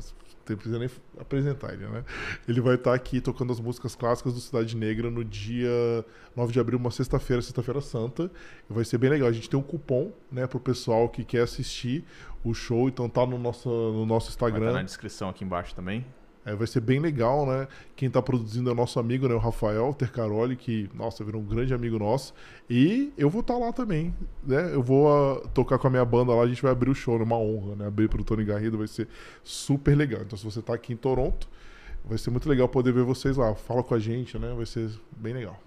precisa 0.58 0.80
nem 0.80 0.90
apresentar 1.20 1.74
ele, 1.74 1.86
né? 1.88 2.04
Ele 2.48 2.60
vai 2.60 2.76
estar 2.76 2.94
aqui 2.94 3.22
tocando 3.22 3.54
as 3.54 3.60
músicas 3.60 3.96
clássicas 3.96 4.34
do 4.34 4.40
Cidade 4.40 4.76
Negra 4.76 5.10
no 5.10 5.24
dia 5.24 5.70
9 6.36 6.52
de 6.52 6.60
abril, 6.60 6.80
uma 6.80 6.92
sexta-feira, 6.92 7.42
sexta-feira 7.42 7.80
santa. 7.80 8.32
Vai 8.68 8.84
ser 8.84 8.98
bem 8.98 9.12
legal. 9.12 9.30
A 9.30 9.32
gente 9.32 9.50
tem 9.50 9.58
um 9.60 9.64
cupom, 9.64 10.12
né, 10.32 10.48
pro 10.48 10.60
pessoal 10.60 11.08
que 11.08 11.24
quer 11.24 11.44
assistir 11.44 12.04
o 12.44 12.54
show, 12.54 12.90
então 12.90 13.08
tá 13.08 13.26
no 13.26 13.38
nosso, 13.38 13.70
no 13.70 14.06
nosso 14.06 14.26
Vai 14.28 14.50
estar 14.50 14.50
Instagram. 14.50 14.74
na 14.74 14.84
descrição 14.84 15.30
aqui 15.30 15.46
embaixo 15.46 15.74
também. 15.76 16.06
É, 16.46 16.54
vai 16.54 16.68
ser 16.68 16.82
bem 16.82 17.00
legal, 17.00 17.46
né? 17.46 17.68
Quem 17.96 18.10
tá 18.10 18.22
produzindo 18.22 18.70
é 18.70 18.74
o 18.74 18.76
nosso 18.76 19.00
amigo, 19.00 19.28
né? 19.28 19.34
O 19.34 19.38
Rafael 19.38 19.94
Tercaroli, 19.94 20.58
que, 20.58 20.90
nossa, 20.94 21.24
virou 21.24 21.42
um 21.42 21.46
grande 21.46 21.74
amigo 21.74 21.98
nosso. 21.98 22.34
E 22.70 23.14
eu 23.18 23.30
vou 23.30 23.40
estar 23.42 23.58
lá 23.58 23.72
também, 23.72 24.14
né? 24.46 24.74
Eu 24.74 24.84
vou 24.84 25.08
ah, 25.08 25.48
tocar 25.54 25.78
com 25.78 25.88
a 25.88 25.90
minha 25.90 26.04
banda 26.04 26.34
lá, 26.34 26.44
a 26.44 26.48
gente 26.48 26.62
vai 26.62 26.72
abrir 26.72 26.90
o 26.90 26.96
show, 26.96 27.18
é 27.18 27.24
uma 27.24 27.38
honra, 27.38 27.76
né? 27.78 27.88
Abrir 27.88 28.10
pro 28.10 28.24
Tony 28.24 28.44
Garrido 28.44 28.78
vai 28.78 28.88
ser 28.88 29.08
super 29.42 29.96
legal. 29.96 30.22
Então, 30.22 30.38
se 30.38 30.44
você 30.44 30.62
tá 30.62 30.74
aqui 30.74 30.92
em 30.92 30.98
Toronto, 30.98 31.48
vai 32.04 32.18
ser 32.18 32.30
muito 32.30 32.50
legal 32.50 32.68
poder 32.68 32.92
ver 32.92 33.04
vocês 33.04 33.38
lá. 33.38 33.56
Fala 33.56 33.82
com 33.82 33.96
a 33.96 34.00
gente, 34.00 34.38
né? 34.38 34.54
Vai 34.54 34.66
ser 34.66 34.90
bem 35.16 35.34
legal. 35.34 35.58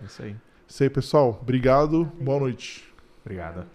É 0.00 0.06
isso 0.06 0.22
aí. 0.22 0.36
Isso 0.68 0.82
aí, 0.82 0.90
pessoal. 0.90 1.38
Obrigado. 1.42 2.04
Boa 2.20 2.38
noite. 2.38 2.88
Obrigada. 3.24 3.66